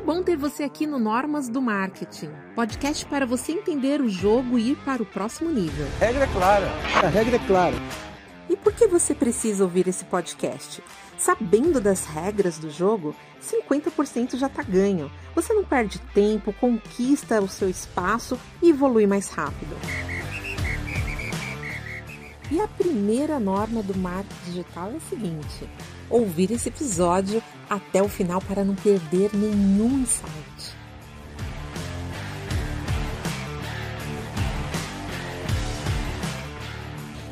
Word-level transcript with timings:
Que 0.00 0.06
bom 0.06 0.22
ter 0.22 0.34
você 0.34 0.64
aqui 0.64 0.86
no 0.86 0.98
Normas 0.98 1.46
do 1.46 1.60
Marketing, 1.60 2.30
podcast 2.56 3.04
para 3.04 3.26
você 3.26 3.52
entender 3.52 4.00
o 4.00 4.08
jogo 4.08 4.58
e 4.58 4.70
ir 4.70 4.76
para 4.76 5.02
o 5.02 5.06
próximo 5.06 5.50
nível. 5.50 5.86
Regra 5.98 6.24
é 6.24 6.26
clara. 6.26 6.66
A 7.04 7.06
regra 7.06 7.36
é 7.36 7.38
clara. 7.46 7.76
E 8.48 8.56
por 8.56 8.72
que 8.72 8.86
você 8.86 9.14
precisa 9.14 9.62
ouvir 9.62 9.86
esse 9.86 10.06
podcast? 10.06 10.82
Sabendo 11.18 11.82
das 11.82 12.06
regras 12.06 12.56
do 12.56 12.70
jogo, 12.70 13.14
50% 13.42 14.36
já 14.36 14.46
está 14.46 14.62
ganho. 14.62 15.12
Você 15.34 15.52
não 15.52 15.64
perde 15.64 15.98
tempo, 16.14 16.54
conquista 16.54 17.38
o 17.42 17.46
seu 17.46 17.68
espaço 17.68 18.40
e 18.62 18.70
evolui 18.70 19.06
mais 19.06 19.28
rápido. 19.28 19.76
E 22.50 22.58
a 22.58 22.66
primeira 22.66 23.38
norma 23.38 23.82
do 23.82 23.94
marketing 23.94 24.44
digital 24.46 24.92
é 24.92 24.96
a 24.96 25.00
seguinte: 25.00 25.68
ouvir 26.10 26.50
esse 26.50 26.68
episódio 26.68 27.42
até 27.68 28.02
o 28.02 28.08
final 28.08 28.40
para 28.40 28.64
não 28.64 28.74
perder 28.74 29.30
nenhum 29.32 30.00
insight. 30.00 30.80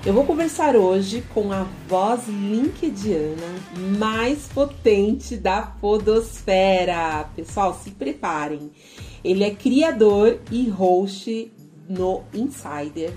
Eu 0.06 0.14
vou 0.14 0.24
conversar 0.24 0.74
hoje 0.74 1.22
com 1.34 1.52
a 1.52 1.66
voz 1.86 2.28
linkediana 2.28 3.46
mais 3.98 4.46
potente 4.46 5.36
da 5.36 5.60
Podosfera. 5.60 7.28
Pessoal, 7.36 7.74
se 7.74 7.90
preparem. 7.90 8.70
Ele 9.22 9.44
é 9.44 9.50
criador 9.50 10.40
e 10.50 10.66
host 10.70 11.52
no 11.86 12.22
Insider, 12.32 13.12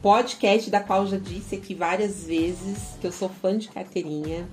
podcast 0.00 0.70
da 0.70 0.80
qual 0.80 1.06
já 1.06 1.18
disse 1.18 1.56
aqui 1.56 1.74
várias 1.74 2.24
vezes 2.24 2.78
que 3.00 3.06
eu 3.06 3.12
sou 3.12 3.28
fã 3.28 3.58
de 3.58 3.68
carteirinha. 3.68 4.48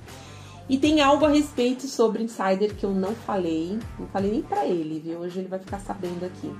E 0.69 0.77
tem 0.77 1.01
algo 1.01 1.25
a 1.25 1.29
respeito 1.29 1.87
sobre 1.87 2.23
Insider 2.23 2.75
que 2.75 2.85
eu 2.85 2.91
não 2.91 3.15
falei, 3.15 3.79
não 3.97 4.07
falei 4.07 4.31
nem 4.31 4.41
para 4.41 4.65
ele, 4.65 4.99
viu? 4.99 5.19
Hoje 5.19 5.39
ele 5.39 5.47
vai 5.47 5.59
ficar 5.59 5.79
sabendo 5.79 6.25
aqui. 6.25 6.51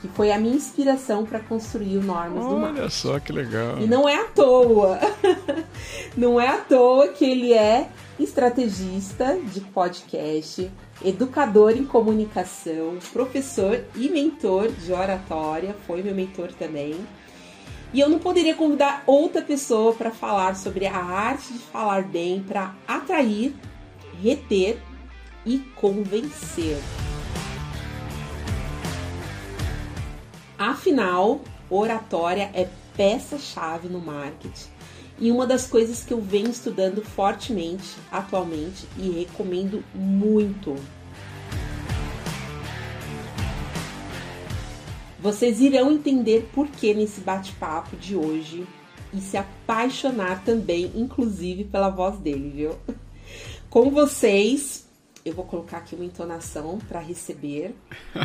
Que 0.00 0.08
foi 0.08 0.30
a 0.30 0.38
minha 0.38 0.54
inspiração 0.54 1.24
para 1.24 1.40
construir 1.40 1.96
o 1.96 2.02
Normas 2.02 2.44
Olha 2.44 2.54
do 2.54 2.60
Mar. 2.60 2.74
Olha 2.74 2.90
só 2.90 3.18
que 3.18 3.32
legal. 3.32 3.78
E 3.80 3.86
não 3.86 4.08
é 4.08 4.14
à 4.14 4.24
toa. 4.24 5.00
não 6.16 6.40
é 6.40 6.48
à 6.48 6.58
toa 6.58 7.08
que 7.08 7.24
ele 7.24 7.54
é 7.54 7.88
estrategista 8.18 9.38
de 9.52 9.60
podcast, 9.60 10.70
educador 11.04 11.72
em 11.72 11.84
comunicação, 11.84 12.98
professor 13.12 13.84
e 13.94 14.08
mentor 14.08 14.70
de 14.70 14.92
oratória, 14.92 15.74
foi 15.86 16.02
meu 16.02 16.14
mentor 16.14 16.52
também. 16.52 16.96
E 17.96 18.00
eu 18.00 18.10
não 18.10 18.18
poderia 18.18 18.54
convidar 18.54 19.02
outra 19.06 19.40
pessoa 19.40 19.94
para 19.94 20.10
falar 20.10 20.54
sobre 20.54 20.84
a 20.84 20.98
arte 20.98 21.50
de 21.54 21.58
falar 21.60 22.02
bem 22.02 22.42
para 22.42 22.74
atrair, 22.86 23.54
reter 24.22 24.78
e 25.46 25.60
convencer. 25.74 26.76
Afinal, 30.58 31.40
oratória 31.70 32.50
é 32.52 32.68
peça-chave 32.94 33.88
no 33.88 33.98
marketing 33.98 34.68
e 35.18 35.30
uma 35.30 35.46
das 35.46 35.66
coisas 35.66 36.04
que 36.04 36.12
eu 36.12 36.20
venho 36.20 36.50
estudando 36.50 37.00
fortemente 37.00 37.96
atualmente 38.12 38.86
e 38.98 39.08
recomendo 39.08 39.82
muito. 39.94 40.76
Vocês 45.18 45.60
irão 45.60 45.92
entender 45.92 46.48
por 46.52 46.68
que 46.68 46.92
nesse 46.92 47.20
bate-papo 47.20 47.96
de 47.96 48.14
hoje 48.14 48.66
e 49.12 49.20
se 49.20 49.36
apaixonar 49.36 50.44
também, 50.44 50.92
inclusive, 50.94 51.64
pela 51.64 51.88
voz 51.88 52.18
dele, 52.18 52.52
viu? 52.54 52.78
Com 53.70 53.90
vocês, 53.90 54.86
eu 55.24 55.34
vou 55.34 55.44
colocar 55.44 55.78
aqui 55.78 55.94
uma 55.94 56.04
entonação 56.04 56.78
para 56.86 57.00
receber, 57.00 57.74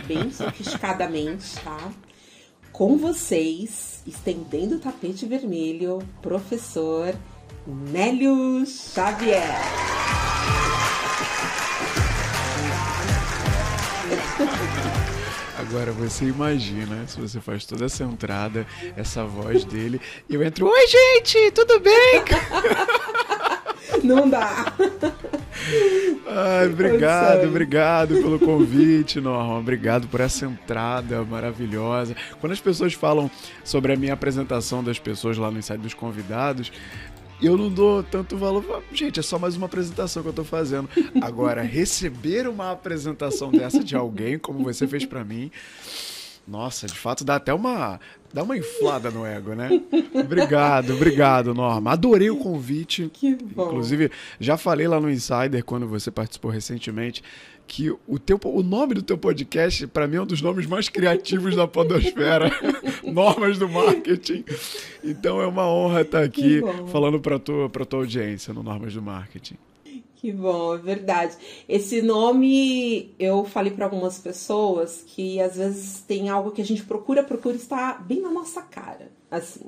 bem 0.06 0.30
sofisticadamente, 0.32 1.55
tá? 1.64 1.92
Com 2.71 2.98
vocês, 2.98 4.02
estendendo 4.05 4.76
o 4.76 4.80
tapete 4.80 5.26
vermelho, 5.26 5.99
professor 6.21 7.16
Nélio 7.66 8.66
Xavier. 8.66 9.55
Agora 15.61 15.92
você 15.92 16.26
imagina 16.26 17.05
se 17.05 17.22
você 17.22 17.39
faz 17.39 17.66
toda 17.66 17.86
essa 17.86 18.04
entrada, 18.04 18.66
essa 18.98 19.23
voz 19.23 19.64
dele, 19.64 20.02
e 20.27 20.33
eu 20.33 20.42
entro, 20.42 20.66
oi 20.67 20.88
gente, 20.88 21.52
tudo 21.52 21.80
bem? 21.80 22.23
Não 24.04 24.27
dá. 24.27 24.73
Ai, 26.27 26.66
obrigado, 26.66 27.48
obrigado 27.48 28.16
pelo 28.16 28.39
convite, 28.39 29.22
Norma. 29.22 29.60
Obrigado 29.60 30.08
por 30.08 30.20
essa 30.20 30.48
entrada 30.48 31.23
maravilhosa. 31.23 32.16
Quando 32.39 32.54
as 32.54 32.60
pessoas 32.60 32.93
falam 32.93 33.30
sobre 33.64 33.93
a 33.93 33.95
minha 33.95 34.14
apresentação 34.14 34.83
das 34.83 34.98
pessoas 34.98 35.38
lá 35.38 35.52
no 35.52 35.60
ensaio 35.60 35.80
dos 35.80 35.93
convidados, 35.93 36.72
eu 37.42 37.58
não 37.58 37.70
dou 37.70 38.04
tanto 38.04 38.38
valor. 38.38 38.84
Gente, 38.94 39.20
é 39.20 39.24
só 39.24 39.40
mais 39.40 39.56
uma 39.56 39.66
apresentação 39.66 40.22
que 40.22 40.30
eu 40.30 40.34
tô 40.34 40.44
fazendo. 40.44 40.90
Agora, 41.22 41.62
receber 41.62 42.48
uma 42.48 42.72
apresentação 42.72 43.52
dessa 43.52 43.84
de 43.84 43.96
alguém, 43.96 44.38
como 44.38 44.64
você 44.64 44.88
fez 44.88 45.06
para 45.06 45.24
mim, 45.24 45.52
nossa, 46.48 46.88
de 46.88 46.98
fato 46.98 47.24
dá 47.24 47.36
até 47.36 47.54
uma. 47.54 48.00
Dá 48.33 48.43
uma 48.43 48.58
inflada 48.58 49.11
no 49.11 49.25
ego, 49.25 49.53
né? 49.53 49.69
Obrigado, 50.14 50.93
obrigado, 50.93 51.53
Norma. 51.53 51.92
Adorei 51.92 52.30
o 52.30 52.37
convite. 52.37 53.09
Que 53.11 53.36
bom. 53.36 53.67
Inclusive, 53.67 54.09
já 54.39 54.58
falei 54.58 54.87
lá 54.87 54.99
no 54.99 55.09
Insider, 55.09 55.64
quando 55.65 55.87
você 55.87 56.09
participou 56.09 56.49
recentemente, 56.49 57.21
que 57.67 57.89
o, 57.89 58.19
teu, 58.19 58.39
o 58.43 58.61
nome 58.61 58.95
do 58.95 59.02
teu 59.02 59.17
podcast, 59.17 59.87
para 59.87 60.08
mim, 60.08 60.17
é 60.17 60.21
um 60.21 60.25
dos 60.25 60.42
nomes 60.42 60.65
mais 60.65 60.89
criativos 60.89 61.55
da 61.55 61.67
podosfera. 61.67 62.52
Normas 63.03 63.58
do 63.58 63.67
marketing. 63.67 64.43
Então 65.03 65.42
é 65.42 65.48
uma 65.48 65.67
honra 65.67 66.02
estar 66.02 66.23
aqui 66.23 66.61
falando 66.92 67.19
para 67.19 67.39
tua, 67.39 67.69
tua 67.69 67.99
audiência 67.99 68.53
no 68.53 68.61
Normas 68.61 68.93
do 68.93 69.02
Marketing. 69.02 69.58
Que 70.21 70.32
bom, 70.32 70.76
é 70.76 70.77
verdade. 70.77 71.36
Esse 71.67 71.99
nome 71.99 73.11
eu 73.17 73.43
falei 73.43 73.73
para 73.73 73.86
algumas 73.86 74.20
pessoas 74.20 75.04
que 75.08 75.42
às 75.42 75.55
vezes 75.55 76.02
tem 76.02 76.30
algo 76.30 76.52
que 76.52 76.61
a 76.61 76.65
gente 76.65 76.83
procura, 76.83 77.23
procura 77.23 77.55
está 77.55 77.93
bem 77.93 78.21
na 78.21 78.30
nossa 78.30 78.61
cara, 78.61 79.11
assim. 79.31 79.65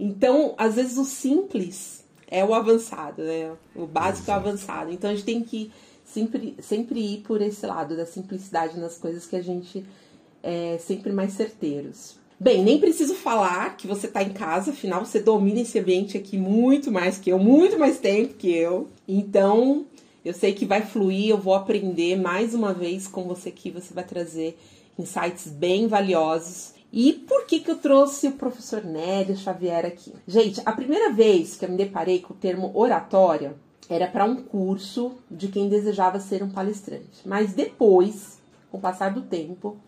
Então, 0.00 0.54
às 0.56 0.76
vezes 0.76 0.96
o 0.96 1.04
simples 1.04 2.02
é 2.26 2.42
o 2.42 2.54
avançado, 2.54 3.22
né? 3.22 3.54
O 3.74 3.86
básico 3.86 4.30
é 4.30 4.34
o 4.34 4.36
avançado. 4.38 4.90
Então 4.90 5.10
a 5.10 5.14
gente 5.14 5.26
tem 5.26 5.44
que 5.44 5.70
sempre, 6.06 6.56
sempre 6.62 6.98
ir 6.98 7.18
por 7.18 7.42
esse 7.42 7.66
lado 7.66 7.94
da 7.94 8.06
simplicidade 8.06 8.80
nas 8.80 8.96
coisas 8.96 9.26
que 9.26 9.36
a 9.36 9.42
gente 9.42 9.84
é 10.42 10.78
sempre 10.78 11.12
mais 11.12 11.34
certeiros. 11.34 12.16
Bem, 12.38 12.62
nem 12.62 12.78
preciso 12.78 13.14
falar 13.14 13.78
que 13.78 13.86
você 13.86 14.06
está 14.06 14.22
em 14.22 14.28
casa, 14.28 14.70
afinal 14.70 15.02
você 15.02 15.18
domina 15.18 15.60
esse 15.60 15.78
ambiente 15.78 16.18
aqui 16.18 16.36
muito 16.36 16.92
mais 16.92 17.16
que 17.16 17.30
eu, 17.30 17.38
muito 17.38 17.78
mais 17.78 17.98
tempo 17.98 18.34
que 18.34 18.54
eu. 18.54 18.88
Então, 19.08 19.86
eu 20.22 20.34
sei 20.34 20.52
que 20.52 20.66
vai 20.66 20.82
fluir, 20.82 21.30
eu 21.30 21.38
vou 21.38 21.54
aprender 21.54 22.14
mais 22.14 22.52
uma 22.52 22.74
vez 22.74 23.08
com 23.08 23.22
você 23.22 23.48
aqui, 23.48 23.70
você 23.70 23.94
vai 23.94 24.04
trazer 24.04 24.58
insights 24.98 25.46
bem 25.46 25.86
valiosos. 25.86 26.74
E 26.92 27.14
por 27.14 27.46
que, 27.46 27.60
que 27.60 27.70
eu 27.70 27.78
trouxe 27.78 28.28
o 28.28 28.32
professor 28.32 28.84
Nélio 28.84 29.36
Xavier 29.36 29.86
aqui? 29.86 30.12
Gente, 30.28 30.60
a 30.66 30.72
primeira 30.72 31.12
vez 31.12 31.56
que 31.56 31.64
eu 31.64 31.70
me 31.70 31.76
deparei 31.76 32.20
com 32.20 32.34
o 32.34 32.36
termo 32.36 32.70
oratória 32.74 33.54
era 33.88 34.06
para 34.06 34.26
um 34.26 34.36
curso 34.36 35.12
de 35.30 35.48
quem 35.48 35.70
desejava 35.70 36.20
ser 36.20 36.42
um 36.42 36.50
palestrante. 36.50 37.22
Mas 37.24 37.54
depois, 37.54 38.38
com 38.70 38.76
o 38.76 38.80
passar 38.80 39.14
do 39.14 39.22
tempo, 39.22 39.78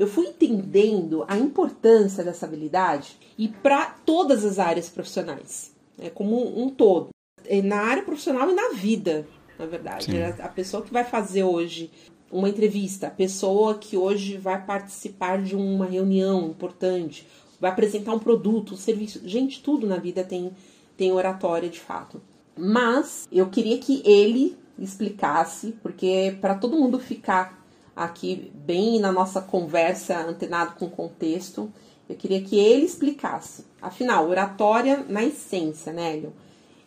eu 0.00 0.06
fui 0.06 0.28
entendendo 0.28 1.26
a 1.28 1.36
importância 1.36 2.24
dessa 2.24 2.46
habilidade 2.46 3.18
e 3.36 3.48
para 3.48 3.84
todas 4.06 4.46
as 4.46 4.58
áreas 4.58 4.88
profissionais, 4.88 5.74
né, 5.98 6.08
como 6.08 6.58
um, 6.58 6.70
todo, 6.70 7.10
é, 7.44 7.60
na 7.60 7.82
área 7.82 8.02
profissional 8.02 8.48
e 8.48 8.54
na 8.54 8.70
vida, 8.70 9.28
na 9.58 9.66
verdade. 9.66 10.16
É 10.16 10.34
a 10.40 10.48
pessoa 10.48 10.82
que 10.82 10.90
vai 10.90 11.04
fazer 11.04 11.42
hoje 11.42 11.90
uma 12.32 12.48
entrevista, 12.48 13.08
a 13.08 13.10
pessoa 13.10 13.74
que 13.74 13.94
hoje 13.94 14.38
vai 14.38 14.64
participar 14.64 15.42
de 15.42 15.54
uma 15.54 15.84
reunião 15.84 16.48
importante, 16.48 17.28
vai 17.60 17.70
apresentar 17.70 18.14
um 18.14 18.18
produto, 18.18 18.72
um 18.72 18.78
serviço, 18.78 19.20
gente, 19.28 19.62
tudo 19.62 19.86
na 19.86 19.96
vida 19.96 20.24
tem 20.24 20.50
tem 20.96 21.12
oratória 21.12 21.68
de 21.68 21.80
fato. 21.80 22.22
Mas 22.56 23.28
eu 23.30 23.50
queria 23.50 23.78
que 23.78 24.02
ele 24.04 24.56
explicasse, 24.78 25.74
porque 25.82 26.36
para 26.40 26.54
todo 26.54 26.76
mundo 26.76 26.98
ficar 26.98 27.59
aqui 28.00 28.50
bem 28.54 28.98
na 28.98 29.12
nossa 29.12 29.42
conversa, 29.42 30.18
antenado 30.18 30.74
com 30.76 30.88
contexto, 30.88 31.70
eu 32.08 32.16
queria 32.16 32.40
que 32.40 32.58
ele 32.58 32.84
explicasse. 32.84 33.66
Afinal, 33.80 34.26
oratória 34.26 35.04
na 35.06 35.22
essência, 35.22 35.92
né, 35.92 36.14
Hélio? 36.14 36.32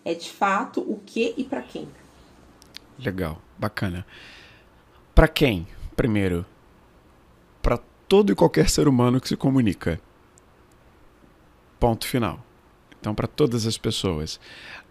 É 0.04 0.15
de 0.15 0.30
fato 0.30 0.81
o 0.81 1.00
que 1.06 1.36
e 1.38 1.44
para 1.44 1.62
quem? 1.62 1.88
Legal, 2.98 3.39
bacana. 3.60 4.06
Para 5.13 5.27
quem? 5.27 5.68
Primeiro, 5.95 6.44
para 7.62 7.80
todo 8.07 8.31
e 8.31 8.36
qualquer 8.36 8.68
ser 8.68 8.88
humano 8.88 9.21
que 9.21 9.27
se 9.27 9.38
comunica. 9.38 10.01
Ponto 11.80 12.07
final. 12.07 12.44
Então, 13.00 13.13
para 13.13 13.27
todas 13.27 13.68
as 13.68 13.77
pessoas. 13.77 14.39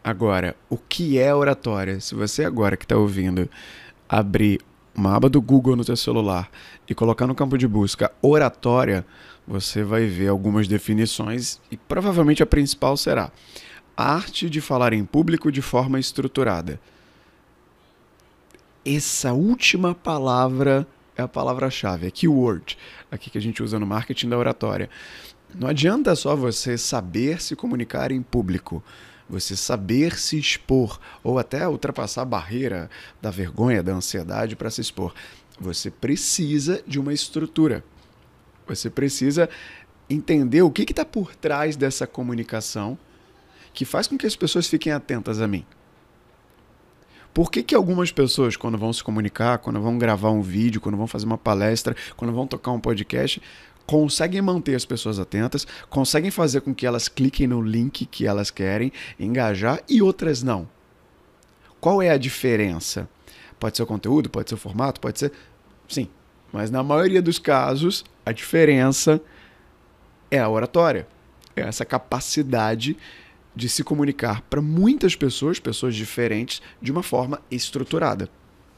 Agora, 0.05 0.55
o 0.71 0.79
que 0.79 1.19
é 1.19 1.35
oratória? 1.35 1.99
Se 1.99 2.15
você 2.15 2.45
agora 2.45 2.77
que 2.77 2.85
está 2.85 2.97
ouvindo 2.97 3.51
abrir 4.09 4.61
uma 4.95 5.15
aba 5.15 5.29
do 5.29 5.41
Google 5.41 5.77
no 5.77 5.85
seu 5.85 5.97
celular 5.97 6.51
e 6.89 6.95
colocar 6.95 7.27
no 7.27 7.35
campo 7.35 7.57
de 7.57 7.67
busca 7.67 8.13
oratória, 8.21 9.07
você 9.47 9.83
vai 9.83 10.07
ver 10.07 10.29
algumas 10.29 10.69
definições 10.69 11.61
e 11.71 11.77
provavelmente 11.77 12.43
a 12.43 12.47
principal 12.47 12.97
será 12.97 13.31
arte 13.97 14.49
de 14.49 14.61
falar 14.61 14.93
em 14.93 15.05
público 15.05 15.51
de 15.51 15.63
forma 15.63 15.99
estruturada. 15.99 16.81
Essa 18.85 19.33
última 19.33 19.95
palavra 19.95 20.87
é 21.17 21.23
a 21.23 21.29
palavra-chave, 21.29 22.07
é 22.07 22.11
keyword, 22.11 22.77
aqui 23.11 23.31
que 23.31 23.39
a 23.39 23.41
gente 23.41 23.63
usa 23.63 23.79
no 23.79 23.87
marketing 23.87 24.29
da 24.29 24.39
oratória. 24.39 24.91
Não 25.55 25.69
adianta 25.69 26.17
só 26.17 26.35
você 26.35 26.79
saber 26.79 27.41
se 27.41 27.55
comunicar 27.55 28.11
em 28.11 28.23
público, 28.23 28.83
você 29.33 29.57
saber 29.57 30.19
se 30.19 30.39
expor 30.39 31.01
ou 31.25 31.39
até 31.39 31.67
ultrapassar 31.67 32.21
a 32.21 32.27
barreira 32.27 32.91
da 33.21 33.31
vergonha, 33.31 33.83
da 33.83 33.95
ansiedade 33.95 34.55
para 34.55 34.69
se 34.69 34.83
expor. 34.83 35.15
Você 35.59 35.91
precisa 35.91 36.83
de 36.87 37.01
uma 37.01 37.15
estrutura. 37.15 37.83
Você 38.69 38.91
precisa 38.91 39.49
entender 40.09 40.61
o 40.61 40.71
que 40.71 40.83
está 40.83 41.03
por 41.03 41.35
trás 41.35 41.77
dessa 41.77 42.07
comunicação 42.07 42.99
que 43.73 43.87
faz 43.87 44.07
com 44.07 44.19
que 44.19 44.27
as 44.27 44.37
pessoas 44.37 44.67
fiquem 44.67 44.93
atentas 44.93 45.41
a 45.41 45.49
mim. 45.49 45.65
Por 47.33 47.51
que, 47.51 47.63
que 47.63 47.75
algumas 47.75 48.13
pessoas, 48.13 48.55
quando 48.55 48.77
vão 48.77 48.93
se 48.93 49.03
comunicar, 49.03 49.57
quando 49.57 49.81
vão 49.81 49.97
gravar 49.97 50.31
um 50.31 50.43
vídeo, 50.43 50.79
quando 50.79 50.99
vão 50.99 51.07
fazer 51.07 51.25
uma 51.25 51.39
palestra, 51.39 51.97
quando 52.15 52.35
vão 52.35 52.47
tocar 52.47 52.73
um 52.73 52.81
podcast, 52.81 53.41
conseguem 53.87 54.43
manter 54.43 54.75
as 54.75 54.85
pessoas 54.85 55.19
atentas, 55.19 55.67
conseguem 55.89 56.31
fazer 56.31 56.61
com 56.61 56.75
que 56.75 56.87
elas 56.87 57.09
cliquem 57.09 57.47
no 57.47 57.61
link 57.61 58.07
que 58.07 58.27
elas 58.27 58.51
querem 58.51 58.93
engajar 59.19 59.83
e 59.89 60.03
outras 60.03 60.43
não? 60.43 60.69
Qual 61.81 62.01
é 62.01 62.11
a 62.11 62.17
diferença? 62.17 63.09
Pode 63.59 63.77
ser 63.77 63.83
o 63.83 63.87
conteúdo, 63.87 64.31
pode 64.31 64.49
ser 64.49 64.55
o 64.55 64.59
formato, 64.59 65.01
pode 65.01 65.19
ser. 65.19 65.33
Sim, 65.89 66.09
mas 66.53 66.71
na 66.71 66.83
maioria 66.83 67.23
dos 67.23 67.39
casos, 67.39 68.05
a 68.25 68.33
diferença 68.33 69.21
é 70.31 70.39
a 70.39 70.49
oratória. 70.49 71.07
É 71.55 71.63
essa 71.63 71.85
capacidade 71.85 72.97
de 73.55 73.69
se 73.69 73.85
comunicar 73.85 74.43
para 74.43 74.63
muitas 74.63 75.15
pessoas, 75.15 75.59
pessoas 75.59 75.95
diferentes, 75.95 76.63
de 76.81 76.91
uma 76.91 77.03
forma 77.03 77.41
estruturada. 77.51 78.29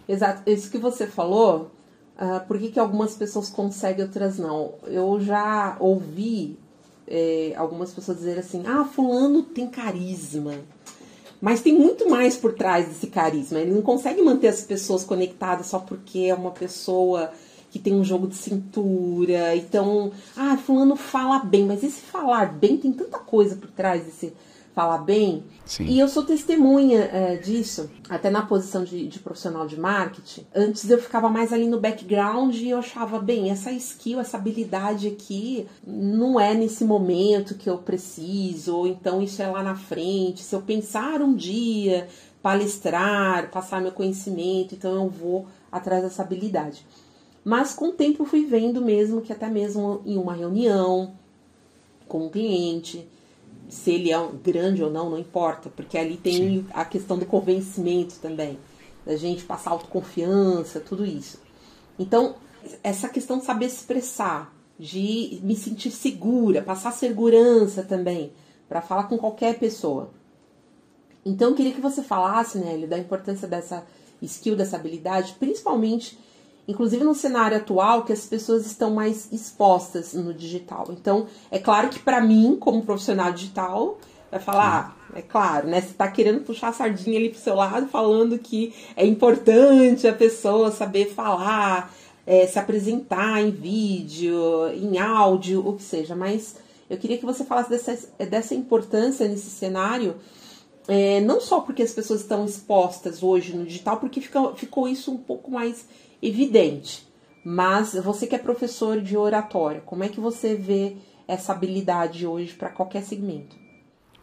Exato. 0.08 0.48
Isso 0.50 0.70
que 0.70 0.78
você 0.78 1.06
falou, 1.06 1.74
uh, 2.19 2.46
por 2.46 2.58
que, 2.58 2.70
que 2.70 2.78
algumas 2.78 3.14
pessoas 3.14 3.50
conseguem, 3.50 4.05
outras 4.05 4.38
não? 4.38 4.75
Eu 4.87 5.20
já 5.20 5.76
ouvi 5.81 6.58
é, 7.06 7.52
algumas 7.56 7.93
pessoas 7.93 8.19
dizer 8.19 8.38
assim: 8.38 8.62
ah, 8.66 8.84
Fulano 8.84 9.43
tem 9.43 9.66
carisma. 9.69 10.55
Mas 11.40 11.61
tem 11.61 11.75
muito 11.78 12.08
mais 12.08 12.37
por 12.37 12.55
trás 12.55 12.87
desse 12.87 13.08
carisma. 13.08 13.58
Ele 13.58 13.72
não 13.72 13.82
consegue 13.82 14.22
manter 14.22 14.49
as 14.49 14.62
pessoas 14.62 15.05
conectadas 15.05 15.66
só 15.66 15.78
porque 15.78 16.20
é 16.20 16.34
uma 16.34 16.50
pessoa 16.50 17.31
que 17.70 17.78
tem 17.78 17.93
um 17.93 18.05
jogo 18.05 18.26
de 18.26 18.37
cintura. 18.37 19.55
Então, 19.55 20.11
ah, 20.37 20.56
fulano 20.56 20.96
fala 20.96 21.40
bem, 21.40 21.66
mas 21.66 21.84
esse 21.84 22.00
falar 22.00 22.55
bem 22.55 22.78
tem 22.78 22.93
tanta 22.93 23.19
coisa 23.19 23.56
por 23.56 23.70
trás 23.70 24.05
desse 24.05 24.32
falar 24.75 24.99
bem. 24.99 25.44
Sim. 25.65 25.85
E 25.85 25.99
eu 25.99 26.09
sou 26.09 26.25
testemunha 26.25 27.05
é, 27.05 27.37
disso, 27.37 27.88
até 28.09 28.29
na 28.29 28.43
posição 28.43 28.82
de, 28.82 29.06
de, 29.06 29.19
profissional 29.21 29.67
de 29.67 29.79
marketing. 29.79 30.44
Antes 30.55 30.91
eu 30.91 31.00
ficava 31.00 31.29
mais 31.29 31.53
ali 31.53 31.67
no 31.67 31.81
background 31.81 32.55
e 32.56 32.71
eu 32.71 32.79
achava, 32.79 33.19
bem, 33.21 33.50
essa 33.50 33.71
skill, 33.71 34.19
essa 34.19 34.37
habilidade 34.37 35.06
aqui 35.06 35.67
não 35.87 36.38
é 36.41 36.53
nesse 36.55 36.85
momento 36.85 37.55
que 37.55 37.71
eu 37.71 37.79
preciso, 37.79 38.76
ou 38.76 38.87
então 38.87 39.23
isso 39.23 39.41
é 39.41 39.47
lá 39.47 39.62
na 39.62 39.76
frente. 39.76 40.43
Se 40.43 40.55
eu 40.55 40.61
pensar 40.61 41.23
um 41.23 41.35
dia, 41.35 42.09
palestrar, 42.43 43.50
passar 43.50 43.81
meu 43.81 43.93
conhecimento, 43.93 44.75
então 44.75 44.93
eu 44.93 45.09
vou 45.09 45.47
atrás 45.71 46.03
dessa 46.03 46.23
habilidade. 46.23 46.85
Mas 47.44 47.73
com 47.73 47.91
o 47.91 47.93
tempo 47.93 48.23
eu 48.23 48.26
fui 48.26 48.44
vendo 48.44 48.81
mesmo 48.81 49.21
que 49.21 49.32
até 49.32 49.49
mesmo 49.49 50.03
em 50.05 50.17
uma 50.19 50.35
reunião 50.35 51.12
com 52.09 52.26
um 52.26 52.29
cliente, 52.29 53.09
se 53.75 53.91
ele 53.91 54.12
é 54.12 54.29
grande 54.43 54.82
ou 54.82 54.91
não, 54.91 55.11
não 55.11 55.19
importa, 55.19 55.69
porque 55.69 55.99
ali 55.99 56.17
tem 56.17 56.32
Sim. 56.35 56.67
a 56.73 56.85
questão 56.85 57.19
do 57.19 57.26
convencimento 57.26 58.17
também, 58.21 58.59
da 59.05 59.17
gente 59.17 59.44
passar 59.44 59.73
autoconfiança, 59.73 60.79
tudo 60.79 61.05
isso. 61.05 61.41
Então, 61.99 62.37
essa 62.82 63.09
questão 63.09 63.38
de 63.38 63.44
saber 63.44 63.67
expressar, 63.67 64.55
de 64.79 65.41
me 65.43 65.56
sentir 65.56 65.91
segura, 65.91 66.62
passar 66.62 66.93
segurança 66.93 67.82
também, 67.82 68.32
para 68.69 68.81
falar 68.81 69.05
com 69.05 69.19
qualquer 69.19 69.59
pessoa. 69.59 70.11
Então, 71.25 71.50
eu 71.50 71.56
queria 71.56 71.73
que 71.73 71.81
você 71.81 72.03
falasse, 72.03 72.59
Nélio, 72.59 72.88
da 72.88 72.99
importância 72.99 73.49
dessa 73.49 73.85
skill, 74.23 74.55
dessa 74.55 74.76
habilidade, 74.76 75.35
principalmente 75.38 76.17
inclusive 76.66 77.05
no 77.05 77.14
cenário 77.14 77.56
atual 77.56 78.05
que 78.05 78.12
as 78.12 78.26
pessoas 78.26 78.66
estão 78.66 78.90
mais 78.90 79.32
expostas 79.32 80.14
no 80.14 80.32
digital. 80.32 80.87
Então, 80.90 81.26
é 81.50 81.58
claro 81.58 81.88
que 81.88 81.99
para 81.99 82.20
mim, 82.20 82.56
como 82.58 82.84
profissional 82.84 83.32
digital, 83.32 83.99
vai 84.31 84.40
falar, 84.40 84.96
ah, 84.99 85.19
é 85.19 85.22
claro, 85.22 85.69
né? 85.69 85.81
Você 85.81 85.90
está 85.90 86.11
querendo 86.11 86.40
puxar 86.40 86.69
a 86.69 86.72
sardinha 86.72 87.19
ali 87.19 87.31
pro 87.31 87.38
seu 87.38 87.55
lado, 87.55 87.87
falando 87.87 88.38
que 88.38 88.75
é 88.96 89.06
importante 89.06 90.08
a 90.08 90.12
pessoa 90.12 90.72
saber 90.72 91.12
falar, 91.12 91.94
é, 92.26 92.46
se 92.46 92.58
apresentar 92.58 93.40
em 93.40 93.50
vídeo, 93.50 94.69
em 94.75 94.99
áudio, 94.99 95.66
o 95.66 95.75
que 95.75 95.82
seja. 95.82 96.16
Mas 96.16 96.56
eu 96.88 96.96
queria 96.96 97.19
que 97.19 97.25
você 97.25 97.44
falasse 97.44 97.70
dessa, 97.70 97.96
dessa 98.26 98.55
importância 98.55 99.28
nesse 99.28 99.50
cenário. 99.50 100.16
É, 100.87 101.20
não 101.20 101.40
só 101.40 101.61
porque 101.61 101.82
as 101.82 101.93
pessoas 101.93 102.20
estão 102.20 102.44
expostas 102.44 103.22
hoje 103.22 103.56
no 103.56 103.64
digital, 103.64 103.96
porque 103.96 104.20
fica, 104.20 104.52
ficou 104.55 104.87
isso 104.87 105.11
um 105.11 105.16
pouco 105.16 105.50
mais 105.50 105.87
evidente. 106.26 107.06
Mas 107.44 107.94
você 107.94 108.26
que 108.26 108.35
é 108.35 108.38
professor 108.38 109.00
de 109.00 109.17
oratória, 109.17 109.82
como 109.82 110.03
é 110.03 110.09
que 110.09 110.19
você 110.19 110.55
vê 110.55 110.97
essa 111.29 111.53
habilidade 111.53 112.26
hoje 112.26 112.55
para 112.55 112.71
qualquer 112.71 113.03
segmento? 113.03 113.56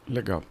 Legal. 0.08 0.44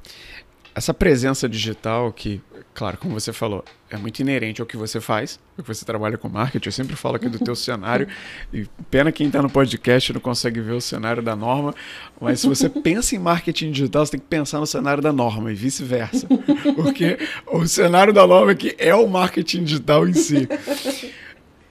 Essa 0.73 0.95
presença 0.95 1.49
digital 1.49 2.13
que, 2.13 2.41
claro, 2.73 2.97
como 2.97 3.19
você 3.19 3.33
falou, 3.33 3.65
é 3.91 3.97
muito 3.97 4.21
inerente 4.21 4.61
ao 4.61 4.67
que 4.67 4.77
você 4.77 5.01
faz, 5.01 5.41
porque 5.57 5.75
você 5.75 5.85
trabalha 5.85 6.17
com 6.17 6.29
marketing, 6.29 6.69
eu 6.69 6.73
sempre 6.73 6.95
falo 6.95 7.17
aqui 7.17 7.29
do 7.29 7.41
teu 7.41 7.57
cenário, 7.57 8.07
e 8.55 8.67
pena 8.89 9.11
quem 9.11 9.27
está 9.27 9.43
no 9.43 9.51
podcast 9.51 10.13
não 10.13 10.21
consegue 10.21 10.61
ver 10.61 10.75
o 10.75 10.81
cenário 10.81 11.21
da 11.21 11.35
norma, 11.35 11.75
mas 12.21 12.41
se 12.41 12.47
você 12.47 12.69
pensa 12.69 13.17
em 13.17 13.19
marketing 13.19 13.73
digital, 13.73 14.07
você 14.07 14.13
tem 14.13 14.21
que 14.21 14.27
pensar 14.27 14.61
no 14.61 14.67
cenário 14.67 15.03
da 15.03 15.13
norma 15.13 15.51
e 15.51 15.57
vice-versa, 15.57 16.29
porque 16.77 17.19
o 17.49 17.67
cenário 17.67 18.13
da 18.13 18.25
norma 18.25 18.53
aqui 18.53 18.73
é 18.79 18.95
o 18.95 19.09
marketing 19.09 19.65
digital 19.65 20.07
em 20.07 20.13
si 20.13 20.49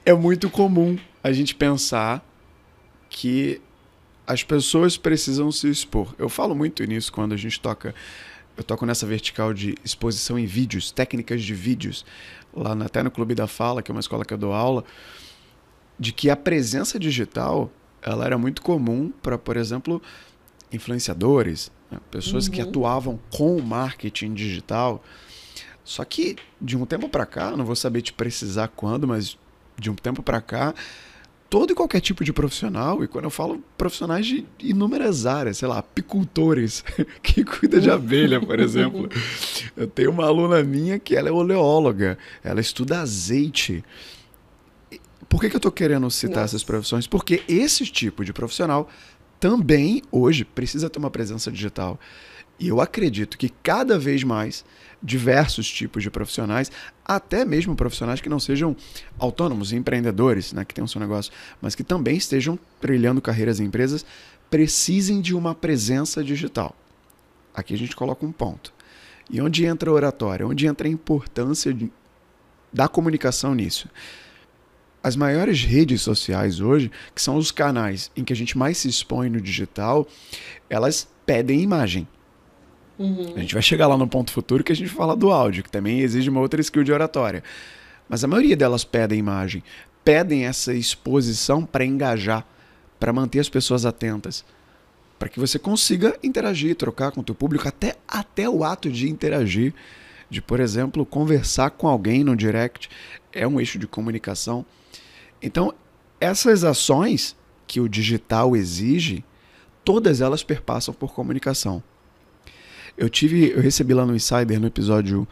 é 0.04 0.12
muito 0.12 0.48
comum 0.48 0.98
a 1.22 1.32
gente 1.32 1.54
pensar 1.54 2.24
que 3.08 3.60
as 4.26 4.42
pessoas 4.42 4.96
precisam 4.96 5.50
se 5.50 5.68
expor. 5.68 6.14
Eu 6.18 6.28
falo 6.28 6.54
muito 6.54 6.84
nisso 6.84 7.12
quando 7.12 7.32
a 7.32 7.36
gente 7.36 7.60
toca. 7.60 7.94
Eu 8.56 8.62
toco 8.62 8.86
nessa 8.86 9.06
vertical 9.06 9.52
de 9.52 9.74
exposição 9.84 10.38
em 10.38 10.46
vídeos, 10.46 10.90
técnicas 10.90 11.42
de 11.42 11.54
vídeos, 11.54 12.04
lá 12.52 12.72
até 12.84 13.02
no 13.02 13.10
Clube 13.10 13.34
da 13.34 13.46
Fala, 13.46 13.82
que 13.82 13.90
é 13.90 13.94
uma 13.94 14.00
escola 14.00 14.24
que 14.24 14.34
eu 14.34 14.38
dou 14.38 14.52
aula, 14.52 14.84
de 15.98 16.12
que 16.12 16.30
a 16.30 16.36
presença 16.36 16.98
digital 16.98 17.70
ela 18.02 18.24
era 18.24 18.38
muito 18.38 18.62
comum 18.62 19.12
para, 19.22 19.36
por 19.36 19.56
exemplo, 19.56 20.00
influenciadores, 20.72 21.70
né? 21.90 21.98
pessoas 22.10 22.46
uhum. 22.46 22.52
que 22.52 22.60
atuavam 22.60 23.18
com 23.30 23.56
o 23.56 23.62
marketing 23.62 24.34
digital. 24.34 25.02
Só 25.84 26.04
que 26.04 26.36
de 26.60 26.76
um 26.76 26.86
tempo 26.86 27.08
para 27.08 27.26
cá, 27.26 27.56
não 27.56 27.64
vou 27.64 27.76
saber 27.76 28.02
te 28.02 28.12
precisar 28.12 28.68
quando, 28.68 29.08
mas 29.08 29.36
de 29.80 29.90
um 29.90 29.94
tempo 29.94 30.22
para 30.22 30.40
cá, 30.40 30.74
todo 31.50 31.72
e 31.72 31.74
qualquer 31.74 32.00
tipo 32.00 32.22
de 32.22 32.32
profissional, 32.32 33.02
e 33.02 33.08
quando 33.08 33.24
eu 33.24 33.30
falo 33.30 33.60
profissionais 33.76 34.24
de 34.24 34.46
inúmeras 34.60 35.26
áreas, 35.26 35.58
sei 35.58 35.66
lá, 35.66 35.78
apicultores, 35.78 36.84
que 37.20 37.42
cuida 37.44 37.80
de 37.80 37.90
abelha, 37.90 38.40
por 38.40 38.58
exemplo. 38.60 39.08
Eu 39.76 39.88
tenho 39.88 40.10
uma 40.10 40.26
aluna 40.26 40.62
minha 40.62 40.98
que 40.98 41.16
ela 41.16 41.28
é 41.28 41.32
oleóloga, 41.32 42.16
ela 42.44 42.60
estuda 42.60 43.00
azeite. 43.00 43.82
Por 45.28 45.40
que, 45.40 45.50
que 45.50 45.56
eu 45.56 45.58
estou 45.58 45.72
querendo 45.72 46.08
citar 46.10 46.42
Nossa. 46.42 46.56
essas 46.56 46.64
profissões? 46.64 47.06
Porque 47.08 47.42
esse 47.48 47.84
tipo 47.86 48.24
de 48.24 48.32
profissional 48.32 48.88
também, 49.40 50.02
hoje, 50.12 50.44
precisa 50.44 50.88
ter 50.88 50.98
uma 50.98 51.10
presença 51.10 51.50
digital. 51.50 51.98
E 52.60 52.68
eu 52.68 52.80
acredito 52.80 53.38
que 53.38 53.48
cada 53.48 53.98
vez 53.98 54.22
mais 54.22 54.64
diversos 55.02 55.68
tipos 55.68 56.02
de 56.02 56.10
profissionais, 56.10 56.70
até 57.04 57.44
mesmo 57.44 57.74
profissionais 57.74 58.20
que 58.20 58.28
não 58.28 58.38
sejam 58.38 58.76
autônomos, 59.18 59.72
empreendedores, 59.72 60.52
né, 60.52 60.64
que 60.64 60.74
tenham 60.74 60.86
seu 60.86 61.00
negócio, 61.00 61.32
mas 61.60 61.74
que 61.74 61.82
também 61.82 62.16
estejam 62.16 62.58
trilhando 62.80 63.22
carreiras 63.22 63.60
em 63.60 63.64
empresas, 63.64 64.04
precisem 64.50 65.20
de 65.20 65.34
uma 65.34 65.54
presença 65.54 66.22
digital. 66.22 66.74
Aqui 67.54 67.74
a 67.74 67.78
gente 67.78 67.96
coloca 67.96 68.26
um 68.26 68.32
ponto. 68.32 68.72
E 69.30 69.40
onde 69.40 69.64
entra 69.64 69.90
a 69.90 69.92
oratória? 69.92 70.46
Onde 70.46 70.66
entra 70.66 70.88
a 70.88 70.90
importância 70.90 71.72
de, 71.72 71.90
da 72.72 72.88
comunicação 72.88 73.54
nisso? 73.54 73.88
As 75.02 75.16
maiores 75.16 75.62
redes 75.62 76.02
sociais 76.02 76.60
hoje, 76.60 76.90
que 77.14 77.22
são 77.22 77.36
os 77.36 77.50
canais 77.50 78.10
em 78.14 78.22
que 78.22 78.32
a 78.32 78.36
gente 78.36 78.58
mais 78.58 78.76
se 78.78 78.88
expõe 78.88 79.30
no 79.30 79.40
digital, 79.40 80.06
elas 80.68 81.08
pedem 81.24 81.62
imagem. 81.62 82.06
Uhum. 83.00 83.32
A 83.34 83.40
gente 83.40 83.54
vai 83.54 83.62
chegar 83.62 83.86
lá 83.86 83.96
no 83.96 84.06
ponto 84.06 84.30
futuro 84.30 84.62
que 84.62 84.72
a 84.72 84.76
gente 84.76 84.90
fala 84.90 85.16
do 85.16 85.32
áudio, 85.32 85.64
que 85.64 85.70
também 85.70 86.00
exige 86.00 86.28
uma 86.28 86.40
outra 86.40 86.60
skill 86.60 86.84
de 86.84 86.92
oratória. 86.92 87.42
Mas 88.06 88.22
a 88.22 88.28
maioria 88.28 88.54
delas 88.54 88.84
pedem 88.84 89.18
imagem, 89.18 89.64
pedem 90.04 90.44
essa 90.44 90.74
exposição 90.74 91.64
para 91.64 91.82
engajar, 91.82 92.46
para 92.98 93.10
manter 93.10 93.40
as 93.40 93.48
pessoas 93.48 93.86
atentas, 93.86 94.44
para 95.18 95.30
que 95.30 95.40
você 95.40 95.58
consiga 95.58 96.14
interagir, 96.22 96.76
trocar 96.76 97.10
com 97.10 97.22
o 97.22 97.24
teu 97.24 97.34
público, 97.34 97.66
até, 97.66 97.96
até 98.06 98.46
o 98.46 98.62
ato 98.62 98.90
de 98.90 99.08
interagir, 99.08 99.72
de, 100.28 100.42
por 100.42 100.60
exemplo, 100.60 101.06
conversar 101.06 101.70
com 101.70 101.88
alguém 101.88 102.22
no 102.22 102.36
direct, 102.36 102.90
é 103.32 103.48
um 103.48 103.58
eixo 103.58 103.78
de 103.78 103.86
comunicação. 103.86 104.66
Então, 105.40 105.72
essas 106.20 106.64
ações 106.64 107.34
que 107.66 107.80
o 107.80 107.88
digital 107.88 108.54
exige, 108.54 109.24
todas 109.82 110.20
elas 110.20 110.42
perpassam 110.42 110.92
por 110.92 111.14
comunicação. 111.14 111.82
Eu 113.00 113.08
tive, 113.08 113.50
eu 113.50 113.62
recebi 113.62 113.94
lá 113.94 114.04
no 114.04 114.14
Insider 114.14 114.60
no 114.60 114.66
episódio 114.66 115.26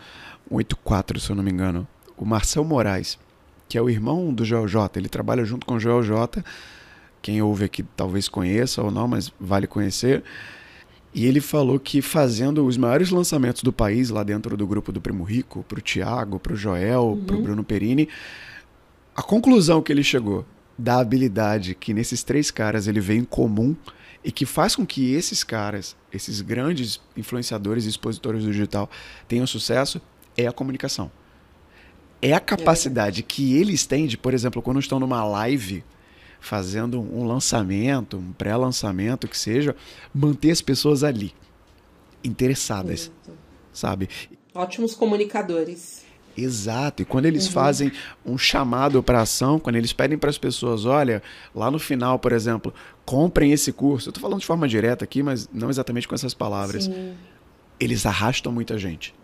84, 0.51 1.21
se 1.21 1.29
eu 1.29 1.37
não 1.37 1.43
me 1.43 1.51
engano, 1.51 1.87
o 2.17 2.25
Marcel 2.25 2.65
Moraes, 2.65 3.19
que 3.69 3.77
é 3.77 3.83
o 3.83 3.91
irmão 3.91 4.33
do 4.33 4.43
Joel 4.43 4.67
J. 4.67 4.99
Ele 4.99 5.07
trabalha 5.07 5.45
junto 5.45 5.67
com 5.67 5.75
o 5.75 5.79
Joel 5.79 6.03
J. 6.03 6.43
Quem 7.21 7.43
ouve 7.43 7.67
aqui 7.67 7.83
talvez 7.83 8.27
conheça 8.27 8.83
ou 8.83 8.91
não, 8.91 9.07
mas 9.07 9.31
vale 9.39 9.67
conhecer. 9.67 10.25
E 11.13 11.27
ele 11.27 11.43
falou 11.43 11.79
que 11.79 12.01
fazendo 12.01 12.65
os 12.65 12.79
maiores 12.79 13.11
lançamentos 13.11 13.63
do 13.63 13.71
país 13.71 14.09
lá 14.09 14.23
dentro 14.23 14.57
do 14.57 14.67
grupo 14.67 14.91
do 14.91 14.99
Primo 14.99 15.23
Rico, 15.23 15.63
para 15.69 15.79
o 15.79 15.83
Tiago, 15.83 16.39
para 16.39 16.55
o 16.55 16.57
Joel, 16.57 17.03
uhum. 17.03 17.25
para 17.27 17.37
o 17.37 17.43
Bruno 17.43 17.63
Perini, 17.63 18.09
a 19.15 19.23
conclusão 19.23 19.83
que 19.83 19.93
ele 19.93 20.03
chegou 20.03 20.47
da 20.79 21.01
habilidade 21.01 21.75
que 21.75 21.93
nesses 21.93 22.23
três 22.23 22.51
caras 22.51 22.89
ele 22.89 23.01
vê 23.01 23.15
em 23.15 23.25
comum 23.25 23.77
e 24.25 24.33
que 24.33 24.45
faz 24.45 24.75
com 24.75 24.87
que 24.87 25.13
esses 25.13 25.45
caras, 25.45 25.97
esses 26.13 26.41
grandes 26.41 27.01
influenciadores 27.17 27.85
e 27.85 27.89
expositores 27.89 28.45
do 28.45 28.51
digital 28.51 28.91
tenham 29.27 29.47
sucesso 29.47 30.01
é 30.37 30.47
a 30.47 30.53
comunicação. 30.53 31.11
É 32.21 32.33
a 32.33 32.41
capacidade 32.41 33.23
que 33.23 33.57
eles 33.57 33.87
têm 33.87 34.07
de, 34.07 34.19
por 34.19 34.35
exemplo, 34.35 34.61
quando 34.61 34.81
estão 34.81 34.99
numa 34.99 35.25
live 35.25 35.85
fazendo 36.41 37.01
um 37.01 37.27
lançamento, 37.27 38.17
um 38.17 38.33
pré-lançamento 38.33 39.29
que 39.29 39.39
seja, 39.39 39.75
manter 40.15 40.51
as 40.51 40.61
pessoas 40.61 41.03
ali 41.05 41.35
interessadas, 42.23 43.11
sabe? 43.73 44.09
Ótimos 44.55 44.95
comunicadores. 44.95 45.98
Exato. 46.43 47.03
E 47.03 47.05
quando 47.05 47.27
eles 47.27 47.47
uhum. 47.47 47.53
fazem 47.53 47.93
um 48.25 48.39
chamado 48.39 49.03
para 49.03 49.21
ação, 49.21 49.59
quando 49.59 49.77
eles 49.77 49.93
pedem 49.93 50.17
para 50.17 50.31
as 50.31 50.39
pessoas, 50.39 50.85
olha, 50.85 51.23
lá 51.55 51.71
no 51.71 51.79
final, 51.79 52.19
por 52.19 52.33
exemplo, 52.33 52.73
comprem 53.05 53.53
esse 53.53 53.73
curso. 53.73 54.09
Eu 54.09 54.11
estou 54.11 54.23
falando 54.23 54.41
de 54.41 54.47
forma 54.47 54.69
direta 54.69 55.05
aqui, 55.05 55.23
mas 55.23 55.49
não 55.53 55.71
exatamente 55.71 56.07
com 56.07 56.15
essas 56.15 56.35
palavras. 56.35 56.85
Sim. 56.85 57.15
Eles 57.81 58.07
arrastam 58.07 58.53
muita 58.53 58.77
gente. 58.79 59.15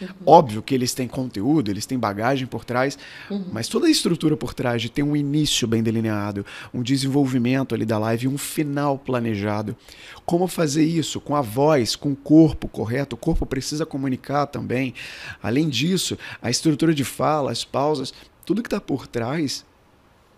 Uhum. 0.00 0.08
Óbvio 0.26 0.62
que 0.62 0.74
eles 0.74 0.94
têm 0.94 1.08
conteúdo, 1.08 1.70
eles 1.70 1.86
têm 1.86 1.98
bagagem 1.98 2.46
por 2.46 2.64
trás, 2.64 2.98
uhum. 3.30 3.46
mas 3.52 3.68
toda 3.68 3.86
a 3.86 3.90
estrutura 3.90 4.36
por 4.36 4.54
trás 4.54 4.80
de 4.80 4.88
ter 4.88 5.02
um 5.02 5.16
início 5.16 5.66
bem 5.66 5.82
delineado, 5.82 6.46
um 6.72 6.82
desenvolvimento 6.82 7.74
ali 7.74 7.84
da 7.84 7.98
live, 7.98 8.28
um 8.28 8.38
final 8.38 8.98
planejado. 8.98 9.76
Como 10.24 10.46
fazer 10.46 10.84
isso? 10.84 11.20
Com 11.20 11.34
a 11.34 11.42
voz, 11.42 11.96
com 11.96 12.12
o 12.12 12.16
corpo 12.16 12.68
correto. 12.68 13.16
O 13.16 13.18
corpo 13.18 13.44
precisa 13.44 13.84
comunicar 13.84 14.46
também. 14.46 14.94
Além 15.42 15.68
disso, 15.68 16.16
a 16.40 16.50
estrutura 16.50 16.94
de 16.94 17.04
fala, 17.04 17.50
as 17.50 17.64
pausas, 17.64 18.12
tudo 18.44 18.62
que 18.62 18.68
está 18.68 18.80
por 18.80 19.06
trás, 19.06 19.64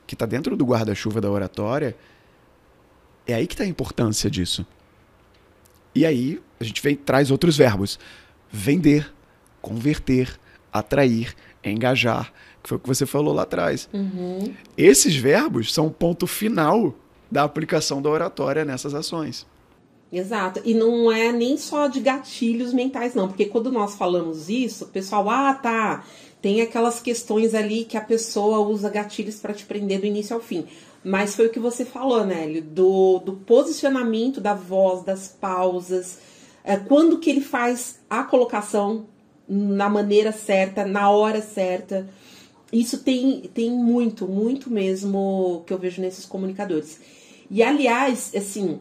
que 0.06 0.14
está 0.14 0.26
dentro 0.26 0.56
do 0.56 0.64
guarda-chuva 0.64 1.20
da 1.20 1.30
oratória, 1.30 1.96
é 3.26 3.34
aí 3.34 3.46
que 3.46 3.54
está 3.54 3.64
a 3.64 3.68
importância 3.68 4.30
disso. 4.30 4.66
E 5.94 6.06
aí 6.06 6.40
a 6.58 6.64
gente 6.64 6.82
vem 6.82 6.96
traz 6.96 7.30
outros 7.30 7.56
verbos: 7.56 7.98
vender, 8.50 9.12
converter, 9.60 10.38
atrair, 10.72 11.34
engajar, 11.64 12.32
que 12.62 12.68
foi 12.68 12.76
o 12.76 12.80
que 12.80 12.88
você 12.88 13.06
falou 13.06 13.34
lá 13.34 13.42
atrás. 13.42 13.88
Uhum. 13.92 14.54
Esses 14.76 15.16
verbos 15.16 15.72
são 15.72 15.86
o 15.86 15.90
ponto 15.90 16.26
final 16.26 16.94
da 17.30 17.44
aplicação 17.44 18.02
da 18.02 18.10
oratória 18.10 18.64
nessas 18.64 18.94
ações. 18.94 19.46
Exato. 20.12 20.60
E 20.64 20.74
não 20.74 21.10
é 21.10 21.30
nem 21.30 21.56
só 21.56 21.86
de 21.86 22.00
gatilhos 22.00 22.72
mentais, 22.72 23.14
não. 23.14 23.28
Porque 23.28 23.46
quando 23.46 23.70
nós 23.70 23.94
falamos 23.94 24.48
isso, 24.48 24.84
o 24.84 24.88
pessoal, 24.88 25.30
ah, 25.30 25.54
tá. 25.54 26.04
Tem 26.42 26.60
aquelas 26.62 27.00
questões 27.00 27.54
ali 27.54 27.84
que 27.84 27.96
a 27.96 28.00
pessoa 28.00 28.58
usa 28.60 28.88
gatilhos 28.88 29.36
para 29.36 29.54
te 29.54 29.64
prender 29.64 30.00
do 30.00 30.06
início 30.06 30.34
ao 30.34 30.42
fim. 30.42 30.66
Mas 31.04 31.34
foi 31.34 31.46
o 31.46 31.50
que 31.50 31.60
você 31.60 31.84
falou, 31.84 32.24
Nélio, 32.24 32.62
do, 32.62 33.18
do 33.20 33.32
posicionamento 33.34 34.40
da 34.40 34.52
voz, 34.52 35.04
das 35.04 35.28
pausas, 35.28 36.18
é, 36.64 36.76
quando 36.76 37.18
que 37.18 37.30
ele 37.30 37.40
faz 37.40 38.00
a 38.08 38.22
colocação 38.22 39.06
na 39.50 39.88
maneira 39.88 40.30
certa, 40.30 40.86
na 40.86 41.10
hora 41.10 41.42
certa. 41.42 42.08
Isso 42.72 42.98
tem, 42.98 43.50
tem 43.52 43.68
muito, 43.68 44.28
muito 44.28 44.70
mesmo 44.70 45.64
que 45.66 45.72
eu 45.72 45.78
vejo 45.78 46.00
nesses 46.00 46.24
comunicadores. 46.24 47.00
E 47.50 47.60
aliás, 47.60 48.30
assim, 48.32 48.78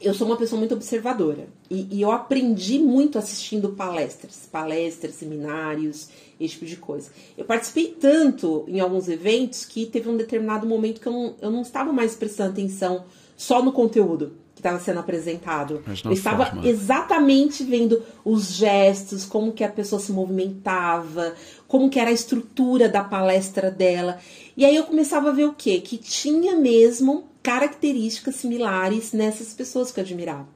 eu 0.00 0.14
sou 0.14 0.26
uma 0.26 0.38
pessoa 0.38 0.58
muito 0.58 0.74
observadora 0.74 1.46
e, 1.70 1.86
e, 1.90 2.00
eu 2.00 2.10
aprendi 2.10 2.78
muito 2.78 3.18
assistindo 3.18 3.70
palestras, 3.70 4.48
palestras, 4.50 5.14
seminários, 5.14 6.08
esse 6.40 6.54
tipo 6.54 6.64
de 6.64 6.76
coisa. 6.76 7.10
Eu 7.36 7.44
participei 7.44 7.88
tanto 8.00 8.64
em 8.66 8.80
alguns 8.80 9.08
eventos 9.08 9.66
que 9.66 9.84
teve 9.84 10.08
um 10.08 10.16
determinado 10.16 10.66
momento 10.66 11.02
que 11.02 11.06
eu 11.06 11.12
não, 11.12 11.34
eu 11.42 11.50
não 11.50 11.60
estava 11.60 11.92
mais 11.92 12.14
prestando 12.14 12.52
atenção 12.52 13.04
só 13.36 13.62
no 13.62 13.72
conteúdo 13.72 14.41
estava 14.62 14.78
sendo 14.78 15.00
apresentado. 15.00 15.82
Eu 16.04 16.12
estava 16.12 16.46
forma. 16.46 16.68
exatamente 16.68 17.64
vendo 17.64 18.02
os 18.24 18.52
gestos, 18.52 19.24
como 19.24 19.52
que 19.52 19.64
a 19.64 19.68
pessoa 19.68 20.00
se 20.00 20.12
movimentava, 20.12 21.34
como 21.66 21.90
que 21.90 21.98
era 21.98 22.10
a 22.10 22.12
estrutura 22.12 22.88
da 22.88 23.02
palestra 23.02 23.70
dela. 23.70 24.18
E 24.56 24.64
aí 24.64 24.76
eu 24.76 24.84
começava 24.84 25.30
a 25.30 25.32
ver 25.32 25.46
o 25.46 25.52
quê? 25.52 25.80
Que 25.80 25.98
tinha 25.98 26.54
mesmo 26.54 27.24
características 27.42 28.36
similares 28.36 29.12
nessas 29.12 29.52
pessoas 29.52 29.90
que 29.90 29.98
eu 29.98 30.04
admirava. 30.04 30.48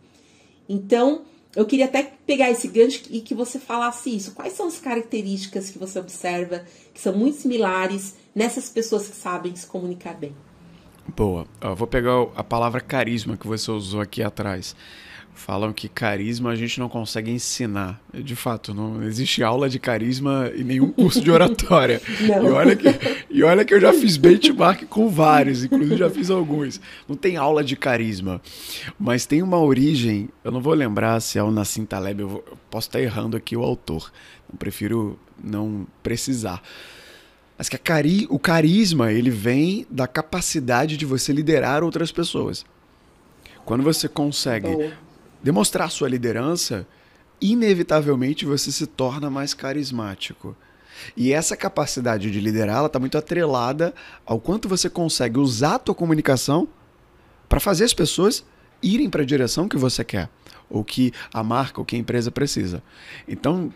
Então, 0.69 1.23
eu 1.55 1.65
queria 1.65 1.87
até 1.87 2.13
pegar 2.27 2.51
esse 2.51 2.69
gancho 2.69 3.03
e 3.11 3.21
que 3.21 3.35
você 3.35 3.59
falasse 3.59 4.15
isso. 4.15 4.33
Quais 4.33 4.53
são 4.53 4.69
as 4.69 4.79
características 4.79 5.71
que 5.71 5.79
você 5.79 5.99
observa 5.99 6.65
que 6.95 7.01
são 7.01 7.17
muito 7.17 7.39
similares 7.39 8.15
nessas 8.35 8.69
pessoas 8.69 9.09
que 9.09 9.17
sabem 9.17 9.57
se 9.57 9.67
comunicar 9.67 10.15
bem? 10.15 10.35
Boa. 11.15 11.47
Eu 11.61 11.75
vou 11.75 11.87
pegar 11.87 12.27
a 12.35 12.43
palavra 12.43 12.81
carisma 12.81 13.37
que 13.37 13.47
você 13.47 13.71
usou 13.71 14.01
aqui 14.01 14.23
atrás. 14.23 14.75
Falam 15.35 15.71
que 15.71 15.87
carisma 15.87 16.51
a 16.51 16.57
gente 16.57 16.81
não 16.81 16.89
consegue 16.89 17.31
ensinar. 17.31 18.01
De 18.13 18.35
fato, 18.35 18.73
não 18.73 19.03
existe 19.03 19.43
aula 19.43 19.69
de 19.69 19.79
carisma 19.79 20.51
e 20.57 20.65
nenhum 20.65 20.91
curso 20.91 21.21
de 21.21 21.31
oratória. 21.31 22.01
e, 22.19 22.31
olha 22.31 22.75
que, 22.75 22.89
e 23.31 23.43
olha 23.43 23.63
que 23.63 23.75
eu 23.75 23.81
já 23.81 23.93
fiz 23.93 24.17
benchmark 24.17 24.85
com 24.87 25.09
vários, 25.09 25.63
inclusive 25.63 25.99
já 25.99 26.09
fiz 26.09 26.31
alguns. 26.31 26.81
Não 27.07 27.15
tem 27.15 27.37
aula 27.37 27.63
de 27.63 27.77
carisma. 27.77 28.41
Mas 28.99 29.27
tem 29.27 29.43
uma 29.43 29.59
origem, 29.59 30.31
eu 30.43 30.51
não 30.51 30.61
vou 30.61 30.73
lembrar 30.73 31.21
se 31.21 31.39
é 31.39 31.43
o 31.43 31.51
Nassim 31.51 31.85
Taleb, 31.85 32.23
eu, 32.23 32.29
vou, 32.29 32.45
eu 32.51 32.59
posso 32.71 32.89
estar 32.89 33.01
errando 33.01 33.37
aqui 33.37 33.55
o 33.55 33.63
autor. 33.63 34.11
Eu 34.51 34.59
prefiro 34.59 35.19
não 35.39 35.87
precisar 36.03 36.63
mas 37.57 37.69
que 37.69 37.79
cari 37.79 38.27
o 38.31 38.39
carisma 38.39 39.13
ele 39.13 39.31
vem 39.31 39.87
da 39.91 40.07
capacidade 40.07 40.97
de 40.97 41.07
você 41.07 41.33
liderar 41.33 41.83
outras 41.83 42.13
pessoas. 42.13 42.65
Quando 43.65 43.83
você 43.83 44.09
consegue 44.09 44.69
Boa. 44.69 44.93
demonstrar 45.43 45.91
sua 45.91 46.09
liderança, 46.09 46.87
inevitavelmente 47.41 48.45
você 48.45 48.71
se 48.71 48.87
torna 48.87 49.31
mais 49.31 49.55
carismático. 49.55 50.57
E 51.17 51.33
essa 51.33 51.57
capacidade 51.57 52.31
de 52.31 52.41
liderar 52.41 52.85
está 52.85 52.99
muito 52.99 53.19
atrelada 53.19 53.95
ao 54.25 54.41
quanto 54.41 54.69
você 54.69 54.89
consegue 54.89 55.39
usar 55.39 55.75
a 55.75 55.79
tua 55.79 55.95
comunicação 55.95 56.69
para 57.49 57.61
fazer 57.61 57.85
as 57.85 57.93
pessoas 57.93 58.45
irem 58.83 59.11
para 59.11 59.23
a 59.23 59.27
direção 59.27 59.69
que 59.69 59.77
você 59.77 60.05
quer, 60.05 60.29
ou 60.69 60.85
que 60.85 61.13
a 61.33 61.43
marca, 61.43 61.81
ou 61.81 61.85
que 61.85 61.97
a 61.97 61.99
empresa 61.99 62.31
precisa. 62.31 62.83
Então, 63.27 63.73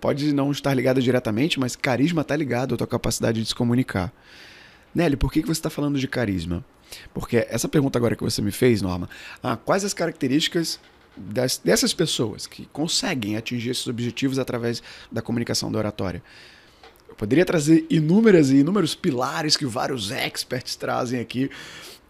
pode 0.00 0.32
não 0.32 0.50
estar 0.50 0.74
ligado 0.74 1.00
diretamente, 1.00 1.58
mas 1.58 1.76
carisma 1.76 2.22
está 2.22 2.36
ligado 2.36 2.74
à 2.74 2.78
tua 2.78 2.86
capacidade 2.86 3.40
de 3.40 3.48
se 3.48 3.54
comunicar. 3.54 4.12
Nelly, 4.94 5.16
por 5.16 5.32
que, 5.32 5.42
que 5.42 5.48
você 5.48 5.58
está 5.58 5.70
falando 5.70 5.98
de 5.98 6.08
carisma? 6.08 6.64
Porque 7.12 7.46
essa 7.50 7.68
pergunta 7.68 7.98
agora 7.98 8.16
que 8.16 8.22
você 8.22 8.40
me 8.40 8.50
fez, 8.50 8.80
Norma, 8.80 9.08
ah, 9.42 9.56
quais 9.56 9.84
as 9.84 9.92
características 9.92 10.80
das, 11.16 11.58
dessas 11.58 11.92
pessoas 11.92 12.46
que 12.46 12.66
conseguem 12.72 13.36
atingir 13.36 13.70
esses 13.70 13.86
objetivos 13.86 14.38
através 14.38 14.82
da 15.10 15.20
comunicação 15.20 15.70
da 15.70 15.78
oratória? 15.78 16.22
Eu 17.08 17.14
poderia 17.14 17.44
trazer 17.44 17.86
inúmeras 17.90 18.50
e 18.50 18.56
inúmeros 18.56 18.94
pilares 18.94 19.56
que 19.56 19.66
vários 19.66 20.10
experts 20.10 20.76
trazem 20.76 21.20
aqui, 21.20 21.50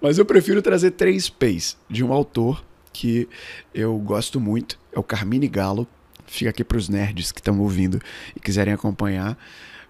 mas 0.00 0.19
eu 0.19 0.25
prefiro 0.25 0.61
trazer 0.61 0.93
três 0.93 1.28
P's 1.28 1.76
de 1.88 2.05
um 2.05 2.12
autor 2.12 2.64
que 2.93 3.28
eu 3.75 3.97
gosto 3.99 4.40
muito, 4.40 4.78
é 4.93 4.99
o 4.99 5.02
Carmine 5.02 5.49
Gallo, 5.49 5.87
Fica 6.26 6.50
aqui 6.50 6.64
para 6.64 6.76
os 6.76 6.88
nerds 6.88 7.33
que 7.33 7.40
estão 7.40 7.59
ouvindo 7.61 8.00
e 8.35 8.40
quiserem 8.40 8.75
acompanhar. 8.75 9.38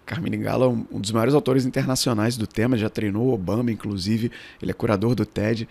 Carmine 0.05 0.37
Gallo 0.37 0.65
é 0.65 0.97
um, 0.97 1.01
dos 1.01 1.11
maiores 1.11 1.35
autores 1.35 1.65
internacionais 1.65 2.37
do 2.37 2.47
tema, 2.47 2.77
já 2.77 2.89
treinou 2.89 3.33
Obama, 3.33 3.73
inclusive, 3.73 4.31
ele 4.63 4.71
é 4.71 4.75
curador 4.75 5.15
do 5.15 5.27
TED. 5.27 5.69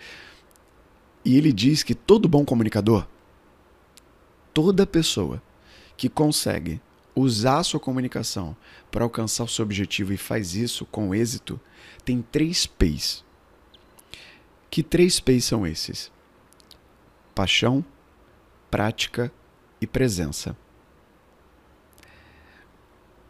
E 1.24 1.36
ele 1.36 1.52
diz 1.52 1.82
que 1.82 1.94
todo 1.94 2.28
bom 2.28 2.44
comunicador, 2.44 3.06
toda 4.52 4.86
pessoa 4.86 5.42
que 5.96 6.08
consegue 6.08 6.80
usar 7.14 7.58
a 7.60 7.64
sua 7.64 7.80
comunicação 7.80 8.54
para 8.90 9.02
alcançar 9.02 9.44
o 9.44 9.48
seu 9.48 9.64
objetivo 9.64 10.12
e 10.12 10.18
faz 10.18 10.54
isso 10.54 10.84
com 10.84 11.14
êxito, 11.14 11.58
tem 12.04 12.20
três 12.20 12.66
P's. 12.66 13.24
Que 14.70 14.82
três 14.82 15.18
P's 15.18 15.46
são 15.46 15.66
esses? 15.66 16.12
Paixão, 17.34 17.82
prática 18.70 19.32
e 19.80 19.86
presença. 19.86 20.56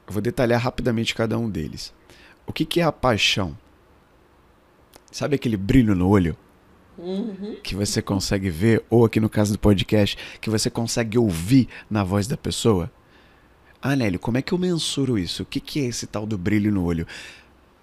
Eu 0.06 0.12
vou 0.12 0.22
detalhar 0.22 0.60
rapidamente 0.60 1.14
cada 1.14 1.38
um 1.38 1.50
deles. 1.50 1.92
O 2.46 2.52
que, 2.52 2.64
que 2.64 2.80
é 2.80 2.84
a 2.84 2.92
paixão? 2.92 3.56
Sabe 5.10 5.34
aquele 5.34 5.56
brilho 5.56 5.94
no 5.94 6.08
olho? 6.08 6.36
Uhum. 6.96 7.56
Que 7.62 7.74
você 7.74 8.00
consegue 8.00 8.48
ver, 8.48 8.84
ou 8.88 9.04
aqui 9.04 9.20
no 9.20 9.28
caso 9.28 9.52
do 9.52 9.58
podcast, 9.58 10.16
que 10.40 10.48
você 10.48 10.70
consegue 10.70 11.18
ouvir 11.18 11.68
na 11.90 12.04
voz 12.04 12.26
da 12.26 12.36
pessoa? 12.36 12.90
Ah, 13.82 13.94
Nélio, 13.94 14.18
como 14.18 14.38
é 14.38 14.42
que 14.42 14.52
eu 14.52 14.58
mensuro 14.58 15.18
isso? 15.18 15.42
O 15.42 15.46
que, 15.46 15.60
que 15.60 15.80
é 15.80 15.84
esse 15.84 16.06
tal 16.06 16.26
do 16.26 16.38
brilho 16.38 16.72
no 16.72 16.84
olho? 16.84 17.06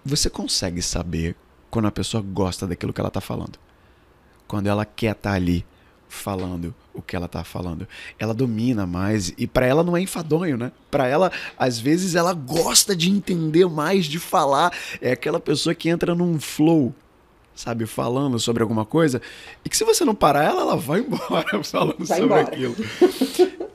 Você 0.04 0.28
consegue 0.28 0.82
saber 0.82 1.36
quando 1.70 1.86
a 1.86 1.92
pessoa 1.92 2.22
gosta 2.22 2.66
daquilo 2.66 2.92
que 2.92 3.00
ela 3.00 3.08
está 3.08 3.20
falando. 3.20 3.58
Quando 4.46 4.66
ela 4.66 4.84
quer 4.84 5.12
estar 5.12 5.30
tá 5.30 5.36
ali 5.36 5.64
falando 6.14 6.74
o 6.94 7.02
que 7.02 7.16
ela 7.16 7.28
tá 7.28 7.42
falando. 7.44 7.86
Ela 8.18 8.32
domina 8.32 8.86
mais 8.86 9.34
e 9.36 9.46
para 9.46 9.66
ela 9.66 9.82
não 9.82 9.96
é 9.96 10.00
enfadonho, 10.00 10.56
né? 10.56 10.72
Para 10.90 11.06
ela, 11.06 11.30
às 11.58 11.78
vezes 11.78 12.14
ela 12.14 12.32
gosta 12.32 12.94
de 12.94 13.10
entender 13.10 13.66
mais, 13.68 14.06
de 14.06 14.18
falar. 14.18 14.72
É 15.00 15.12
aquela 15.12 15.40
pessoa 15.40 15.74
que 15.74 15.88
entra 15.88 16.14
num 16.14 16.38
flow, 16.38 16.94
sabe, 17.54 17.84
falando 17.84 18.38
sobre 18.38 18.62
alguma 18.62 18.84
coisa, 18.84 19.20
e 19.64 19.68
que 19.68 19.76
se 19.76 19.84
você 19.84 20.04
não 20.04 20.14
parar 20.14 20.44
ela, 20.44 20.60
ela 20.62 20.76
vai 20.76 21.00
embora 21.02 21.62
falando 21.62 21.96
vai 21.98 22.06
sobre 22.06 22.24
embora. 22.24 22.42
aquilo. 22.42 22.76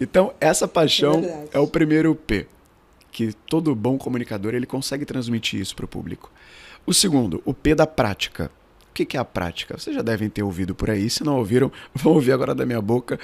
Então, 0.01 0.33
essa 0.39 0.67
paixão 0.67 1.19
é, 1.19 1.47
é 1.53 1.59
o 1.59 1.67
primeiro 1.67 2.15
P, 2.15 2.47
que 3.11 3.33
todo 3.33 3.75
bom 3.75 3.97
comunicador 3.97 4.53
ele 4.55 4.65
consegue 4.65 5.05
transmitir 5.05 5.59
isso 5.59 5.75
para 5.75 5.85
o 5.85 5.89
público. 5.89 6.31
O 6.85 6.93
segundo, 6.93 7.41
o 7.45 7.53
P 7.53 7.75
da 7.75 7.85
prática 7.85 8.49
que, 8.93 9.05
que 9.05 9.17
é 9.17 9.19
a 9.19 9.25
prática? 9.25 9.77
Vocês 9.77 9.95
já 9.95 10.01
devem 10.01 10.29
ter 10.29 10.43
ouvido 10.43 10.73
por 10.75 10.89
aí. 10.89 11.09
Se 11.09 11.23
não 11.23 11.37
ouviram, 11.37 11.71
vão 11.93 12.13
ouvir 12.13 12.31
agora 12.31 12.53
da 12.53 12.65
minha 12.65 12.81
boca. 12.81 13.19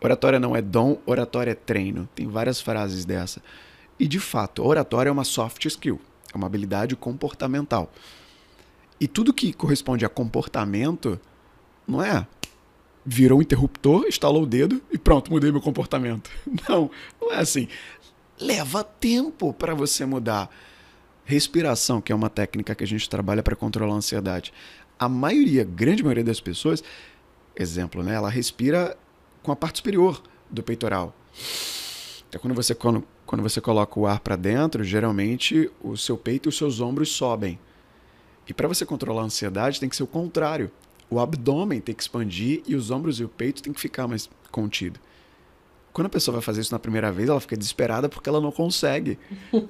Oratória 0.00 0.38
não 0.38 0.54
é 0.54 0.62
dom, 0.62 0.98
oratória 1.06 1.52
é 1.52 1.54
treino. 1.54 2.08
Tem 2.14 2.26
várias 2.26 2.60
frases 2.60 3.04
dessa. 3.04 3.42
E 3.98 4.06
de 4.06 4.20
fato, 4.20 4.64
oratória 4.64 5.08
é 5.08 5.12
uma 5.12 5.24
soft 5.24 5.64
skill, 5.64 6.00
é 6.32 6.36
uma 6.36 6.46
habilidade 6.46 6.94
comportamental. 6.94 7.90
E 9.00 9.08
tudo 9.08 9.32
que 9.32 9.52
corresponde 9.52 10.04
a 10.04 10.08
comportamento 10.08 11.18
não 11.86 12.02
é 12.02 12.26
virou 13.06 13.38
um 13.38 13.42
interruptor, 13.42 14.04
instalou 14.06 14.42
o 14.42 14.46
dedo 14.46 14.82
e 14.90 14.98
pronto, 14.98 15.30
mudei 15.30 15.52
meu 15.52 15.60
comportamento. 15.60 16.28
Não, 16.68 16.90
não 17.20 17.32
é 17.32 17.36
assim. 17.36 17.68
Leva 18.38 18.82
tempo 18.82 19.52
para 19.52 19.74
você 19.74 20.04
mudar. 20.04 20.50
Respiração, 21.24 22.00
que 22.00 22.10
é 22.10 22.14
uma 22.14 22.28
técnica 22.28 22.74
que 22.74 22.82
a 22.82 22.86
gente 22.86 23.08
trabalha 23.08 23.42
para 23.42 23.54
controlar 23.54 23.94
a 23.94 23.96
ansiedade 23.96 24.52
a 24.98 25.08
maioria, 25.08 25.64
grande 25.64 26.02
maioria 26.02 26.24
das 26.24 26.40
pessoas, 26.40 26.82
exemplo, 27.54 28.02
né? 28.02 28.14
Ela 28.14 28.30
respira 28.30 28.96
com 29.42 29.52
a 29.52 29.56
parte 29.56 29.78
superior 29.78 30.22
do 30.50 30.62
peitoral. 30.62 31.14
Então, 32.28 32.40
quando 32.40 32.54
você, 32.54 32.74
quando, 32.74 33.04
quando 33.24 33.42
você 33.42 33.60
coloca 33.60 33.98
o 33.98 34.06
ar 34.06 34.20
para 34.20 34.36
dentro, 34.36 34.82
geralmente 34.82 35.70
o 35.82 35.96
seu 35.96 36.16
peito 36.16 36.48
e 36.48 36.50
os 36.50 36.56
seus 36.56 36.80
ombros 36.80 37.10
sobem. 37.10 37.58
E 38.48 38.54
para 38.54 38.68
você 38.68 38.86
controlar 38.86 39.22
a 39.22 39.26
ansiedade, 39.26 39.80
tem 39.80 39.88
que 39.88 39.96
ser 39.96 40.02
o 40.02 40.06
contrário. 40.06 40.70
O 41.08 41.20
abdômen 41.20 41.80
tem 41.80 41.94
que 41.94 42.02
expandir 42.02 42.62
e 42.66 42.74
os 42.74 42.90
ombros 42.90 43.20
e 43.20 43.24
o 43.24 43.28
peito 43.28 43.62
tem 43.62 43.72
que 43.72 43.80
ficar 43.80 44.08
mais 44.08 44.28
contido. 44.50 44.98
Quando 45.96 46.08
a 46.08 46.10
pessoa 46.10 46.34
vai 46.34 46.42
fazer 46.42 46.60
isso 46.60 46.72
na 46.72 46.78
primeira 46.78 47.10
vez, 47.10 47.26
ela 47.26 47.40
fica 47.40 47.56
desesperada 47.56 48.06
porque 48.06 48.28
ela 48.28 48.38
não 48.38 48.52
consegue. 48.52 49.18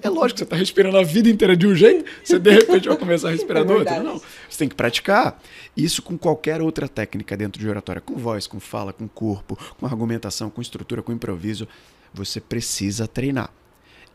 É 0.02 0.09
lógico 0.09 0.33
que 0.33 0.38
você 0.38 0.42
está 0.42 0.56
respirando 0.56 0.99
a 0.99 1.04
vida 1.04 1.28
inteira 1.28 1.56
de 1.56 1.68
um 1.68 1.72
jeito, 1.72 2.05
você 2.24 2.37
de 2.37 2.50
repente 2.50 2.88
vai 2.88 2.96
começar 2.96 3.29
a 3.29 3.31
respirar 3.31 3.62
é 3.62 3.64
do 3.64 3.74
outro. 3.74 4.03
Não, 4.03 4.18
você 4.18 4.59
tem 4.59 4.68
que 4.68 4.74
praticar. 4.74 5.40
Isso 5.77 6.03
com 6.03 6.18
qualquer 6.18 6.61
outra 6.61 6.88
técnica 6.88 7.37
dentro 7.37 7.61
de 7.61 7.68
oratória, 7.68 8.00
com 8.00 8.16
voz, 8.16 8.48
com 8.48 8.59
fala, 8.59 8.92
com 8.92 9.07
corpo, 9.07 9.57
com 9.79 9.87
argumentação, 9.87 10.50
com 10.50 10.61
estrutura, 10.61 11.00
com 11.00 11.12
improviso. 11.12 11.68
Você 12.12 12.40
precisa 12.40 13.07
treinar. 13.07 13.53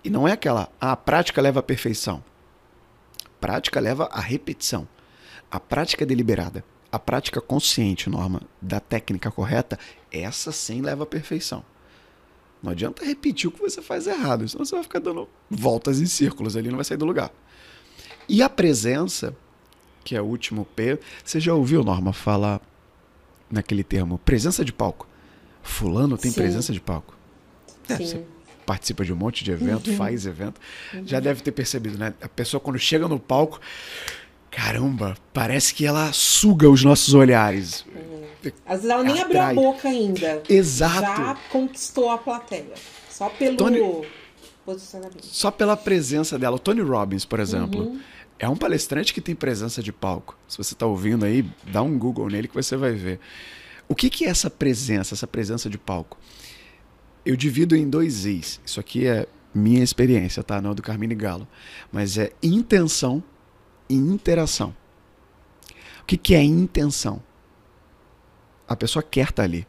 E 0.04 0.10
não 0.10 0.28
é 0.28 0.34
aquela, 0.34 0.68
ah, 0.82 0.92
a 0.92 0.98
prática 0.98 1.42
leva 1.42 1.62
à 1.62 1.64
perfeição. 1.64 2.22
Prática 3.40 3.80
leva 3.80 4.10
à 4.12 4.20
repetição. 4.20 4.86
A 5.50 5.62
prática 5.62 6.06
deliberada, 6.06 6.62
a 6.92 7.00
prática 7.00 7.40
consciente, 7.40 8.10
norma, 8.10 8.42
da 8.62 8.82
técnica 8.82 9.32
correta, 9.32 9.80
essa 10.12 10.52
sim 10.52 10.82
leva 10.82 11.04
à 11.04 11.06
perfeição. 11.06 11.64
Não 12.62 12.72
adianta 12.72 13.04
repetir 13.04 13.50
o 13.50 13.52
que 13.52 13.60
você 13.60 13.82
faz 13.82 14.06
errado, 14.06 14.48
senão 14.48 14.64
você 14.64 14.76
vai 14.76 14.84
ficar 14.84 15.00
dando 15.00 15.28
voltas 15.50 16.00
em 16.00 16.06
círculos 16.06 16.56
ali, 16.56 16.70
não 16.70 16.76
vai 16.76 16.86
sair 16.86 16.98
do 16.98 17.06
lugar. 17.06 17.32
E 18.30 18.42
a 18.42 18.50
presença, 18.50 19.36
que 20.04 20.16
é 20.16 20.22
o 20.22 20.26
último 20.26 20.66
P, 20.66 21.00
você 21.24 21.40
já 21.40 21.54
ouviu 21.54 21.84
Norma 21.84 22.14
falar 22.14 22.62
naquele 23.50 23.84
termo 23.84 24.18
presença 24.20 24.64
de 24.64 24.72
palco? 24.72 25.08
Fulano 25.64 26.18
tem 26.18 26.32
Sim. 26.32 26.42
presença 26.42 26.72
de 26.72 26.80
palco. 26.80 27.16
É, 27.90 27.98
você 27.98 28.24
participa 28.66 29.04
de 29.04 29.12
um 29.12 29.16
monte 29.16 29.44
de 29.44 29.52
evento, 29.52 29.90
uhum. 29.90 29.98
faz 29.98 30.26
evento. 30.26 30.62
Uhum. 30.94 31.06
Já 31.06 31.20
deve 31.20 31.42
ter 31.42 31.52
percebido, 31.52 31.98
né? 31.98 32.14
A 32.22 32.30
pessoa 32.30 32.62
quando 32.62 32.80
chega 32.80 33.08
no 33.08 33.20
palco, 33.20 33.60
caramba, 34.52 35.16
parece 35.34 35.74
que 35.74 35.86
ela 35.86 36.12
suga 36.12 36.70
os 36.70 36.84
nossos 36.84 37.14
olhares. 37.14 37.86
Uhum. 37.88 38.52
Às 38.66 38.82
vezes 38.82 38.90
ela 38.90 39.04
nem 39.04 39.22
atrai. 39.22 39.24
abriu 39.24 39.42
a 39.42 39.54
boca 39.54 39.88
ainda. 39.88 40.44
Exato. 40.50 41.02
Já 41.02 41.38
conquistou 41.50 42.10
a 42.10 42.18
plateia. 42.18 42.74
Só 43.10 43.30
pelo 43.30 43.56
Tony, 43.56 43.80
posicionamento. 44.66 45.26
Só 45.26 45.50
pela 45.50 45.78
presença 45.78 46.38
dela. 46.38 46.56
O 46.56 46.60
Tony 46.60 46.82
Robbins, 46.82 47.24
por 47.24 47.40
exemplo, 47.40 47.82
uhum. 47.82 48.00
é 48.38 48.50
um 48.50 48.56
palestrante 48.56 49.14
que 49.14 49.22
tem 49.22 49.36
presença 49.36 49.82
de 49.82 49.92
palco. 49.92 50.38
Se 50.48 50.58
você 50.58 50.74
está 50.74 50.86
ouvindo 50.86 51.26
aí, 51.26 51.46
dá 51.72 51.82
um 51.82 51.98
Google 51.98 52.28
nele 52.30 52.48
que 52.48 52.56
você 52.56 52.76
vai 52.76 52.92
ver. 52.92 53.20
O 53.88 53.96
que, 53.96 54.10
que 54.10 54.26
é 54.26 54.30
essa 54.30 54.50
presença, 54.50 55.14
essa 55.14 55.28
presença 55.28 55.70
de 55.70 55.78
palco? 55.78 56.18
Eu 57.26 57.36
divido 57.36 57.76
em 57.76 57.88
dois 57.88 58.26
Is. 58.26 58.60
Isso 58.66 58.80
aqui 58.80 59.06
é 59.06 59.28
minha 59.54 59.84
experiência, 59.84 60.42
tá? 60.42 60.62
Não 60.62 60.72
é 60.72 60.74
do 60.76 60.82
Carmine 60.82 61.14
Galo. 61.14 61.48
Mas 61.92 62.18
é 62.18 62.32
intenção 62.42 63.24
interação. 63.94 64.76
O 66.02 66.06
que, 66.06 66.18
que 66.18 66.36
é 66.36 66.44
intenção? 66.44 67.22
a 68.72 68.76
pessoa 68.76 69.04
quer 69.04 69.24
estar 69.24 69.34
tá 69.34 69.44
ali. 69.44 69.68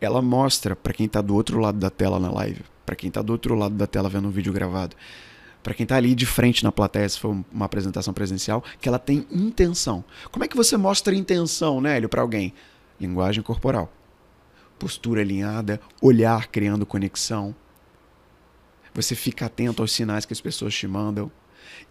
Ela 0.00 0.20
mostra 0.20 0.74
para 0.74 0.92
quem 0.92 1.06
está 1.06 1.20
do 1.20 1.36
outro 1.36 1.60
lado 1.60 1.78
da 1.78 1.88
tela 1.88 2.18
na 2.18 2.32
live, 2.32 2.64
para 2.84 2.96
quem 2.96 3.06
está 3.06 3.22
do 3.22 3.32
outro 3.32 3.54
lado 3.54 3.76
da 3.76 3.86
tela 3.86 4.08
vendo 4.08 4.26
um 4.26 4.30
vídeo 4.30 4.52
gravado, 4.52 4.96
para 5.62 5.72
quem 5.72 5.84
está 5.84 5.94
ali 5.94 6.12
de 6.12 6.26
frente 6.26 6.64
na 6.64 6.72
plateia, 6.72 7.08
se 7.08 7.20
for 7.20 7.36
uma 7.52 7.66
apresentação 7.66 8.12
presencial, 8.12 8.64
que 8.80 8.88
ela 8.88 8.98
tem 8.98 9.24
intenção. 9.30 10.04
Como 10.32 10.44
é 10.44 10.48
que 10.48 10.56
você 10.56 10.76
mostra 10.76 11.14
intenção, 11.14 11.80
né, 11.80 11.96
Hélio, 11.96 12.08
para 12.08 12.22
alguém? 12.22 12.52
Linguagem 13.00 13.40
corporal. 13.40 13.92
Postura 14.80 15.20
alinhada, 15.20 15.80
olhar 16.00 16.48
criando 16.48 16.84
conexão. 16.84 17.54
Você 18.92 19.14
fica 19.14 19.46
atento 19.46 19.80
aos 19.80 19.92
sinais 19.92 20.26
que 20.26 20.32
as 20.32 20.40
pessoas 20.40 20.74
te 20.74 20.88
mandam. 20.88 21.30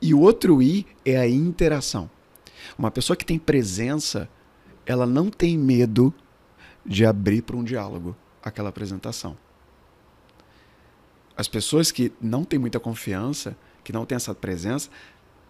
E 0.01 0.13
o 0.13 0.19
outro 0.19 0.61
I 0.61 0.85
é 1.03 1.17
a 1.17 1.27
interação. 1.27 2.09
Uma 2.77 2.91
pessoa 2.91 3.17
que 3.17 3.25
tem 3.25 3.39
presença 3.39 4.29
ela 4.85 5.05
não 5.05 5.29
tem 5.29 5.57
medo 5.57 6.13
de 6.85 7.05
abrir 7.05 7.43
para 7.43 7.55
um 7.55 7.63
diálogo 7.63 8.15
aquela 8.41 8.69
apresentação. 8.69 9.37
As 11.37 11.47
pessoas 11.47 11.91
que 11.91 12.11
não 12.21 12.43
têm 12.43 12.59
muita 12.59 12.79
confiança, 12.79 13.55
que 13.83 13.93
não 13.93 14.05
têm 14.05 14.15
essa 14.15 14.33
presença, 14.33 14.89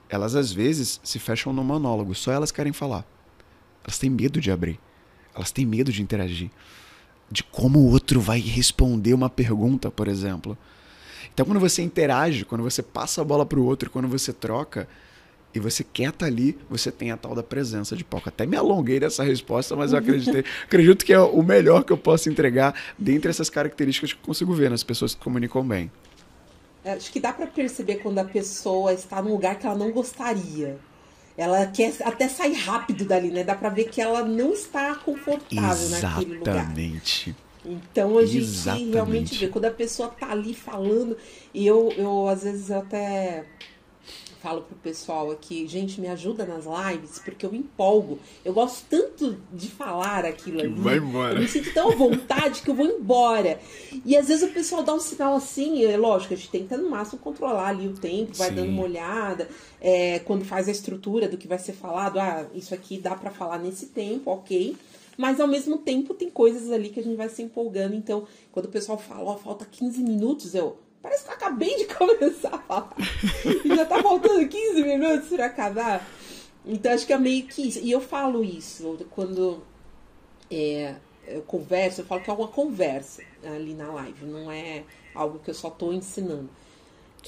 elas 0.10 0.36
às 0.36 0.52
vezes 0.52 1.00
se 1.04 1.20
fecham 1.20 1.54
no 1.54 1.64
monólogo, 1.64 2.14
só 2.14 2.32
elas 2.32 2.52
querem 2.52 2.74
falar. 2.74 3.06
Elas 3.84 3.98
têm 3.98 4.10
medo 4.10 4.40
de 4.40 4.52
abrir. 4.52 4.80
Elas 5.34 5.52
têm 5.52 5.66
medo 5.66 5.92
de 5.92 6.02
interagir. 6.02 6.52
De 7.30 7.44
como 7.44 7.80
o 7.80 7.90
outro 7.90 8.20
vai 8.20 8.40
responder 8.40 9.14
uma 9.14 9.30
pergunta, 9.30 9.90
por 9.90 10.08
exemplo. 10.08 10.58
Então, 11.34 11.46
quando 11.46 11.60
você 11.60 11.82
interage, 11.82 12.46
quando 12.46 12.64
você 12.64 12.82
passa 12.82 13.22
a 13.22 13.24
bola 13.24 13.46
para 13.46 13.60
o 13.60 13.66
outro, 13.66 13.90
quando 13.90 14.08
você 14.08 14.34
troca, 14.34 14.88
e 15.54 15.60
você 15.60 15.84
quer 15.84 16.10
estar 16.10 16.20
tá 16.20 16.26
ali, 16.26 16.58
você 16.70 16.92
tem 16.92 17.12
a 17.12 17.18
tal 17.18 17.36
da 17.36 17.44
presença 17.44 17.96
de 17.96 18.04
palco. 18.04 18.30
Até 18.30 18.46
me 18.46 18.56
alonguei 18.56 19.00
nessa 19.00 19.24
resposta, 19.24 19.76
mas 19.76 19.92
eu 19.92 20.00
acreditei, 20.00 20.44
acredito 20.64 21.06
que 21.06 21.14
é 21.14 21.20
o 21.20 21.42
melhor 21.44 21.84
que 21.84 21.92
eu 21.92 21.98
posso 21.98 22.30
entregar 22.30 22.74
dentre 22.98 23.30
essas 23.30 23.50
características 23.50 24.14
que 24.14 24.20
eu 24.20 24.26
consigo 24.26 24.54
ver 24.54 24.70
nas 24.70 24.84
pessoas 24.84 25.14
que 25.14 25.22
comunicam 25.22 25.66
bem. 25.66 25.92
É, 26.84 26.94
acho 26.94 27.12
que 27.12 27.20
dá 27.20 27.32
para 27.32 27.48
perceber 27.48 27.98
quando 27.98 28.20
a 28.20 28.24
pessoa 28.24 28.94
está 28.94 29.22
num 29.22 29.32
lugar 29.32 29.60
que 29.60 29.68
ela 29.68 29.76
não 29.76 29.92
gostaria. 29.92 30.78
Ela 31.38 31.66
quer 31.68 31.94
até 32.04 32.28
sair 32.28 32.54
rápido 32.54 33.06
dali, 33.06 33.30
né? 33.30 33.44
Dá 33.44 33.56
para 33.56 33.70
ver 33.70 33.86
que 33.86 34.02
ela 34.02 34.24
não 34.24 34.54
está 34.54 34.96
confortável 34.96 35.88
Exatamente. 35.88 36.02
naquele 36.02 36.38
lugar. 36.38 36.56
Exatamente. 36.56 37.36
Então 37.66 38.18
a 38.18 38.26
gente 38.26 38.46
Exatamente. 38.46 38.92
realmente 38.92 39.36
vê 39.38 39.48
quando 39.48 39.66
a 39.66 39.72
pessoa 39.72 40.10
tá 40.10 40.32
ali 40.32 40.54
falando, 40.54 41.16
e 41.54 41.66
eu, 41.66 41.92
eu 41.98 42.28
às 42.28 42.44
vezes 42.44 42.70
eu 42.70 42.80
até 42.80 43.46
falo 44.42 44.62
pro 44.62 44.76
pessoal 44.78 45.30
aqui, 45.30 45.68
gente, 45.68 46.02
me 46.02 46.08
ajuda 46.08 46.46
nas 46.46 46.66
lives, 46.66 47.20
porque 47.20 47.46
eu 47.46 47.52
me 47.52 47.60
empolgo. 47.60 48.20
Eu 48.44 48.54
gosto 48.54 48.86
tanto 48.90 49.38
de 49.54 49.68
falar 49.68 50.26
aquilo 50.26 50.58
que 50.58 50.66
ali. 50.66 50.74
Vai 50.74 50.98
embora. 50.98 51.36
Eu 51.36 51.42
me 51.42 51.48
sinto 51.48 51.72
tão 51.74 51.92
à 51.92 51.96
vontade 51.96 52.62
que 52.64 52.70
eu 52.70 52.74
vou 52.74 52.88
embora. 52.88 53.60
E 54.04 54.18
às 54.18 54.28
vezes 54.28 54.50
o 54.50 54.52
pessoal 54.52 54.82
dá 54.84 54.96
um 54.96 55.00
sinal 55.00 55.36
assim, 55.36 55.86
é 55.86 55.96
lógico, 55.96 56.34
a 56.34 56.38
gente 56.38 56.50
tenta 56.50 56.76
no 56.76 56.90
máximo 56.90 57.20
controlar 57.20 57.68
ali 57.70 57.88
o 57.88 57.94
tempo, 57.94 58.36
vai 58.36 58.50
Sim. 58.50 58.56
dando 58.56 58.70
uma 58.70 58.84
olhada, 58.84 59.48
é, 59.80 60.20
quando 60.20 60.44
faz 60.44 60.68
a 60.68 60.72
estrutura 60.72 61.28
do 61.28 61.38
que 61.38 61.48
vai 61.48 61.60
ser 61.60 61.74
falado, 61.74 62.20
ah, 62.20 62.48
isso 62.56 62.74
aqui 62.74 62.98
dá 62.98 63.16
para 63.16 63.30
falar 63.30 63.60
nesse 63.60 63.88
tempo, 63.88 64.32
ok. 64.32 64.76
Mas 65.22 65.40
ao 65.40 65.48
mesmo 65.48 65.78
tempo 65.78 66.16
tem 66.16 66.32
coisas 66.32 66.72
ali 66.72 66.90
que 66.90 67.00
a 67.00 67.04
gente 67.04 67.16
vai 67.16 67.30
se 67.30 67.44
empolgando. 67.44 67.94
Então, 67.94 68.28
quando 68.52 68.66
o 68.66 68.70
pessoal 68.70 68.98
fala, 68.98 69.30
ó, 69.30 69.38
falta 69.38 69.64
15 69.70 70.02
minutos, 70.02 70.56
eu. 70.56 70.80
Parece 71.00 71.24
que 71.24 71.30
eu 71.30 71.36
acabei 71.36 71.78
de 71.78 71.86
começar 71.94 72.56
a 72.56 72.58
falar. 72.58 72.96
e 73.64 73.68
já 73.68 73.86
tá 73.86 74.02
faltando 74.02 74.48
15 74.48 74.82
minutos 74.82 75.30
para 75.30 75.46
acabar. 75.46 76.10
Então 76.66 76.92
acho 76.92 77.06
que 77.06 77.14
é 77.14 77.20
meio 77.20 77.44
que 77.46 77.68
isso. 77.68 77.78
E 77.84 77.92
eu 77.92 78.02
falo 78.02 78.44
isso 78.44 78.98
quando 79.12 79.62
é, 80.50 80.96
eu 81.28 81.44
converso, 81.44 82.02
eu 82.02 82.06
falo 82.06 82.24
que 82.24 82.30
é 82.32 82.34
uma 82.34 82.48
conversa 82.48 83.22
ali 83.44 83.76
na 83.76 83.92
live, 83.94 84.26
não 84.26 84.52
é 84.52 84.84
algo 85.14 85.38
que 85.38 85.52
eu 85.52 85.56
só 85.56 85.70
tô 85.70 85.94
ensinando. 85.94 86.50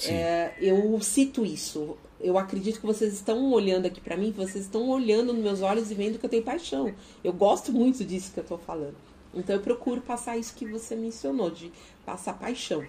É, 0.04 0.52
eu 0.58 1.00
cito 1.00 1.46
isso. 1.46 1.96
Eu 2.20 2.38
acredito 2.38 2.80
que 2.80 2.86
vocês 2.86 3.12
estão 3.12 3.52
olhando 3.52 3.86
aqui 3.86 4.00
para 4.00 4.16
mim, 4.16 4.32
vocês 4.32 4.64
estão 4.64 4.88
olhando 4.88 5.32
nos 5.32 5.42
meus 5.42 5.62
olhos 5.62 5.90
e 5.90 5.94
vendo 5.94 6.18
que 6.18 6.24
eu 6.24 6.30
tenho 6.30 6.42
paixão. 6.42 6.94
Eu 7.22 7.32
gosto 7.32 7.72
muito 7.72 8.04
disso 8.04 8.32
que 8.32 8.40
eu 8.40 8.44
tô 8.44 8.56
falando. 8.56 8.96
Então 9.34 9.56
eu 9.56 9.60
procuro 9.60 10.00
passar 10.00 10.36
isso 10.36 10.54
que 10.54 10.64
você 10.64 10.94
mencionou, 10.94 11.50
de 11.50 11.72
passar 12.06 12.34
paixão. 12.34 12.84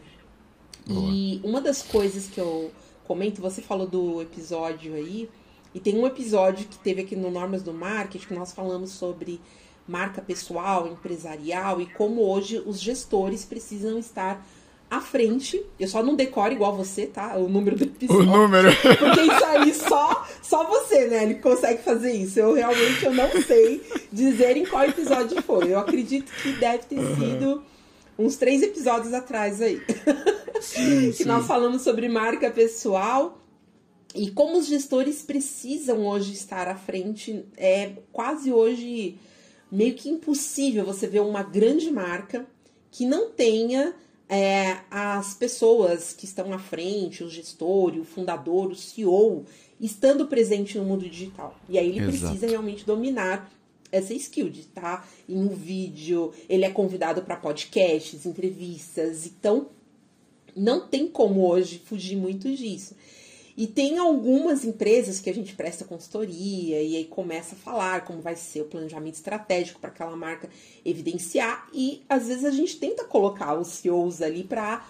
Boa. 0.85 1.11
E 1.11 1.41
uma 1.43 1.59
das 1.59 1.81
coisas 1.81 2.27
que 2.27 2.39
eu 2.39 2.71
comento, 3.05 3.41
você 3.41 3.61
falou 3.61 3.87
do 3.87 4.21
episódio 4.21 4.93
aí, 4.93 5.29
e 5.73 5.79
tem 5.79 5.97
um 5.97 6.05
episódio 6.05 6.67
que 6.67 6.77
teve 6.77 7.01
aqui 7.01 7.15
no 7.15 7.29
Normas 7.29 7.61
do 7.61 7.73
Marketing 7.73 8.27
que 8.27 8.33
nós 8.33 8.53
falamos 8.53 8.91
sobre 8.91 9.41
marca 9.87 10.21
pessoal, 10.21 10.87
empresarial 10.87 11.81
e 11.81 11.85
como 11.85 12.21
hoje 12.21 12.61
os 12.65 12.79
gestores 12.79 13.45
precisam 13.45 13.99
estar 13.99 14.45
à 14.97 15.01
frente. 15.01 15.63
Eu 15.79 15.87
só 15.87 16.01
não 16.03 16.15
decoro 16.15 16.53
igual 16.53 16.75
você, 16.75 17.05
tá? 17.05 17.35
O 17.37 17.47
número 17.49 17.75
do 17.75 17.83
O 17.83 17.87
episódio. 17.87 18.23
número. 18.25 18.69
Porque 18.99 19.21
isso 19.21 19.45
aí 19.45 19.73
só, 19.73 20.27
só 20.41 20.63
você, 20.67 21.07
né? 21.07 21.23
Ele 21.23 21.35
consegue 21.35 21.81
fazer 21.83 22.11
isso. 22.13 22.39
Eu 22.39 22.53
realmente 22.53 23.05
eu 23.05 23.13
não 23.13 23.29
sei 23.41 23.81
dizer 24.11 24.57
em 24.57 24.65
qual 24.65 24.83
episódio 24.85 25.41
foi. 25.41 25.71
Eu 25.73 25.79
acredito 25.79 26.31
que 26.41 26.53
deve 26.53 26.83
ter 26.85 26.99
sido 27.15 27.63
uns 28.17 28.35
três 28.37 28.61
episódios 28.61 29.13
atrás 29.13 29.61
aí. 29.61 29.81
Sim, 30.61 31.11
que 31.11 31.17
sim. 31.17 31.25
nós 31.25 31.45
falamos 31.45 31.81
sobre 31.81 32.07
marca 32.07 32.49
pessoal 32.49 33.39
e 34.15 34.31
como 34.31 34.57
os 34.57 34.65
gestores 34.65 35.21
precisam 35.21 36.07
hoje 36.07 36.33
estar 36.33 36.67
à 36.67 36.75
frente. 36.75 37.45
É 37.57 37.91
quase 38.11 38.51
hoje 38.51 39.19
meio 39.69 39.93
que 39.93 40.09
impossível 40.09 40.85
você 40.85 41.07
ver 41.07 41.19
uma 41.19 41.43
grande 41.43 41.91
marca 41.91 42.47
que 42.89 43.05
não 43.05 43.29
tenha 43.29 43.93
é, 44.27 44.77
as 44.89 45.33
pessoas 45.33 46.13
que 46.13 46.25
estão 46.25 46.51
à 46.53 46.59
frente, 46.59 47.23
o 47.23 47.29
gestor, 47.29 47.95
o 47.97 48.03
fundador, 48.03 48.71
o 48.71 48.75
CEO, 48.75 49.45
estando 49.79 50.27
presente 50.27 50.77
no 50.77 50.85
mundo 50.85 51.07
digital. 51.07 51.55
E 51.69 51.77
aí 51.77 51.89
ele 51.89 52.07
Exato. 52.07 52.33
precisa 52.33 52.47
realmente 52.47 52.85
dominar 52.85 53.51
essa 53.91 54.13
skill 54.13 54.49
de 54.49 54.61
estar 54.61 55.07
em 55.29 55.37
um 55.37 55.49
vídeo, 55.49 56.33
ele 56.49 56.65
é 56.65 56.69
convidado 56.69 57.21
para 57.21 57.35
podcasts, 57.35 58.25
entrevistas, 58.25 59.25
então 59.25 59.67
não 60.55 60.87
tem 60.87 61.07
como 61.07 61.47
hoje 61.47 61.81
fugir 61.83 62.15
muito 62.15 62.53
disso. 62.55 62.95
E 63.57 63.67
tem 63.67 63.97
algumas 63.97 64.65
empresas 64.65 65.21
que 65.21 65.29
a 65.29 65.33
gente 65.33 65.55
presta 65.55 65.85
consultoria 65.85 66.81
e 66.81 66.97
aí 66.97 67.05
começa 67.05 67.55
a 67.55 67.57
falar 67.57 68.03
como 68.03 68.21
vai 68.21 68.35
ser 68.35 68.61
o 68.61 68.65
planejamento 68.65 69.15
estratégico 69.15 69.79
para 69.79 69.89
aquela 69.89 70.15
marca 70.15 70.49
evidenciar 70.83 71.65
e 71.73 72.03
às 72.09 72.27
vezes 72.27 72.43
a 72.43 72.51
gente 72.51 72.77
tenta 72.77 73.05
colocar 73.05 73.57
os 73.57 73.67
CEOs 73.69 74.21
ali 74.21 74.43
para 74.43 74.85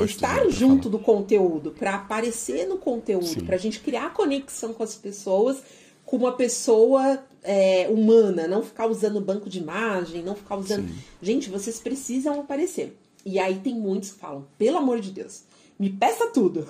estar 0.00 0.36
né, 0.36 0.40
pra 0.42 0.50
junto 0.50 0.84
falar. 0.84 0.92
do 0.92 0.98
conteúdo, 0.98 1.72
para 1.72 1.94
aparecer 1.96 2.66
no 2.66 2.78
conteúdo, 2.78 3.44
para 3.44 3.56
a 3.56 3.58
gente 3.58 3.80
criar 3.80 4.14
conexão 4.14 4.72
com 4.72 4.82
as 4.82 4.94
pessoas, 4.94 5.62
com 6.06 6.16
uma 6.16 6.32
pessoa 6.32 7.22
é, 7.42 7.86
humana, 7.90 8.48
não 8.48 8.62
ficar 8.62 8.86
usando 8.86 9.20
banco 9.20 9.50
de 9.50 9.58
imagem, 9.58 10.22
não 10.22 10.34
ficar 10.34 10.56
usando. 10.56 10.88
Sim. 10.88 10.98
Gente, 11.20 11.50
vocês 11.50 11.78
precisam 11.78 12.40
aparecer. 12.40 12.96
E 13.26 13.38
aí 13.38 13.56
tem 13.56 13.74
muitos 13.74 14.12
que 14.12 14.18
falam, 14.18 14.46
pelo 14.58 14.78
amor 14.78 15.00
de 15.00 15.10
Deus, 15.10 15.44
me 15.78 15.90
peça 15.90 16.28
tudo. 16.30 16.66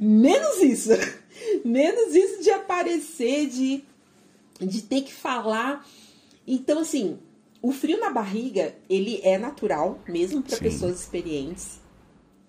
Menos 0.00 0.58
isso. 0.62 0.90
Menos 1.64 2.14
isso 2.14 2.42
de 2.42 2.50
aparecer, 2.50 3.48
de, 3.48 3.84
de 4.60 4.82
ter 4.82 5.02
que 5.02 5.12
falar. 5.12 5.86
Então, 6.46 6.80
assim, 6.80 7.18
o 7.60 7.72
frio 7.72 7.98
na 7.98 8.10
barriga, 8.10 8.74
ele 8.88 9.20
é 9.22 9.38
natural, 9.38 10.00
mesmo 10.08 10.42
para 10.42 10.56
pessoas 10.58 11.00
experientes. 11.00 11.80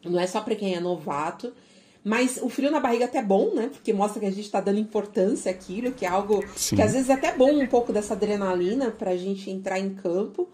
Não 0.03 0.19
é 0.19 0.27
só 0.27 0.41
para 0.41 0.55
quem 0.55 0.75
é 0.75 0.79
novato. 0.79 1.53
Mas 2.03 2.37
o 2.41 2.49
frio 2.49 2.69
na 2.69 2.81
barriga 2.81 3.05
é 3.05 3.07
até 3.07 3.21
bom, 3.21 3.53
né? 3.53 3.69
Porque 3.71 3.93
mostra 3.93 4.19
que 4.19 4.25
a 4.25 4.31
gente 4.31 4.51
tá 4.51 4.59
dando 4.59 4.79
importância 4.79 5.49
àquilo, 5.49 5.93
que 5.93 6.05
é 6.05 6.09
algo 6.09 6.43
Sim. 6.55 6.75
que 6.75 6.81
às 6.81 6.91
vezes 6.91 7.09
é 7.09 7.13
até 7.13 7.33
bom 7.33 7.53
um 7.53 7.67
pouco 7.67 7.93
dessa 7.93 8.13
adrenalina 8.13 8.91
pra 8.91 9.15
gente 9.15 9.49
entrar 9.49 9.79
em 9.79 9.93
campo. 9.93 10.49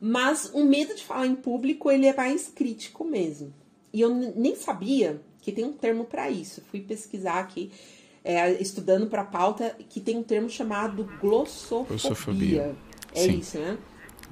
Mas 0.00 0.50
o 0.54 0.64
medo 0.64 0.94
de 0.94 1.04
falar 1.04 1.26
em 1.26 1.34
público, 1.34 1.90
ele 1.90 2.06
é 2.06 2.16
mais 2.16 2.48
crítico 2.48 3.04
mesmo. 3.04 3.52
E 3.94 4.00
eu 4.00 4.12
nem 4.12 4.56
sabia 4.56 5.20
que 5.40 5.52
tem 5.52 5.64
um 5.64 5.72
termo 5.72 6.04
pra 6.04 6.28
isso. 6.28 6.60
Fui 6.68 6.80
pesquisar 6.80 7.38
aqui, 7.38 7.70
é, 8.24 8.60
estudando 8.60 9.06
pra 9.06 9.22
pauta, 9.22 9.76
que 9.88 10.00
tem 10.00 10.16
um 10.16 10.22
termo 10.24 10.50
chamado 10.50 11.08
glossofobia. 11.20 11.86
Glossofobia. 11.86 12.76
É 13.14 13.20
Sim. 13.20 13.38
isso, 13.38 13.56
né? 13.56 13.78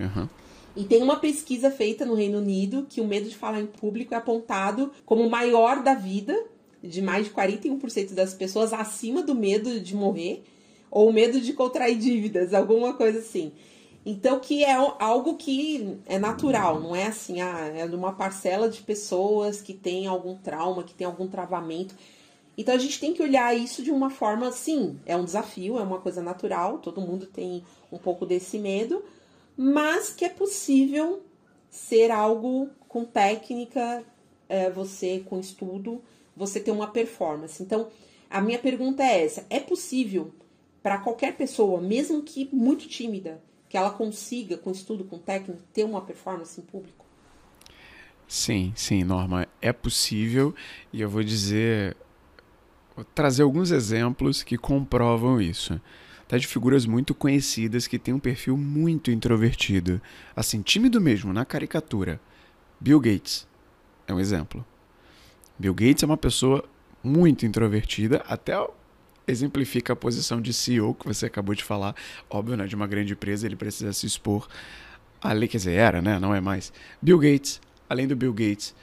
Aham. 0.01 0.29
E 0.75 0.83
tem 0.83 1.01
uma 1.01 1.21
pesquisa 1.21 1.71
feita 1.71 2.05
no 2.05 2.15
Reino 2.15 2.39
Unido 2.39 2.87
que 2.89 3.01
o 3.01 3.07
medo 3.07 3.29
de 3.29 3.37
falar 3.37 3.61
em 3.61 3.67
público 3.67 4.15
é 4.15 4.17
apontado 4.17 4.91
como 5.07 5.23
o 5.23 5.31
maior 5.31 5.81
da 5.81 5.95
vida, 5.95 6.37
de 6.83 7.01
mais 7.01 7.27
de 7.27 7.31
41% 7.31 8.15
das 8.15 8.35
pessoas, 8.35 8.73
acima 8.73 9.23
do 9.23 9.35
medo 9.35 9.79
de 9.79 9.95
morrer 9.95 10.43
ou 10.91 11.09
o 11.09 11.13
medo 11.13 11.41
de 11.41 11.53
contrair 11.53 11.97
dívidas, 11.97 12.53
alguma 12.53 12.95
coisa 12.95 13.21
assim. 13.21 13.53
Então, 14.05 14.41
que 14.41 14.65
é 14.65 14.73
algo 14.73 15.37
que 15.37 15.99
é 16.07 16.19
natural, 16.19 16.81
não 16.81 16.95
é 16.95 17.07
assim, 17.07 17.41
ah, 17.41 17.71
é 17.75 17.87
de 17.87 17.95
uma 17.95 18.13
parcela 18.13 18.69
de 18.69 18.83
pessoas 18.83 19.61
que 19.63 19.73
tem 19.73 20.09
algum 20.09 20.37
trauma, 20.37 20.83
que 20.83 20.93
tem 20.93 21.07
algum 21.07 21.29
travamento. 21.29 21.95
Então, 22.59 22.75
a 22.75 22.79
gente 22.79 22.99
tem 22.99 23.15
que 23.15 23.23
olhar 23.23 23.57
isso 23.57 23.83
de 23.83 23.93
uma 23.93 24.11
forma, 24.11 24.51
sim, 24.51 24.99
é 25.07 25.17
um 25.17 25.25
desafio, 25.25 25.79
é 25.79 25.83
uma 25.83 26.01
coisa 26.01 26.21
natural, 26.21 26.79
todo 26.79 27.01
mundo 27.01 27.27
tem 27.27 27.65
um 27.93 27.99
pouco 27.99 28.27
desse 28.27 28.59
medo, 28.59 29.05
mas 29.57 30.13
que 30.13 30.25
é 30.25 30.29
possível 30.29 31.23
ser 31.71 32.11
algo 32.11 32.69
com 32.89 33.05
técnica, 33.05 34.05
é, 34.49 34.69
você 34.69 35.23
com 35.25 35.39
estudo, 35.39 36.03
você 36.37 36.59
ter 36.59 36.73
uma 36.73 36.89
performance. 36.89 37.63
Então, 37.63 37.89
a 38.29 38.41
minha 38.41 38.59
pergunta 38.59 39.03
é 39.03 39.25
essa: 39.25 39.47
é 39.49 39.61
possível 39.61 40.33
para 40.83 40.99
qualquer 40.99 41.37
pessoa, 41.37 41.81
mesmo 41.81 42.23
que 42.23 42.49
muito 42.53 42.89
tímida, 42.89 43.41
que 43.73 43.79
ela 43.79 43.89
consiga, 43.89 44.59
com 44.59 44.71
estudo, 44.71 45.03
com 45.03 45.17
técnica, 45.17 45.59
ter 45.73 45.83
uma 45.85 46.03
performance 46.03 46.61
em 46.61 46.63
público? 46.63 47.07
Sim, 48.29 48.71
sim, 48.77 49.03
Norma, 49.03 49.49
é 49.63 49.73
possível 49.73 50.55
e 50.93 51.01
eu 51.01 51.09
vou 51.09 51.25
dizer, 51.25 51.97
vou 52.95 53.03
trazer 53.03 53.45
alguns 53.45 53.71
exemplos 53.71 54.43
que 54.43 54.59
comprovam 54.59 55.41
isso. 55.41 55.81
Tá 56.29 56.37
de 56.37 56.47
figuras 56.47 56.85
muito 56.85 57.15
conhecidas 57.15 57.87
que 57.87 57.99
têm 57.99 58.13
um 58.13 58.19
perfil 58.19 58.59
muito 58.59 59.11
introvertido, 59.11 60.03
assim, 60.37 60.61
tímido 60.61 61.01
mesmo, 61.01 61.33
na 61.33 61.47
caricatura. 61.47 62.21
Bill 62.79 63.01
Gates 63.01 63.49
é 64.07 64.13
um 64.13 64.21
exemplo. 64.21 64.63
Bill 65.59 65.73
Gates 65.73 66.03
é 66.03 66.07
uma 66.07 66.19
pessoa 66.19 66.63
muito 67.03 67.47
introvertida, 67.47 68.23
até 68.29 68.55
exemplifica 69.33 69.93
a 69.93 69.97
posição 69.97 70.41
de 70.41 70.53
CEO 70.53 70.95
que 70.95 71.07
você 71.07 71.27
acabou 71.27 71.55
de 71.55 71.65
falar. 71.65 71.95
Óbvio, 72.31 72.57
né, 72.57 72.67
de 72.67 72.77
uma 72.77 72.87
grande 72.87 73.13
empresa, 73.13 73.47
ele 73.47 73.57
precisa 73.57 73.93
se 73.93 74.07
expor. 74.07 74.47
Ali, 75.21 75.49
quer 75.49 75.59
dizer, 75.59 75.73
era, 75.73 76.03
né? 76.03 76.19
Não 76.19 76.35
é 76.35 76.41
mais. 76.41 76.73
Bill 77.01 77.19
Gates, 77.19 77.61
além 77.89 78.07
do 78.07 78.17
Bill 78.17 78.33
Gates, 78.33 78.75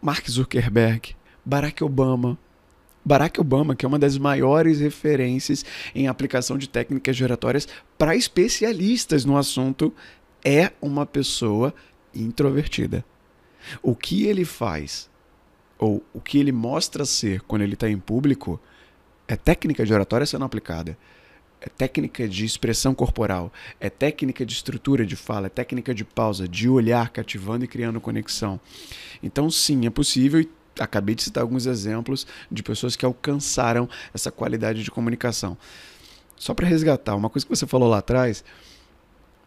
Mark 0.00 0.28
Zuckerberg, 0.28 1.14
Barack 1.44 1.82
Obama. 1.84 2.38
Barack 3.04 3.40
Obama, 3.40 3.74
que 3.74 3.84
é 3.84 3.88
uma 3.88 3.98
das 3.98 4.18
maiores 4.18 4.80
referências 4.80 5.64
em 5.94 6.06
aplicação 6.06 6.58
de 6.58 6.68
técnicas 6.68 7.16
giratórias 7.16 7.66
para 7.96 8.14
especialistas 8.14 9.24
no 9.24 9.36
assunto, 9.36 9.92
é 10.44 10.72
uma 10.80 11.06
pessoa 11.06 11.74
introvertida. 12.14 13.04
O 13.82 13.94
que 13.94 14.26
ele 14.26 14.44
faz, 14.44 15.10
ou 15.78 16.02
o 16.12 16.20
que 16.20 16.38
ele 16.38 16.52
mostra 16.52 17.04
ser 17.04 17.40
quando 17.42 17.62
ele 17.62 17.74
está 17.74 17.88
em 17.88 17.98
público, 17.98 18.60
é 19.30 19.36
técnica 19.36 19.86
de 19.86 19.94
oratória 19.94 20.26
sendo 20.26 20.44
aplicada. 20.44 20.98
É 21.60 21.68
técnica 21.68 22.26
de 22.26 22.44
expressão 22.44 22.92
corporal, 22.94 23.52
é 23.78 23.88
técnica 23.88 24.44
de 24.44 24.52
estrutura 24.52 25.06
de 25.06 25.14
fala, 25.14 25.46
é 25.46 25.50
técnica 25.50 25.94
de 25.94 26.04
pausa, 26.04 26.48
de 26.48 26.68
olhar 26.68 27.10
cativando 27.10 27.64
e 27.64 27.68
criando 27.68 28.00
conexão. 28.00 28.58
Então, 29.22 29.48
sim, 29.48 29.86
é 29.86 29.90
possível 29.90 30.40
e 30.40 30.48
acabei 30.80 31.14
de 31.14 31.22
citar 31.22 31.42
alguns 31.42 31.66
exemplos 31.66 32.26
de 32.50 32.60
pessoas 32.62 32.96
que 32.96 33.04
alcançaram 33.04 33.88
essa 34.12 34.32
qualidade 34.32 34.82
de 34.82 34.90
comunicação. 34.90 35.56
Só 36.36 36.52
para 36.52 36.66
resgatar, 36.66 37.14
uma 37.14 37.30
coisa 37.30 37.46
que 37.46 37.54
você 37.54 37.66
falou 37.68 37.88
lá 37.88 37.98
atrás, 37.98 38.42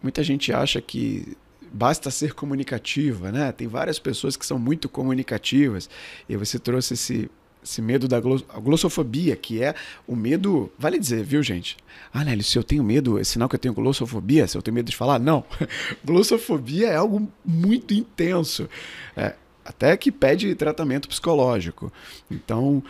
muita 0.02 0.24
gente 0.24 0.54
acha 0.54 0.80
que 0.80 1.36
basta 1.74 2.10
ser 2.10 2.34
comunicativa, 2.34 3.34
né? 3.34 3.52
Tem 3.52 3.67
várias 3.67 4.00
pessoas 4.00 4.38
que 4.38 4.46
são 4.46 4.58
muito 4.58 4.88
comunicativas 4.88 5.89
e 6.30 6.38
você 6.38 6.58
trouxe 6.58 6.93
esse 6.93 7.30
esse 7.63 7.82
medo 7.82 8.08
da 8.08 8.19
glossofobia, 8.19 9.36
que 9.36 9.63
é 9.63 9.73
o 10.08 10.15
medo. 10.15 10.71
Vale 10.78 10.99
dizer, 10.99 11.23
viu, 11.23 11.41
gente? 11.41 11.78
Ah, 12.13 12.23
Nelly, 12.23 12.43
se 12.43 12.58
eu 12.58 12.63
tenho 12.63 12.84
medo, 12.84 13.17
é 13.19 13.23
sinal 13.23 13.47
que 13.47 13.56
eu 13.56 13.60
tenho 13.60 13.73
glossofobia? 13.73 14.47
Se 14.47 14.58
eu 14.58 14.62
tenho 14.62 14.76
medo 14.76 14.89
de 14.89 14.95
falar? 14.95 15.19
Não. 15.19 15.43
glossofobia 16.04 16.89
é 16.89 16.95
algo 16.95 17.28
muito 17.45 17.93
intenso. 17.93 18.69
É, 19.15 19.36
até 19.63 19.95
que 19.95 20.12
pede 20.12 20.54
tratamento 20.56 21.08
psicológico. 21.08 21.91
Então, 22.30 22.84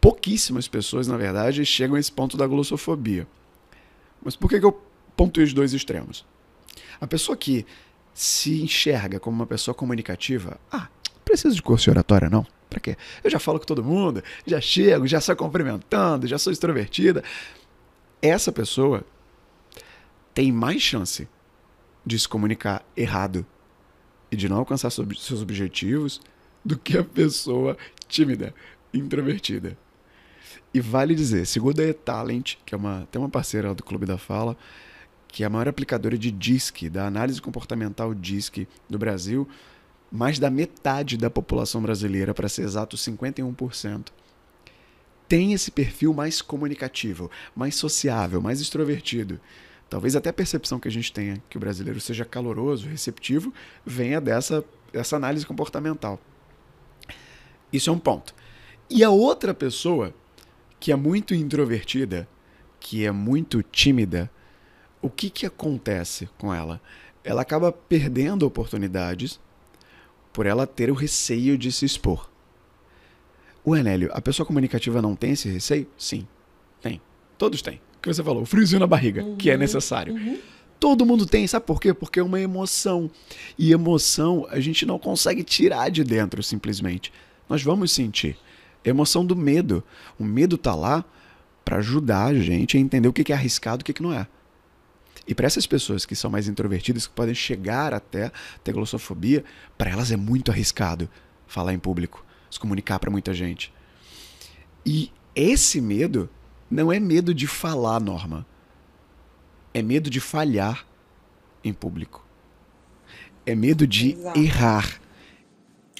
pouquíssimas 0.00 0.66
pessoas, 0.66 1.06
na 1.06 1.16
verdade, 1.16 1.64
chegam 1.64 1.96
a 1.96 2.00
esse 2.00 2.10
ponto 2.10 2.36
da 2.36 2.46
glossofobia. 2.46 3.26
Mas 4.22 4.36
por 4.36 4.48
que, 4.48 4.58
que 4.58 4.66
eu 4.66 4.80
pontuei 5.16 5.44
os 5.44 5.52
dois 5.52 5.72
extremos? 5.72 6.24
A 7.00 7.06
pessoa 7.06 7.36
que 7.36 7.66
se 8.14 8.62
enxerga 8.62 9.20
como 9.20 9.36
uma 9.36 9.46
pessoa 9.46 9.74
comunicativa, 9.74 10.58
ah, 10.70 10.88
preciso 11.24 11.54
de 11.54 11.62
curso 11.62 11.84
de 11.84 11.90
oratória, 11.90 12.28
não. 12.28 12.46
Pra 12.70 12.78
quê? 12.78 12.96
Eu 13.22 13.28
já 13.28 13.40
falo 13.40 13.58
com 13.58 13.66
todo 13.66 13.82
mundo, 13.82 14.22
já 14.46 14.60
chego, 14.60 15.06
já 15.06 15.20
sou 15.20 15.34
cumprimentando, 15.34 16.28
já 16.28 16.38
sou 16.38 16.52
extrovertida. 16.52 17.22
Essa 18.22 18.52
pessoa 18.52 19.04
tem 20.32 20.52
mais 20.52 20.80
chance 20.80 21.28
de 22.06 22.18
se 22.18 22.28
comunicar 22.28 22.82
errado 22.96 23.44
e 24.30 24.36
de 24.36 24.48
não 24.48 24.58
alcançar 24.58 24.88
seus 24.90 25.42
objetivos 25.42 26.20
do 26.64 26.78
que 26.78 26.96
a 26.96 27.02
pessoa 27.02 27.76
tímida, 28.06 28.54
introvertida. 28.94 29.76
E 30.72 30.80
vale 30.80 31.16
dizer, 31.16 31.46
segundo 31.46 31.80
a 31.80 31.84
E-Talent, 31.84 32.54
que 32.64 32.74
é 32.74 32.78
uma, 32.78 33.08
tem 33.10 33.20
uma 33.20 33.28
parceira 33.28 33.74
do 33.74 33.82
Clube 33.82 34.06
da 34.06 34.16
Fala, 34.16 34.56
que 35.26 35.42
é 35.42 35.46
a 35.46 35.50
maior 35.50 35.68
aplicadora 35.68 36.16
de 36.16 36.30
DISC, 36.30 36.88
da 36.88 37.06
análise 37.06 37.42
comportamental 37.42 38.14
DISC 38.14 38.68
do 38.88 38.98
Brasil, 38.98 39.48
mais 40.10 40.38
da 40.38 40.50
metade 40.50 41.16
da 41.16 41.30
população 41.30 41.80
brasileira, 41.80 42.34
para 42.34 42.48
ser 42.48 42.62
exato 42.62 42.96
51%, 42.96 44.08
tem 45.28 45.52
esse 45.52 45.70
perfil 45.70 46.12
mais 46.12 46.42
comunicativo, 46.42 47.30
mais 47.54 47.76
sociável, 47.76 48.40
mais 48.40 48.60
extrovertido. 48.60 49.40
Talvez 49.88 50.16
até 50.16 50.30
a 50.30 50.32
percepção 50.32 50.80
que 50.80 50.88
a 50.88 50.90
gente 50.90 51.12
tenha 51.12 51.40
que 51.48 51.56
o 51.56 51.60
brasileiro 51.60 52.00
seja 52.00 52.24
caloroso, 52.24 52.88
receptivo, 52.88 53.54
venha 53.86 54.20
dessa, 54.20 54.64
dessa 54.92 55.14
análise 55.14 55.46
comportamental. 55.46 56.20
Isso 57.72 57.90
é 57.90 57.92
um 57.92 57.98
ponto. 57.98 58.34
E 58.88 59.04
a 59.04 59.10
outra 59.10 59.54
pessoa, 59.54 60.12
que 60.80 60.90
é 60.90 60.96
muito 60.96 61.32
introvertida, 61.32 62.28
que 62.80 63.06
é 63.06 63.12
muito 63.12 63.62
tímida, 63.62 64.28
o 65.00 65.08
que, 65.08 65.30
que 65.30 65.46
acontece 65.46 66.28
com 66.38 66.52
ela? 66.52 66.80
Ela 67.22 67.42
acaba 67.42 67.70
perdendo 67.70 68.44
oportunidades 68.44 69.38
por 70.32 70.46
ela 70.46 70.66
ter 70.66 70.90
o 70.90 70.94
receio 70.94 71.58
de 71.58 71.70
se 71.72 71.84
expor. 71.84 72.30
O 73.64 73.76
Enélio, 73.76 74.10
a 74.12 74.20
pessoa 74.20 74.46
comunicativa 74.46 75.02
não 75.02 75.14
tem 75.14 75.32
esse 75.32 75.48
receio? 75.48 75.86
Sim, 75.96 76.26
tem. 76.80 77.00
Todos 77.36 77.60
têm. 77.62 77.80
O 77.98 78.02
que 78.02 78.12
você 78.12 78.22
falou, 78.22 78.42
o 78.42 78.46
friozinho 78.46 78.80
na 78.80 78.86
barriga, 78.86 79.22
uhum, 79.22 79.36
que 79.36 79.50
é 79.50 79.54
uhum. 79.54 79.58
necessário. 79.58 80.14
Uhum. 80.14 80.38
Todo 80.78 81.04
mundo 81.04 81.26
tem, 81.26 81.46
sabe 81.46 81.66
por 81.66 81.78
quê? 81.78 81.92
Porque 81.92 82.18
é 82.18 82.22
uma 82.22 82.40
emoção. 82.40 83.10
E 83.58 83.70
emoção 83.70 84.46
a 84.50 84.58
gente 84.58 84.86
não 84.86 84.98
consegue 84.98 85.44
tirar 85.44 85.90
de 85.90 86.02
dentro 86.02 86.42
simplesmente. 86.42 87.12
Nós 87.48 87.62
vamos 87.62 87.92
sentir. 87.92 88.38
Emoção 88.82 89.26
do 89.26 89.36
medo. 89.36 89.84
O 90.18 90.24
medo 90.24 90.56
tá 90.56 90.74
lá 90.74 91.04
para 91.62 91.76
ajudar 91.76 92.26
a 92.26 92.34
gente 92.34 92.78
a 92.78 92.80
entender 92.80 93.06
o 93.06 93.12
que 93.12 93.30
é 93.30 93.36
arriscado 93.36 93.82
e 93.82 93.90
o 93.90 93.94
que 93.94 94.02
não 94.02 94.12
é. 94.12 94.26
E 95.30 95.34
para 95.34 95.46
essas 95.46 95.64
pessoas 95.64 96.04
que 96.04 96.16
são 96.16 96.28
mais 96.28 96.48
introvertidas, 96.48 97.06
que 97.06 97.14
podem 97.14 97.36
chegar 97.36 97.94
até 97.94 98.32
ter 98.64 98.72
glossofobia, 98.72 99.44
para 99.78 99.88
elas 99.88 100.10
é 100.10 100.16
muito 100.16 100.50
arriscado 100.50 101.08
falar 101.46 101.72
em 101.72 101.78
público, 101.78 102.26
se 102.50 102.58
comunicar 102.58 102.98
para 102.98 103.12
muita 103.12 103.32
gente. 103.32 103.72
E 104.84 105.12
esse 105.32 105.80
medo 105.80 106.28
não 106.68 106.92
é 106.92 106.98
medo 106.98 107.32
de 107.32 107.46
falar 107.46 108.00
norma, 108.00 108.44
é 109.72 109.80
medo 109.80 110.10
de 110.10 110.18
falhar 110.18 110.84
em 111.62 111.72
público. 111.72 112.26
É 113.46 113.54
medo 113.54 113.86
de 113.86 114.14
Exato. 114.14 114.36
errar. 114.40 115.00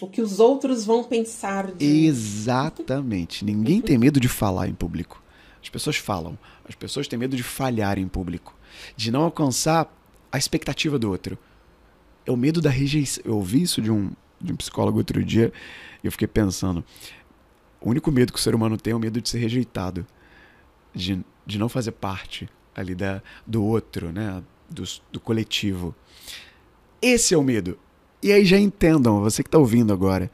O 0.01 0.09
que 0.09 0.21
os 0.21 0.41
outros 0.41 0.85
vão 0.85 1.05
pensar 1.05 1.71
de... 1.71 1.85
Exatamente. 1.85 3.45
Ninguém 3.45 3.81
tem 3.81 3.97
medo 3.97 4.19
de 4.19 4.27
falar 4.27 4.67
em 4.67 4.75
público. 4.75 5.23
As 5.63 5.69
pessoas 5.69 5.97
falam. 5.97 6.37
As 6.69 6.75
pessoas 6.75 7.07
têm 7.07 7.17
medo 7.17 7.37
de 7.37 7.45
falhar 7.45 7.97
em 7.97 8.09
público 8.09 8.59
de 8.97 9.11
não 9.11 9.23
alcançar 9.23 9.93
a 10.31 10.39
expectativa 10.39 10.99
do 10.99 11.11
outro. 11.11 11.39
É 12.27 12.31
o 12.31 12.37
medo 12.37 12.61
da 12.61 12.71
rejeição. 12.71 13.23
Eu 13.27 13.37
ouvi 13.37 13.63
isso 13.63 13.81
de 13.81 13.91
um, 13.91 14.11
de 14.41 14.53
um 14.53 14.57
psicólogo 14.57 14.99
outro 14.99 15.25
dia 15.25 15.53
e 16.03 16.07
eu 16.07 16.13
fiquei 16.13 16.29
pensando: 16.29 16.85
o 17.81 17.91
único 17.91 18.11
medo 18.11 18.33
que 18.33 18.39
o 18.39 18.43
ser 18.43 18.55
humano 18.55 18.77
tem 18.77 18.93
é 18.93 18.97
o 18.97 19.01
medo 19.01 19.21
de 19.21 19.29
ser 19.29 19.39
rejeitado, 19.39 20.07
de, 20.95 21.25
de 21.47 21.59
não 21.59 21.69
fazer 21.69 21.93
parte 21.93 22.49
ali 22.75 22.95
da, 22.95 23.23
do 23.47 23.65
outro, 23.65 24.13
né? 24.13 24.43
do, 24.71 24.85
do 25.11 25.21
coletivo. 25.21 25.95
Esse 27.03 27.35
é 27.35 27.39
o 27.39 27.43
medo. 27.43 27.79
E 28.23 28.31
aí 28.33 28.45
já 28.45 28.59
entendam, 28.59 29.21
você 29.21 29.43
que 29.43 29.49
está 29.49 29.59
ouvindo 29.59 29.93
agora. 29.93 30.31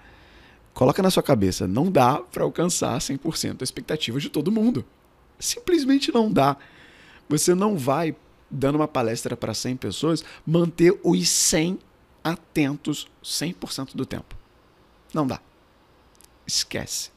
Coloca 0.75 1.03
na 1.03 1.11
sua 1.11 1.22
cabeça, 1.22 1.66
não 1.66 1.90
dá 1.90 2.18
para 2.18 2.44
alcançar 2.44 2.99
100% 2.99 3.62
a 3.62 3.64
expectativa 3.64 4.20
de 4.20 4.29
todo 4.29 4.53
mundo. 4.53 4.85
Simplesmente 5.38 6.12
não 6.12 6.31
dá. 6.31 6.57
Você 7.29 7.55
não 7.55 7.79
vai 7.79 8.14
dando 8.51 8.77
uma 8.77 8.89
palestra 8.89 9.37
para 9.37 9.55
100 9.55 9.77
pessoas, 9.77 10.25
manter 10.47 10.99
os 11.03 11.29
100 11.29 11.79
atentos 12.23 13.07
100% 13.23 13.95
do 13.95 14.05
tempo. 14.05 14.37
Não 15.13 15.27
dá. 15.27 15.41
Esquece. 16.47 17.11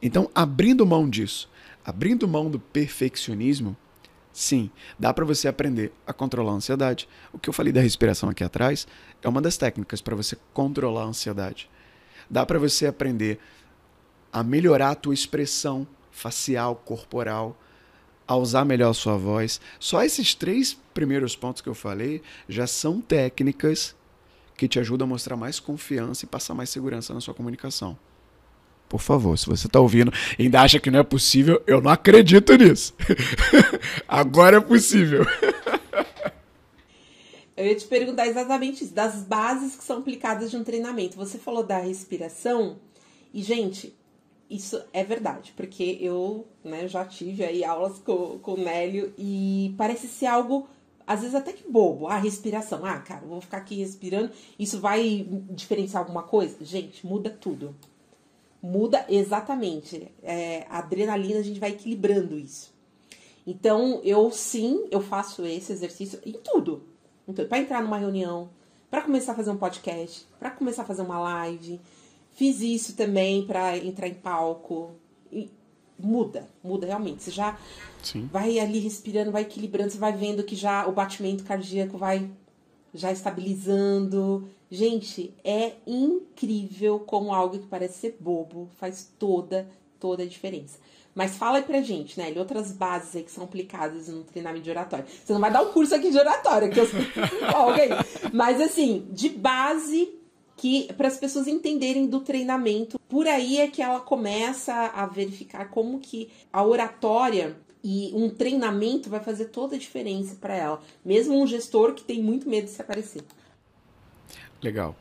Então, 0.00 0.30
abrindo 0.34 0.86
mão 0.86 1.08
disso, 1.08 1.48
abrindo 1.84 2.26
mão 2.26 2.50
do 2.50 2.58
perfeccionismo, 2.58 3.76
sim, 4.32 4.70
dá 4.98 5.12
para 5.12 5.24
você 5.24 5.46
aprender 5.46 5.92
a 6.06 6.12
controlar 6.12 6.52
a 6.52 6.56
ansiedade. 6.56 7.08
O 7.32 7.38
que 7.38 7.48
eu 7.48 7.52
falei 7.52 7.72
da 7.72 7.80
respiração 7.80 8.28
aqui 8.28 8.42
atrás 8.42 8.86
é 9.22 9.28
uma 9.28 9.40
das 9.40 9.56
técnicas 9.56 10.00
para 10.00 10.16
você 10.16 10.36
controlar 10.52 11.02
a 11.02 11.06
ansiedade. 11.06 11.70
Dá 12.28 12.44
para 12.46 12.58
você 12.58 12.86
aprender 12.86 13.38
a 14.32 14.42
melhorar 14.42 14.90
a 14.90 14.94
tua 14.94 15.14
expressão 15.14 15.86
facial, 16.10 16.76
corporal, 16.76 17.56
a 18.26 18.36
usar 18.36 18.64
melhor 18.64 18.90
a 18.90 18.94
sua 18.94 19.16
voz. 19.16 19.60
Só 19.78 20.02
esses 20.02 20.34
três 20.34 20.78
primeiros 20.94 21.36
pontos 21.36 21.62
que 21.62 21.68
eu 21.68 21.74
falei 21.74 22.22
já 22.48 22.66
são 22.66 23.00
técnicas 23.00 23.94
que 24.56 24.68
te 24.68 24.78
ajudam 24.78 25.06
a 25.06 25.08
mostrar 25.08 25.36
mais 25.36 25.58
confiança 25.58 26.24
e 26.24 26.28
passar 26.28 26.54
mais 26.54 26.70
segurança 26.70 27.12
na 27.12 27.20
sua 27.20 27.34
comunicação. 27.34 27.98
Por 28.88 29.00
favor, 29.00 29.38
se 29.38 29.46
você 29.46 29.66
está 29.66 29.80
ouvindo 29.80 30.12
e 30.38 30.42
ainda 30.42 30.60
acha 30.60 30.78
que 30.78 30.90
não 30.90 30.98
é 30.98 31.02
possível, 31.02 31.62
eu 31.66 31.80
não 31.80 31.90
acredito 31.90 32.54
nisso. 32.56 32.94
Agora 34.06 34.58
é 34.58 34.60
possível. 34.60 35.24
Eu 37.54 37.66
ia 37.66 37.76
te 37.76 37.84
perguntar 37.84 38.26
exatamente 38.26 38.82
isso, 38.82 38.94
das 38.94 39.22
bases 39.22 39.76
que 39.76 39.84
são 39.84 39.98
aplicadas 39.98 40.50
de 40.50 40.56
um 40.56 40.64
treinamento. 40.64 41.16
Você 41.16 41.38
falou 41.38 41.62
da 41.62 41.78
respiração, 41.78 42.78
e, 43.32 43.42
gente, 43.42 43.94
isso 44.54 44.82
é 44.92 45.02
verdade, 45.02 45.52
porque 45.56 45.98
eu 46.00 46.46
né, 46.62 46.86
já 46.86 47.04
tive 47.04 47.44
aí 47.44 47.64
aulas 47.64 47.98
com, 47.98 48.38
com 48.38 48.54
o 48.54 48.58
Nélio 48.58 49.12
e 49.16 49.74
parece 49.78 50.06
ser 50.06 50.26
algo, 50.26 50.68
às 51.06 51.20
vezes 51.20 51.34
até 51.34 51.52
que 51.52 51.70
bobo. 51.70 52.06
Ah, 52.06 52.18
respiração. 52.18 52.84
Ah, 52.84 52.98
cara, 52.98 53.26
vou 53.26 53.40
ficar 53.40 53.58
aqui 53.58 53.76
respirando. 53.76 54.30
Isso 54.58 54.80
vai 54.80 55.26
diferenciar 55.50 56.02
alguma 56.02 56.22
coisa? 56.22 56.56
Gente, 56.64 57.06
muda 57.06 57.30
tudo. 57.30 57.74
Muda 58.62 59.04
exatamente. 59.08 60.12
É, 60.22 60.66
a 60.68 60.78
adrenalina, 60.78 61.40
a 61.40 61.42
gente 61.42 61.58
vai 61.58 61.70
equilibrando 61.70 62.38
isso. 62.38 62.72
Então, 63.46 64.00
eu 64.04 64.30
sim, 64.30 64.86
eu 64.90 65.00
faço 65.00 65.44
esse 65.44 65.72
exercício 65.72 66.20
em 66.24 66.32
tudo. 66.32 66.84
Então, 67.26 67.46
para 67.46 67.58
entrar 67.58 67.82
numa 67.82 67.98
reunião, 67.98 68.50
para 68.90 69.02
começar 69.02 69.32
a 69.32 69.34
fazer 69.34 69.50
um 69.50 69.56
podcast, 69.56 70.26
para 70.38 70.50
começar 70.50 70.82
a 70.82 70.84
fazer 70.84 71.02
uma 71.02 71.18
live, 71.18 71.80
Fiz 72.32 72.60
isso 72.60 72.96
também 72.96 73.46
para 73.46 73.76
entrar 73.78 74.08
em 74.08 74.14
palco. 74.14 74.92
E 75.30 75.50
muda, 75.98 76.48
muda 76.62 76.86
realmente. 76.86 77.22
Você 77.22 77.30
já 77.30 77.58
Sim. 78.02 78.28
vai 78.32 78.58
ali 78.58 78.78
respirando, 78.78 79.30
vai 79.30 79.42
equilibrando, 79.42 79.90
você 79.90 79.98
vai 79.98 80.12
vendo 80.12 80.42
que 80.42 80.56
já 80.56 80.86
o 80.86 80.92
batimento 80.92 81.44
cardíaco 81.44 81.96
vai 81.96 82.28
já 82.94 83.12
estabilizando. 83.12 84.48
Gente, 84.70 85.34
é 85.44 85.72
incrível 85.86 87.00
como 87.00 87.32
algo 87.32 87.58
que 87.58 87.66
parece 87.66 87.98
ser 88.00 88.16
bobo 88.18 88.68
faz 88.78 89.10
toda, 89.18 89.68
toda 90.00 90.22
a 90.22 90.26
diferença. 90.26 90.78
Mas 91.14 91.36
fala 91.36 91.58
aí 91.58 91.64
pra 91.64 91.82
gente, 91.82 92.18
né? 92.18 92.32
Outras 92.36 92.72
bases 92.72 93.14
aí 93.14 93.22
que 93.22 93.30
são 93.30 93.44
aplicadas 93.44 94.08
no 94.08 94.24
treinamento 94.24 94.64
de 94.64 94.70
oratória. 94.70 95.04
Você 95.22 95.32
não 95.32 95.40
vai 95.40 95.52
dar 95.52 95.62
um 95.62 95.70
curso 95.70 95.94
aqui 95.94 96.10
de 96.10 96.18
oratória, 96.18 96.70
que 96.70 96.80
eu 96.80 96.86
sou 96.86 96.98
aí. 96.98 97.90
Mas 98.32 98.60
assim, 98.60 99.06
de 99.10 99.28
base 99.28 100.08
que 100.62 100.92
para 100.92 101.08
as 101.08 101.16
pessoas 101.16 101.48
entenderem 101.48 102.06
do 102.06 102.20
treinamento. 102.20 102.96
Por 103.08 103.26
aí 103.26 103.58
é 103.58 103.66
que 103.66 103.82
ela 103.82 103.98
começa 103.98 104.72
a 104.72 105.04
verificar 105.06 105.68
como 105.70 105.98
que 105.98 106.30
a 106.52 106.62
oratória 106.62 107.56
e 107.82 108.12
um 108.14 108.30
treinamento 108.30 109.10
vai 109.10 109.18
fazer 109.18 109.46
toda 109.46 109.74
a 109.74 109.78
diferença 109.78 110.36
para 110.40 110.54
ela, 110.54 110.80
mesmo 111.04 111.42
um 111.42 111.48
gestor 111.48 111.94
que 111.94 112.04
tem 112.04 112.22
muito 112.22 112.48
medo 112.48 112.66
de 112.66 112.70
se 112.70 112.80
aparecer. 112.80 113.24
Legal. 114.62 114.94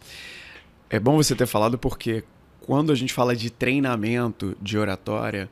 É 0.90 1.00
bom 1.00 1.16
você 1.16 1.36
ter 1.36 1.46
falado 1.46 1.78
porque 1.78 2.24
quando 2.62 2.92
a 2.92 2.96
gente 2.96 3.14
fala 3.14 3.36
de 3.36 3.52
treinamento 3.52 4.58
de 4.60 4.80
oratória, 4.80 5.48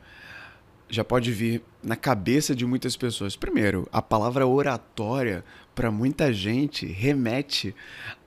já 0.89 1.03
pode 1.03 1.31
vir 1.31 1.61
na 1.83 1.95
cabeça 1.95 2.55
de 2.55 2.65
muitas 2.65 2.97
pessoas. 2.97 3.35
Primeiro, 3.35 3.87
a 3.91 4.01
palavra 4.01 4.45
oratória, 4.47 5.45
para 5.75 5.91
muita 5.91 6.33
gente, 6.33 6.85
remete 6.85 7.75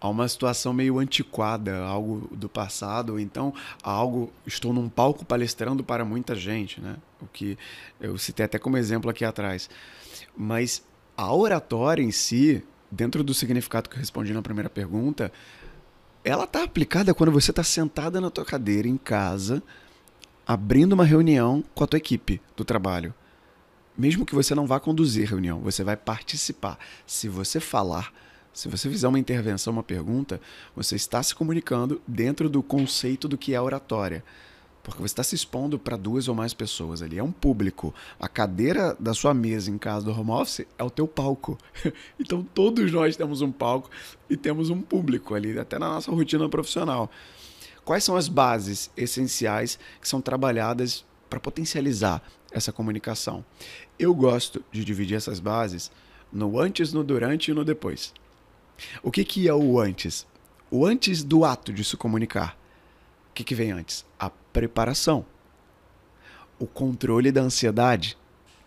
a 0.01 0.09
uma 0.09 0.29
situação 0.29 0.73
meio 0.73 0.99
antiquada, 0.99 1.79
algo 1.79 2.35
do 2.35 2.49
passado, 2.49 3.11
ou 3.11 3.21
então 3.21 3.53
algo. 3.83 4.33
Estou 4.47 4.73
num 4.73 4.89
palco 4.89 5.25
palestrando 5.25 5.83
para 5.83 6.05
muita 6.05 6.35
gente, 6.35 6.81
né? 6.81 6.97
O 7.21 7.27
que 7.27 7.59
eu 8.01 8.17
citei 8.17 8.47
até 8.47 8.59
como 8.59 8.77
exemplo 8.77 9.11
aqui 9.11 9.25
atrás. 9.25 9.69
Mas 10.37 10.83
a 11.17 11.35
oratória 11.35 12.03
em 12.03 12.13
si, 12.13 12.65
dentro 12.91 13.25
do 13.25 13.35
significado 13.35 13.89
que 13.89 13.97
eu 13.97 14.01
respondi 14.01 14.33
na 14.33 14.41
primeira 14.41 14.71
pergunta, 14.71 15.33
ela 16.25 16.45
está 16.45 16.63
aplicada 16.63 17.13
quando 17.13 17.33
você 17.33 17.51
está 17.51 17.65
sentada 17.65 18.21
na 18.21 18.31
tua 18.31 18.45
cadeira 18.45 18.87
em 18.87 18.97
casa 18.97 19.63
abrindo 20.47 20.93
uma 20.93 21.05
reunião 21.05 21.63
com 21.75 21.85
a 21.85 21.87
tua 21.87 21.99
equipe 21.99 22.41
do 22.57 22.65
trabalho. 22.65 23.15
Mesmo 23.97 24.25
que 24.25 24.35
você 24.35 24.55
não 24.55 24.67
vá 24.67 24.81
conduzir 24.81 25.27
a 25.27 25.31
reunião, 25.31 25.61
você 25.61 25.85
vai 25.85 25.97
participar. 25.97 26.79
Se 27.07 27.29
você 27.29 27.61
falar, 27.61 28.13
se 28.53 28.69
você 28.69 28.89
fizer 28.89 29.07
uma 29.07 29.19
intervenção, 29.19 29.73
uma 29.73 29.83
pergunta, 29.83 30.41
você 30.75 30.97
está 30.97 31.23
se 31.23 31.35
comunicando 31.35 32.01
dentro 32.07 32.49
do 32.49 32.63
conceito 32.63 33.29
do 33.29 33.39
que 33.39 33.55
é 33.55 33.61
oratória. 33.61 34.25
Porque 34.83 35.01
você 35.01 35.13
está 35.13 35.23
se 35.23 35.35
expondo 35.35 35.79
para 35.79 35.97
duas 35.97 36.27
ou 36.27 36.35
mais 36.35 36.53
pessoas 36.53 37.03
ali. 37.03 37.19
É 37.19 37.23
um 37.23 37.31
público. 37.31 37.95
A 38.19 38.29
cadeira 38.29 38.97
da 38.99 39.15
sua 39.15 39.33
mesa 39.33 39.71
em 39.71 39.79
casa 39.79 40.05
do 40.05 40.11
home 40.11 40.33
office 40.33 40.67
é 40.77 40.83
o 40.83 40.91
teu 40.91 41.07
palco. 41.07 41.57
então 42.19 42.43
todos 42.43 42.91
nós 42.91 43.17
temos 43.17 43.43
um 43.43 43.53
palco 43.53 43.89
e 44.29 44.37
temos 44.37 44.71
um 44.71 44.83
público 44.83 45.35
ali, 45.35 45.57
até 45.57 45.79
na 45.79 45.89
nossa 45.89 46.11
rotina 46.11 46.49
profissional. 46.49 47.11
Quais 47.85 48.05
são 48.05 48.17
as 48.17 48.29
bases 48.29 48.91
essenciais 48.97 49.79
que 50.01 50.09
são 50.09 50.21
trabalhadas 50.21 51.05
para 51.29 51.41
potencializar 51.41 52.23
essa 52.51 52.73
comunicação? 52.73 53.45
Eu 53.99 54.15
gosto 54.15 54.65
de 54.71 54.85
dividir 54.85 55.17
essas 55.17 55.41
bases 55.41 55.91
no 56.33 56.59
antes, 56.59 56.93
no 56.93 57.03
durante 57.03 57.51
e 57.51 57.55
no 57.55 57.65
depois. 57.65 58.15
O 59.03 59.11
que, 59.11 59.25
que 59.25 59.49
é 59.49 59.55
o 59.55 59.81
antes? 59.81 60.27
O 60.71 60.87
antes 60.87 61.23
do 61.23 61.45
ato 61.45 61.73
de 61.73 61.85
se 61.85 61.97
comunicar. 61.97 62.57
O 63.31 63.35
que, 63.35 63.45
que 63.45 63.55
vem 63.55 63.73
antes? 63.73 64.07
A 64.19 64.31
preparação. 64.31 65.27
O 66.59 66.67
controle 66.67 67.33
da 67.33 67.43
ansiedade 67.43 68.17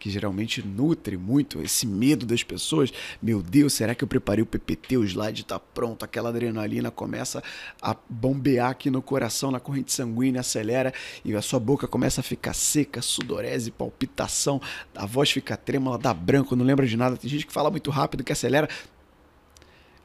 que 0.06 0.12
geralmente 0.12 0.62
nutre 0.62 1.18
muito 1.18 1.60
esse 1.64 1.88
medo 1.88 2.28
das 2.28 2.44
pessoas. 2.44 2.94
Meu 3.20 3.42
Deus, 3.42 3.74
será 3.74 3.96
que 3.96 4.04
eu 4.04 4.08
preparei 4.08 4.44
o 4.44 4.46
PPT, 4.46 4.98
o 4.98 5.04
slide 5.04 5.42
está 5.42 5.60
pronto, 5.60 6.06
aquela 6.06 6.30
adrenalina 6.30 6.92
começa 6.92 7.44
a 7.82 7.98
bombear 8.08 8.70
aqui 8.70 8.92
no 8.92 9.02
coração, 9.02 9.50
na 9.50 9.60
corrente 9.60 9.92
sanguínea, 9.92 10.42
acelera 10.42 10.94
e 11.24 11.36
a 11.36 11.42
sua 11.42 11.60
boca 11.60 11.88
começa 11.88 12.22
a 12.22 12.24
ficar 12.24 12.54
seca, 12.54 13.02
sudorese, 13.02 13.72
palpitação, 13.72 14.62
a 14.94 15.08
voz 15.08 15.32
fica 15.32 15.58
trêmula, 15.58 15.98
dá 15.98 16.14
branco, 16.14 16.56
não 16.56 16.64
lembra 16.64 16.86
de 16.86 16.96
nada. 16.96 17.18
Tem 17.18 17.28
gente 17.28 17.48
que 17.48 17.52
fala 17.52 17.72
muito 17.72 17.90
rápido, 17.90 18.24
que 18.24 18.32
acelera. 18.32 18.70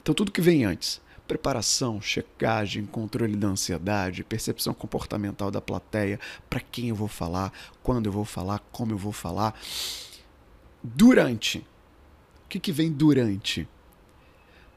Então 0.01 0.15
tudo 0.15 0.31
que 0.31 0.41
vem 0.41 0.65
antes 0.65 0.99
preparação, 1.31 2.01
checagem, 2.01 2.85
controle 2.85 3.37
da 3.37 3.47
ansiedade, 3.47 4.21
percepção 4.21 4.73
comportamental 4.73 5.49
da 5.49 5.61
plateia, 5.61 6.19
para 6.49 6.59
quem 6.59 6.89
eu 6.89 6.95
vou 6.95 7.07
falar, 7.07 7.53
quando 7.81 8.07
eu 8.07 8.11
vou 8.11 8.25
falar, 8.25 8.59
como 8.69 8.91
eu 8.91 8.97
vou 8.97 9.13
falar. 9.13 9.57
Durante. 10.83 11.59
O 11.59 12.49
que, 12.49 12.59
que 12.59 12.73
vem 12.73 12.91
durante? 12.91 13.65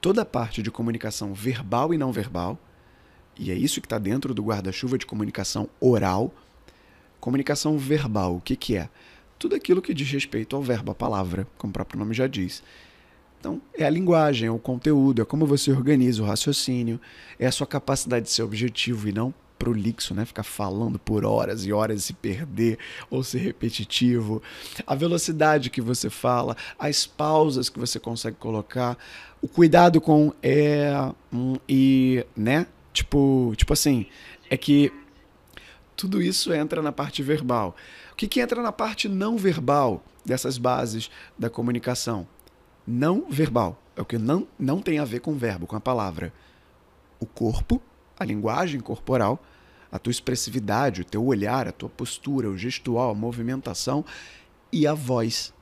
Toda 0.01 0.23
a 0.23 0.25
parte 0.25 0.63
de 0.63 0.71
comunicação 0.71 1.35
verbal 1.35 1.93
e 1.93 1.99
não 1.99 2.13
verbal, 2.13 2.57
e 3.37 3.51
é 3.51 3.55
isso 3.55 3.81
que 3.81 3.87
está 3.87 3.99
dentro 3.99 4.33
do 4.33 4.45
guarda-chuva 4.45 4.97
de 4.97 5.07
comunicação 5.07 5.69
oral. 5.81 6.33
Comunicação 7.19 7.77
verbal, 7.77 8.37
o 8.37 8.41
que, 8.41 8.55
que 8.55 8.77
é? 8.77 8.89
Tudo 9.41 9.57
aquilo 9.57 9.83
que 9.83 9.93
diz 9.93 10.09
respeito 10.09 10.55
ao 10.55 10.63
verbo, 10.63 10.93
a 10.93 10.95
palavra, 10.95 11.49
como 11.59 11.73
o 11.73 11.75
próprio 11.75 11.99
nome 11.99 12.15
já 12.15 12.29
diz. 12.29 12.63
Então, 13.45 13.61
é 13.77 13.85
a 13.85 13.91
linguagem, 13.91 14.49
é 14.49 14.51
o 14.51 14.59
conteúdo, 14.59 15.21
é 15.21 15.25
como 15.27 15.45
você 15.45 15.71
organiza 15.71 16.23
o 16.23 16.25
raciocínio, 16.25 16.99
é 17.39 17.47
a 17.47 17.53
sua 17.53 17.67
capacidade 17.67 18.25
de 18.25 18.31
ser 18.33 18.43
objetivo 18.43 19.07
e 19.07 19.13
não 19.13 19.35
prolixo, 19.59 20.15
né? 20.15 20.25
Ficar 20.25 20.45
falando 20.45 20.99
por 20.99 21.27
horas 21.27 21.67
e 21.67 21.71
horas 21.71 22.01
e 22.01 22.03
se 22.05 22.15
perder 22.15 22.79
ou 23.11 23.23
ser 23.23 23.41
repetitivo. 23.41 24.43
A 24.87 24.95
velocidade 24.95 25.69
que 25.69 25.83
você 25.83 26.09
fala, 26.09 26.57
as 26.79 27.07
pausas 27.07 27.69
que 27.69 27.79
você 27.79 28.01
consegue 28.01 28.39
colocar, 28.39 28.97
o 29.43 29.47
cuidado 29.47 30.01
com 30.01 30.33
é 30.43 30.91
um, 31.31 31.57
e, 31.69 32.25
né? 32.35 32.67
Tipo, 32.95 33.53
tipo 33.59 33.75
assim, 33.75 34.07
é 34.49 34.57
que 34.57 34.91
tudo 35.95 36.23
isso 36.23 36.51
entra 36.51 36.81
na 36.81 36.93
parte 36.93 37.23
verbal. 37.23 37.77
O 38.11 38.17
que, 38.17 38.27
que 38.27 38.41
entra 38.41 38.63
na 38.63 38.73
parte 38.73 39.07
não 39.07 39.37
verbal 39.37 40.03
dessas 40.25 40.57
bases 40.57 41.11
da 41.39 41.51
comunicação? 41.51 42.27
Não 42.87 43.31
verbal. 43.31 43.81
É 43.97 44.03
o 44.03 44.05
que 44.05 44.19
não, 44.19 44.47
não 44.59 44.81
tem 44.81 44.99
a 44.99 45.05
ver 45.05 45.21
com 45.21 45.33
o 45.33 45.37
verbo, 45.37 45.67
com 45.67 45.77
a 45.77 45.81
palavra. 45.81 46.33
O 47.21 47.27
corpo, 47.27 47.81
a 48.19 48.25
linguagem 48.25 48.81
corporal, 48.81 49.43
a 49.91 49.99
tua 49.99 50.11
expressividade, 50.11 51.03
o 51.03 51.05
teu 51.05 51.25
olhar, 51.25 51.69
a 51.69 51.73
tua 51.73 51.89
postura, 51.89 52.49
o 52.49 52.59
gestual, 52.59 53.11
a 53.11 53.15
movimentação 53.15 54.05
e 54.73 54.87
a 54.87 54.95
voz, 54.95 55.55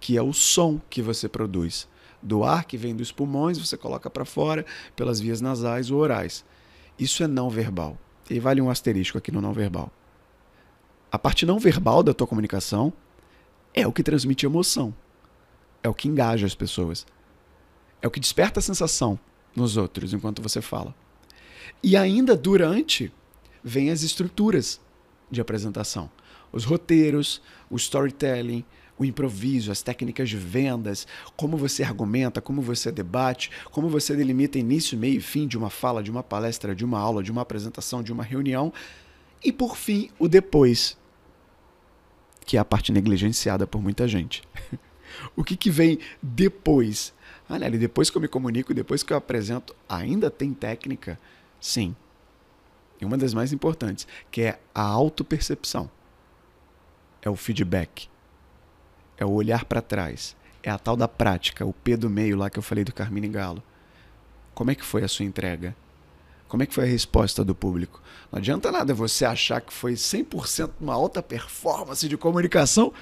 que 0.00 0.16
é 0.16 0.22
o 0.22 0.32
som 0.32 0.80
que 0.88 1.02
você 1.02 1.28
produz. 1.28 1.86
Do 2.22 2.44
ar 2.44 2.64
que 2.64 2.76
vem 2.76 2.94
dos 2.96 3.12
pulmões, 3.12 3.58
você 3.58 3.76
coloca 3.76 4.08
para 4.08 4.24
fora 4.24 4.64
pelas 4.96 5.20
vias 5.20 5.40
nasais 5.40 5.90
ou 5.90 6.00
orais. 6.00 6.44
Isso 6.98 7.22
é 7.22 7.26
não 7.26 7.50
verbal. 7.50 7.98
E 8.30 8.38
vale 8.38 8.60
um 8.60 8.70
asterisco 8.70 9.18
aqui 9.18 9.30
no 9.30 9.40
não 9.40 9.52
verbal. 9.52 9.90
A 11.10 11.18
parte 11.18 11.44
não 11.44 11.58
verbal 11.58 12.02
da 12.02 12.14
tua 12.14 12.26
comunicação 12.26 12.92
é 13.74 13.86
o 13.86 13.92
que 13.92 14.02
transmite 14.02 14.46
emoção 14.46 14.94
é 15.82 15.88
o 15.88 15.94
que 15.94 16.08
engaja 16.08 16.46
as 16.46 16.54
pessoas. 16.54 17.06
É 18.00 18.06
o 18.06 18.10
que 18.10 18.20
desperta 18.20 18.60
a 18.60 18.62
sensação 18.62 19.18
nos 19.54 19.76
outros 19.76 20.12
enquanto 20.12 20.42
você 20.42 20.60
fala. 20.60 20.94
E 21.82 21.96
ainda 21.96 22.36
durante, 22.36 23.12
vem 23.62 23.90
as 23.90 24.02
estruturas 24.02 24.80
de 25.30 25.40
apresentação. 25.40 26.10
Os 26.52 26.64
roteiros, 26.64 27.40
o 27.70 27.76
storytelling, 27.76 28.64
o 28.98 29.04
improviso, 29.04 29.72
as 29.72 29.82
técnicas 29.82 30.28
de 30.28 30.36
vendas, 30.36 31.06
como 31.36 31.56
você 31.56 31.82
argumenta, 31.82 32.40
como 32.40 32.60
você 32.60 32.92
debate, 32.92 33.50
como 33.70 33.88
você 33.88 34.14
delimita 34.14 34.58
início, 34.58 34.98
meio 34.98 35.16
e 35.16 35.20
fim 35.20 35.46
de 35.46 35.56
uma 35.56 35.70
fala, 35.70 36.02
de 36.02 36.10
uma 36.10 36.22
palestra, 36.22 36.74
de 36.74 36.84
uma 36.84 36.98
aula, 36.98 37.22
de 37.22 37.32
uma 37.32 37.42
apresentação, 37.42 38.02
de 38.02 38.12
uma 38.12 38.22
reunião. 38.22 38.72
E 39.42 39.50
por 39.50 39.76
fim, 39.76 40.10
o 40.18 40.28
depois, 40.28 40.96
que 42.46 42.56
é 42.56 42.60
a 42.60 42.64
parte 42.64 42.92
negligenciada 42.92 43.66
por 43.66 43.82
muita 43.82 44.06
gente. 44.06 44.42
O 45.36 45.44
que, 45.44 45.56
que 45.56 45.70
vem 45.70 45.98
depois? 46.22 47.12
Ah, 47.48 47.58
depois 47.58 48.08
que 48.08 48.16
eu 48.16 48.22
me 48.22 48.28
comunico, 48.28 48.72
depois 48.72 49.02
que 49.02 49.12
eu 49.12 49.16
apresento, 49.16 49.74
ainda 49.88 50.30
tem 50.30 50.52
técnica? 50.54 51.18
Sim. 51.60 51.94
E 53.00 53.04
uma 53.04 53.18
das 53.18 53.34
mais 53.34 53.52
importantes, 53.52 54.06
que 54.30 54.42
é 54.42 54.60
a 54.74 54.82
autopercepção. 54.82 55.90
É 57.20 57.28
o 57.28 57.36
feedback. 57.36 58.08
É 59.16 59.24
o 59.24 59.32
olhar 59.32 59.64
para 59.64 59.82
trás. 59.82 60.36
É 60.62 60.70
a 60.70 60.78
tal 60.78 60.96
da 60.96 61.08
prática, 61.08 61.66
o 61.66 61.72
P 61.72 61.96
do 61.96 62.08
meio 62.08 62.36
lá 62.36 62.48
que 62.48 62.58
eu 62.58 62.62
falei 62.62 62.84
do 62.84 62.92
Carmine 62.92 63.28
Galo. 63.28 63.62
Como 64.54 64.70
é 64.70 64.74
que 64.74 64.84
foi 64.84 65.02
a 65.02 65.08
sua 65.08 65.24
entrega? 65.24 65.74
Como 66.48 66.62
é 66.62 66.66
que 66.66 66.74
foi 66.74 66.84
a 66.84 66.86
resposta 66.86 67.44
do 67.44 67.54
público? 67.54 68.02
Não 68.30 68.38
adianta 68.38 68.70
nada 68.70 68.92
você 68.92 69.24
achar 69.24 69.60
que 69.60 69.72
foi 69.72 69.94
100% 69.94 70.70
uma 70.80 70.94
alta 70.94 71.22
performance 71.22 72.06
de 72.06 72.16
comunicação 72.16 72.92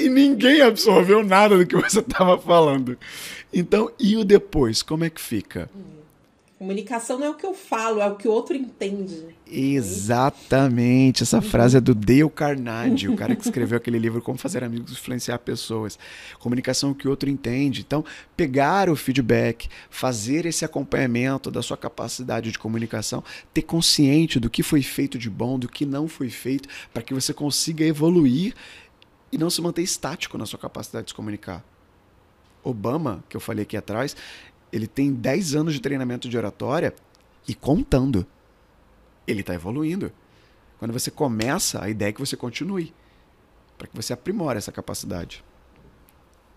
e 0.00 0.08
ninguém 0.08 0.60
absorveu 0.60 1.22
nada 1.24 1.56
do 1.56 1.66
que 1.66 1.76
você 1.76 2.00
estava 2.00 2.38
falando. 2.38 2.98
Então, 3.52 3.90
e 3.98 4.16
o 4.16 4.24
depois, 4.24 4.82
como 4.82 5.04
é 5.04 5.10
que 5.10 5.20
fica? 5.20 5.68
Comunicação 6.60 7.18
não 7.18 7.28
é 7.28 7.30
o 7.30 7.34
que 7.34 7.46
eu 7.46 7.54
falo, 7.54 8.02
é 8.02 8.06
o 8.06 8.16
que 8.16 8.28
o 8.28 8.30
outro 8.30 8.54
entende. 8.54 9.24
Exatamente. 9.50 11.22
Essa 11.22 11.40
frase 11.40 11.78
é 11.78 11.80
do 11.80 11.94
Dale 11.94 12.28
Carnegie, 12.28 13.08
o 13.08 13.16
cara 13.16 13.34
que 13.34 13.42
escreveu 13.42 13.78
aquele 13.78 13.98
livro 13.98 14.20
Como 14.20 14.36
Fazer 14.36 14.62
Amigos 14.62 14.92
Influenciar 14.92 15.38
Pessoas. 15.38 15.98
Comunicação 16.38 16.90
é 16.90 16.92
o 16.92 16.94
que 16.94 17.08
o 17.08 17.10
outro 17.10 17.30
entende. 17.30 17.80
Então, 17.80 18.04
pegar 18.36 18.90
o 18.90 18.94
feedback, 18.94 19.70
fazer 19.88 20.44
esse 20.44 20.62
acompanhamento 20.62 21.50
da 21.50 21.62
sua 21.62 21.78
capacidade 21.78 22.52
de 22.52 22.58
comunicação, 22.58 23.24
ter 23.54 23.62
consciente 23.62 24.38
do 24.38 24.50
que 24.50 24.62
foi 24.62 24.82
feito 24.82 25.16
de 25.16 25.30
bom, 25.30 25.58
do 25.58 25.66
que 25.66 25.86
não 25.86 26.06
foi 26.06 26.28
feito, 26.28 26.68
para 26.92 27.02
que 27.02 27.14
você 27.14 27.32
consiga 27.32 27.86
evoluir 27.86 28.54
e 29.32 29.38
não 29.38 29.50
se 29.50 29.60
manter 29.62 29.82
estático 29.82 30.36
na 30.36 30.46
sua 30.46 30.58
capacidade 30.58 31.06
de 31.06 31.10
se 31.10 31.14
comunicar. 31.14 31.64
Obama, 32.62 33.24
que 33.28 33.36
eu 33.36 33.40
falei 33.40 33.62
aqui 33.62 33.76
atrás, 33.76 34.16
ele 34.72 34.86
tem 34.86 35.12
10 35.12 35.54
anos 35.54 35.74
de 35.74 35.80
treinamento 35.80 36.28
de 36.28 36.36
oratória 36.36 36.94
e 37.46 37.54
contando. 37.54 38.26
Ele 39.26 39.40
está 39.40 39.54
evoluindo. 39.54 40.12
Quando 40.78 40.92
você 40.92 41.10
começa, 41.10 41.82
a 41.82 41.88
ideia 41.88 42.10
é 42.10 42.12
que 42.12 42.20
você 42.20 42.36
continue, 42.36 42.92
para 43.76 43.86
que 43.86 43.96
você 43.96 44.12
aprimore 44.12 44.58
essa 44.58 44.72
capacidade. 44.72 45.44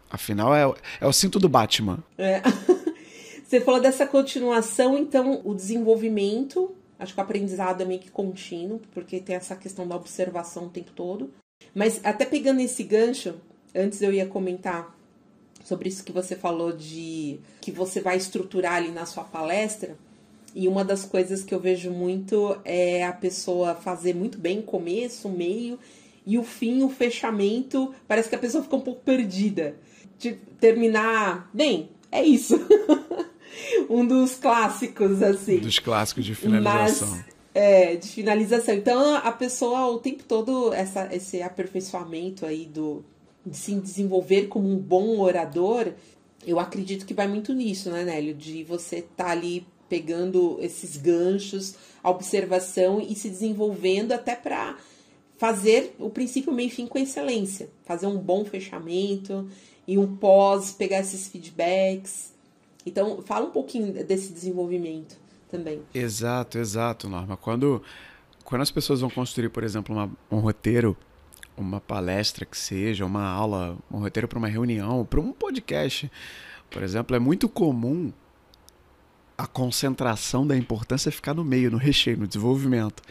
Afinal, 0.09 0.55
é, 0.55 0.71
é 1.01 1.07
o 1.07 1.13
cinto 1.13 1.39
do 1.39 1.49
Batman. 1.49 2.03
É. 2.17 2.41
Você 3.43 3.61
falou 3.61 3.79
dessa 3.79 4.07
continuação, 4.07 4.97
então 4.97 5.41
o 5.43 5.53
desenvolvimento, 5.53 6.73
acho 6.97 7.13
que 7.13 7.19
o 7.19 7.23
aprendizado 7.23 7.81
é 7.81 7.85
meio 7.85 7.99
que 7.99 8.09
contínuo, 8.09 8.81
porque 8.91 9.19
tem 9.19 9.35
essa 9.35 9.55
questão 9.55 9.87
da 9.87 9.95
observação 9.95 10.65
o 10.65 10.69
tempo 10.69 10.91
todo. 10.91 11.31
Mas 11.73 11.99
até 12.03 12.25
pegando 12.25 12.61
esse 12.61 12.83
gancho, 12.83 13.35
antes 13.73 14.01
eu 14.01 14.13
ia 14.13 14.25
comentar 14.25 14.95
sobre 15.63 15.89
isso 15.89 16.03
que 16.03 16.11
você 16.11 16.35
falou 16.35 16.71
de 16.71 17.39
que 17.61 17.71
você 17.71 18.01
vai 18.01 18.17
estruturar 18.17 18.75
ali 18.75 18.91
na 18.91 19.05
sua 19.05 19.23
palestra. 19.23 19.97
E 20.55 20.67
uma 20.67 20.85
das 20.85 21.03
coisas 21.03 21.43
que 21.43 21.53
eu 21.53 21.59
vejo 21.59 21.89
muito 21.89 22.57
é 22.63 23.03
a 23.05 23.13
pessoa 23.13 23.73
fazer 23.73 24.13
muito 24.13 24.37
bem 24.37 24.59
o 24.59 24.63
começo, 24.63 25.27
o 25.27 25.31
meio 25.31 25.79
e 26.25 26.37
o 26.37 26.43
fim, 26.43 26.83
o 26.83 26.89
fechamento. 26.89 27.93
Parece 28.07 28.29
que 28.29 28.35
a 28.35 28.39
pessoa 28.39 28.63
fica 28.63 28.75
um 28.75 28.81
pouco 28.81 29.01
perdida. 29.01 29.75
De 30.19 30.33
terminar, 30.59 31.49
bem, 31.53 31.89
é 32.11 32.23
isso. 32.23 32.55
um 33.89 34.05
dos 34.05 34.35
clássicos, 34.35 35.23
assim. 35.23 35.57
Dos 35.57 35.79
clássicos 35.79 36.23
de 36.23 36.35
finalização. 36.35 37.09
Mas, 37.09 37.32
é, 37.53 37.95
de 37.95 38.07
finalização. 38.07 38.73
Então 38.73 39.15
a 39.15 39.31
pessoa 39.31 39.87
o 39.87 39.99
tempo 39.99 40.23
todo, 40.23 40.73
essa, 40.73 41.13
esse 41.13 41.41
aperfeiçoamento 41.41 42.45
aí 42.45 42.65
do 42.65 43.03
de 43.45 43.57
se 43.57 43.75
desenvolver 43.75 44.47
como 44.47 44.69
um 44.69 44.77
bom 44.77 45.19
orador, 45.19 45.91
eu 46.47 46.59
acredito 46.59 47.05
que 47.05 47.13
vai 47.13 47.27
muito 47.27 47.53
nisso, 47.53 47.89
né, 47.89 48.05
Nélio? 48.05 48.33
De 48.33 48.63
você 48.63 48.99
estar 48.99 49.25
tá 49.25 49.31
ali 49.31 49.67
pegando 49.89 50.57
esses 50.61 50.95
ganchos, 50.95 51.75
a 52.01 52.09
observação 52.09 53.01
e 53.01 53.13
se 53.15 53.29
desenvolvendo 53.29 54.13
até 54.13 54.33
para 54.33 54.77
fazer 55.37 55.93
o 55.99 56.09
princípio 56.09 56.53
meio 56.53 56.69
fim 56.69 56.87
com 56.87 56.97
excelência, 56.97 57.69
fazer 57.83 58.07
um 58.07 58.17
bom 58.17 58.45
fechamento 58.45 59.49
e 59.85 59.97
um 59.97 60.15
pós, 60.15 60.71
pegar 60.71 61.01
esses 61.01 61.27
feedbacks. 61.27 62.31
Então, 62.85 63.21
fala 63.23 63.47
um 63.47 63.51
pouquinho 63.51 63.91
desse 64.05 64.31
desenvolvimento 64.31 65.22
também. 65.53 65.81
Exato, 65.93 66.57
exato, 66.57 67.07
Norma. 67.07 67.37
Quando, 67.37 67.81
quando 68.43 68.63
as 68.63 68.71
pessoas 68.71 69.01
vão 69.01 69.09
construir, 69.09 69.49
por 69.49 69.63
exemplo, 69.63 69.95
uma, 69.95 70.09
um 70.31 70.39
roteiro, 70.39 70.97
uma 71.55 71.79
palestra 71.79 72.43
que 72.43 72.57
seja, 72.57 73.05
uma 73.05 73.23
aula, 73.23 73.77
um 73.91 73.99
roteiro 73.99 74.27
para 74.27 74.39
uma 74.39 74.47
reunião, 74.47 75.05
para 75.05 75.19
um 75.19 75.31
podcast, 75.31 76.11
por 76.71 76.81
exemplo, 76.81 77.15
é 77.15 77.19
muito 77.19 77.47
comum 77.47 78.11
a 79.37 79.45
concentração 79.45 80.45
da 80.45 80.57
importância 80.57 81.11
ficar 81.11 81.35
no 81.35 81.43
meio, 81.43 81.69
no 81.69 81.77
recheio, 81.77 82.17
no 82.17 82.27
desenvolvimento. 82.27 83.03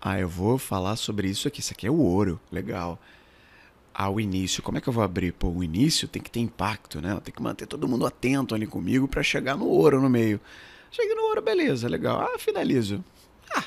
Ah, 0.00 0.20
eu 0.20 0.28
vou 0.28 0.58
falar 0.58 0.96
sobre 0.96 1.28
isso 1.28 1.48
aqui. 1.48 1.60
Isso 1.60 1.72
aqui 1.72 1.86
é 1.86 1.90
o 1.90 1.98
ouro. 1.98 2.40
Legal 2.50 2.98
ao 3.94 4.18
início. 4.18 4.62
Como 4.62 4.78
é 4.78 4.80
que 4.80 4.88
eu 4.88 4.92
vou 4.92 5.04
abrir? 5.04 5.32
Pô, 5.32 5.48
o 5.48 5.62
início 5.62 6.08
tem 6.08 6.22
que 6.22 6.30
ter 6.30 6.40
impacto, 6.40 7.00
né? 7.00 7.20
Tem 7.22 7.32
que 7.32 7.42
manter 7.42 7.66
todo 7.66 7.86
mundo 7.86 8.06
atento 8.06 8.54
ali 8.54 8.66
comigo 8.66 9.06
para 9.06 9.22
chegar 9.22 9.56
no 9.56 9.66
ouro 9.66 10.00
no 10.00 10.08
meio. 10.08 10.40
Cheguei 10.92 11.14
no 11.14 11.22
ouro, 11.22 11.40
beleza, 11.40 11.88
legal. 11.88 12.20
Ah, 12.20 12.38
finalizo. 12.38 13.02
Ah, 13.56 13.64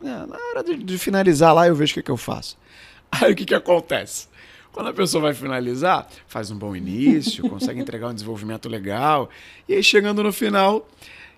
é, 0.00 0.06
na 0.06 0.38
hora 0.50 0.62
de, 0.62 0.76
de, 0.76 0.96
finalizar 0.96 1.52
lá 1.52 1.66
eu 1.66 1.74
vejo 1.74 1.90
o 1.90 1.94
que, 1.94 2.02
que 2.04 2.10
eu 2.10 2.16
faço. 2.16 2.56
Aí 3.10 3.32
o 3.32 3.36
que, 3.36 3.44
que 3.44 3.54
acontece? 3.54 4.28
Quando 4.72 4.88
a 4.88 4.92
pessoa 4.92 5.22
vai 5.22 5.34
finalizar, 5.34 6.08
faz 6.26 6.50
um 6.52 6.56
bom 6.56 6.74
início, 6.74 7.46
consegue 7.50 7.80
entregar 7.80 8.08
um 8.08 8.14
desenvolvimento 8.14 8.68
legal, 8.68 9.28
e 9.68 9.74
aí 9.74 9.82
chegando 9.82 10.22
no 10.22 10.32
final. 10.32 10.88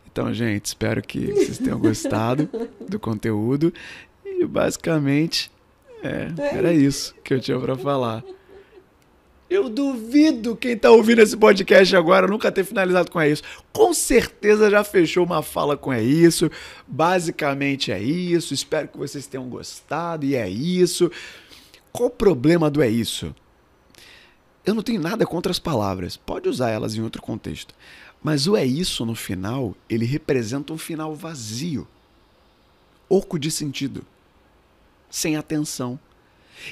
Então, 0.07 0.33
gente, 0.33 0.67
espero 0.67 1.03
que 1.03 1.33
vocês 1.33 1.59
tenham 1.59 1.79
gostado 1.79 2.49
do 2.89 2.99
conteúdo. 2.99 3.73
E 4.25 4.47
basicamente 4.47 5.51
é, 6.03 6.29
era 6.57 6.73
isso 6.73 7.15
que 7.23 7.35
eu 7.35 7.41
tinha 7.41 7.59
para 7.59 7.77
falar. 7.77 8.23
Eu 9.49 9.69
duvido 9.69 10.57
quem 10.57 10.77
tá 10.77 10.91
ouvindo 10.91 11.21
esse 11.21 11.37
podcast 11.37 11.95
agora 11.95 12.27
nunca 12.27 12.51
ter 12.51 12.65
finalizado 12.65 13.11
com 13.11 13.21
é 13.21 13.31
isso. 13.31 13.45
Com 13.73 13.95
certeza 13.95 14.69
já 14.69 14.83
fechou 14.83 15.25
uma 15.25 15.41
fala 15.41 15.77
com 15.77 15.93
é 15.93 16.03
isso. 16.03 16.51
Basicamente 16.87 17.93
é 17.93 18.03
isso. 18.03 18.53
Espero 18.53 18.89
que 18.89 18.99
vocês 18.99 19.27
tenham 19.27 19.49
gostado 19.49 20.27
e 20.27 20.35
é 20.35 20.49
isso. 20.49 21.11
Qual 21.93 22.09
o 22.09 22.13
problema 22.13 22.69
do 22.69 22.83
é 22.83 22.89
isso? 22.89 23.35
Eu 24.65 24.75
não 24.75 24.83
tenho 24.83 25.01
nada 25.01 25.25
contra 25.25 25.53
as 25.53 25.61
palavras. 25.61 26.17
Pode 26.17 26.49
usar 26.49 26.71
elas 26.71 26.97
em 26.97 27.03
outro 27.03 27.23
contexto. 27.23 27.73
Mas 28.21 28.49
o 28.49 28.57
é 28.57 28.65
isso 28.65 29.07
no 29.07 29.15
final, 29.15 29.77
ele 29.89 30.05
representa 30.05 30.73
um 30.73 30.79
final 30.79 31.15
vazio. 31.15 31.87
Oco 33.09 33.39
de 33.39 33.53
sentido 33.53 34.05
sem 35.09 35.37
atenção. 35.37 35.99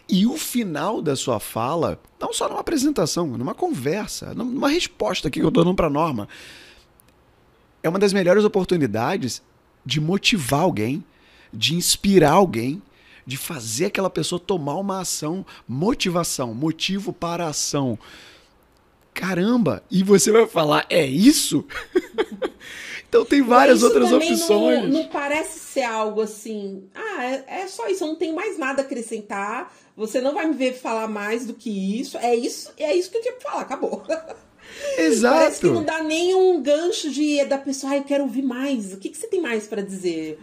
E 0.09 0.27
o 0.27 0.37
final 0.37 1.01
da 1.01 1.15
sua 1.15 1.39
fala, 1.39 2.01
não 2.21 2.33
só 2.33 2.49
numa 2.49 2.61
apresentação, 2.61 3.27
numa 3.27 3.55
conversa, 3.55 4.35
numa 4.35 4.69
resposta 4.69 5.31
que 5.31 5.41
eu 5.41 5.49
estou 5.49 5.65
dando 5.65 5.77
para 5.77 5.91
norma, 5.91 6.29
é 7.83 7.89
uma 7.89 7.99
das 7.99 8.13
melhores 8.13 8.45
oportunidades 8.45 9.43
de 9.85 10.01
motivar 10.01 10.61
alguém, 10.61 11.05
de 11.53 11.75
inspirar 11.75 12.33
alguém, 12.33 12.83
de 13.27 13.37
fazer 13.37 13.87
aquela 13.87 14.11
pessoa 14.11 14.41
tomar 14.41 14.77
uma 14.77 15.01
ação, 15.01 15.45
motivação, 15.69 16.55
motivo 16.55 17.13
para 17.13 17.47
a 17.47 17.51
ação. 17.51 17.99
Caramba! 19.13 19.83
E 19.91 20.03
você 20.03 20.33
vai 20.33 20.47
falar, 20.47 20.87
é 20.91 21.07
isso? 21.07 21.65
Então 23.15 23.25
tem 23.25 23.43
várias 23.43 23.77
isso 23.79 23.87
outras 23.87 24.11
opções. 24.11 24.83
Não, 24.83 24.89
não, 24.89 25.07
parece 25.07 25.61
ser 25.61 25.85
algo 25.85 26.21
assim. 26.21 26.83
Ah, 26.93 27.25
é, 27.25 27.45
é, 27.61 27.69
só 27.69 27.87
isso, 27.87 28.03
eu 28.03 28.09
não 28.09 28.17
tenho 28.17 28.35
mais 28.35 28.59
nada 28.59 28.83
a 28.83 28.85
acrescentar. 28.85 29.73
Você 29.97 30.21
não 30.21 30.35
vai 30.35 30.49
me 30.49 30.55
ver 30.55 30.75
falar 30.75 31.07
mais 31.07 31.47
do 31.47 31.55
que 31.55 32.01
isso. 32.01 32.19
É 32.19 32.35
isso, 32.35 32.73
é 32.77 32.93
isso 32.93 33.13
que 33.13 33.19
eu 33.19 33.23
tinha 33.23 33.35
pra 33.35 33.51
falar, 33.53 33.63
acabou. 33.63 34.03
Exato. 34.99 35.37
Parece 35.39 35.61
que 35.61 35.69
não 35.69 35.85
dá 35.85 36.03
nenhum 36.03 36.61
gancho 36.61 37.09
de 37.09 37.45
da 37.45 37.57
pessoa, 37.57 37.93
ah, 37.93 37.97
eu 37.99 38.03
quero 38.03 38.25
ouvir 38.25 38.43
mais. 38.43 38.93
O 38.93 38.97
que, 38.97 39.09
que 39.09 39.17
você 39.17 39.29
tem 39.29 39.41
mais 39.41 39.65
para 39.65 39.81
dizer? 39.81 40.37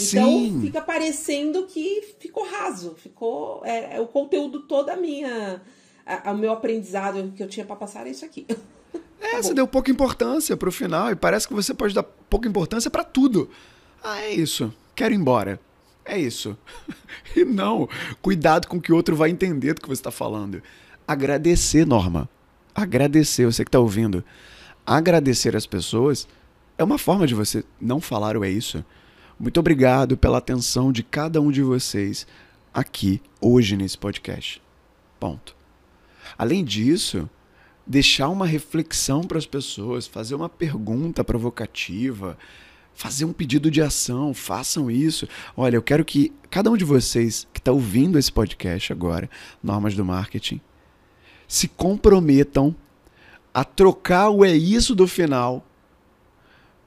Então 0.00 0.30
Sim. 0.30 0.60
fica 0.62 0.80
parecendo 0.80 1.66
que 1.66 2.14
ficou 2.20 2.44
raso, 2.44 2.94
ficou 3.02 3.62
é, 3.64 3.96
é 3.96 4.00
o 4.00 4.06
conteúdo 4.06 4.60
todo 4.60 4.90
a 4.90 4.96
minha, 4.96 5.60
o 6.24 6.34
meu 6.34 6.52
aprendizado 6.52 7.32
que 7.36 7.42
eu 7.42 7.48
tinha 7.48 7.66
para 7.66 7.74
passar 7.74 8.06
é 8.06 8.10
isso 8.10 8.24
aqui. 8.24 8.46
É, 9.20 9.30
tá 9.30 9.42
você 9.42 9.54
deu 9.54 9.66
pouca 9.66 9.90
importância 9.90 10.56
pro 10.56 10.72
final 10.72 11.10
e 11.10 11.16
parece 11.16 11.46
que 11.46 11.54
você 11.54 11.72
pode 11.72 11.94
dar 11.94 12.02
pouca 12.02 12.48
importância 12.48 12.90
para 12.90 13.04
tudo. 13.04 13.48
Ah, 14.02 14.20
é 14.20 14.32
isso. 14.32 14.72
Quero 14.94 15.14
ir 15.14 15.16
embora. 15.16 15.60
É 16.04 16.18
isso. 16.18 16.56
e 17.36 17.44
não, 17.44 17.88
cuidado 18.20 18.66
com 18.66 18.80
que 18.80 18.92
o 18.92 18.96
outro 18.96 19.14
vai 19.14 19.30
entender 19.30 19.74
do 19.74 19.80
que 19.80 19.88
você 19.88 20.00
está 20.00 20.10
falando. 20.10 20.62
Agradecer, 21.06 21.86
Norma. 21.86 22.28
Agradecer, 22.74 23.46
você 23.46 23.64
que 23.64 23.68
está 23.68 23.78
ouvindo. 23.78 24.24
Agradecer 24.84 25.54
as 25.54 25.66
pessoas 25.66 26.26
é 26.76 26.84
uma 26.84 26.98
forma 26.98 27.26
de 27.26 27.34
você 27.34 27.64
não 27.80 28.00
falar 28.00 28.36
o 28.36 28.44
é 28.44 28.50
isso. 28.50 28.84
Muito 29.38 29.58
obrigado 29.60 30.16
pela 30.16 30.38
atenção 30.38 30.92
de 30.92 31.02
cada 31.02 31.40
um 31.40 31.50
de 31.50 31.62
vocês 31.62 32.26
aqui, 32.72 33.20
hoje, 33.40 33.76
nesse 33.76 33.96
podcast. 33.96 34.62
Ponto. 35.20 35.54
Além 36.36 36.64
disso, 36.64 37.28
deixar 37.86 38.28
uma 38.28 38.46
reflexão 38.46 39.22
para 39.22 39.38
as 39.38 39.46
pessoas, 39.46 40.06
fazer 40.06 40.34
uma 40.34 40.48
pergunta 40.48 41.24
provocativa, 41.24 42.38
fazer 42.94 43.24
um 43.24 43.32
pedido 43.32 43.70
de 43.70 43.82
ação, 43.82 44.32
façam 44.32 44.90
isso. 44.90 45.28
Olha, 45.56 45.76
eu 45.76 45.82
quero 45.82 46.04
que 46.04 46.32
cada 46.50 46.70
um 46.70 46.76
de 46.76 46.84
vocês 46.84 47.46
que 47.52 47.60
está 47.60 47.72
ouvindo 47.72 48.18
esse 48.18 48.30
podcast 48.30 48.92
agora, 48.92 49.28
Normas 49.62 49.94
do 49.94 50.04
Marketing, 50.04 50.60
se 51.48 51.68
comprometam 51.68 52.74
a 53.52 53.64
trocar 53.64 54.30
o 54.30 54.44
é 54.44 54.54
isso 54.54 54.94
do 54.94 55.06
final 55.06 55.66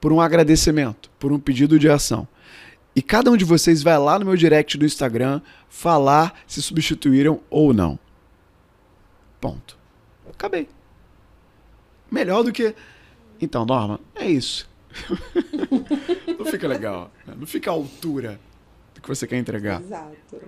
por 0.00 0.12
um 0.12 0.20
agradecimento, 0.20 1.10
por 1.18 1.32
um 1.32 1.38
pedido 1.38 1.78
de 1.78 1.88
ação. 1.88 2.26
E 2.94 3.02
cada 3.02 3.30
um 3.30 3.36
de 3.36 3.44
vocês 3.44 3.82
vai 3.82 3.98
lá 3.98 4.18
no 4.18 4.24
meu 4.24 4.36
direct 4.36 4.78
do 4.78 4.86
Instagram 4.86 5.42
falar 5.68 6.34
se 6.46 6.62
substituíram 6.62 7.40
ou 7.50 7.74
não. 7.74 7.98
Ponto. 9.38 9.76
Acabei 10.30 10.68
melhor 12.10 12.42
do 12.42 12.52
que. 12.52 12.74
Então, 13.40 13.64
Norma, 13.64 14.00
é 14.14 14.26
isso. 14.26 14.68
não 16.38 16.46
fica 16.46 16.66
legal. 16.66 17.10
Né? 17.26 17.34
Não 17.38 17.46
fica 17.46 17.70
à 17.70 17.74
altura 17.74 18.40
do 18.94 19.00
que 19.00 19.08
você 19.08 19.26
quer 19.26 19.36
entregar. 19.36 19.80
Exato. 19.80 20.40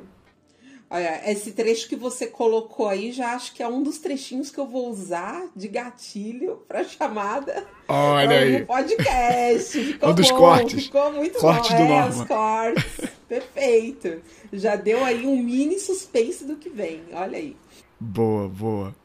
Olha, 0.91 1.31
esse 1.31 1.53
trecho 1.53 1.87
que 1.87 1.97
você 1.97 2.27
colocou 2.27 2.89
aí 2.89 3.13
já 3.13 3.35
acho 3.35 3.53
que 3.53 3.63
é 3.63 3.69
um 3.69 3.83
dos 3.83 3.99
trechinhos 3.99 4.51
que 4.51 4.59
eu 4.59 4.67
vou 4.67 4.89
usar 4.89 5.47
de 5.55 5.69
gatilho 5.69 6.63
para 6.67 6.83
chamada. 6.83 7.67
Olha 7.87 8.39
aí. 8.39 8.65
podcast. 8.65 9.77
Ficou 9.85 10.09
um 10.09 10.15
dos 10.15 10.31
bom, 10.31 10.37
cortes. 10.39 10.85
Ficou 10.85 11.13
muito 11.13 11.39
Corte 11.39 11.73
bom. 11.73 11.77
do 11.77 11.83
é, 11.83 11.89
Norma. 11.89 12.23
os 12.23 12.25
cortes. 12.25 13.11
Perfeito. 13.29 14.23
Já 14.51 14.77
deu 14.77 15.05
aí 15.05 15.27
um 15.27 15.37
mini 15.43 15.79
suspense 15.79 16.47
do 16.47 16.57
que 16.57 16.71
vem. 16.71 17.03
Olha 17.13 17.37
aí. 17.37 17.55
Boa, 18.01 18.49
boa. 18.49 18.97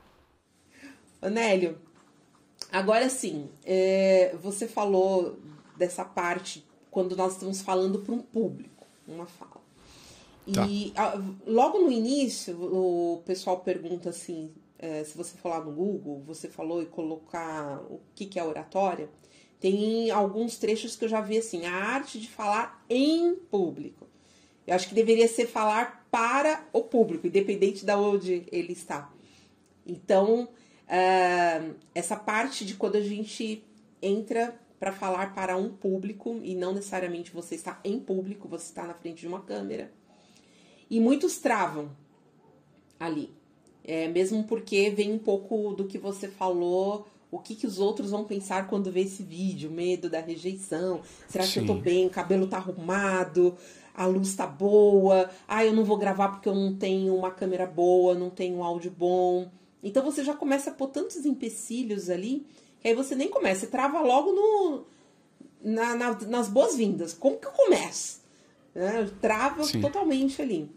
Nélio, 1.22 1.78
Agora 2.74 3.08
sim, 3.08 3.50
é, 3.64 4.36
você 4.42 4.68
falou 4.68 5.38
dessa 5.78 6.04
parte 6.04 6.66
quando 6.90 7.16
nós 7.16 7.34
estamos 7.34 7.62
falando 7.62 8.00
para 8.00 8.16
um 8.16 8.20
público, 8.20 8.88
uma 9.08 9.28
fala. 9.28 9.62
E 10.48 10.90
tá. 10.90 11.14
logo 11.46 11.78
no 11.78 11.92
início, 11.92 12.60
o 12.60 13.22
pessoal 13.28 13.60
pergunta 13.60 14.10
assim: 14.10 14.52
é, 14.80 15.04
se 15.04 15.16
você 15.16 15.38
falar 15.38 15.64
no 15.64 15.72
Google, 15.72 16.24
você 16.26 16.50
falou 16.50 16.82
e 16.82 16.88
colocar 16.88 17.80
o 17.92 18.02
que, 18.16 18.26
que 18.26 18.40
é 18.40 18.44
oratória, 18.44 19.08
tem 19.60 20.10
alguns 20.10 20.58
trechos 20.58 20.96
que 20.96 21.06
eu 21.06 21.10
já 21.10 21.22
vi 21.22 21.38
assim: 21.38 21.68
a 21.68 21.76
arte 21.76 22.20
de 22.20 22.28
falar 22.28 22.84
em 22.90 23.36
público. 23.36 24.08
Eu 24.66 24.74
acho 24.74 24.90
que 24.90 24.96
deveria 24.96 25.28
ser 25.28 25.46
falar 25.46 26.08
para 26.10 26.66
o 26.74 26.82
público, 26.82 27.28
independente 27.28 27.86
de 27.86 27.94
onde 27.94 28.48
ele 28.52 28.74
está. 28.74 29.14
Então, 29.86 30.50
é, 30.88 31.72
essa 31.94 32.16
parte 32.16 32.66
de 32.66 32.76
quando 32.76 32.96
a 32.96 33.02
gente 33.02 33.64
entra 34.02 34.60
para 34.80 34.92
falar 34.92 35.34
para 35.34 35.56
um 35.56 35.70
público 35.70 36.40
e 36.44 36.56
não 36.56 36.74
necessariamente 36.74 37.32
você 37.32 37.56
está 37.56 37.80
em 37.84 38.00
público, 38.00 38.48
você 38.48 38.66
está 38.66 38.86
na 38.86 38.94
frente 38.94 39.22
de 39.22 39.28
uma 39.28 39.42
câmera. 39.42 39.92
E 40.90 41.00
muitos 41.00 41.38
travam 41.38 41.90
ali. 43.00 43.34
É, 43.84 44.08
mesmo 44.08 44.44
porque 44.44 44.90
vem 44.90 45.12
um 45.12 45.20
pouco 45.20 45.74
do 45.74 45.86
que 45.86 45.98
você 45.98 46.28
falou, 46.28 47.08
o 47.32 47.40
que, 47.40 47.56
que 47.56 47.66
os 47.66 47.80
outros 47.80 48.12
vão 48.12 48.24
pensar 48.24 48.68
quando 48.68 48.92
vê 48.92 49.02
esse 49.02 49.24
vídeo, 49.24 49.72
medo 49.72 50.10
da 50.10 50.20
rejeição, 50.20 51.02
será 51.28 51.44
Sim. 51.46 51.52
que 51.52 51.60
eu 51.60 51.66
tô 51.66 51.74
bem, 51.82 52.06
o 52.06 52.10
cabelo 52.10 52.48
tá 52.48 52.58
arrumado, 52.58 53.58
a 53.94 54.06
luz 54.06 54.36
tá 54.36 54.46
boa, 54.46 55.30
ah, 55.48 55.66
eu 55.66 55.74
não 55.74 55.84
vou 55.84 55.98
gravar 55.98 56.30
porque 56.30 56.48
eu 56.48 56.56
não 56.56 56.76
tenho 56.76 57.16
uma 57.16 57.32
câmera 57.32 57.66
boa, 57.66 58.14
não 58.14 58.30
tenho 58.30 58.58
um 58.58 58.64
áudio 58.64 58.92
bom. 58.92 59.50
Então 59.84 60.04
você 60.04 60.24
já 60.24 60.34
começa 60.34 60.70
a 60.70 60.74
pôr 60.74 60.88
tantos 60.88 61.26
empecilhos 61.26 62.10
ali, 62.10 62.48
que 62.80 62.88
aí 62.88 62.96
você 62.96 63.16
nem 63.16 63.30
começa, 63.30 63.62
você 63.62 63.68
trava 63.68 64.00
logo 64.00 64.32
no, 64.32 64.86
na, 65.62 65.96
na, 65.96 66.20
nas 66.22 66.48
boas-vindas. 66.48 67.14
Como 67.14 67.38
que 67.38 67.48
eu 67.48 67.52
começo? 67.52 68.22
Né? 68.74 69.10
Trava 69.22 69.64
Sim. 69.64 69.82
totalmente 69.82 70.42
ali. 70.42 70.72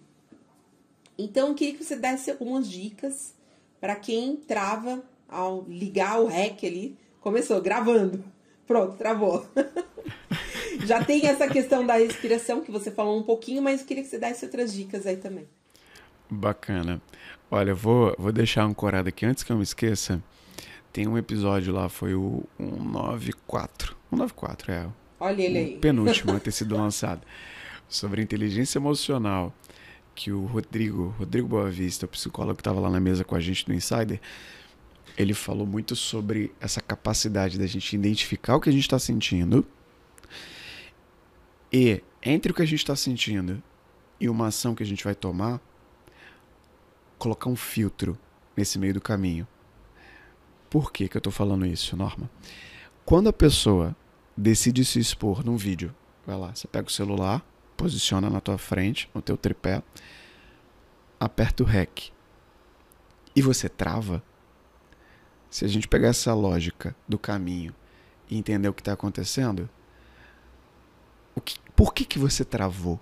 Então, 1.18 1.48
eu 1.48 1.54
queria 1.54 1.74
que 1.74 1.84
você 1.84 1.96
desse 1.96 2.30
algumas 2.30 2.68
dicas 2.68 3.34
para 3.80 3.96
quem 3.96 4.36
trava 4.36 5.02
ao 5.28 5.64
ligar 5.68 6.20
o 6.20 6.26
REC 6.26 6.64
ali. 6.64 6.98
Começou 7.20 7.60
gravando. 7.60 8.22
Pronto, 8.66 8.96
travou. 8.96 9.46
Já 10.84 11.02
tem 11.02 11.26
essa 11.26 11.48
questão 11.48 11.86
da 11.86 11.96
respiração 11.96 12.60
que 12.60 12.70
você 12.70 12.90
falou 12.90 13.18
um 13.18 13.22
pouquinho, 13.22 13.62
mas 13.62 13.80
eu 13.80 13.86
queria 13.86 14.02
que 14.02 14.10
você 14.10 14.18
desse 14.18 14.44
outras 14.44 14.72
dicas 14.72 15.06
aí 15.06 15.16
também. 15.16 15.48
Bacana. 16.30 17.00
Olha, 17.50 17.70
eu 17.70 17.76
vou, 17.76 18.14
vou 18.18 18.32
deixar 18.32 18.64
ancorado 18.64 19.08
aqui 19.08 19.24
antes 19.24 19.44
que 19.44 19.52
eu 19.52 19.56
me 19.56 19.62
esqueça. 19.62 20.22
Tem 20.92 21.06
um 21.06 21.16
episódio 21.18 21.72
lá, 21.72 21.88
foi 21.88 22.14
o 22.14 22.44
194. 22.58 23.96
194, 24.10 24.72
é. 24.72 24.88
Olha 25.20 25.42
ele 25.42 25.58
aí. 25.58 25.76
Penúltimo 25.78 26.32
a 26.32 26.40
ter 26.40 26.50
sido 26.50 26.76
lançado. 26.76 27.22
Sobre 27.88 28.22
inteligência 28.22 28.78
emocional 28.78 29.54
que 30.14 30.32
o 30.32 30.46
Rodrigo, 30.46 31.14
Rodrigo 31.18 31.46
Boavista, 31.46 32.06
o 32.06 32.08
psicólogo 32.08 32.56
que 32.56 32.62
estava 32.62 32.80
lá 32.80 32.90
na 32.90 32.98
mesa 32.98 33.22
com 33.22 33.36
a 33.36 33.40
gente 33.40 33.68
no 33.68 33.74
Insider, 33.74 34.20
ele 35.16 35.34
falou 35.34 35.66
muito 35.66 35.94
sobre 35.94 36.52
essa 36.60 36.80
capacidade 36.80 37.58
da 37.58 37.66
gente 37.66 37.94
identificar 37.94 38.56
o 38.56 38.60
que 38.60 38.68
a 38.68 38.72
gente 38.72 38.82
está 38.82 38.98
sentindo 38.98 39.64
e 41.72 42.02
entre 42.22 42.52
o 42.52 42.54
que 42.54 42.62
a 42.62 42.66
gente 42.66 42.80
está 42.80 42.96
sentindo 42.96 43.62
e 44.20 44.28
uma 44.28 44.48
ação 44.48 44.74
que 44.74 44.82
a 44.82 44.86
gente 44.86 45.04
vai 45.04 45.14
tomar, 45.14 45.60
colocar 47.26 47.50
um 47.50 47.56
filtro 47.56 48.16
nesse 48.56 48.78
meio 48.78 48.94
do 48.94 49.00
caminho. 49.00 49.48
Por 50.70 50.92
que, 50.92 51.08
que 51.08 51.16
eu 51.16 51.18
estou 51.18 51.32
falando 51.32 51.66
isso, 51.66 51.96
Norma? 51.96 52.30
Quando 53.04 53.28
a 53.28 53.32
pessoa 53.32 53.96
decide 54.36 54.84
se 54.84 55.00
expor 55.00 55.44
num 55.44 55.56
vídeo, 55.56 55.92
vai 56.24 56.36
lá, 56.36 56.54
você 56.54 56.68
pega 56.68 56.86
o 56.86 56.92
celular, 56.92 57.44
posiciona 57.76 58.30
na 58.30 58.40
tua 58.40 58.56
frente, 58.58 59.10
no 59.12 59.20
teu 59.20 59.36
tripé, 59.36 59.82
aperta 61.18 61.64
o 61.64 61.66
REC 61.66 62.12
e 63.34 63.42
você 63.42 63.68
trava, 63.68 64.22
se 65.50 65.64
a 65.64 65.68
gente 65.68 65.88
pegar 65.88 66.08
essa 66.08 66.32
lógica 66.32 66.94
do 67.08 67.18
caminho 67.18 67.74
e 68.30 68.38
entender 68.38 68.68
o 68.68 68.74
que 68.74 68.82
está 68.82 68.92
acontecendo, 68.92 69.68
o 71.34 71.40
que, 71.40 71.58
por 71.74 71.92
que, 71.92 72.04
que 72.04 72.20
você 72.20 72.44
travou? 72.44 73.00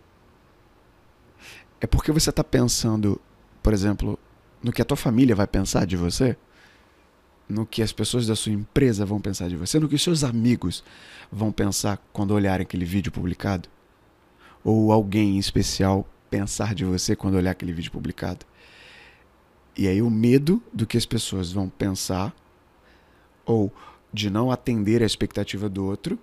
É 1.79 1.87
porque 1.87 2.11
você 2.11 2.31
está 2.31 2.43
pensando, 2.43 3.21
por 3.65 3.73
exemplo, 3.73 4.17
no 4.63 4.71
que 4.71 4.81
a 4.81 4.85
tua 4.85 4.97
família 4.97 5.35
vai 5.35 5.49
pensar 5.49 5.87
de 5.87 5.97
você? 5.97 6.37
No 7.49 7.67
que 7.67 7.83
as 7.83 7.93
pessoas 7.93 8.29
da 8.29 8.37
sua 8.37 8.53
empresa 8.53 9.05
vão 9.05 9.21
pensar 9.21 9.49
de 9.49 9.57
você? 9.57 9.81
No 9.81 9.89
que 9.89 9.97
os 9.97 10.03
seus 10.03 10.23
amigos 10.23 10.85
vão 11.33 11.51
pensar 11.51 11.99
quando 12.13 12.31
olharem 12.31 12.63
aquele 12.63 12.85
vídeo 12.85 13.11
publicado? 13.11 13.69
ou 14.65 14.91
alguém 14.91 15.37
em 15.37 15.39
especial 15.39 16.09
pensar 16.31 16.75
de 16.75 16.85
você 16.85 17.15
quando 17.15 17.35
olhar 17.35 17.51
aquele 17.51 17.73
vídeo 17.73 17.93
publicado. 17.93 18.47
E 19.77 19.87
aí 19.87 20.01
o 20.01 20.09
medo 20.09 20.63
do 20.73 20.87
que 20.87 20.97
as 20.97 21.05
pessoas 21.05 21.53
vão 21.53 21.69
pensar 21.69 22.35
ou 23.45 23.71
de 24.13 24.31
não 24.31 24.51
atender 24.51 25.03
a 25.03 25.07
expectativa 25.07 25.69
do 25.69 25.85
outro 25.85 26.19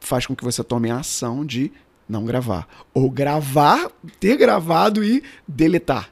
faz 0.00 0.26
com 0.26 0.34
que 0.34 0.44
você 0.44 0.64
tome 0.64 0.90
a 0.90 0.98
ação 0.98 1.46
de 1.46 1.70
não 2.08 2.24
gravar. 2.24 2.66
Ou 2.92 3.10
gravar, 3.10 3.90
ter 4.18 4.36
gravado 4.36 5.04
e 5.04 5.22
deletar. 5.46 6.10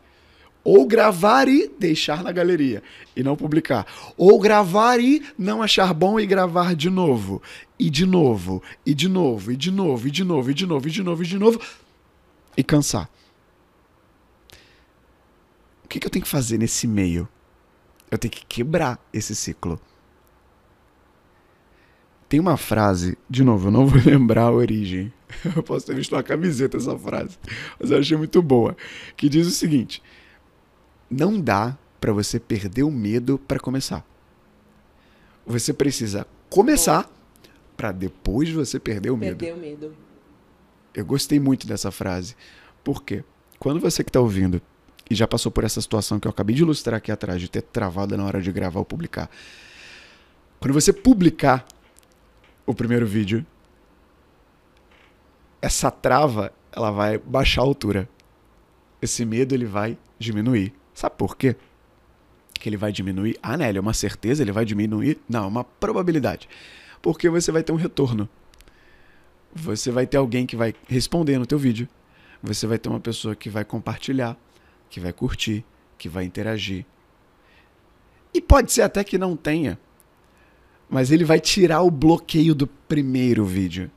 Ou 0.64 0.86
gravar 0.86 1.46
e 1.46 1.70
deixar 1.78 2.24
na 2.24 2.32
galeria 2.32 2.82
e 3.14 3.22
não 3.22 3.36
publicar. 3.36 3.86
Ou 4.16 4.40
gravar 4.40 4.98
e 4.98 5.22
não 5.38 5.62
achar 5.62 5.92
bom 5.92 6.18
e 6.18 6.26
gravar 6.26 6.74
de 6.74 6.88
novo. 6.88 7.42
E 7.78 7.90
de 7.90 8.06
novo, 8.06 8.62
e 8.86 8.94
de 8.94 9.08
novo, 9.08 9.52
e 9.52 9.56
de 9.56 9.70
novo, 9.70 10.08
e 10.08 10.10
de 10.10 10.24
novo, 10.24 10.50
e 10.50 10.54
de 10.54 10.66
novo, 10.66 10.88
e 10.88 10.90
de 10.90 11.02
novo, 11.02 11.22
e 11.22 11.26
de 11.26 11.38
novo. 11.38 11.60
E 12.56 12.64
cansar. 12.64 13.10
O 15.84 15.88
que, 15.88 16.00
que 16.00 16.06
eu 16.06 16.10
tenho 16.10 16.24
que 16.24 16.30
fazer 16.30 16.56
nesse 16.56 16.86
meio? 16.86 17.28
Eu 18.10 18.16
tenho 18.16 18.32
que 18.32 18.46
quebrar 18.46 18.98
esse 19.12 19.34
ciclo. 19.36 19.78
Tem 22.28 22.40
uma 22.40 22.56
frase, 22.56 23.18
de 23.28 23.44
novo, 23.44 23.68
eu 23.68 23.70
não 23.70 23.86
vou 23.86 24.00
lembrar 24.02 24.44
a 24.44 24.52
origem. 24.52 25.12
Eu 25.54 25.62
posso 25.62 25.86
ter 25.86 25.94
visto 25.94 26.14
uma 26.14 26.22
camiseta 26.22 26.76
essa 26.76 26.98
frase, 26.98 27.38
mas 27.78 27.90
eu 27.90 27.98
achei 27.98 28.16
muito 28.16 28.40
boa. 28.40 28.76
Que 29.16 29.28
diz 29.28 29.46
o 29.46 29.50
seguinte: 29.50 30.02
não 31.14 31.40
dá 31.40 31.76
para 32.00 32.12
você 32.12 32.38
perder 32.38 32.82
o 32.82 32.90
medo 32.90 33.38
para 33.38 33.58
começar. 33.58 34.04
Você 35.46 35.72
precisa 35.72 36.26
começar 36.50 37.10
para 37.76 37.92
depois 37.92 38.50
você 38.50 38.78
perder 38.78 39.10
o 39.10 39.16
medo. 39.16 39.38
Perder 39.38 39.58
o 39.58 39.60
medo. 39.60 39.96
Eu 40.94 41.04
gostei 41.04 41.40
muito 41.40 41.66
dessa 41.66 41.90
frase. 41.90 42.36
Por 42.82 43.02
quê? 43.02 43.24
Quando 43.58 43.80
você 43.80 44.04
que 44.04 44.10
está 44.10 44.20
ouvindo 44.20 44.60
e 45.10 45.14
já 45.14 45.26
passou 45.26 45.50
por 45.50 45.64
essa 45.64 45.80
situação 45.80 46.18
que 46.18 46.26
eu 46.26 46.30
acabei 46.30 46.54
de 46.54 46.62
ilustrar 46.62 46.98
aqui 46.98 47.12
atrás, 47.12 47.40
de 47.40 47.48
ter 47.48 47.62
travado 47.62 48.16
na 48.16 48.24
hora 48.24 48.40
de 48.40 48.50
gravar 48.52 48.78
ou 48.78 48.84
publicar. 48.84 49.30
Quando 50.60 50.72
você 50.72 50.92
publicar 50.92 51.66
o 52.66 52.74
primeiro 52.74 53.06
vídeo, 53.06 53.44
essa 55.60 55.90
trava 55.90 56.52
ela 56.72 56.90
vai 56.90 57.18
baixar 57.18 57.62
a 57.62 57.64
altura. 57.64 58.08
Esse 59.00 59.24
medo 59.24 59.54
ele 59.54 59.66
vai 59.66 59.98
diminuir. 60.18 60.72
Sabe 60.94 61.16
por 61.16 61.36
quê? 61.36 61.56
Que 62.54 62.68
ele 62.68 62.76
vai 62.76 62.92
diminuir? 62.92 63.36
Ah, 63.42 63.56
Nelly, 63.56 63.78
é 63.78 63.80
uma 63.80 63.92
certeza? 63.92 64.42
Ele 64.42 64.52
vai 64.52 64.64
diminuir? 64.64 65.18
Não, 65.28 65.44
é 65.44 65.48
uma 65.48 65.64
probabilidade. 65.64 66.48
Porque 67.02 67.28
você 67.28 67.50
vai 67.50 67.62
ter 67.62 67.72
um 67.72 67.76
retorno. 67.76 68.28
Você 69.54 69.90
vai 69.90 70.06
ter 70.06 70.16
alguém 70.16 70.46
que 70.46 70.56
vai 70.56 70.74
responder 70.88 71.38
no 71.38 71.46
teu 71.46 71.58
vídeo. 71.58 71.88
Você 72.42 72.66
vai 72.66 72.78
ter 72.78 72.88
uma 72.88 73.00
pessoa 73.00 73.34
que 73.34 73.50
vai 73.50 73.64
compartilhar, 73.64 74.36
que 74.88 75.00
vai 75.00 75.12
curtir, 75.12 75.64
que 75.98 76.08
vai 76.08 76.24
interagir. 76.24 76.86
E 78.32 78.40
pode 78.40 78.72
ser 78.72 78.82
até 78.82 79.02
que 79.02 79.18
não 79.18 79.36
tenha. 79.36 79.78
Mas 80.88 81.10
ele 81.10 81.24
vai 81.24 81.40
tirar 81.40 81.82
o 81.82 81.90
bloqueio 81.90 82.54
do 82.54 82.66
primeiro 82.66 83.44
vídeo. 83.44 83.90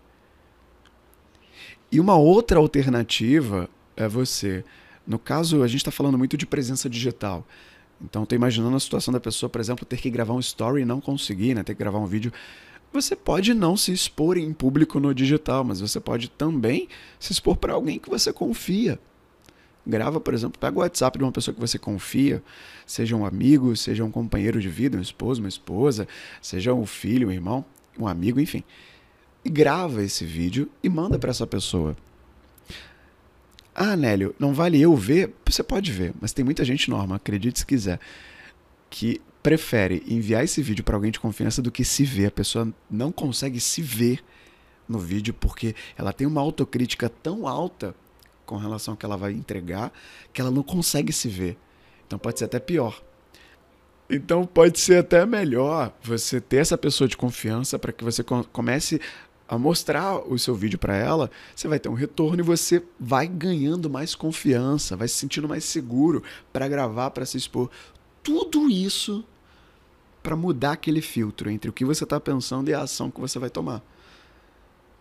E 1.91 1.99
uma 1.99 2.15
outra 2.15 2.59
alternativa 2.59 3.69
é 3.95 4.07
você 4.07 4.63
no 5.07 5.17
caso, 5.17 5.63
a 5.63 5.67
gente 5.67 5.77
está 5.77 5.91
falando 5.91 6.17
muito 6.17 6.35
de 6.35 6.45
presença 6.45 6.89
digital. 6.89 7.47
Então, 8.01 8.23
estou 8.23 8.35
imaginando 8.35 8.75
a 8.75 8.79
situação 8.79 9.13
da 9.13 9.19
pessoa, 9.19 9.49
por 9.49 9.61
exemplo, 9.61 9.85
ter 9.85 9.97
que 9.97 10.09
gravar 10.09 10.33
um 10.33 10.39
story 10.39 10.81
e 10.81 10.85
não 10.85 10.99
conseguir, 10.99 11.55
né? 11.55 11.63
ter 11.63 11.73
que 11.73 11.79
gravar 11.79 11.99
um 11.99 12.05
vídeo. 12.05 12.31
Você 12.91 13.15
pode 13.15 13.53
não 13.53 13.77
se 13.77 13.91
expor 13.93 14.37
em 14.37 14.51
público 14.51 14.99
no 14.99 15.13
digital, 15.13 15.63
mas 15.63 15.79
você 15.79 15.99
pode 15.99 16.29
também 16.29 16.89
se 17.19 17.31
expor 17.31 17.55
para 17.55 17.73
alguém 17.73 17.97
que 17.97 18.09
você 18.09 18.33
confia. 18.33 18.99
Grava, 19.85 20.19
por 20.19 20.33
exemplo, 20.33 20.59
pega 20.59 20.77
o 20.77 20.81
WhatsApp 20.81 21.17
de 21.17 21.23
uma 21.23 21.31
pessoa 21.31 21.55
que 21.55 21.61
você 21.61 21.79
confia, 21.79 22.43
seja 22.85 23.15
um 23.15 23.25
amigo, 23.25 23.75
seja 23.77 24.03
um 24.03 24.11
companheiro 24.11 24.59
de 24.59 24.67
vida, 24.67 24.97
um 24.97 25.01
esposo, 25.01 25.41
uma 25.41 25.47
esposa, 25.47 26.05
seja 26.41 26.73
um 26.73 26.85
filho, 26.85 27.29
um 27.29 27.31
irmão, 27.31 27.63
um 27.97 28.05
amigo, 28.05 28.39
enfim. 28.39 28.63
E 29.45 29.49
grava 29.49 30.03
esse 30.03 30.25
vídeo 30.25 30.69
e 30.83 30.89
manda 30.89 31.17
para 31.17 31.29
essa 31.29 31.47
pessoa. 31.47 31.95
Ah, 33.79 33.95
Nélio, 33.95 34.33
não 34.39 34.55
vale 34.55 34.81
eu 34.81 34.95
ver? 34.95 35.35
Você 35.45 35.61
pode 35.61 35.91
ver, 35.91 36.11
mas 36.19 36.33
tem 36.33 36.43
muita 36.43 36.65
gente, 36.65 36.89
Norma, 36.89 37.17
acredite 37.17 37.59
se 37.59 37.65
quiser, 37.65 37.99
que 38.89 39.21
prefere 39.43 40.03
enviar 40.07 40.43
esse 40.43 40.63
vídeo 40.63 40.83
para 40.83 40.95
alguém 40.95 41.11
de 41.11 41.19
confiança 41.19 41.61
do 41.61 41.71
que 41.71 41.85
se 41.85 42.03
ver. 42.03 42.25
A 42.25 42.31
pessoa 42.31 42.73
não 42.89 43.11
consegue 43.11 43.59
se 43.59 43.83
ver 43.83 44.23
no 44.89 44.97
vídeo 44.97 45.31
porque 45.31 45.75
ela 45.95 46.11
tem 46.11 46.25
uma 46.25 46.41
autocrítica 46.41 47.07
tão 47.07 47.47
alta 47.47 47.93
com 48.47 48.57
relação 48.57 48.93
ao 48.95 48.97
que 48.97 49.05
ela 49.05 49.15
vai 49.15 49.33
entregar 49.33 49.93
que 50.33 50.41
ela 50.41 50.49
não 50.49 50.63
consegue 50.63 51.13
se 51.13 51.29
ver. 51.29 51.55
Então 52.07 52.17
pode 52.17 52.39
ser 52.39 52.45
até 52.45 52.59
pior. 52.59 52.99
Então 54.09 54.43
pode 54.43 54.79
ser 54.79 54.97
até 55.01 55.23
melhor 55.23 55.93
você 56.01 56.41
ter 56.41 56.57
essa 56.57 56.79
pessoa 56.79 57.07
de 57.07 57.15
confiança 57.15 57.77
para 57.77 57.91
que 57.91 58.03
você 58.03 58.23
comece 58.23 58.99
a 59.47 59.57
mostrar 59.57 60.17
o 60.17 60.37
seu 60.37 60.53
vídeo 60.53 60.77
para 60.77 60.95
ela, 60.95 61.31
você 61.55 61.67
vai 61.67 61.79
ter 61.79 61.89
um 61.89 61.93
retorno 61.93 62.41
e 62.41 62.43
você 62.43 62.83
vai 62.99 63.27
ganhando 63.27 63.89
mais 63.89 64.13
confiança, 64.13 64.97
vai 64.97 65.07
se 65.07 65.15
sentindo 65.15 65.47
mais 65.47 65.63
seguro 65.63 66.21
para 66.51 66.67
gravar, 66.67 67.11
para 67.11 67.25
se 67.25 67.37
expor. 67.37 67.69
Tudo 68.21 68.69
isso 68.69 69.23
para 70.21 70.35
mudar 70.35 70.73
aquele 70.73 71.01
filtro 71.01 71.49
entre 71.49 71.69
o 71.69 71.73
que 71.73 71.85
você 71.85 72.03
está 72.03 72.19
pensando 72.19 72.69
e 72.69 72.73
a 72.73 72.81
ação 72.81 73.09
que 73.09 73.21
você 73.21 73.39
vai 73.39 73.49
tomar. 73.49 73.81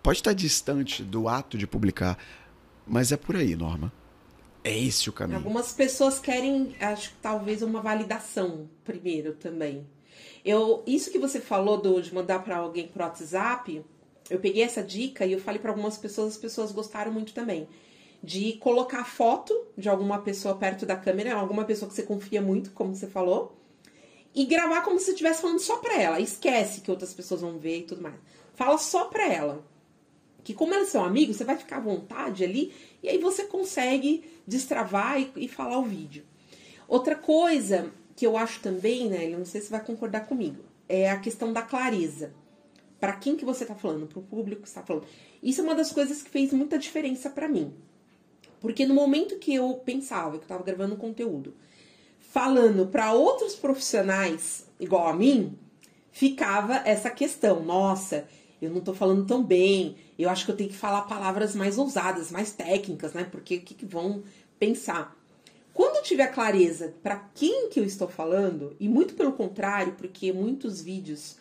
Pode 0.01 0.18
estar 0.18 0.32
distante 0.32 1.03
do 1.03 1.28
ato 1.28 1.59
de 1.59 1.66
publicar, 1.66 2.16
mas 2.86 3.11
é 3.11 3.16
por 3.16 3.34
aí, 3.34 3.57
Norma. 3.57 3.92
É 4.62 4.78
esse 4.78 5.09
o 5.09 5.12
caminho. 5.12 5.38
Algumas 5.38 5.72
pessoas 5.72 6.20
querem, 6.20 6.76
acho 6.80 7.11
que 7.11 7.16
talvez 7.20 7.62
uma 7.62 7.80
validação 7.80 8.70
primeiro 8.84 9.32
também. 9.32 9.84
Eu, 10.44 10.84
isso 10.86 11.11
que 11.11 11.18
você 11.18 11.40
falou 11.40 11.80
do, 11.80 12.01
de 12.01 12.14
mandar 12.14 12.38
para 12.44 12.59
alguém 12.59 12.86
pro 12.86 13.03
WhatsApp, 13.03 13.84
eu 14.29 14.39
peguei 14.39 14.62
essa 14.62 14.83
dica 14.83 15.24
e 15.24 15.33
eu 15.33 15.41
falei 15.41 15.61
para 15.61 15.70
algumas 15.70 15.97
pessoas, 15.97 16.35
as 16.35 16.39
pessoas 16.39 16.72
gostaram 16.72 17.12
muito 17.12 17.33
também. 17.33 17.68
De 18.22 18.55
colocar 18.55 19.05
foto 19.05 19.55
de 19.77 19.89
alguma 19.89 20.20
pessoa 20.20 20.57
perto 20.57 20.85
da 20.85 20.97
câmera, 20.97 21.35
alguma 21.35 21.64
pessoa 21.64 21.89
que 21.89 21.95
você 21.95 22.03
confia 22.03 22.43
muito, 22.43 22.70
como 22.72 22.95
você 22.95 23.07
falou, 23.07 23.57
e 24.35 24.45
gravar 24.45 24.83
como 24.83 24.99
se 24.99 25.11
estivesse 25.11 25.43
falando 25.43 25.61
só 25.61 25.77
pra 25.77 26.01
ela. 26.01 26.20
Esquece 26.20 26.81
que 26.81 26.91
outras 26.91 27.14
pessoas 27.14 27.41
vão 27.41 27.59
ver 27.59 27.79
e 27.79 27.83
tudo 27.83 28.03
mais. 28.03 28.16
Fala 28.55 28.79
só 28.79 29.05
pra 29.05 29.33
ela. 29.33 29.64
Que 30.43 30.55
como 30.55 30.74
elas 30.74 30.89
são 30.89 31.05
amigos, 31.05 31.37
você 31.37 31.45
vai 31.45 31.57
ficar 31.57 31.77
à 31.77 31.81
vontade 31.81 32.45
ali 32.45 32.72
e 33.03 33.09
aí 33.09 33.18
você 33.18 33.45
consegue 33.45 34.24
destravar 34.47 35.20
e, 35.20 35.31
e 35.37 35.49
falar 35.49 35.79
o 35.79 35.85
vídeo. 35.85 36.24
Outra 36.89 37.14
coisa 37.14 37.93
que 38.14 38.27
eu 38.27 38.37
acho 38.37 38.61
também, 38.61 39.09
né, 39.09 39.29
não 39.29 39.45
sei 39.45 39.61
se 39.61 39.70
vai 39.70 39.85
concordar 39.85 40.27
comigo, 40.27 40.64
é 40.89 41.11
a 41.11 41.18
questão 41.18 41.53
da 41.53 41.62
clareza 41.62 42.33
para 43.01 43.12
quem 43.14 43.36
que 43.36 43.44
você 43.44 43.64
está 43.64 43.74
falando, 43.74 44.07
para 44.07 44.18
o 44.18 44.22
público 44.22 44.62
que 44.62 44.68
está 44.68 44.82
falando. 44.82 45.07
Isso 45.42 45.61
é 45.61 45.64
uma 45.64 45.74
das 45.74 45.92
coisas 45.92 46.22
que 46.22 46.30
fez 46.30 46.53
muita 46.53 46.78
diferença 46.78 47.28
para 47.30 47.49
mim. 47.49 47.74
Porque 48.61 48.86
no 48.86 48.94
momento 48.94 49.38
que 49.38 49.55
eu 49.55 49.74
pensava 49.84 50.32
que 50.32 50.38
eu 50.38 50.42
estava 50.42 50.62
gravando 50.62 50.97
conteúdo, 50.97 51.55
falando 52.18 52.86
para 52.86 53.12
outros 53.12 53.55
profissionais 53.55 54.66
igual 54.80 55.09
a 55.09 55.12
mim, 55.12 55.57
ficava 56.11 56.76
essa 56.84 57.11
questão, 57.11 57.62
nossa, 57.62 58.26
eu 58.61 58.70
não 58.70 58.78
estou 58.78 58.94
falando 58.94 59.26
tão 59.26 59.42
bem, 59.42 59.97
eu 60.18 60.30
acho 60.30 60.44
que 60.44 60.51
eu 60.51 60.57
tenho 60.57 60.70
que 60.70 60.76
falar 60.76 61.03
palavras 61.03 61.55
mais 61.55 61.78
ousadas, 61.78 62.30
mais 62.30 62.53
técnicas, 62.53 63.12
né? 63.12 63.24
Porque 63.24 63.57
o 63.57 63.61
que, 63.61 63.74
que 63.74 63.86
vão 63.86 64.22
pensar? 64.59 65.14
Quando 65.74 65.97
eu 65.97 66.03
tiver 66.03 66.28
clareza 66.28 66.94
para 67.03 67.16
quem 67.34 67.68
que 67.68 67.78
eu 67.78 67.84
estou 67.84 68.09
falando, 68.09 68.74
e 68.80 68.88
muito 68.88 69.14
pelo 69.14 69.32
contrário, 69.32 69.92
porque 69.99 70.32
muitos 70.32 70.80
vídeos 70.80 71.36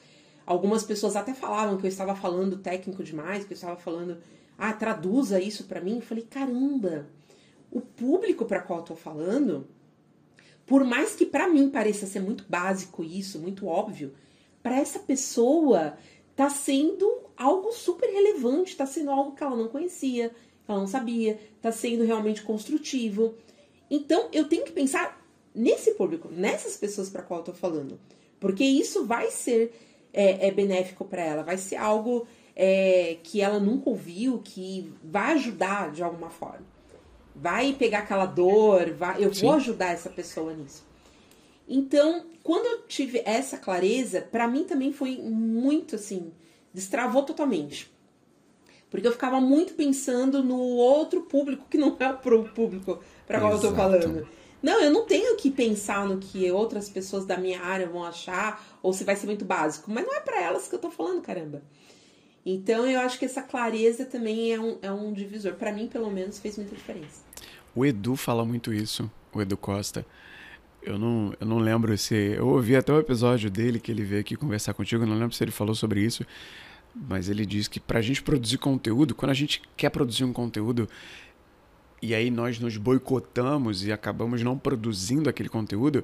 Algumas 0.46 0.84
pessoas 0.84 1.16
até 1.16 1.34
falavam 1.34 1.78
que 1.78 1.86
eu 1.86 1.90
estava 1.90 2.16
falando 2.16 2.58
técnico 2.58 3.04
demais, 3.04 3.46
que 3.46 3.54
eu 3.54 3.56
estava 3.56 3.76
falando, 3.76 4.18
ah, 4.58 4.74
traduza 4.74 5.40
isso 5.40 5.64
para 5.66 5.82
mim. 5.82 5.96
Eu 5.96 6.02
falei, 6.02 6.26
caramba, 6.30 7.08
o 7.72 7.82
público 7.82 8.46
para 8.46 8.62
qual 8.62 8.80
eu 8.80 8.86
tô 8.86 8.96
falando, 8.96 9.68
por 10.66 10.84
mais 10.84 11.16
que 11.16 11.26
para 11.26 11.50
mim 11.50 11.70
pareça 11.70 12.06
ser 12.06 12.20
muito 12.20 12.46
básico 12.48 13.04
isso, 13.04 13.40
muito 13.40 13.68
óbvio, 13.68 14.14
para 14.62 14.78
essa 14.78 15.00
pessoa 15.00 15.98
tá 16.36 16.50
sendo 16.50 17.22
algo 17.38 17.72
super 17.72 18.08
relevante, 18.08 18.76
tá 18.76 18.86
sendo 18.86 19.12
algo 19.12 19.36
que 19.36 19.44
ela 19.44 19.56
não 19.56 19.68
conhecia, 19.68 20.30
que 20.30 20.72
ela 20.72 20.80
não 20.80 20.88
sabia, 20.88 21.40
tá 21.62 21.72
sendo 21.72 22.04
realmente 22.04 22.42
construtivo. 22.42 23.36
Então, 23.90 24.30
eu 24.32 24.48
tenho 24.48 24.66
que 24.66 24.72
pensar 24.72 25.22
nesse 25.54 25.92
público, 25.92 26.30
nessas 26.32 26.76
pessoas 26.78 27.10
para 27.10 27.24
qual 27.24 27.42
eu 27.42 27.46
tô 27.46 27.54
falando, 27.54 28.00
porque 28.40 28.64
isso 28.64 29.06
vai 29.06 29.32
ser 29.32 29.74
é, 30.16 30.48
é 30.48 30.52
benéfico 30.52 31.04
para 31.04 31.22
ela, 31.22 31.44
vai 31.44 31.58
ser 31.58 31.76
algo 31.76 32.26
é, 32.56 33.18
que 33.22 33.42
ela 33.42 33.60
nunca 33.60 33.90
ouviu, 33.90 34.40
que 34.42 34.92
vai 35.04 35.34
ajudar 35.34 35.92
de 35.92 36.02
alguma 36.02 36.30
forma. 36.30 36.66
Vai 37.36 37.74
pegar 37.74 38.00
aquela 38.00 38.26
dor, 38.26 38.94
vai, 38.94 39.22
eu 39.24 39.34
Sim. 39.34 39.42
vou 39.42 39.56
ajudar 39.56 39.92
essa 39.92 40.10
pessoa 40.10 40.54
nisso. 40.54 40.86
Então, 41.68 42.26
quando 42.42 42.66
eu 42.66 42.84
tive 42.88 43.22
essa 43.26 43.58
clareza, 43.58 44.22
para 44.22 44.48
mim 44.48 44.64
também 44.64 44.94
foi 44.94 45.18
muito 45.18 45.96
assim, 45.96 46.32
destravou 46.74 47.24
totalmente. 47.24 47.94
Porque 48.90 49.06
eu 49.06 49.12
ficava 49.12 49.42
muito 49.42 49.74
pensando 49.74 50.42
no 50.42 50.58
outro 50.58 51.24
público, 51.24 51.66
que 51.70 51.78
não 51.78 51.98
é 52.00 52.10
o 52.10 52.44
público 52.46 53.00
para 53.28 53.42
qual 53.42 53.52
eu 53.52 53.60
tô 53.60 53.76
falando. 53.76 54.26
Não, 54.66 54.82
eu 54.82 54.90
não 54.90 55.06
tenho 55.06 55.38
que 55.38 55.52
pensar 55.52 56.08
no 56.08 56.18
que 56.18 56.50
outras 56.50 56.90
pessoas 56.90 57.24
da 57.24 57.38
minha 57.38 57.62
área 57.62 57.88
vão 57.88 58.04
achar 58.04 58.66
ou 58.82 58.94
se 58.94 59.04
vai 59.04 59.16
ser 59.16 59.28
muito 59.28 59.46
básico, 59.46 59.92
mas 59.92 60.04
não 60.04 60.16
é 60.16 60.20
para 60.20 60.42
elas 60.42 60.68
que 60.68 60.74
eu 60.74 60.80
tô 60.80 60.90
falando, 60.90 61.22
caramba. 61.22 61.62
Então 62.44 62.84
eu 62.88 63.00
acho 63.00 63.20
que 63.20 63.26
essa 63.26 63.44
clareza 63.44 64.06
também 64.06 64.52
é 64.52 64.60
um, 64.60 64.80
é 64.82 64.92
um 64.92 65.14
divisor. 65.14 65.54
Para 65.54 65.72
mim, 65.72 65.86
pelo 65.86 66.10
menos, 66.10 66.40
fez 66.40 66.58
muita 66.58 66.74
diferença. 66.74 67.22
O 67.76 67.86
Edu 67.86 68.16
fala 68.16 68.44
muito 68.44 68.74
isso, 68.74 69.08
o 69.32 69.40
Edu 69.40 69.56
Costa. 69.56 70.04
Eu 70.82 70.98
não, 70.98 71.36
eu 71.40 71.46
não 71.46 71.60
lembro 71.60 71.96
se. 71.96 72.16
Eu 72.16 72.48
ouvi 72.48 72.76
até 72.76 72.92
o 72.92 72.98
episódio 72.98 73.52
dele 73.52 73.80
que 73.80 73.92
ele 73.92 74.04
veio 74.04 74.22
aqui 74.22 74.36
conversar 74.36 74.74
contigo, 74.74 75.04
eu 75.04 75.08
não 75.08 75.20
lembro 75.20 75.36
se 75.36 75.44
ele 75.44 75.52
falou 75.52 75.76
sobre 75.76 76.02
isso, 76.02 76.26
mas 76.96 77.30
ele 77.30 77.46
diz 77.46 77.68
que 77.68 77.80
para 77.80 78.00
a 78.00 78.02
gente 78.02 78.24
produzir 78.24 78.58
conteúdo, 78.58 79.14
quando 79.14 79.30
a 79.30 79.36
gente 79.36 79.62
quer 79.78 79.92
produzir 79.92 80.24
um 80.24 80.34
conteúdo, 80.34 80.90
e 82.02 82.14
aí 82.14 82.30
nós 82.30 82.60
nos 82.60 82.78
boicotamos 82.78 83.86
e 83.86 83.92
acabamos 83.92 84.42
não 84.42 84.58
produzindo 84.58 85.30
aquele 85.30 85.50
conteúdo, 85.50 86.04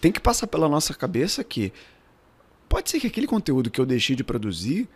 tem 0.00 0.12
que 0.12 0.20
passar 0.20 0.46
pela 0.46 0.68
nossa 0.68 0.94
cabeça 0.94 1.42
que 1.44 1.72
pode 2.68 2.90
ser 2.90 3.00
que 3.00 3.06
aquele 3.06 3.26
conteúdo 3.26 3.70
que 3.70 3.80
eu 3.80 3.86
deixei 3.86 4.14
de 4.14 4.24
produzir 4.24 4.88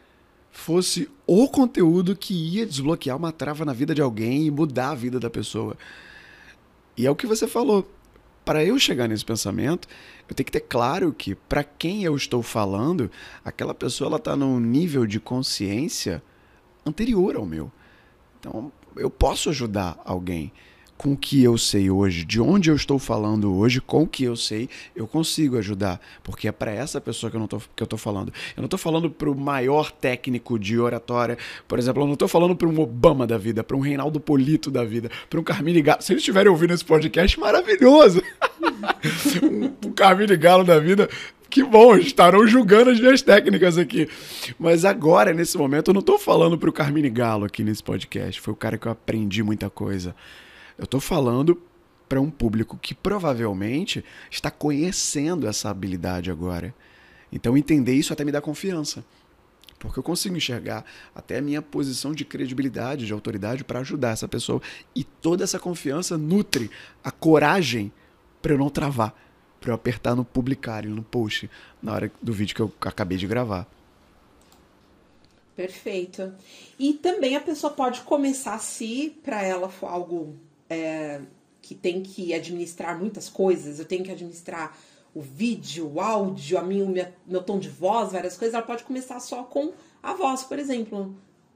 fosse 0.51 1.11
o 1.26 1.49
conteúdo 1.49 2.14
que 2.14 2.35
ia 2.35 2.66
desbloquear 2.66 3.16
uma 3.16 3.33
trava 3.33 3.64
na 3.64 3.72
vida 3.72 3.95
de 3.95 4.03
alguém 4.03 4.47
e 4.47 4.51
mudar 4.51 4.91
a 4.91 4.95
vida 4.95 5.18
da 5.18 5.30
pessoa. 5.30 5.76
E 6.97 7.07
é 7.07 7.11
o 7.11 7.16
que 7.16 7.26
você 7.26 7.49
falou. 7.49 7.91
Para 8.45 8.64
eu 8.64 8.78
chegar 8.78 9.09
nesse 9.09 9.24
pensamento, 9.24 9.89
eu 10.28 10.35
tenho 10.35 10.45
que 10.45 10.53
ter 10.53 10.61
claro 10.61 11.12
que 11.12 11.35
para 11.35 11.62
quem 11.62 12.03
eu 12.03 12.14
estou 12.16 12.43
falando, 12.43 13.11
aquela 13.45 13.72
pessoa 13.72 14.09
ela 14.09 14.16
está 14.16 14.37
num 14.37 14.59
nível 14.59 15.07
de 15.07 15.20
consciência 15.20 16.22
anterior 16.85 17.37
ao 17.37 17.47
meu. 17.47 17.72
Então, 18.39 18.72
eu 18.97 19.11
posso 19.11 19.51
ajudar 19.51 20.01
alguém 20.05 20.53
com 21.03 21.14
o 21.14 21.16
que 21.16 21.43
eu 21.43 21.59
sei 21.59 21.90
hoje, 21.90 22.24
de 22.24 22.40
onde 22.40 22.70
eu 22.70 22.76
estou 22.76 22.97
falando 22.97 23.53
hoje, 23.57 23.80
com 23.80 24.05
o 24.05 24.07
que 24.07 24.22
eu 24.22 24.36
sei, 24.36 24.68
eu 24.95 25.05
consigo 25.05 25.59
ajudar, 25.59 26.01
porque 26.22 26.47
é 26.47 26.53
para 26.53 26.70
essa 26.70 27.01
pessoa 27.01 27.28
que 27.28 27.36
eu 27.36 27.40
não 27.40 27.49
tô, 27.49 27.59
falando. 27.97 28.32
Eu 28.57 28.61
não 28.61 28.66
estou 28.66 28.78
falando 28.78 29.11
para 29.11 29.28
o 29.28 29.34
maior 29.34 29.90
técnico 29.90 30.57
de 30.57 30.78
oratória, 30.78 31.36
por 31.66 31.80
exemplo, 31.80 32.05
eu 32.05 32.07
não 32.07 32.12
estou 32.12 32.28
falando 32.28 32.55
para 32.55 32.68
um 32.68 32.78
Obama 32.78 33.26
da 33.26 33.36
vida, 33.36 33.64
para 33.64 33.76
um 33.76 33.80
Reinaldo 33.80 34.20
Polito 34.20 34.70
da 34.70 34.84
vida, 34.84 35.11
para 35.28 35.40
um 35.40 35.43
Carmine 35.43 35.82
Galo. 35.82 36.01
Se 36.03 36.12
eles 36.12 36.20
estiverem 36.20 36.51
ouvindo 36.51 36.72
esse 36.72 36.84
podcast, 36.84 37.38
maravilhoso. 37.40 38.22
um, 39.43 39.88
um 39.88 39.93
Carmine 39.93 40.36
Galo 40.36 40.62
da 40.62 40.78
vida 40.78 41.09
que 41.53 41.62
bom, 41.62 41.94
estarão 41.96 42.46
julgando 42.46 42.88
as 42.88 42.98
minhas 42.98 43.20
técnicas 43.20 43.76
aqui. 43.76 44.09
Mas 44.59 44.86
agora, 44.86 45.34
nesse 45.34 45.59
momento, 45.59 45.90
eu 45.90 45.92
não 45.94 46.00
estou 46.00 46.18
falando 46.18 46.57
para 46.57 46.70
o 46.70 46.72
Carmine 46.72 47.11
Galo 47.11 47.44
aqui 47.44 47.62
nesse 47.62 47.82
podcast. 47.82 48.40
Foi 48.40 48.55
o 48.55 48.57
cara 48.57 48.78
que 48.78 48.86
eu 48.86 48.92
aprendi 48.92 49.42
muita 49.42 49.68
coisa. 49.68 50.16
Eu 50.78 50.84
estou 50.84 50.98
falando 50.98 51.61
para 52.09 52.18
um 52.18 52.30
público 52.30 52.78
que 52.80 52.94
provavelmente 52.94 54.03
está 54.30 54.50
conhecendo 54.50 55.46
essa 55.46 55.68
habilidade 55.68 56.30
agora. 56.30 56.74
Então, 57.30 57.55
entender 57.55 57.92
isso 57.92 58.14
até 58.14 58.24
me 58.24 58.32
dá 58.32 58.40
confiança. 58.40 59.05
Porque 59.78 59.98
eu 59.98 60.03
consigo 60.03 60.34
enxergar 60.34 60.86
até 61.14 61.36
a 61.36 61.42
minha 61.42 61.61
posição 61.61 62.14
de 62.14 62.24
credibilidade, 62.24 63.05
de 63.05 63.12
autoridade 63.12 63.62
para 63.62 63.80
ajudar 63.80 64.12
essa 64.12 64.26
pessoa. 64.26 64.62
E 64.96 65.05
toda 65.05 65.44
essa 65.44 65.59
confiança 65.59 66.16
nutre 66.16 66.70
a 67.05 67.11
coragem 67.11 67.92
para 68.40 68.55
eu 68.55 68.59
não 68.59 68.70
travar 68.70 69.14
para 69.62 69.70
eu 69.70 69.74
apertar 69.74 70.14
no 70.14 70.24
publicar, 70.24 70.84
no 70.84 71.02
post, 71.02 71.48
na 71.80 71.94
hora 71.94 72.12
do 72.20 72.32
vídeo 72.32 72.54
que 72.54 72.60
eu 72.60 72.72
acabei 72.80 73.16
de 73.16 73.26
gravar. 73.26 73.66
Perfeito. 75.56 76.32
E 76.78 76.94
também 76.94 77.36
a 77.36 77.40
pessoa 77.40 77.72
pode 77.72 78.00
começar, 78.02 78.58
se 78.58 79.16
para 79.22 79.42
ela 79.42 79.68
for 79.68 79.86
algo 79.86 80.34
é, 80.68 81.20
que 81.60 81.74
tem 81.74 82.02
que 82.02 82.34
administrar 82.34 82.98
muitas 82.98 83.28
coisas, 83.28 83.78
eu 83.78 83.84
tenho 83.84 84.02
que 84.02 84.10
administrar 84.10 84.76
o 85.14 85.20
vídeo, 85.20 85.92
o 85.94 86.00
áudio, 86.00 86.58
a 86.58 86.62
minha, 86.62 86.84
minha, 86.86 87.14
meu 87.26 87.42
tom 87.42 87.58
de 87.58 87.68
voz, 87.68 88.12
várias 88.12 88.36
coisas, 88.36 88.54
ela 88.54 88.64
pode 88.64 88.82
começar 88.82 89.20
só 89.20 89.42
com 89.44 89.72
a 90.02 90.14
voz, 90.14 90.42
por 90.42 90.58
exemplo. 90.58 91.14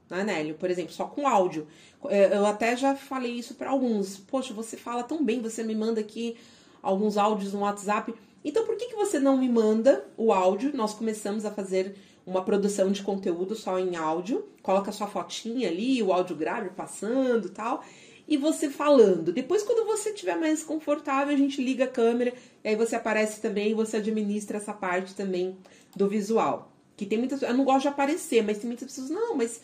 Né, 0.09 0.23
Nélio? 0.23 0.55
Por 0.55 0.69
exemplo, 0.69 0.93
só 0.93 1.05
com 1.05 1.27
áudio. 1.27 1.67
É, 2.05 2.37
eu 2.37 2.45
até 2.45 2.77
já 2.77 2.95
falei 2.95 3.33
isso 3.33 3.55
para 3.55 3.71
alguns. 3.71 4.17
Poxa, 4.17 4.53
você 4.53 4.77
fala 4.77 5.03
tão 5.03 5.25
bem, 5.25 5.41
você 5.41 5.63
me 5.63 5.75
manda 5.75 5.99
aqui 5.99 6.37
alguns 6.81 7.17
áudios 7.17 7.53
no 7.53 7.59
WhatsApp. 7.59 8.13
Então, 8.43 8.65
por 8.65 8.75
que, 8.75 8.87
que 8.87 8.95
você 8.95 9.19
não 9.19 9.37
me 9.37 9.49
manda 9.49 10.05
o 10.15 10.31
áudio? 10.31 10.75
Nós 10.75 10.93
começamos 10.93 11.45
a 11.45 11.51
fazer 11.51 11.95
uma 12.25 12.43
produção 12.43 12.91
de 12.91 13.01
conteúdo 13.01 13.55
só 13.55 13.79
em 13.79 13.95
áudio, 13.95 14.45
coloca 14.61 14.91
sua 14.91 15.07
fotinha 15.07 15.69
ali, 15.69 16.03
o 16.03 16.11
áudio 16.11 16.35
grave 16.35 16.69
passando 16.71 17.49
tal, 17.49 17.83
e 18.27 18.35
você 18.35 18.69
falando. 18.69 19.31
Depois, 19.31 19.63
quando 19.63 19.85
você 19.85 20.09
estiver 20.09 20.35
mais 20.35 20.61
confortável, 20.61 21.33
a 21.33 21.37
gente 21.37 21.63
liga 21.63 21.85
a 21.85 21.87
câmera, 21.87 22.33
e 22.63 22.67
aí 22.67 22.75
você 22.75 22.97
aparece 22.97 23.39
também 23.39 23.71
e 23.71 23.73
você 23.73 23.97
administra 23.97 24.57
essa 24.57 24.73
parte 24.73 25.15
também 25.15 25.57
do 25.95 26.09
visual. 26.09 26.71
Que 26.97 27.05
tem 27.05 27.17
muitas. 27.17 27.41
Eu 27.41 27.53
não 27.53 27.63
gosto 27.63 27.83
de 27.83 27.87
aparecer, 27.87 28.43
mas 28.43 28.57
tem 28.57 28.67
muitas 28.67 28.87
pessoas. 28.87 29.09
Não, 29.09 29.35
mas 29.35 29.61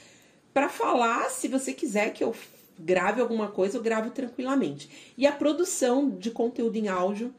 para 0.54 0.70
falar, 0.70 1.30
se 1.30 1.50
você 1.50 1.74
quiser 1.74 2.14
que 2.14 2.24
eu 2.24 2.34
grave 2.78 3.22
alguma 3.22 3.48
coisa, 3.50 3.78
eu 3.78 3.82
gravo 3.82 4.12
tranquilamente. 4.12 5.14
E 5.18 5.26
a 5.26 5.32
produção 5.32 6.10
de 6.10 6.32
conteúdo 6.32 6.76
em 6.76 6.88
áudio 6.88 7.34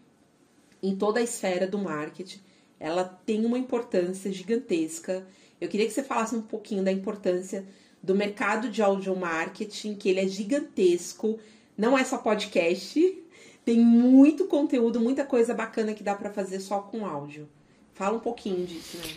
em 0.83 0.95
toda 0.95 1.21
a 1.21 1.23
esfera 1.23 1.67
do 1.67 1.79
marketing 1.79 2.41
ela 2.85 3.05
tem 3.25 3.47
uma 3.47 3.59
importância 3.59 4.31
gigantesca. 4.31 5.27
Eu 5.59 5.69
queria 5.69 5.87
que 5.87 5.93
você 5.93 6.03
falasse 6.03 6.37
um 6.37 6.43
pouquinho 6.43 6.85
da 6.85 6.93
importância 6.93 7.65
do 8.03 8.15
mercado 8.15 8.69
de 8.69 8.83
audio 8.83 9.17
marketing, 9.17 9.95
que 9.95 10.11
ele 10.11 10.21
é 10.21 10.29
gigantesco, 10.29 11.39
não 11.79 11.97
é 11.97 12.05
só 12.05 12.19
podcast, 12.19 13.25
tem 13.65 13.81
muito 13.81 14.45
conteúdo, 14.45 15.01
muita 15.01 15.25
coisa 15.25 15.55
bacana 15.55 15.95
que 15.95 16.03
dá 16.03 16.15
para 16.15 16.31
fazer 16.31 16.61
só 16.61 16.81
com 16.81 17.07
áudio. 17.07 17.49
Fala 17.95 18.19
um 18.19 18.21
pouquinho 18.21 18.67
disso, 18.67 18.99
né? 18.99 19.15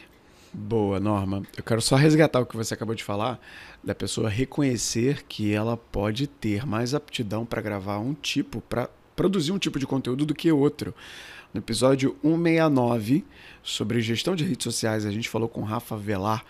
Boa, 0.59 0.99
Norma. 0.99 1.43
Eu 1.55 1.63
quero 1.63 1.79
só 1.79 1.95
resgatar 1.95 2.39
o 2.39 2.45
que 2.45 2.57
você 2.57 2.73
acabou 2.73 2.95
de 2.95 3.03
falar, 3.03 3.39
da 3.83 3.93
pessoa 3.93 4.27
reconhecer 4.27 5.23
que 5.27 5.53
ela 5.53 5.77
pode 5.77 6.25
ter 6.25 6.65
mais 6.65 6.95
aptidão 6.95 7.45
para 7.45 7.61
gravar 7.61 7.99
um 7.99 8.15
tipo, 8.15 8.59
para 8.61 8.89
produzir 9.15 9.51
um 9.51 9.59
tipo 9.59 9.77
de 9.77 9.85
conteúdo 9.85 10.25
do 10.25 10.33
que 10.33 10.51
outro. 10.51 10.95
No 11.53 11.59
episódio 11.59 12.17
169 12.23 13.23
sobre 13.61 14.01
gestão 14.01 14.35
de 14.35 14.43
redes 14.43 14.63
sociais, 14.63 15.05
a 15.05 15.11
gente 15.11 15.29
falou 15.29 15.47
com 15.47 15.61
Rafa 15.61 15.95
Velar 15.95 16.43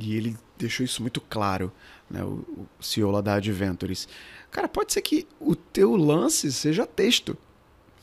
e 0.00 0.16
ele 0.16 0.36
deixou 0.58 0.84
isso 0.84 1.00
muito 1.00 1.20
claro, 1.20 1.72
né, 2.10 2.24
o, 2.24 2.66
CEO 2.80 3.12
lá 3.12 3.20
da 3.20 3.34
Adventures. 3.34 4.08
Cara, 4.50 4.66
pode 4.66 4.92
ser 4.92 5.00
que 5.00 5.28
o 5.38 5.54
teu 5.54 5.94
lance 5.94 6.52
seja 6.52 6.84
texto, 6.84 7.38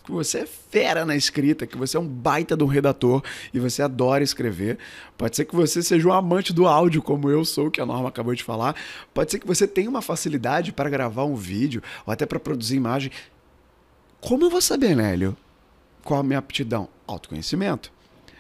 que 0.03 0.11
você 0.11 0.39
é 0.39 0.45
fera 0.45 1.05
na 1.05 1.15
escrita, 1.15 1.67
que 1.67 1.77
você 1.77 1.97
é 1.97 1.99
um 1.99 2.07
baita 2.07 2.55
de 2.57 2.63
um 2.63 2.67
redator 2.67 3.23
e 3.53 3.59
você 3.59 3.81
adora 3.81 4.23
escrever. 4.23 4.77
Pode 5.17 5.35
ser 5.35 5.45
que 5.45 5.55
você 5.55 5.81
seja 5.83 6.07
um 6.07 6.13
amante 6.13 6.53
do 6.53 6.67
áudio, 6.67 7.01
como 7.01 7.29
eu 7.29 7.45
sou, 7.45 7.69
que 7.69 7.81
a 7.81 7.85
Norma 7.85 8.09
acabou 8.09 8.33
de 8.33 8.43
falar. 8.43 8.75
Pode 9.13 9.31
ser 9.31 9.39
que 9.39 9.47
você 9.47 9.67
tenha 9.67 9.89
uma 9.89 10.01
facilidade 10.01 10.71
para 10.71 10.89
gravar 10.89 11.25
um 11.25 11.35
vídeo 11.35 11.81
ou 12.05 12.13
até 12.13 12.25
para 12.25 12.39
produzir 12.39 12.75
imagem. 12.75 13.11
Como 14.19 14.45
eu 14.45 14.49
vou 14.49 14.61
saber, 14.61 14.95
Nélio? 14.95 15.35
Qual 16.03 16.19
a 16.19 16.23
minha 16.23 16.39
aptidão? 16.39 16.89
Autoconhecimento. 17.07 17.91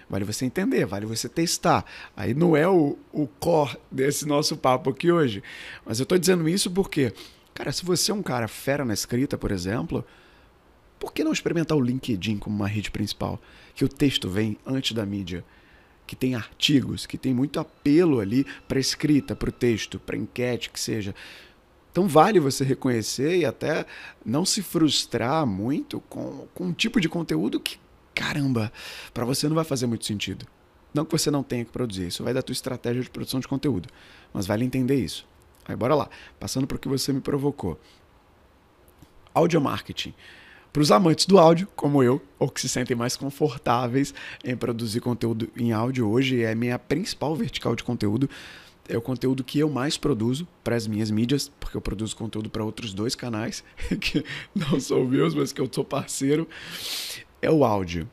Vale 0.09 0.25
você 0.25 0.45
entender, 0.45 0.85
vale 0.85 1.05
você 1.05 1.29
testar. 1.29 1.85
Aí 2.17 2.33
não 2.33 2.57
é 2.57 2.67
o, 2.67 2.97
o 3.13 3.27
core 3.27 3.77
desse 3.89 4.27
nosso 4.27 4.57
papo 4.57 4.89
aqui 4.89 5.09
hoje. 5.09 5.41
Mas 5.85 5.99
eu 5.99 6.03
estou 6.03 6.17
dizendo 6.17 6.49
isso 6.49 6.69
porque, 6.69 7.13
cara, 7.53 7.71
se 7.71 7.85
você 7.85 8.11
é 8.11 8.13
um 8.13 8.21
cara 8.21 8.47
fera 8.49 8.83
na 8.83 8.93
escrita, 8.93 9.37
por 9.37 9.51
exemplo, 9.51 10.05
por 11.01 11.11
que 11.11 11.23
não 11.23 11.33
experimentar 11.33 11.75
o 11.75 11.81
LinkedIn 11.81 12.37
como 12.37 12.55
uma 12.55 12.67
rede 12.67 12.91
principal? 12.91 13.41
Que 13.73 13.83
o 13.83 13.89
texto 13.89 14.29
vem 14.29 14.55
antes 14.63 14.91
da 14.91 15.03
mídia, 15.03 15.43
que 16.05 16.15
tem 16.15 16.35
artigos, 16.35 17.07
que 17.07 17.17
tem 17.17 17.33
muito 17.33 17.59
apelo 17.59 18.19
ali 18.19 18.45
para 18.67 18.79
escrita, 18.79 19.35
para 19.35 19.49
o 19.49 19.51
texto, 19.51 19.99
para 19.99 20.15
enquete, 20.15 20.69
que 20.69 20.79
seja. 20.79 21.15
Então 21.91 22.07
vale 22.07 22.39
você 22.39 22.63
reconhecer 22.63 23.35
e 23.39 23.45
até 23.45 23.83
não 24.23 24.45
se 24.45 24.61
frustrar 24.61 25.43
muito 25.43 26.01
com, 26.01 26.47
com 26.53 26.65
um 26.65 26.71
tipo 26.71 27.01
de 27.01 27.09
conteúdo 27.09 27.59
que, 27.59 27.79
caramba, 28.13 28.71
para 29.11 29.25
você 29.25 29.49
não 29.49 29.55
vai 29.55 29.65
fazer 29.65 29.87
muito 29.87 30.05
sentido. 30.05 30.45
Não 30.93 31.03
que 31.03 31.11
você 31.11 31.31
não 31.31 31.41
tenha 31.41 31.65
que 31.65 31.71
produzir, 31.71 32.09
isso 32.09 32.23
vai 32.23 32.31
da 32.33 32.43
tua 32.43 32.53
estratégia 32.53 33.01
de 33.01 33.09
produção 33.09 33.39
de 33.39 33.47
conteúdo, 33.47 33.89
mas 34.31 34.45
vale 34.45 34.63
entender 34.63 35.03
isso. 35.03 35.25
Aí 35.67 35.75
bora 35.75 35.95
lá, 35.95 36.07
passando 36.39 36.67
para 36.67 36.75
o 36.75 36.79
que 36.79 36.87
você 36.87 37.11
me 37.11 37.21
provocou. 37.21 37.79
Audio 39.33 39.59
marketing. 39.59 40.13
Para 40.71 40.81
os 40.81 40.91
amantes 40.91 41.25
do 41.25 41.37
áudio, 41.37 41.67
como 41.75 42.01
eu, 42.01 42.21
ou 42.39 42.49
que 42.49 42.61
se 42.61 42.69
sentem 42.69 42.95
mais 42.95 43.17
confortáveis 43.17 44.13
em 44.43 44.55
produzir 44.55 45.01
conteúdo 45.01 45.49
em 45.57 45.73
áudio, 45.73 46.07
hoje 46.09 46.43
é 46.43 46.55
minha 46.55 46.79
principal 46.79 47.35
vertical 47.35 47.75
de 47.75 47.83
conteúdo 47.83 48.29
é 48.89 48.97
o 48.97 49.01
conteúdo 49.01 49.43
que 49.43 49.59
eu 49.59 49.69
mais 49.69 49.97
produzo 49.97 50.47
para 50.63 50.75
as 50.75 50.85
minhas 50.85 51.09
mídias, 51.09 51.49
porque 51.59 51.77
eu 51.77 51.81
produzo 51.81 52.15
conteúdo 52.15 52.49
para 52.49 52.63
outros 52.63 52.93
dois 52.93 53.15
canais, 53.15 53.63
que 54.01 54.23
não 54.53 54.79
são 54.79 55.05
meus, 55.05 55.33
mas 55.33 55.53
que 55.53 55.61
eu 55.61 55.69
sou 55.71 55.85
parceiro, 55.85 56.47
é 57.41 57.49
o 57.49 57.63
áudio. 57.63 58.09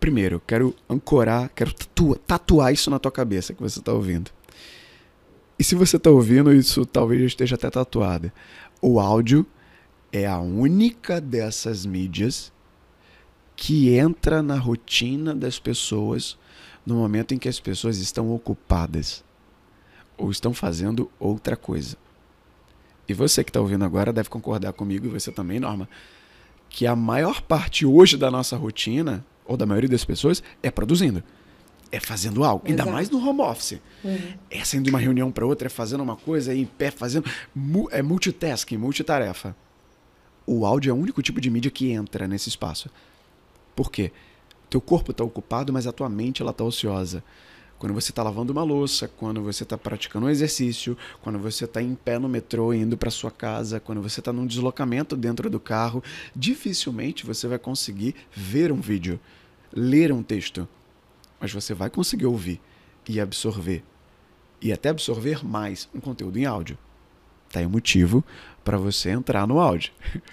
Primeiro, 0.00 0.42
quero 0.46 0.74
ancorar, 0.88 1.50
quero 1.54 1.72
tatuar, 1.72 2.18
tatuar 2.18 2.72
isso 2.72 2.90
na 2.90 2.98
tua 2.98 3.12
cabeça 3.12 3.52
que 3.52 3.62
você 3.62 3.78
está 3.78 3.92
ouvindo. 3.92 4.30
E 5.58 5.64
se 5.64 5.74
você 5.74 5.96
está 5.96 6.10
ouvindo, 6.10 6.52
isso 6.52 6.86
talvez 6.86 7.20
esteja 7.22 7.56
até 7.56 7.68
tatuado. 7.68 8.30
O 8.80 9.00
áudio 9.00 9.44
é 10.12 10.26
a 10.26 10.38
única 10.38 11.20
dessas 11.20 11.84
mídias 11.84 12.52
que 13.54 13.96
entra 13.96 14.42
na 14.42 14.56
rotina 14.56 15.34
das 15.34 15.58
pessoas 15.58 16.38
no 16.86 16.94
momento 16.94 17.34
em 17.34 17.38
que 17.38 17.48
as 17.48 17.60
pessoas 17.60 17.98
estão 17.98 18.32
ocupadas 18.32 19.24
ou 20.16 20.30
estão 20.30 20.54
fazendo 20.54 21.10
outra 21.18 21.56
coisa. 21.56 21.96
E 23.08 23.14
você 23.14 23.42
que 23.42 23.50
está 23.50 23.60
ouvindo 23.60 23.84
agora 23.84 24.12
deve 24.12 24.28
concordar 24.28 24.72
comigo, 24.72 25.06
e 25.06 25.08
você 25.08 25.32
também, 25.32 25.58
Norma, 25.58 25.88
que 26.68 26.86
a 26.86 26.94
maior 26.94 27.40
parte 27.40 27.86
hoje 27.86 28.16
da 28.16 28.30
nossa 28.30 28.56
rotina, 28.56 29.24
ou 29.44 29.56
da 29.56 29.64
maioria 29.64 29.88
das 29.88 30.04
pessoas, 30.04 30.42
é 30.62 30.70
produzindo. 30.70 31.22
É 31.90 31.98
fazendo 31.98 32.44
algo. 32.44 32.66
Exato. 32.66 32.82
Ainda 32.82 32.92
mais 32.92 33.08
no 33.08 33.18
home 33.18 33.40
office. 33.40 33.80
Uhum. 34.04 34.18
É 34.50 34.62
saindo 34.62 34.84
de 34.84 34.90
uma 34.90 34.98
reunião 34.98 35.30
para 35.30 35.46
outra, 35.46 35.66
é 35.66 35.70
fazendo 35.70 36.02
uma 36.02 36.16
coisa, 36.16 36.52
é 36.52 36.56
em 36.56 36.66
pé, 36.66 36.90
fazendo. 36.90 37.24
É 37.90 38.02
multitasking, 38.02 38.76
multitarefa. 38.76 39.56
O 40.50 40.64
áudio 40.64 40.88
é 40.88 40.94
o 40.94 40.96
único 40.96 41.20
tipo 41.20 41.42
de 41.42 41.50
mídia 41.50 41.70
que 41.70 41.90
entra 41.90 42.26
nesse 42.26 42.48
espaço. 42.48 42.88
Por 43.76 43.92
quê? 43.92 44.10
Teu 44.70 44.80
corpo 44.80 45.10
está 45.10 45.22
ocupado, 45.22 45.74
mas 45.74 45.86
a 45.86 45.92
tua 45.92 46.08
mente 46.08 46.40
ela 46.40 46.52
está 46.52 46.64
ociosa. 46.64 47.22
Quando 47.78 47.92
você 47.92 48.12
está 48.12 48.22
lavando 48.22 48.50
uma 48.50 48.62
louça, 48.62 49.06
quando 49.06 49.42
você 49.42 49.62
está 49.62 49.76
praticando 49.76 50.24
um 50.24 50.30
exercício, 50.30 50.96
quando 51.20 51.38
você 51.38 51.66
está 51.66 51.82
em 51.82 51.94
pé 51.94 52.18
no 52.18 52.30
metrô 52.30 52.72
indo 52.72 52.96
para 52.96 53.10
sua 53.10 53.30
casa, 53.30 53.78
quando 53.78 54.00
você 54.00 54.20
está 54.20 54.32
num 54.32 54.46
deslocamento 54.46 55.14
dentro 55.14 55.50
do 55.50 55.60
carro, 55.60 56.02
dificilmente 56.34 57.26
você 57.26 57.46
vai 57.46 57.58
conseguir 57.58 58.14
ver 58.32 58.72
um 58.72 58.80
vídeo, 58.80 59.20
ler 59.70 60.10
um 60.10 60.22
texto, 60.22 60.66
mas 61.38 61.52
você 61.52 61.74
vai 61.74 61.90
conseguir 61.90 62.24
ouvir 62.24 62.58
e 63.06 63.20
absorver 63.20 63.84
e 64.62 64.72
até 64.72 64.88
absorver 64.88 65.44
mais 65.44 65.90
um 65.94 66.00
conteúdo 66.00 66.38
em 66.38 66.46
áudio. 66.46 66.78
Tá 67.50 67.60
aí 67.60 67.66
o 67.66 67.70
motivo 67.70 68.24
para 68.68 68.76
você 68.76 69.08
entrar 69.08 69.46
no 69.46 69.58
áudio. 69.58 69.92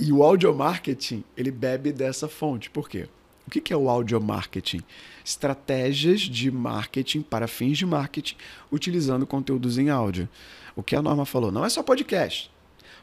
E 0.00 0.12
o 0.12 0.22
audio 0.22 0.54
marketing, 0.54 1.24
ele 1.36 1.50
bebe 1.50 1.90
dessa 1.90 2.28
fonte. 2.28 2.70
Por 2.70 2.88
quê? 2.88 3.08
O 3.44 3.50
que 3.50 3.72
é 3.72 3.76
o 3.76 3.88
audio 3.88 4.20
marketing? 4.20 4.80
Estratégias 5.24 6.20
de 6.20 6.52
marketing 6.52 7.20
para 7.20 7.48
fins 7.48 7.76
de 7.78 7.84
marketing 7.84 8.36
utilizando 8.70 9.26
conteúdos 9.26 9.76
em 9.76 9.90
áudio. 9.90 10.28
O 10.76 10.84
que 10.84 10.94
a 10.94 11.02
Norma 11.02 11.26
falou, 11.26 11.50
não 11.50 11.64
é 11.64 11.68
só 11.68 11.82
podcast. 11.82 12.48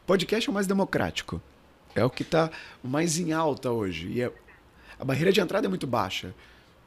Podcast 0.07 0.47
é 0.47 0.51
o 0.51 0.53
mais 0.53 0.67
democrático. 0.67 1.41
É 1.93 2.05
o 2.05 2.09
que 2.09 2.23
está 2.23 2.49
mais 2.81 3.19
em 3.19 3.33
alta 3.33 3.71
hoje. 3.71 4.07
E 4.07 4.21
é... 4.21 4.31
a 4.97 5.03
barreira 5.03 5.33
de 5.33 5.41
entrada 5.41 5.67
é 5.67 5.69
muito 5.69 5.85
baixa. 5.85 6.33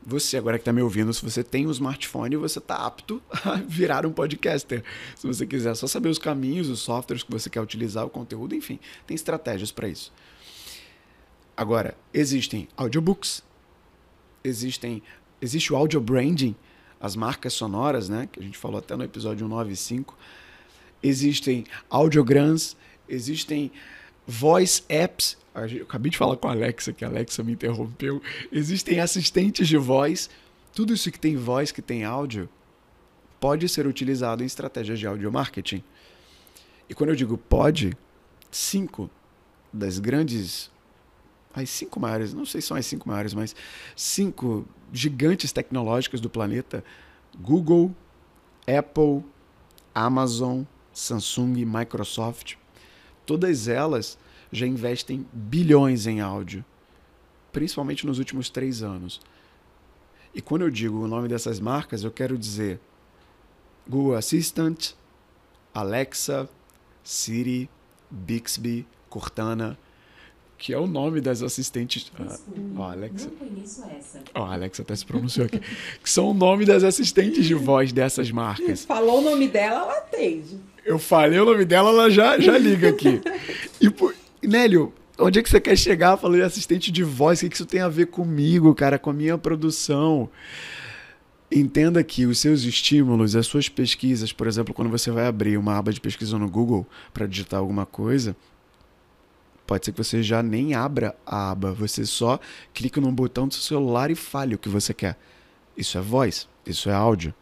Você, 0.07 0.37
agora 0.37 0.57
que 0.57 0.63
está 0.63 0.73
me 0.73 0.81
ouvindo, 0.81 1.13
se 1.13 1.23
você 1.23 1.45
tem 1.45 1.67
um 1.67 1.71
smartphone, 1.71 2.37
você 2.37 2.59
está 2.59 2.77
apto 2.77 3.23
a 3.45 3.57
virar 3.57 4.07
um 4.07 4.13
podcaster. 4.13 4.83
Se 5.15 5.27
você 5.27 5.47
quiser 5.47 5.75
só 5.75 5.87
saber 5.87 6.09
os 6.09 6.19
caminhos, 6.19 6.69
os 6.69 6.81
softwares 6.81 7.23
que 7.23 7.31
você 7.31 7.51
quer 7.51 7.61
utilizar, 7.61 8.07
o 8.07 8.11
conteúdo, 8.11 8.55
enfim, 8.55 8.79
tem 9.07 9.15
estratégias 9.15 9.71
para 9.71 9.89
isso. 9.89 10.13
Agora, 11.57 11.97
existem 12.15 12.69
audiobooks, 12.77 13.43
existem 14.45 15.03
existe 15.41 15.73
o 15.73 15.77
audio 15.77 16.01
branding, 16.01 16.55
as 17.01 17.15
marcas 17.15 17.53
sonoras, 17.53 18.09
né, 18.09 18.29
que 18.31 18.41
a 18.41 18.43
gente 18.43 18.59
falou 18.59 18.79
até 18.79 18.97
no 18.97 19.05
episódio 19.05 19.47
195. 19.47 20.17
Existem 21.03 21.65
audiograms, 21.89 22.77
existem 23.09 23.71
voice 24.29 24.83
apps. 24.91 25.39
Eu 25.55 25.85
acabei 25.85 26.11
de 26.11 26.19
falar 26.19 26.37
com 26.37 26.47
a 26.47 26.53
Alexa, 26.53 26.93
que 26.93 27.05
a 27.05 27.09
Alexa 27.09 27.43
me 27.43 27.53
interrompeu. 27.53 28.23
Existem 28.53 29.01
assistentes 29.01 29.67
de 29.67 29.79
voz. 29.79 30.29
Tudo 30.75 30.93
isso 30.93 31.11
que 31.11 31.19
tem 31.19 31.35
voz, 31.35 31.73
que 31.73 31.81
tem 31.81 32.05
áudio, 32.05 32.49
pode 33.41 33.67
ser 33.69 33.87
utilizado 33.87 34.43
em 34.43 34.47
estratégias 34.47 34.99
de 34.99 35.07
audio 35.07 35.33
marketing. 35.33 35.83
E 36.89 36.95
quando 36.95 37.11
eu 37.11 37.17
digo 37.17 37.39
pode, 37.39 37.97
cinco 38.51 39.11
das 39.73 39.99
grandes 39.99 40.71
as 41.55 41.71
cinco 41.71 41.99
maiores, 41.99 42.33
não 42.33 42.45
sei 42.45 42.61
se 42.61 42.69
são 42.69 42.77
as 42.77 42.87
cinco 42.87 43.09
maiores, 43.09 43.35
mas 43.35 43.57
cinco 43.97 44.67
gigantes 44.93 45.51
tecnológicas 45.51 46.21
do 46.21 46.31
planeta: 46.31 46.85
Google, 47.41 47.93
Apple, 48.67 49.25
Amazon, 49.95 50.63
Samsung 50.93 51.65
Microsoft. 51.65 52.57
Todas 53.29 53.69
elas 53.69 54.17
já 54.51 54.67
investem 54.67 55.27
bilhões 55.35 56.07
em 56.07 56.19
áudio, 56.19 56.65
principalmente 57.53 58.07
nos 58.07 58.19
últimos 58.19 58.49
três 58.49 58.83
anos. 58.83 59.21
E 60.35 60.41
quando 60.41 60.63
eu 60.63 60.71
digo 60.71 60.97
o 60.99 61.07
nome 61.07 61.29
dessas 61.29 61.61
marcas, 61.61 62.03
eu 62.03 62.11
quero 62.11 62.39
dizer 62.39 62.81
Google 63.87 64.15
Assistant, 64.15 64.93
Alexa, 65.75 66.49
Siri, 67.05 67.69
Bixby, 68.11 68.87
Cortana, 69.11 69.79
que 70.57 70.73
é 70.73 70.79
o 70.79 70.87
nome 70.87 71.21
das 71.21 71.43
assistentes. 71.43 72.11
Ah, 72.19 72.39
ó, 72.79 72.91
Alexa. 72.93 73.29
Não 73.29 73.47
conheço 73.47 73.85
essa. 73.85 74.23
Ó, 74.35 74.43
a 74.43 74.55
Alexa 74.55 74.81
até 74.81 74.97
se 74.97 75.05
pronunciou 75.05 75.45
aqui. 75.45 75.61
que 76.03 76.09
são 76.09 76.31
o 76.31 76.35
nome 76.35 76.65
das 76.65 76.83
assistentes 76.83 77.45
de 77.45 77.53
voz 77.53 77.93
dessas 77.93 78.31
marcas. 78.31 78.87
Falou 78.87 79.19
o 79.19 79.21
nome 79.21 79.49
dela, 79.49 79.83
ela 79.83 79.99
atende. 79.99 80.59
Eu 80.89 80.99
falei 80.99 81.39
o 81.39 81.45
nome 81.45 81.67
dela, 81.67 81.91
ela 81.91 82.11
já, 82.11 82.41
já 82.41 82.57
liga 82.57 82.89
aqui. 82.89 83.21
E, 83.81 83.89
pô, 83.89 84.13
Nélio, 84.43 84.93
onde 85.17 85.39
é 85.39 85.43
que 85.43 85.49
você 85.49 85.61
quer 85.61 85.77
chegar 85.77 86.17
de 86.17 86.43
assistente 86.43 86.91
de 86.91 87.05
voz? 87.05 87.39
O 87.39 87.43
que, 87.43 87.51
que 87.51 87.55
isso 87.55 87.67
tem 87.67 87.81
a 87.81 87.89
ver 87.89 88.07
comigo, 88.07 88.75
cara, 88.75 88.99
com 88.99 89.11
a 89.11 89.13
minha 89.13 89.39
produção? 89.39 90.29
Entenda 91.53 92.03
que 92.03 92.27
os 92.27 92.41
seus 92.41 92.65
estímulos, 92.65 93.37
as 93.37 93.47
suas 93.47 93.69
pesquisas, 93.69 94.33
por 94.33 94.49
exemplo, 94.49 94.75
quando 94.75 94.91
você 94.91 95.13
vai 95.13 95.27
abrir 95.29 95.57
uma 95.57 95.77
aba 95.77 95.93
de 95.93 96.01
pesquisa 96.01 96.37
no 96.39 96.51
Google 96.51 96.85
para 97.15 97.27
digitar 97.27 97.61
alguma 97.61 97.87
coisa, 97.87 98.35
pode 99.65 99.85
ser 99.85 99.93
que 99.93 100.03
você 100.03 100.21
já 100.21 100.43
nem 100.43 100.75
abra 100.75 101.15
a 101.25 101.53
aba, 101.53 101.73
você 101.73 102.05
só 102.05 102.41
clica 102.75 103.01
num 103.01 103.13
botão 103.13 103.47
do 103.47 103.55
seu 103.55 103.63
celular 103.63 104.11
e 104.11 104.17
fale 104.17 104.57
o 104.57 104.59
que 104.59 104.69
você 104.69 104.93
quer. 104.93 105.17
Isso 105.77 105.97
é 105.97 106.01
voz, 106.01 106.49
isso 106.67 106.91
é 106.91 106.95
áudio. 106.95 107.33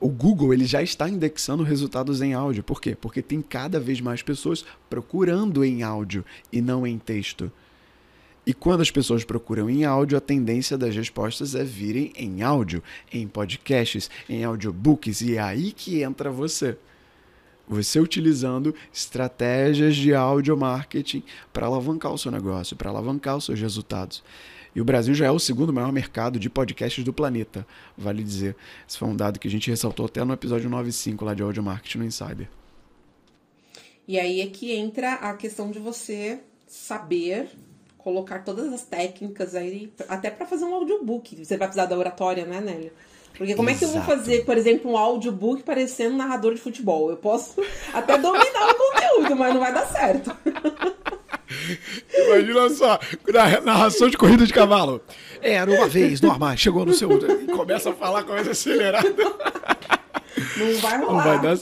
O 0.00 0.08
Google 0.08 0.54
ele 0.54 0.64
já 0.64 0.82
está 0.82 1.08
indexando 1.08 1.62
resultados 1.62 2.22
em 2.22 2.34
áudio. 2.34 2.62
Por 2.62 2.80
quê? 2.80 2.96
Porque 2.98 3.20
tem 3.20 3.42
cada 3.42 3.78
vez 3.78 4.00
mais 4.00 4.22
pessoas 4.22 4.64
procurando 4.88 5.64
em 5.64 5.82
áudio 5.82 6.24
e 6.52 6.60
não 6.60 6.86
em 6.86 6.98
texto. 6.98 7.50
E 8.46 8.54
quando 8.54 8.80
as 8.80 8.90
pessoas 8.92 9.24
procuram 9.24 9.68
em 9.68 9.84
áudio, 9.84 10.16
a 10.16 10.20
tendência 10.20 10.78
das 10.78 10.94
respostas 10.94 11.56
é 11.56 11.64
virem 11.64 12.12
em 12.16 12.42
áudio, 12.42 12.80
em 13.12 13.26
podcasts, 13.26 14.08
em 14.28 14.44
audiobooks, 14.44 15.20
e 15.20 15.34
é 15.34 15.40
aí 15.40 15.72
que 15.72 16.00
entra 16.00 16.30
você. 16.30 16.78
Você 17.68 17.98
utilizando 17.98 18.72
estratégias 18.92 19.96
de 19.96 20.14
áudio 20.14 20.56
marketing 20.56 21.24
para 21.52 21.66
alavancar 21.66 22.12
o 22.12 22.18
seu 22.18 22.30
negócio, 22.30 22.76
para 22.76 22.88
alavancar 22.88 23.36
os 23.36 23.46
seus 23.46 23.60
resultados. 23.60 24.22
E 24.76 24.80
o 24.80 24.84
Brasil 24.84 25.14
já 25.14 25.24
é 25.24 25.30
o 25.30 25.38
segundo 25.38 25.72
maior 25.72 25.90
mercado 25.90 26.38
de 26.38 26.50
podcasts 26.50 27.02
do 27.02 27.10
planeta, 27.10 27.66
vale 27.96 28.22
dizer. 28.22 28.54
Esse 28.86 28.98
foi 28.98 29.08
um 29.08 29.16
dado 29.16 29.38
que 29.38 29.48
a 29.48 29.50
gente 29.50 29.70
ressaltou 29.70 30.04
até 30.04 30.22
no 30.22 30.34
episódio 30.34 30.68
95 30.68 31.24
lá 31.24 31.32
de 31.32 31.42
áudio 31.42 31.62
marketing 31.62 31.96
no 31.96 32.04
Insider. 32.04 32.46
E 34.06 34.20
aí 34.20 34.42
é 34.42 34.46
que 34.48 34.74
entra 34.74 35.14
a 35.14 35.32
questão 35.32 35.70
de 35.70 35.78
você 35.78 36.40
saber 36.66 37.48
colocar 37.96 38.40
todas 38.40 38.70
as 38.70 38.82
técnicas 38.82 39.54
aí, 39.54 39.90
até 40.10 40.30
para 40.30 40.44
fazer 40.44 40.66
um 40.66 40.74
audiobook. 40.74 41.42
Você 41.42 41.56
vai 41.56 41.68
precisar 41.68 41.86
da 41.86 41.96
oratória, 41.96 42.44
né, 42.44 42.60
Nélia? 42.60 42.92
Porque 43.32 43.54
como 43.54 43.70
Exato. 43.70 43.84
é 43.84 43.88
que 43.88 43.96
eu 43.96 43.98
vou 43.98 44.02
fazer, 44.02 44.44
por 44.44 44.58
exemplo, 44.58 44.90
um 44.90 44.98
audiobook 44.98 45.62
parecendo 45.62 46.14
um 46.14 46.18
narrador 46.18 46.54
de 46.54 46.60
futebol? 46.60 47.08
Eu 47.08 47.16
posso 47.16 47.58
até 47.94 48.18
dominar 48.18 48.68
o 48.68 48.74
conteúdo, 48.74 49.36
mas 49.36 49.54
não 49.54 49.60
vai 49.60 49.72
dar 49.72 49.86
certo. 49.86 50.36
Imagina 52.14 52.68
só, 52.70 52.98
narração 53.64 54.08
de 54.08 54.16
corrida 54.16 54.46
de 54.46 54.52
cavalo. 54.52 55.00
Era 55.40 55.70
uma 55.70 55.88
vez, 55.88 56.20
Norma, 56.20 56.56
chegou 56.56 56.84
no 56.84 56.92
seu. 56.92 57.08
Começa 57.54 57.90
a 57.90 57.92
falar, 57.92 58.24
começa 58.24 58.50
a 58.50 58.52
acelerar. 58.52 59.04
Não 60.56 60.80
vai 60.80 60.98
rolar. 60.98 61.24
Não 61.24 61.24
vai 61.24 61.40
dar 61.40 61.58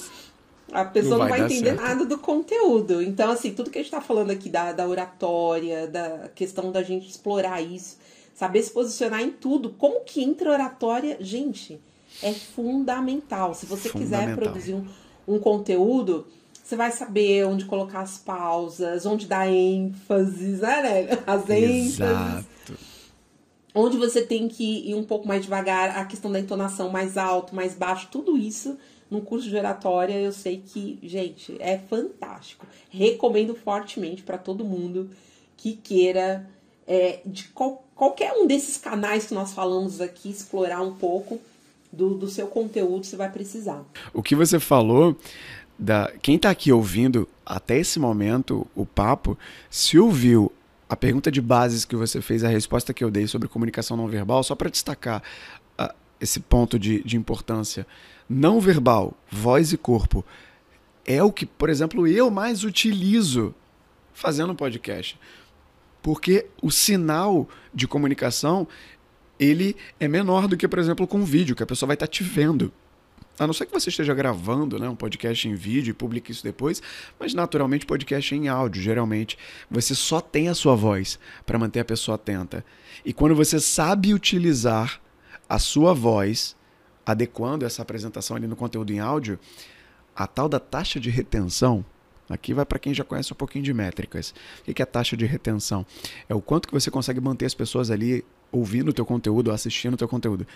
a 0.74 0.84
pessoa 0.84 1.18
não 1.18 1.28
vai, 1.28 1.28
não 1.28 1.46
vai 1.46 1.56
entender 1.56 1.76
certo. 1.76 1.82
nada 1.82 2.04
do 2.04 2.18
conteúdo. 2.18 3.00
Então, 3.00 3.30
assim, 3.30 3.52
tudo 3.52 3.70
que 3.70 3.78
a 3.78 3.80
gente 3.80 3.86
está 3.86 4.00
falando 4.00 4.32
aqui 4.32 4.48
da, 4.48 4.72
da 4.72 4.88
oratória, 4.88 5.86
da 5.86 6.28
questão 6.34 6.72
da 6.72 6.82
gente 6.82 7.08
explorar 7.08 7.62
isso, 7.62 7.96
saber 8.34 8.60
se 8.60 8.72
posicionar 8.72 9.22
em 9.22 9.30
tudo, 9.30 9.70
como 9.70 10.00
que 10.00 10.20
entra 10.20 10.50
oratória, 10.50 11.16
gente, 11.20 11.80
é 12.20 12.32
fundamental. 12.32 13.54
Se 13.54 13.66
você 13.66 13.88
quiser 13.88 14.34
produzir 14.34 14.74
um, 14.74 14.84
um 15.28 15.38
conteúdo, 15.38 16.26
você 16.64 16.76
vai 16.76 16.90
saber 16.90 17.44
onde 17.44 17.66
colocar 17.66 18.00
as 18.00 18.16
pausas, 18.16 19.04
onde 19.04 19.26
dar 19.26 19.46
ênfase, 19.46 20.56
né? 20.62 21.08
As 21.26 21.48
ênfases. 21.50 22.00
Exato. 22.00 22.46
Onde 23.74 23.98
você 23.98 24.22
tem 24.22 24.48
que 24.48 24.88
ir 24.88 24.94
um 24.94 25.04
pouco 25.04 25.28
mais 25.28 25.42
devagar, 25.42 25.98
a 25.98 26.04
questão 26.06 26.32
da 26.32 26.40
entonação 26.40 26.88
mais 26.88 27.18
alto, 27.18 27.54
mais 27.54 27.74
baixo, 27.74 28.08
tudo 28.10 28.38
isso 28.38 28.78
no 29.10 29.20
curso 29.20 29.48
de 29.48 29.56
oratória, 29.56 30.14
eu 30.14 30.32
sei 30.32 30.62
que, 30.64 30.98
gente, 31.02 31.54
é 31.60 31.76
fantástico. 31.76 32.66
Recomendo 32.88 33.54
fortemente 33.54 34.22
para 34.22 34.38
todo 34.38 34.64
mundo 34.64 35.10
que 35.58 35.74
queira, 35.74 36.48
é, 36.86 37.20
de 37.26 37.44
qual, 37.48 37.84
qualquer 37.94 38.32
um 38.32 38.46
desses 38.46 38.78
canais 38.78 39.26
que 39.26 39.34
nós 39.34 39.52
falamos 39.52 40.00
aqui, 40.00 40.30
explorar 40.30 40.80
um 40.80 40.94
pouco 40.94 41.38
do, 41.92 42.14
do 42.14 42.28
seu 42.28 42.46
conteúdo, 42.46 43.04
você 43.04 43.16
vai 43.16 43.30
precisar. 43.30 43.84
O 44.14 44.22
que 44.22 44.34
você 44.34 44.58
falou. 44.58 45.16
Da, 45.78 46.12
quem 46.22 46.36
está 46.36 46.50
aqui 46.50 46.70
ouvindo 46.72 47.28
até 47.44 47.78
esse 47.78 47.98
momento 47.98 48.66
o 48.74 48.86
papo, 48.86 49.36
se 49.68 49.98
ouviu 49.98 50.52
a 50.88 50.96
pergunta 50.96 51.30
de 51.30 51.40
bases 51.40 51.84
que 51.84 51.96
você 51.96 52.20
fez, 52.20 52.44
a 52.44 52.48
resposta 52.48 52.94
que 52.94 53.02
eu 53.02 53.10
dei 53.10 53.26
sobre 53.26 53.48
comunicação 53.48 53.96
não 53.96 54.06
verbal, 54.06 54.42
só 54.42 54.54
para 54.54 54.70
destacar 54.70 55.22
uh, 55.78 55.92
esse 56.20 56.40
ponto 56.40 56.78
de, 56.78 57.02
de 57.02 57.16
importância 57.16 57.86
não 58.28 58.60
verbal, 58.60 59.14
voz 59.30 59.72
e 59.72 59.76
corpo, 59.76 60.24
é 61.04 61.22
o 61.22 61.32
que, 61.32 61.44
por 61.44 61.68
exemplo, 61.68 62.06
eu 62.06 62.30
mais 62.30 62.64
utilizo 62.64 63.54
fazendo 64.12 64.54
podcast. 64.54 65.18
Porque 66.02 66.46
o 66.62 66.70
sinal 66.70 67.48
de 67.74 67.86
comunicação, 67.86 68.66
ele 69.38 69.76
é 69.98 70.06
menor 70.06 70.46
do 70.46 70.56
que, 70.56 70.68
por 70.68 70.78
exemplo, 70.78 71.06
com 71.06 71.24
vídeo, 71.24 71.56
que 71.56 71.62
a 71.62 71.66
pessoa 71.66 71.88
vai 71.88 71.94
estar 71.94 72.06
te 72.06 72.22
vendo. 72.22 72.72
A 73.38 73.46
não 73.46 73.54
ser 73.54 73.66
que 73.66 73.72
você 73.72 73.88
esteja 73.88 74.14
gravando 74.14 74.78
né, 74.78 74.88
um 74.88 74.94
podcast 74.94 75.48
em 75.48 75.54
vídeo 75.54 75.90
e 75.90 75.94
publique 75.94 76.30
isso 76.30 76.44
depois, 76.44 76.80
mas 77.18 77.34
naturalmente 77.34 77.84
podcast 77.84 78.34
em 78.34 78.48
áudio, 78.48 78.80
geralmente. 78.80 79.36
Você 79.68 79.94
só 79.94 80.20
tem 80.20 80.48
a 80.48 80.54
sua 80.54 80.76
voz 80.76 81.18
para 81.44 81.58
manter 81.58 81.80
a 81.80 81.84
pessoa 81.84 82.14
atenta. 82.14 82.64
E 83.04 83.12
quando 83.12 83.34
você 83.34 83.58
sabe 83.58 84.14
utilizar 84.14 85.00
a 85.48 85.58
sua 85.58 85.92
voz 85.92 86.56
adequando 87.04 87.66
essa 87.66 87.82
apresentação 87.82 88.36
ali 88.36 88.46
no 88.46 88.56
conteúdo 88.56 88.92
em 88.92 89.00
áudio, 89.00 89.38
a 90.14 90.26
tal 90.26 90.48
da 90.48 90.60
taxa 90.60 91.00
de 91.00 91.10
retenção, 91.10 91.84
aqui 92.28 92.54
vai 92.54 92.64
para 92.64 92.78
quem 92.78 92.94
já 92.94 93.04
conhece 93.04 93.32
um 93.32 93.36
pouquinho 93.36 93.64
de 93.64 93.74
métricas. 93.74 94.32
O 94.60 94.72
que 94.72 94.80
é 94.80 94.84
a 94.84 94.86
taxa 94.86 95.16
de 95.16 95.26
retenção? 95.26 95.84
É 96.28 96.34
o 96.34 96.40
quanto 96.40 96.68
que 96.68 96.74
você 96.74 96.90
consegue 96.90 97.20
manter 97.20 97.46
as 97.46 97.54
pessoas 97.54 97.90
ali 97.90 98.24
ouvindo 98.52 98.90
o 98.90 98.92
teu 98.92 99.04
conteúdo, 99.04 99.50
assistindo 99.50 99.94
o 99.94 99.96
teu 99.96 100.08
conteúdo. 100.08 100.46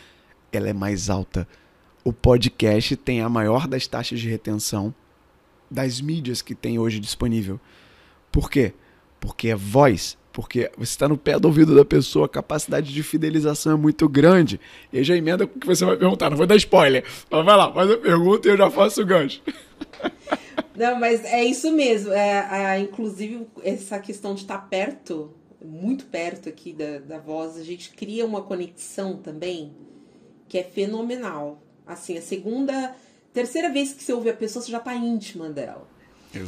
Ela 0.53 0.68
é 0.68 0.72
mais 0.72 1.11
alta. 1.11 1.47
O 2.09 2.12
podcast 2.12 2.96
tem 2.96 3.20
a 3.20 3.28
maior 3.28 3.68
das 3.68 3.86
taxas 3.86 4.18
de 4.18 4.30
retenção 4.30 4.94
das 5.70 6.00
mídias 6.00 6.40
que 6.40 6.54
tem 6.54 6.78
hoje 6.78 6.98
disponível. 6.98 7.61
Por 8.32 8.50
quê? 8.50 8.72
Porque 9.20 9.48
é 9.48 9.54
voz 9.54 10.16
porque 10.32 10.70
você 10.78 10.92
está 10.92 11.06
no 11.06 11.18
pé 11.18 11.38
do 11.38 11.48
ouvido 11.48 11.76
da 11.76 11.84
pessoa, 11.84 12.24
a 12.24 12.28
capacidade 12.30 12.94
de 12.94 13.02
fidelização 13.02 13.72
é 13.72 13.76
muito 13.76 14.09
grande. 14.09 14.59
E 14.90 15.04
já 15.04 15.14
emenda 15.14 15.46
com 15.46 15.59
o 15.59 15.61
que 15.61 15.66
você 15.66 15.84
vai 15.84 15.98
perguntar, 15.98 16.30
não 16.30 16.38
vou 16.38 16.46
dar 16.46 16.56
spoiler. 16.56 17.04
Mas 17.30 17.44
vai 17.44 17.56
lá, 17.59 17.70
faz 17.74 17.90
a 17.90 17.98
pergunta 17.98 18.48
e 18.48 18.52
eu 18.52 18.56
já 18.56 18.70
faço 18.70 19.02
o 19.02 19.04
gancho. 19.04 19.42
Não, 20.74 20.98
mas 20.98 21.22
é 21.26 21.44
isso 21.44 21.70
mesmo. 21.72 22.11
É, 22.12 22.80
inclusive, 22.80 23.46
essa 23.62 23.98
questão 23.98 24.34
de 24.34 24.42
estar 24.42 24.59
perto, 24.70 25.34
muito 25.62 26.06
perto 26.06 26.48
aqui 26.48 26.72
da, 26.72 27.00
da 27.00 27.18
voz, 27.18 27.59
a 27.59 27.64
gente 27.64 27.90
cria 27.90 28.24
uma 28.24 28.40
conexão 28.40 29.18
também 29.18 29.74
que 30.48 30.56
é 30.56 30.62
fenomenal. 30.62 31.61
Assim, 31.89 32.18
a 32.18 32.22
segunda, 32.22 32.95
terceira 33.32 33.70
vez 33.70 33.93
que 33.93 34.03
você 34.03 34.12
ouve 34.12 34.30
a 34.30 34.34
pessoa, 34.34 34.62
você 34.62 34.70
já 34.70 34.78
está 34.78 34.95
íntima 34.95 35.49
dela. 35.49 35.89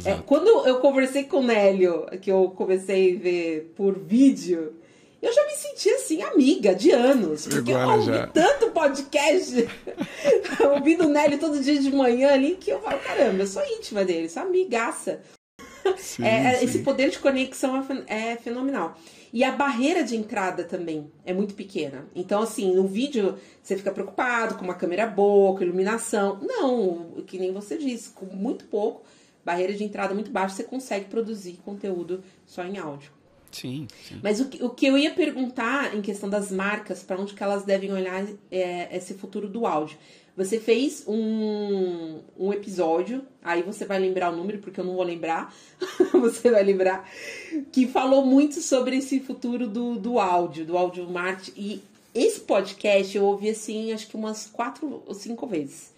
É, 0.05 0.13
quando 0.25 0.47
eu 0.67 0.79
conversei 0.79 1.23
com 1.23 1.37
o 1.37 1.43
Nélio, 1.43 2.05
que 2.21 2.31
eu 2.31 2.53
comecei 2.55 3.15
a 3.15 3.19
ver 3.19 3.73
por 3.75 3.97
vídeo, 3.97 4.75
eu 5.21 5.33
já 5.33 5.43
me 5.45 5.53
senti 5.53 5.89
assim, 5.89 6.21
amiga 6.21 6.75
de 6.75 6.91
anos. 6.91 7.47
Porque 7.47 7.71
Igual 7.71 7.89
eu 7.89 7.99
ouvi 7.99 8.13
já. 8.13 8.27
tanto 8.27 8.71
podcast, 8.71 9.67
ouvindo 10.75 11.05
o 11.05 11.09
Nélio 11.09 11.39
todo 11.39 11.59
dia 11.59 11.79
de 11.79 11.91
manhã 11.91 12.31
ali, 12.31 12.57
que 12.59 12.69
eu 12.71 12.79
falo, 12.79 12.99
caramba, 12.99 13.41
eu 13.41 13.47
sou 13.47 13.63
íntima 13.65 14.05
dele, 14.05 14.29
sou 14.29 14.43
amigaça. 14.43 15.21
Sim, 15.97 16.23
é, 16.23 16.55
sim. 16.55 16.65
Esse 16.65 16.79
poder 16.79 17.09
de 17.09 17.17
conexão 17.17 17.83
é, 18.07 18.33
é 18.33 18.35
fenomenal. 18.35 18.95
E 19.33 19.43
a 19.43 19.51
barreira 19.51 20.03
de 20.03 20.15
entrada 20.15 20.63
também 20.63 21.11
é 21.25 21.33
muito 21.33 21.53
pequena. 21.53 22.05
Então, 22.13 22.41
assim, 22.41 22.73
no 22.75 22.85
vídeo 22.85 23.37
você 23.63 23.77
fica 23.77 23.91
preocupado 23.91 24.55
com 24.55 24.63
uma 24.65 24.73
câmera 24.73 25.07
boa, 25.07 25.55
com 25.57 25.63
iluminação. 25.63 26.39
Não, 26.41 27.23
que 27.25 27.39
nem 27.39 27.53
você 27.53 27.77
disse, 27.77 28.09
com 28.09 28.25
muito 28.25 28.65
pouco 28.65 29.03
barreira 29.43 29.73
de 29.73 29.83
entrada 29.83 30.13
muito 30.13 30.31
baixa, 30.31 30.55
você 30.55 30.63
consegue 30.63 31.05
produzir 31.05 31.59
conteúdo 31.63 32.23
só 32.45 32.63
em 32.63 32.77
áudio. 32.77 33.11
Sim, 33.51 33.87
sim. 34.07 34.19
Mas 34.23 34.39
o 34.39 34.47
que, 34.47 34.63
o 34.63 34.69
que 34.69 34.85
eu 34.85 34.97
ia 34.97 35.13
perguntar 35.13 35.93
em 35.95 36.01
questão 36.01 36.29
das 36.29 36.51
marcas, 36.51 37.03
para 37.03 37.19
onde 37.19 37.33
que 37.33 37.43
elas 37.43 37.63
devem 37.63 37.91
olhar 37.91 38.25
é 38.49 38.95
esse 38.95 39.13
futuro 39.13 39.49
do 39.49 39.65
áudio. 39.65 39.97
Você 40.35 40.59
fez 40.59 41.03
um, 41.07 42.19
um 42.39 42.53
episódio, 42.53 43.21
aí 43.43 43.61
você 43.61 43.85
vai 43.85 43.99
lembrar 43.99 44.31
o 44.31 44.35
número, 44.35 44.59
porque 44.59 44.79
eu 44.79 44.85
não 44.85 44.95
vou 44.95 45.03
lembrar, 45.03 45.53
você 46.13 46.49
vai 46.49 46.63
lembrar, 46.63 47.09
que 47.71 47.85
falou 47.87 48.25
muito 48.25 48.61
sobre 48.61 48.97
esse 48.97 49.19
futuro 49.19 49.67
do, 49.67 49.97
do 49.97 50.19
áudio, 50.19 50.65
do 50.65 50.77
áudio 50.77 51.09
marketing. 51.09 51.53
E 51.57 51.83
Esse 52.15 52.39
podcast 52.41 53.15
eu 53.15 53.25
ouvi 53.25 53.49
assim, 53.49 53.91
acho 53.91 54.07
que 54.07 54.15
umas 54.15 54.47
quatro 54.47 55.03
ou 55.05 55.13
cinco 55.13 55.45
vezes. 55.45 55.91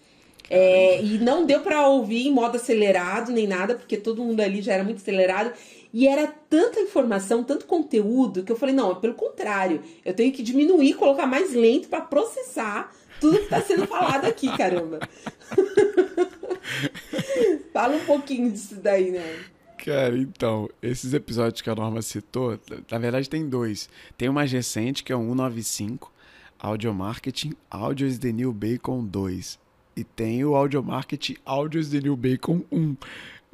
É, 0.50 1.02
e 1.02 1.18
não 1.18 1.46
deu 1.46 1.60
para 1.60 1.88
ouvir 1.88 2.26
em 2.26 2.32
modo 2.32 2.56
acelerado 2.56 3.32
nem 3.32 3.46
nada, 3.46 3.76
porque 3.76 3.96
todo 3.96 4.22
mundo 4.22 4.40
ali 4.40 4.60
já 4.60 4.74
era 4.74 4.84
muito 4.84 4.98
acelerado. 4.98 5.52
E 5.92 6.08
era 6.08 6.26
tanta 6.26 6.80
informação, 6.80 7.44
tanto 7.44 7.66
conteúdo, 7.66 8.42
que 8.42 8.50
eu 8.50 8.56
falei: 8.56 8.74
não, 8.74 8.90
é 8.90 8.94
pelo 8.96 9.14
contrário, 9.14 9.80
eu 10.04 10.12
tenho 10.12 10.32
que 10.32 10.42
diminuir, 10.42 10.94
colocar 10.94 11.26
mais 11.26 11.54
lento 11.54 11.88
para 11.88 12.00
processar 12.00 12.92
tudo 13.24 13.38
que 13.38 13.44
está 13.44 13.62
sendo 13.62 13.86
falado 13.86 14.26
aqui, 14.26 14.54
caramba. 14.54 15.00
Fala 17.72 17.96
um 17.96 18.04
pouquinho 18.04 18.52
disso 18.52 18.76
daí, 18.76 19.10
né? 19.10 19.44
Cara, 19.78 20.18
então, 20.18 20.68
esses 20.82 21.14
episódios 21.14 21.62
que 21.62 21.70
a 21.70 21.74
Norma 21.74 22.02
citou, 22.02 22.60
na 22.90 22.98
verdade 22.98 23.30
tem 23.30 23.48
dois. 23.48 23.88
Tem 24.18 24.28
o 24.28 24.32
mais 24.32 24.52
recente, 24.52 25.02
que 25.02 25.10
é 25.10 25.16
o 25.16 25.20
195, 25.20 26.12
Audio 26.58 26.92
Marketing, 26.92 27.54
Audio 27.70 28.06
is 28.06 28.18
the 28.18 28.30
New 28.30 28.52
Bacon 28.52 29.06
2. 29.06 29.58
E 29.96 30.04
tem 30.04 30.44
o 30.44 30.54
Audio 30.54 30.82
Marketing, 30.82 31.36
Audio 31.46 31.80
is 31.80 31.88
the 31.88 32.00
New 32.00 32.16
Bacon 32.16 32.62
1. 32.70 32.96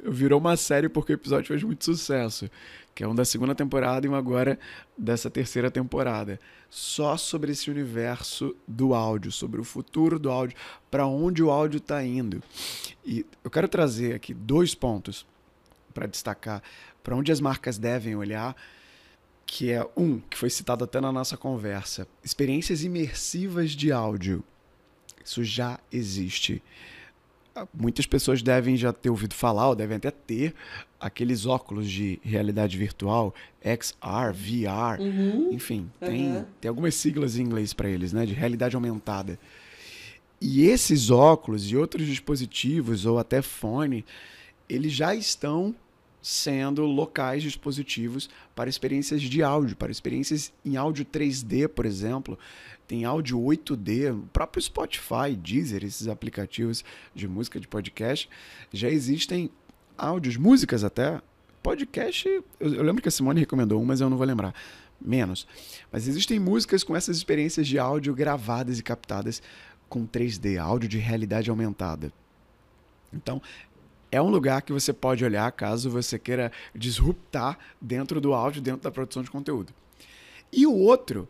Virou 0.03 0.39
uma 0.39 0.57
série 0.57 0.89
porque 0.89 1.13
o 1.13 1.15
episódio 1.15 1.47
fez 1.47 1.63
muito 1.63 1.85
sucesso. 1.85 2.49
Que 2.93 3.03
é 3.03 3.07
um 3.07 3.15
da 3.15 3.23
segunda 3.23 3.55
temporada 3.55 4.05
e 4.05 4.09
um 4.09 4.15
agora 4.15 4.59
dessa 4.97 5.29
terceira 5.29 5.71
temporada. 5.71 6.39
Só 6.69 7.15
sobre 7.17 7.51
esse 7.51 7.71
universo 7.71 8.55
do 8.67 8.93
áudio, 8.93 9.31
sobre 9.31 9.61
o 9.61 9.63
futuro 9.63 10.19
do 10.19 10.29
áudio, 10.29 10.57
para 10.89 11.05
onde 11.05 11.41
o 11.41 11.49
áudio 11.49 11.77
está 11.77 12.03
indo. 12.03 12.43
E 13.05 13.25
eu 13.43 13.49
quero 13.49 13.67
trazer 13.67 14.15
aqui 14.15 14.33
dois 14.33 14.75
pontos 14.75 15.25
para 15.93 16.07
destacar 16.07 16.61
para 17.03 17.15
onde 17.15 17.31
as 17.31 17.39
marcas 17.39 17.77
devem 17.77 18.15
olhar, 18.15 18.55
que 19.45 19.71
é 19.71 19.85
um 19.97 20.19
que 20.19 20.37
foi 20.37 20.49
citado 20.49 20.83
até 20.83 21.01
na 21.01 21.11
nossa 21.11 21.35
conversa, 21.35 22.07
experiências 22.23 22.83
imersivas 22.83 23.71
de 23.71 23.91
áudio. 23.91 24.43
Isso 25.23 25.43
já 25.43 25.79
existe. 25.91 26.63
Muitas 27.73 28.05
pessoas 28.05 28.41
devem 28.41 28.77
já 28.77 28.93
ter 28.93 29.09
ouvido 29.09 29.33
falar, 29.33 29.69
ou 29.69 29.75
devem 29.75 29.97
até 29.97 30.09
ter 30.09 30.53
aqueles 30.99 31.45
óculos 31.45 31.89
de 31.89 32.19
realidade 32.23 32.77
virtual, 32.77 33.33
XR, 33.61 34.33
VR, 34.33 35.01
uhum. 35.01 35.49
enfim, 35.51 35.89
tem, 35.99 36.31
uhum. 36.31 36.45
tem 36.61 36.69
algumas 36.69 36.95
siglas 36.95 37.37
em 37.37 37.41
inglês 37.41 37.73
para 37.73 37.89
eles, 37.89 38.13
né, 38.13 38.25
de 38.25 38.33
realidade 38.33 38.75
aumentada. 38.75 39.37
E 40.39 40.63
esses 40.63 41.09
óculos 41.11 41.69
e 41.69 41.75
outros 41.75 42.07
dispositivos, 42.07 43.05
ou 43.05 43.19
até 43.19 43.41
fone, 43.41 44.05
eles 44.69 44.93
já 44.93 45.13
estão 45.13 45.75
sendo 46.21 46.85
locais 46.85 47.41
dispositivos 47.41 48.29
para 48.55 48.69
experiências 48.69 49.21
de 49.21 49.41
áudio, 49.41 49.75
para 49.75 49.91
experiências 49.91 50.53
em 50.63 50.77
áudio 50.77 51.03
3D, 51.03 51.67
por 51.67 51.85
exemplo, 51.85 52.37
tem 52.87 53.05
áudio 53.05 53.39
8D, 53.39 54.13
o 54.13 54.27
próprio 54.33 54.61
Spotify, 54.61 55.35
Deezer, 55.35 55.83
esses 55.83 56.07
aplicativos 56.07 56.83
de 57.15 57.27
música 57.27 57.59
de 57.59 57.67
podcast, 57.67 58.29
já 58.71 58.89
existem 58.89 59.49
áudios, 59.97 60.37
músicas 60.37 60.83
até. 60.83 61.21
Podcast, 61.63 62.27
eu, 62.27 62.43
eu 62.59 62.83
lembro 62.83 63.03
que 63.03 63.07
a 63.07 63.11
Simone 63.11 63.39
recomendou 63.39 63.79
um, 63.79 63.85
mas 63.85 64.01
eu 64.01 64.09
não 64.09 64.17
vou 64.17 64.25
lembrar. 64.25 64.53
Menos. 64.99 65.47
Mas 65.91 66.07
existem 66.07 66.39
músicas 66.39 66.83
com 66.83 66.95
essas 66.95 67.17
experiências 67.17 67.67
de 67.67 67.77
áudio 67.77 68.13
gravadas 68.13 68.79
e 68.79 68.83
captadas 68.83 69.41
com 69.87 70.07
3D, 70.07 70.59
áudio 70.59 70.89
de 70.89 70.97
realidade 70.97 71.49
aumentada. 71.49 72.11
Então, 73.13 73.41
é 74.11 74.21
um 74.21 74.29
lugar 74.29 74.61
que 74.61 74.73
você 74.73 74.91
pode 74.91 75.23
olhar 75.23 75.49
caso 75.53 75.89
você 75.89 76.19
queira 76.19 76.51
disruptar 76.75 77.57
dentro 77.79 78.19
do 78.19 78.33
áudio, 78.33 78.61
dentro 78.61 78.81
da 78.81 78.91
produção 78.91 79.23
de 79.23 79.31
conteúdo. 79.31 79.73
E 80.51 80.67
o 80.67 80.75
outro, 80.75 81.27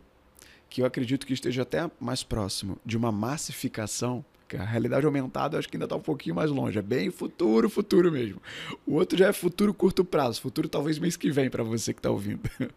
que 0.68 0.82
eu 0.82 0.86
acredito 0.86 1.24
que 1.24 1.32
esteja 1.32 1.62
até 1.62 1.88
mais 2.00 2.24
próximo 2.24 2.76
de 2.84 2.96
uma 2.96 3.12
massificação, 3.12 4.24
que 4.48 4.56
a 4.56 4.64
realidade 4.64 5.06
aumentada 5.06 5.58
acho 5.58 5.68
que 5.68 5.76
ainda 5.76 5.86
está 5.86 5.94
um 5.94 6.00
pouquinho 6.00 6.34
mais 6.34 6.50
longe, 6.50 6.78
é 6.78 6.82
bem 6.82 7.10
futuro, 7.10 7.70
futuro 7.70 8.10
mesmo. 8.10 8.42
O 8.84 8.94
outro 8.94 9.16
já 9.16 9.28
é 9.28 9.32
futuro 9.32 9.72
curto 9.72 10.04
prazo, 10.04 10.40
futuro 10.40 10.68
talvez 10.68 10.98
mês 10.98 11.16
que 11.16 11.30
vem 11.30 11.48
para 11.48 11.62
você 11.62 11.92
que 11.92 12.00
está 12.00 12.10
ouvindo. 12.10 12.42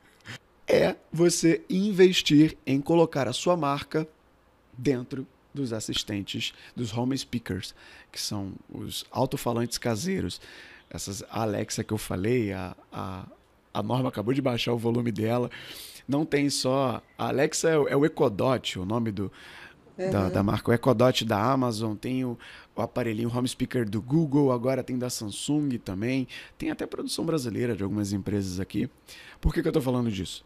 É 0.68 0.96
você 1.14 1.64
investir 1.70 2.58
em 2.66 2.82
colocar 2.82 3.28
a 3.28 3.34
sua 3.34 3.56
marca 3.56 4.08
dentro 4.76 5.28
dos 5.56 5.74
assistentes, 5.74 6.54
dos 6.76 6.96
home 6.96 7.18
speakers, 7.18 7.74
que 8.12 8.22
são 8.22 8.54
os 8.70 9.06
alto-falantes 9.10 9.78
caseiros. 9.78 10.40
Essas 10.90 11.24
a 11.30 11.42
Alexa 11.42 11.84
que 11.84 11.94
eu 11.94 11.98
falei, 11.98 12.54
a, 12.54 12.76
a, 12.92 13.26
a 13.74 13.84
Norma 13.84 14.10
acabou 14.10 14.34
de 14.34 14.42
baixar 14.42 14.74
o 14.74 14.78
volume 14.78 15.12
dela. 15.12 15.50
Não 16.08 16.26
tem 16.26 16.50
só. 16.50 17.02
A 17.18 17.30
Alexa 17.30 17.70
é, 17.70 17.74
é 17.74 17.96
o 17.96 18.06
Ecodot, 18.06 18.78
o 18.78 18.86
nome 18.86 19.12
do, 19.12 19.32
uhum. 19.98 20.12
da, 20.12 20.30
da, 20.30 20.44
marca. 20.44 20.70
O 20.70 20.74
Ecodot 20.74 21.26
da 21.26 21.42
Amazon, 21.42 21.96
tem 21.96 22.24
o, 22.24 22.38
o 22.76 22.82
aparelhinho 22.82 23.36
home 23.36 23.48
speaker 23.48 23.90
do 23.90 24.02
Google, 24.02 24.52
agora 24.52 24.84
tem 24.84 24.98
da 24.98 25.10
Samsung 25.10 25.78
também. 25.78 26.28
Tem 26.58 26.70
até 26.70 26.86
produção 26.86 27.26
brasileira 27.26 27.76
de 27.76 27.84
algumas 27.84 28.14
empresas 28.14 28.60
aqui. 28.60 28.90
Por 29.42 29.54
que, 29.54 29.62
que 29.62 29.68
eu 29.68 29.72
estou 29.72 29.82
falando 29.82 30.12
disso? 30.12 30.46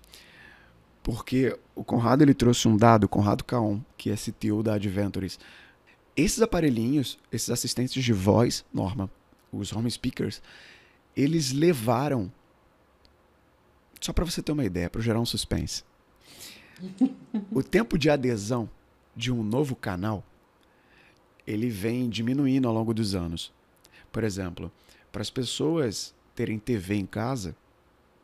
Porque 1.09 1.57
o 1.73 1.83
Conrado 1.83 2.21
ele 2.21 2.35
trouxe 2.35 2.67
um 2.67 2.77
dado, 2.77 3.09
Conrado 3.09 3.43
Caon, 3.43 3.81
que 3.97 4.11
é 4.11 4.15
CTO 4.15 4.61
da 4.61 4.75
Adventures. 4.75 5.39
Esses 6.15 6.39
aparelhinhos, 6.39 7.17
esses 7.31 7.49
assistentes 7.49 8.03
de 8.03 8.13
voz, 8.13 8.63
Norma, 8.71 9.09
os 9.51 9.73
home 9.73 9.89
speakers, 9.89 10.39
eles 11.17 11.51
levaram 11.51 12.31
só 13.99 14.13
para 14.13 14.23
você 14.23 14.39
ter 14.43 14.51
uma 14.51 14.63
ideia, 14.63 14.87
para 14.87 15.01
gerar 15.01 15.19
um 15.19 15.25
suspense. 15.25 15.83
o 17.51 17.63
tempo 17.63 17.97
de 17.97 18.11
adesão 18.11 18.69
de 19.15 19.31
um 19.31 19.41
novo 19.41 19.75
canal, 19.75 20.23
ele 21.47 21.71
vem 21.71 22.07
diminuindo 22.07 22.67
ao 22.67 22.73
longo 22.75 22.93
dos 22.93 23.15
anos. 23.15 23.51
Por 24.11 24.23
exemplo, 24.23 24.71
para 25.11 25.23
as 25.23 25.31
pessoas 25.31 26.13
terem 26.35 26.59
TV 26.59 26.93
em 26.93 27.07
casa, 27.07 27.55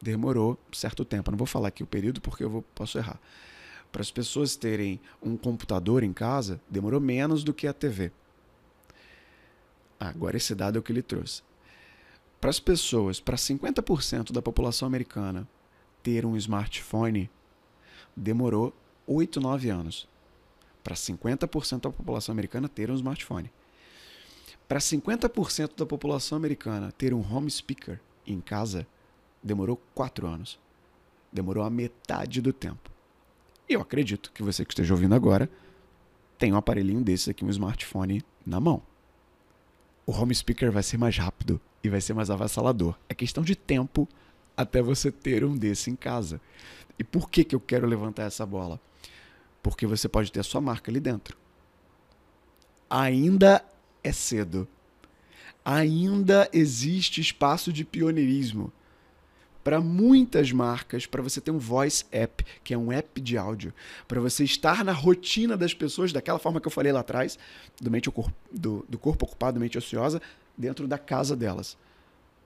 demorou 0.05 0.55
certo 0.71 1.03
tempo. 1.03 1.31
não 1.31 1.37
vou 1.37 1.47
falar 1.47 1.69
aqui 1.69 1.81
o 1.81 1.87
período 1.87 2.21
porque 2.21 2.43
eu 2.43 2.49
vou, 2.49 2.61
posso 2.75 2.97
errar. 2.99 3.19
Para 3.91 4.03
as 4.03 4.11
pessoas 4.11 4.55
terem 4.55 4.99
um 5.21 5.35
computador 5.35 6.03
em 6.03 6.13
casa, 6.13 6.61
demorou 6.69 7.01
menos 7.01 7.43
do 7.43 7.53
que 7.53 7.65
a 7.65 7.73
TV. 7.73 8.11
Agora 9.99 10.37
esse 10.37 10.53
dado 10.53 10.77
é 10.77 10.79
o 10.79 10.83
que 10.83 10.91
ele 10.91 11.01
trouxe. 11.01 11.41
Para 12.39 12.51
as 12.51 12.59
pessoas, 12.59 13.19
para 13.19 13.35
50% 13.35 14.31
da 14.31 14.41
população 14.41 14.85
americana 14.85 15.47
ter 16.03 16.23
um 16.23 16.37
smartphone, 16.37 17.27
demorou 18.15 18.75
8, 19.07 19.39
9 19.39 19.69
anos. 19.69 20.07
Para 20.83 20.93
50% 20.93 21.81
da 21.81 21.89
população 21.89 22.33
americana 22.33 22.69
ter 22.69 22.91
um 22.91 22.95
smartphone. 22.95 23.51
Para 24.67 24.79
50% 24.79 25.71
da 25.75 25.85
população 25.85 26.35
americana 26.35 26.91
ter 26.91 27.11
um 27.11 27.21
home 27.21 27.49
speaker 27.49 27.99
em 28.27 28.39
casa, 28.39 28.85
demorou 29.45 29.79
quatro 29.93 30.25
anos. 30.25 30.59
Demorou 31.31 31.63
a 31.63 31.69
metade 31.69 32.41
do 32.41 32.51
tempo. 32.51 32.89
E 33.69 33.73
eu 33.73 33.81
acredito 33.81 34.31
que 34.31 34.41
você 34.41 34.65
que 34.65 34.71
esteja 34.71 34.93
ouvindo 34.93 35.13
agora 35.13 35.49
tem 36.37 36.51
um 36.51 36.57
aparelhinho 36.57 37.01
desse 37.01 37.29
aqui, 37.29 37.45
um 37.45 37.49
smartphone 37.49 38.23
na 38.45 38.59
mão. 38.59 38.81
O 40.05 40.11
home 40.11 40.33
speaker 40.33 40.71
vai 40.71 40.83
ser 40.83 40.97
mais 40.97 41.17
rápido 41.17 41.61
e 41.83 41.89
vai 41.89 42.01
ser 42.01 42.13
mais 42.13 42.29
avassalador. 42.29 42.97
É 43.07 43.13
questão 43.13 43.43
de 43.43 43.55
tempo 43.55 44.07
até 44.57 44.81
você 44.81 45.11
ter 45.11 45.43
um 45.45 45.55
desse 45.55 45.89
em 45.89 45.95
casa. 45.95 46.41
E 46.97 47.03
por 47.03 47.29
que, 47.29 47.43
que 47.43 47.55
eu 47.55 47.59
quero 47.59 47.87
levantar 47.87 48.23
essa 48.23 48.45
bola? 48.45 48.79
Porque 49.61 49.85
você 49.85 50.07
pode 50.07 50.31
ter 50.31 50.39
a 50.39 50.43
sua 50.43 50.61
marca 50.61 50.91
ali 50.91 50.99
dentro. 50.99 51.37
Ainda 52.89 53.63
é 54.03 54.11
cedo. 54.11 54.67
Ainda 55.63 56.49
existe 56.53 57.19
espaço 57.19 57.73
de 57.73 57.83
pioneirismo 57.83 58.71
para 59.65 59.81
muitas 59.81 60.51
marcas, 60.51 61.07
para 61.07 61.23
você 61.23 61.41
ter 61.41 61.49
um 61.49 61.57
voice 61.57 62.05
app, 62.11 62.45
que 62.63 62.71
é 62.71 62.77
um 62.77 62.91
app 62.91 63.19
de 63.19 63.35
áudio, 63.35 63.73
para 64.07 64.21
você 64.21 64.43
estar 64.43 64.85
na 64.85 64.91
rotina 64.91 65.57
das 65.57 65.73
pessoas, 65.73 66.13
daquela 66.13 66.37
forma 66.37 66.61
que 66.61 66.67
eu 66.67 66.71
falei 66.71 66.91
lá 66.91 66.99
atrás, 66.99 67.39
do, 67.81 67.89
mente, 67.89 68.07
do, 68.51 68.85
do 68.87 68.99
corpo 68.99 69.25
ocupado, 69.25 69.59
mente 69.59 69.75
ociosa, 69.75 70.21
dentro 70.55 70.87
da 70.87 70.99
casa 70.99 71.35
delas 71.35 71.75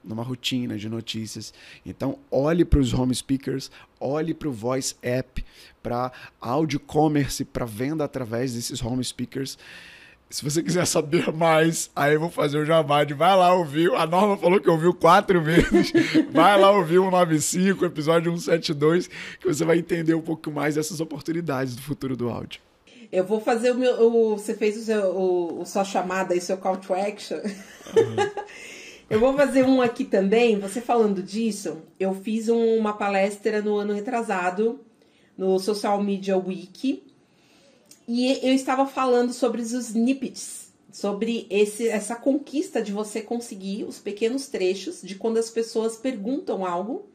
numa 0.01 0.23
rotina 0.23 0.77
de 0.77 0.87
notícias. 0.87 1.53
Então, 1.85 2.17
olhe 2.31 2.63
para 2.63 2.79
os 2.79 2.93
home 2.93 3.13
speakers, 3.13 3.69
olhe 3.99 4.33
para 4.33 4.47
o 4.47 4.51
voice 4.53 4.95
app, 5.01 5.43
para 5.83 6.13
áudio 6.39 6.79
commerce, 6.79 7.43
para 7.43 7.65
venda 7.65 8.05
através 8.05 8.53
desses 8.53 8.81
home 8.81 9.03
speakers. 9.03 9.57
Se 10.31 10.43
você 10.43 10.61
quiser 10.61 10.85
saber 10.85 11.33
mais, 11.33 11.89
aí 11.95 12.13
eu 12.13 12.19
vou 12.19 12.29
fazer 12.29 12.59
o 12.59 12.65
jabá 12.65 13.03
de 13.03 13.15
vai 13.15 13.35
lá 13.35 13.51
ouvir. 13.51 13.91
A 13.95 14.05
Norma 14.05 14.37
falou 14.37 14.59
que 14.59 14.69
ouviu 14.69 14.93
quatro 14.93 15.41
vezes. 15.41 15.91
Vai 16.31 16.59
lá 16.59 16.69
ouvir 16.69 16.99
o 16.99 17.09
95, 17.09 17.83
episódio 17.83 18.31
172, 18.37 19.07
que 19.39 19.47
você 19.47 19.65
vai 19.65 19.79
entender 19.79 20.13
um 20.13 20.21
pouco 20.21 20.51
mais 20.51 20.75
dessas 20.75 20.99
oportunidades 20.99 21.75
do 21.75 21.81
futuro 21.81 22.15
do 22.15 22.29
áudio. 22.29 22.61
Eu 23.11 23.25
vou 23.25 23.41
fazer 23.41 23.71
o 23.71 23.75
meu. 23.75 23.99
O, 24.03 24.37
você 24.37 24.53
fez 24.53 24.77
o, 24.77 24.81
seu, 24.83 25.01
o, 25.15 25.61
o 25.61 25.65
sua 25.65 25.83
chamada 25.83 26.35
e 26.35 26.41
seu 26.41 26.57
call 26.57 26.77
to 26.77 26.93
action. 26.93 27.37
Uhum. 27.37 28.43
eu 29.09 29.19
vou 29.19 29.35
fazer 29.35 29.65
um 29.65 29.81
aqui 29.81 30.05
também. 30.05 30.59
Você 30.59 30.79
falando 30.79 31.23
disso, 31.23 31.81
eu 31.99 32.13
fiz 32.13 32.49
um, 32.49 32.77
uma 32.77 32.93
palestra 32.93 33.63
no 33.63 33.77
ano 33.77 33.93
retrasado, 33.93 34.79
no 35.35 35.57
Social 35.57 36.03
Media 36.03 36.37
Week 36.37 37.08
E 38.11 38.39
eu 38.41 38.55
estava 38.55 38.87
falando 38.87 39.31
sobre 39.31 39.61
os 39.61 39.71
snippets, 39.71 40.73
sobre 40.91 41.45
esse, 41.47 41.87
essa 41.87 42.15
conquista 42.15 42.81
de 42.81 42.91
você 42.91 43.21
conseguir 43.21 43.83
os 43.83 43.99
pequenos 43.99 44.47
trechos 44.47 44.99
de 45.03 45.13
quando 45.13 45.37
as 45.37 45.51
pessoas 45.51 45.95
perguntam 45.95 46.65
algo 46.65 47.05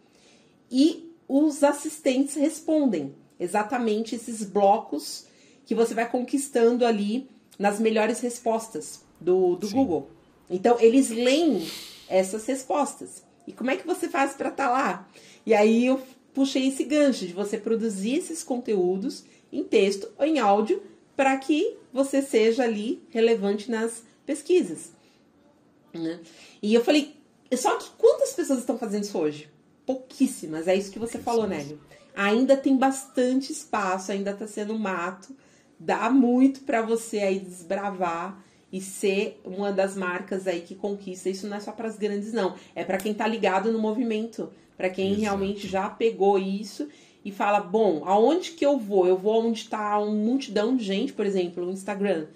e 0.70 1.12
os 1.26 1.64
assistentes 1.64 2.36
respondem 2.36 3.12
exatamente 3.40 4.14
esses 4.14 4.44
blocos 4.44 5.26
que 5.66 5.74
você 5.74 5.94
vai 5.94 6.08
conquistando 6.08 6.86
ali 6.86 7.28
nas 7.58 7.80
melhores 7.80 8.20
respostas 8.20 9.00
do, 9.20 9.56
do 9.56 9.68
Google. 9.70 10.10
Então, 10.48 10.78
eles 10.78 11.10
leem 11.10 11.66
essas 12.08 12.46
respostas. 12.46 13.24
E 13.48 13.52
como 13.52 13.72
é 13.72 13.76
que 13.76 13.84
você 13.84 14.08
faz 14.08 14.34
para 14.34 14.50
estar 14.50 14.68
tá 14.68 14.70
lá? 14.70 15.08
E 15.44 15.54
aí 15.54 15.86
eu 15.86 16.00
puxei 16.32 16.68
esse 16.68 16.84
gancho 16.84 17.26
de 17.26 17.32
você 17.32 17.58
produzir 17.58 18.14
esses 18.14 18.44
conteúdos 18.44 19.24
em 19.54 19.64
texto 19.64 20.08
ou 20.18 20.26
em 20.26 20.38
áudio 20.38 20.82
para 21.16 21.36
que 21.36 21.76
você 21.92 22.20
seja 22.20 22.64
ali 22.64 23.02
relevante 23.10 23.70
nas 23.70 24.02
pesquisas. 24.26 24.92
Né? 25.92 26.18
E 26.60 26.74
eu 26.74 26.84
falei, 26.84 27.14
só 27.56 27.76
que 27.76 27.88
quantas 27.96 28.32
pessoas 28.32 28.58
estão 28.58 28.76
fazendo 28.76 29.04
isso 29.04 29.16
hoje? 29.16 29.48
Pouquíssimas, 29.86 30.66
é 30.66 30.74
isso 30.74 30.90
que 30.90 30.98
você 30.98 31.18
falou, 31.18 31.46
Nélio. 31.46 31.78
Ainda 32.16 32.56
tem 32.56 32.76
bastante 32.76 33.52
espaço, 33.52 34.10
ainda 34.10 34.32
está 34.32 34.46
sendo 34.46 34.76
mato, 34.78 35.34
dá 35.78 36.10
muito 36.10 36.60
para 36.60 36.82
você 36.82 37.18
aí 37.18 37.38
desbravar 37.38 38.42
e 38.72 38.80
ser 38.80 39.40
uma 39.44 39.72
das 39.72 39.94
marcas 39.94 40.48
aí 40.48 40.62
que 40.62 40.74
conquista. 40.74 41.28
Isso 41.28 41.46
não 41.46 41.56
é 41.56 41.60
só 41.60 41.70
para 41.70 41.86
as 41.86 41.96
grandes, 41.96 42.32
não. 42.32 42.56
É 42.74 42.82
para 42.82 42.98
quem 42.98 43.12
está 43.12 43.26
ligado 43.26 43.70
no 43.70 43.78
movimento, 43.78 44.50
para 44.76 44.90
quem 44.90 45.08
Exato. 45.08 45.22
realmente 45.22 45.68
já 45.68 45.88
pegou 45.88 46.38
isso 46.38 46.88
e 47.24 47.32
fala: 47.32 47.60
bom, 47.60 48.02
aonde 48.04 48.52
que 48.52 48.64
eu 48.64 48.78
vou? 48.78 49.06
Eu 49.06 49.16
vou 49.16 49.46
onde 49.46 49.60
está 49.60 49.98
uma 49.98 50.12
multidão 50.12 50.76
de 50.76 50.84
gente, 50.84 51.12
por 51.12 51.24
exemplo, 51.24 51.64
no 51.64 51.72
Instagram. 51.72 52.26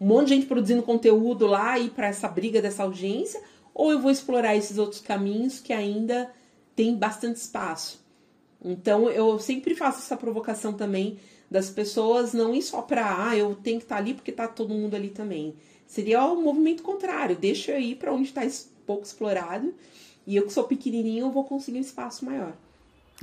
Um 0.00 0.06
monte 0.06 0.28
de 0.28 0.34
gente 0.34 0.46
produzindo 0.46 0.82
conteúdo 0.82 1.46
lá 1.46 1.78
e 1.78 1.88
para 1.88 2.08
essa 2.08 2.28
briga 2.28 2.60
dessa 2.60 2.82
audiência, 2.82 3.40
ou 3.72 3.90
eu 3.90 4.00
vou 4.00 4.10
explorar 4.10 4.54
esses 4.54 4.76
outros 4.76 5.00
caminhos 5.00 5.60
que 5.60 5.72
ainda 5.72 6.30
tem 6.76 6.94
bastante 6.94 7.36
espaço. 7.36 8.04
Então 8.62 9.08
eu 9.08 9.38
sempre 9.38 9.74
faço 9.74 10.00
essa 10.00 10.16
provocação 10.16 10.72
também 10.72 11.18
das 11.50 11.70
pessoas 11.70 12.32
não 12.32 12.54
ir 12.54 12.62
só 12.62 12.82
para 12.82 13.28
ah, 13.28 13.36
eu 13.36 13.54
tenho 13.54 13.78
que 13.78 13.84
estar 13.84 13.96
tá 13.96 14.00
ali 14.00 14.14
porque 14.14 14.30
está 14.30 14.48
todo 14.48 14.74
mundo 14.74 14.94
ali 14.94 15.08
também. 15.08 15.54
Seria 15.86 16.24
o 16.24 16.40
movimento 16.40 16.82
contrário. 16.82 17.36
Deixa 17.36 17.72
eu 17.72 17.80
ir 17.80 17.96
para 17.96 18.12
onde 18.12 18.28
está 18.28 18.42
pouco 18.84 19.04
explorado. 19.04 19.72
E 20.26 20.36
eu 20.36 20.46
que 20.46 20.52
sou 20.52 20.64
pequenininho, 20.64 21.26
eu 21.26 21.30
vou 21.30 21.44
conseguir 21.44 21.78
um 21.78 21.82
espaço 21.82 22.24
maior. 22.24 22.56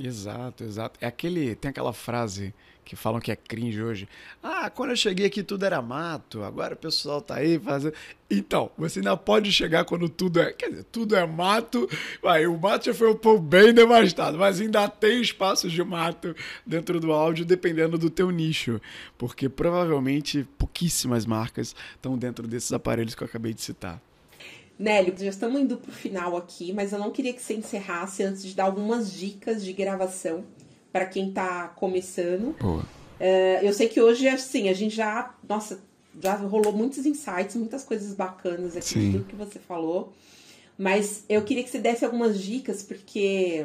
Exato, 0.00 0.64
exato. 0.64 0.98
É 1.00 1.06
aquele, 1.06 1.54
tem 1.54 1.70
aquela 1.70 1.92
frase 1.92 2.54
que 2.84 2.96
falam 2.96 3.20
que 3.20 3.30
é 3.30 3.36
cringe 3.36 3.80
hoje. 3.80 4.08
Ah, 4.42 4.68
quando 4.68 4.90
eu 4.90 4.96
cheguei 4.96 5.26
aqui 5.26 5.42
tudo 5.42 5.64
era 5.64 5.80
mato, 5.80 6.42
agora 6.42 6.74
o 6.74 6.76
pessoal 6.76 7.20
tá 7.20 7.36
aí 7.36 7.58
fazendo. 7.58 7.94
Então, 8.30 8.70
você 8.76 8.98
ainda 8.98 9.16
pode 9.16 9.52
chegar 9.52 9.84
quando 9.84 10.08
tudo 10.08 10.40
é. 10.40 10.52
Quer 10.52 10.70
dizer, 10.70 10.84
tudo 10.84 11.14
é 11.14 11.24
mato. 11.26 11.88
Vai, 12.22 12.46
o 12.46 12.58
mato 12.58 12.86
já 12.86 12.94
foi 12.94 13.10
um 13.10 13.16
pouco 13.16 13.40
bem 13.40 13.72
devastado, 13.72 14.38
mas 14.38 14.60
ainda 14.60 14.88
tem 14.88 15.20
espaços 15.20 15.70
de 15.70 15.82
mato 15.84 16.34
dentro 16.66 16.98
do 16.98 17.12
áudio, 17.12 17.44
dependendo 17.44 17.96
do 17.96 18.10
teu 18.10 18.30
nicho. 18.30 18.80
Porque 19.16 19.48
provavelmente 19.48 20.48
pouquíssimas 20.58 21.24
marcas 21.26 21.76
estão 21.94 22.18
dentro 22.18 22.48
desses 22.48 22.72
aparelhos 22.72 23.14
que 23.14 23.22
eu 23.22 23.26
acabei 23.26 23.54
de 23.54 23.62
citar. 23.62 24.00
Nélio, 24.78 25.14
já 25.16 25.30
estamos 25.30 25.60
indo 25.60 25.76
pro 25.76 25.92
final 25.92 26.36
aqui, 26.36 26.72
mas 26.72 26.92
eu 26.92 26.98
não 26.98 27.10
queria 27.10 27.32
que 27.32 27.42
você 27.42 27.54
encerrasse 27.54 28.22
antes 28.22 28.42
de 28.42 28.54
dar 28.54 28.64
algumas 28.64 29.12
dicas 29.12 29.64
de 29.64 29.72
gravação 29.72 30.44
para 30.92 31.06
quem 31.06 31.28
está 31.28 31.68
começando. 31.68 32.56
Uh, 32.60 33.62
eu 33.62 33.72
sei 33.72 33.88
que 33.88 34.00
hoje, 34.00 34.28
assim, 34.28 34.68
a 34.68 34.72
gente 34.72 34.94
já. 34.94 35.34
Nossa, 35.48 35.80
já 36.20 36.34
rolou 36.34 36.72
muitos 36.72 37.06
insights, 37.06 37.56
muitas 37.56 37.84
coisas 37.84 38.14
bacanas 38.14 38.76
aqui, 38.76 38.88
Sim. 38.88 39.12
tudo 39.12 39.24
que 39.24 39.36
você 39.36 39.58
falou. 39.58 40.12
Mas 40.76 41.24
eu 41.28 41.42
queria 41.42 41.62
que 41.62 41.70
você 41.70 41.78
desse 41.78 42.04
algumas 42.04 42.40
dicas, 42.40 42.82
porque 42.82 43.64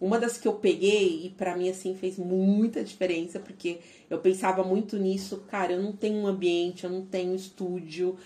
uma 0.00 0.18
das 0.18 0.38
que 0.38 0.46
eu 0.46 0.54
peguei 0.54 1.26
e 1.26 1.30
para 1.30 1.56
mim 1.56 1.68
assim 1.68 1.94
fez 1.94 2.18
muita 2.18 2.82
diferença, 2.82 3.38
porque 3.38 3.78
eu 4.08 4.18
pensava 4.18 4.62
muito 4.62 4.98
nisso, 4.98 5.44
cara, 5.48 5.72
eu 5.72 5.82
não 5.82 5.92
tenho 5.92 6.16
um 6.16 6.26
ambiente, 6.26 6.84
eu 6.84 6.90
não 6.90 7.04
tenho 7.04 7.34
estúdio. 7.34 8.16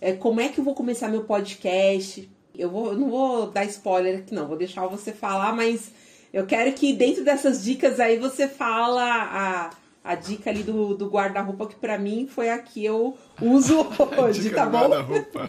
É, 0.00 0.12
como 0.12 0.40
é 0.40 0.48
que 0.48 0.58
eu 0.58 0.64
vou 0.64 0.74
começar 0.74 1.08
meu 1.08 1.24
podcast? 1.24 2.28
Eu, 2.56 2.70
vou, 2.70 2.92
eu 2.92 2.98
não 2.98 3.10
vou 3.10 3.50
dar 3.50 3.64
spoiler 3.66 4.18
aqui, 4.18 4.34
não, 4.34 4.48
vou 4.48 4.56
deixar 4.56 4.86
você 4.86 5.12
falar, 5.12 5.54
mas 5.54 5.92
eu 6.32 6.46
quero 6.46 6.72
que 6.72 6.92
dentro 6.92 7.24
dessas 7.24 7.62
dicas 7.62 8.00
aí 8.00 8.18
você 8.18 8.48
fala 8.48 9.02
a, 9.04 9.70
a 10.02 10.14
dica 10.14 10.48
ali 10.48 10.62
do, 10.62 10.94
do 10.94 11.08
guarda-roupa, 11.08 11.66
que 11.66 11.74
para 11.74 11.98
mim 11.98 12.26
foi 12.26 12.48
a 12.48 12.58
que 12.58 12.84
eu 12.84 13.16
uso 13.40 13.86
hoje, 14.18 14.50
tá 14.50 14.66
bom? 14.66 14.88
Guarda-roupa. 14.88 15.46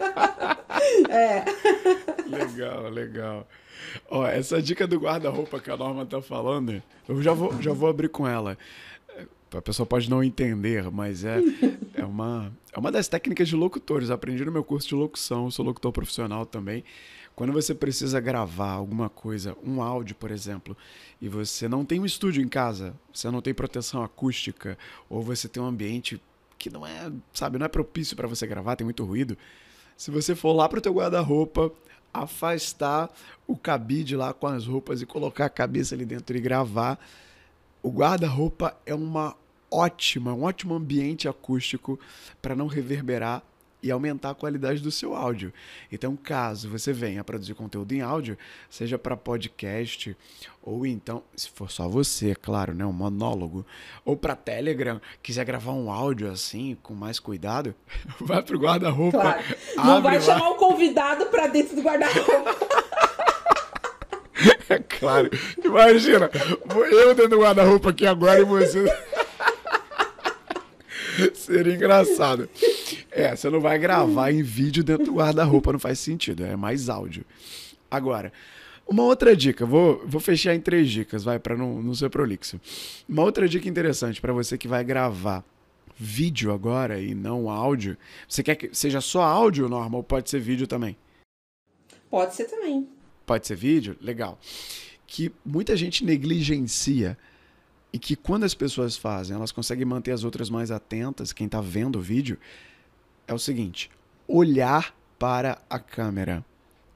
é. 1.08 1.44
Legal, 2.28 2.88
legal. 2.90 3.48
Ó, 4.10 4.26
essa 4.26 4.60
dica 4.60 4.86
do 4.86 4.98
guarda-roupa 4.98 5.60
que 5.60 5.70
a 5.70 5.76
Norma 5.76 6.04
tá 6.04 6.20
falando, 6.20 6.82
eu 7.08 7.22
já 7.22 7.32
vou, 7.32 7.60
já 7.60 7.72
vou 7.72 7.88
abrir 7.88 8.08
com 8.08 8.26
ela. 8.26 8.56
A 9.58 9.62
pessoa 9.62 9.86
pode 9.86 10.08
não 10.08 10.22
entender, 10.22 10.90
mas 10.90 11.24
é, 11.24 11.38
é, 11.94 12.04
uma, 12.04 12.52
é 12.72 12.78
uma 12.78 12.90
das 12.90 13.08
técnicas 13.08 13.48
de 13.48 13.56
locutores. 13.56 14.10
aprendi 14.10 14.44
no 14.44 14.52
meu 14.52 14.64
curso 14.64 14.88
de 14.88 14.94
locução, 14.94 15.50
sou 15.50 15.64
locutor 15.64 15.92
profissional 15.92 16.46
também. 16.46 16.84
Quando 17.34 17.52
você 17.52 17.74
precisa 17.74 18.20
gravar 18.20 18.72
alguma 18.72 19.08
coisa, 19.08 19.56
um 19.64 19.82
áudio, 19.82 20.14
por 20.14 20.30
exemplo, 20.30 20.76
e 21.20 21.28
você 21.28 21.66
não 21.68 21.84
tem 21.84 21.98
um 21.98 22.04
estúdio 22.04 22.42
em 22.42 22.48
casa, 22.48 22.94
você 23.12 23.30
não 23.30 23.40
tem 23.40 23.54
proteção 23.54 24.02
acústica, 24.02 24.76
ou 25.08 25.22
você 25.22 25.48
tem 25.48 25.62
um 25.62 25.66
ambiente 25.66 26.20
que 26.58 26.68
não 26.70 26.86
é, 26.86 27.10
sabe, 27.32 27.58
não 27.58 27.66
é 27.66 27.68
propício 27.68 28.16
para 28.16 28.28
você 28.28 28.46
gravar, 28.46 28.76
tem 28.76 28.84
muito 28.84 29.04
ruído. 29.04 29.36
Se 29.96 30.10
você 30.10 30.34
for 30.34 30.52
lá 30.52 30.68
pro 30.68 30.80
teu 30.80 30.92
guarda-roupa, 30.92 31.72
afastar 32.12 33.10
o 33.46 33.56
cabide 33.56 34.14
lá 34.14 34.34
com 34.34 34.46
as 34.46 34.66
roupas 34.66 35.00
e 35.00 35.06
colocar 35.06 35.46
a 35.46 35.50
cabeça 35.50 35.94
ali 35.94 36.04
dentro 36.04 36.36
e 36.36 36.40
gravar, 36.40 36.98
o 37.82 37.90
guarda-roupa 37.90 38.76
é 38.84 38.94
uma 38.94 39.36
ótima, 39.72 40.34
um 40.34 40.44
ótimo 40.44 40.74
ambiente 40.74 41.26
acústico 41.26 41.98
para 42.40 42.54
não 42.54 42.66
reverberar 42.66 43.42
e 43.82 43.90
aumentar 43.90 44.30
a 44.30 44.34
qualidade 44.34 44.80
do 44.80 44.92
seu 44.92 45.14
áudio. 45.14 45.52
Então, 45.90 46.16
caso 46.16 46.68
você 46.68 46.92
venha 46.92 47.24
produzir 47.24 47.54
conteúdo 47.54 47.92
em 47.92 48.00
áudio, 48.00 48.38
seja 48.70 48.96
para 48.96 49.16
podcast 49.16 50.16
ou 50.62 50.86
então, 50.86 51.24
se 51.34 51.50
for 51.50 51.68
só 51.68 51.88
você, 51.88 52.30
é 52.30 52.34
claro, 52.36 52.72
né, 52.72 52.86
um 52.86 52.92
monólogo, 52.92 53.66
ou 54.04 54.16
para 54.16 54.36
Telegram, 54.36 55.00
quiser 55.20 55.44
gravar 55.44 55.72
um 55.72 55.90
áudio 55.90 56.30
assim, 56.30 56.78
com 56.80 56.94
mais 56.94 57.18
cuidado, 57.18 57.74
vai 58.20 58.40
pro 58.42 58.58
guarda-roupa. 58.58 59.18
Claro. 59.18 59.42
Não 59.76 60.00
vai 60.00 60.14
lá. 60.14 60.20
chamar 60.20 60.50
o 60.50 60.54
convidado 60.54 61.26
para 61.26 61.48
dentro 61.48 61.74
do 61.74 61.82
guarda-roupa. 61.82 62.56
É 64.68 64.78
claro. 64.78 65.30
Imagina, 65.62 66.30
eu 66.90 67.14
dentro 67.14 67.28
do 67.28 67.40
guarda-roupa 67.40 67.90
aqui 67.90 68.06
agora 68.06 68.40
e 68.40 68.44
você. 68.44 68.82
Seria 71.34 71.74
engraçado. 71.74 72.48
É, 73.10 73.34
você 73.34 73.48
não 73.50 73.60
vai 73.60 73.78
gravar 73.78 74.30
em 74.30 74.42
vídeo 74.42 74.82
dentro 74.82 75.06
do 75.06 75.14
guarda-roupa, 75.14 75.72
não 75.72 75.78
faz 75.78 75.98
sentido. 75.98 76.44
É 76.44 76.56
mais 76.56 76.88
áudio. 76.88 77.24
Agora, 77.90 78.32
uma 78.86 79.02
outra 79.04 79.36
dica, 79.36 79.64
vou, 79.64 80.02
vou 80.06 80.20
fechar 80.20 80.54
em 80.54 80.60
três 80.60 80.90
dicas, 80.90 81.24
vai, 81.24 81.38
para 81.38 81.56
não, 81.56 81.82
não 81.82 81.94
ser 81.94 82.10
prolixo. 82.10 82.60
Uma 83.08 83.22
outra 83.22 83.48
dica 83.48 83.68
interessante 83.68 84.20
para 84.20 84.32
você 84.32 84.58
que 84.58 84.68
vai 84.68 84.82
gravar 84.82 85.44
vídeo 85.96 86.52
agora 86.52 87.00
e 87.00 87.14
não 87.14 87.48
áudio. 87.48 87.96
Você 88.28 88.42
quer 88.42 88.56
que 88.56 88.70
seja 88.72 89.00
só 89.00 89.22
áudio, 89.22 89.68
normal, 89.68 90.00
ou 90.00 90.04
pode 90.04 90.28
ser 90.28 90.40
vídeo 90.40 90.66
também? 90.66 90.96
Pode 92.10 92.34
ser 92.34 92.44
também. 92.44 92.88
Pode 93.24 93.46
ser 93.46 93.56
vídeo? 93.56 93.96
Legal. 94.00 94.38
Que 95.06 95.32
muita 95.44 95.76
gente 95.76 96.04
negligencia 96.04 97.16
e 97.92 97.98
que 97.98 98.16
quando 98.16 98.44
as 98.44 98.54
pessoas 98.54 98.96
fazem, 98.96 99.36
elas 99.36 99.52
conseguem 99.52 99.84
manter 99.84 100.12
as 100.12 100.24
outras 100.24 100.48
mais 100.48 100.70
atentas, 100.70 101.32
quem 101.32 101.46
está 101.46 101.60
vendo 101.60 101.98
o 101.98 102.02
vídeo, 102.02 102.38
é 103.26 103.34
o 103.34 103.38
seguinte: 103.38 103.90
olhar 104.26 104.94
para 105.18 105.58
a 105.68 105.78
câmera. 105.78 106.44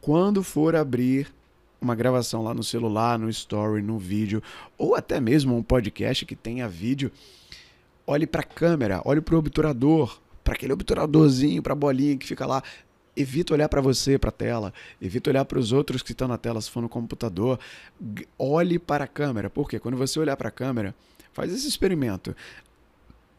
Quando 0.00 0.42
for 0.42 0.74
abrir 0.74 1.32
uma 1.80 1.94
gravação 1.94 2.42
lá 2.42 2.54
no 2.54 2.64
celular, 2.64 3.18
no 3.18 3.28
story, 3.28 3.82
no 3.82 3.98
vídeo, 3.98 4.42
ou 4.78 4.94
até 4.94 5.20
mesmo 5.20 5.56
um 5.56 5.62
podcast 5.62 6.24
que 6.24 6.34
tenha 6.34 6.68
vídeo, 6.68 7.12
olhe 8.06 8.26
para 8.26 8.40
a 8.40 8.44
câmera, 8.44 9.02
olhe 9.04 9.20
para 9.20 9.34
o 9.34 9.38
obturador, 9.38 10.18
para 10.42 10.54
aquele 10.54 10.72
obturadorzinho, 10.72 11.62
para 11.62 11.72
a 11.72 11.76
bolinha 11.76 12.16
que 12.16 12.26
fica 12.26 12.46
lá. 12.46 12.62
Evita 13.16 13.54
olhar 13.54 13.68
para 13.68 13.80
você, 13.80 14.18
para 14.18 14.28
a 14.28 14.32
tela. 14.32 14.74
Evita 15.00 15.30
olhar 15.30 15.44
para 15.44 15.58
os 15.58 15.72
outros 15.72 16.02
que 16.02 16.12
estão 16.12 16.28
na 16.28 16.36
tela, 16.36 16.60
se 16.60 16.70
for 16.70 16.82
no 16.82 16.88
computador. 16.88 17.58
Olhe 18.38 18.78
para 18.78 19.04
a 19.04 19.08
câmera. 19.08 19.48
Porque 19.48 19.78
quando 19.78 19.96
você 19.96 20.20
olhar 20.20 20.36
para 20.36 20.48
a 20.48 20.52
câmera, 20.52 20.94
faz 21.32 21.52
esse 21.52 21.66
experimento. 21.66 22.36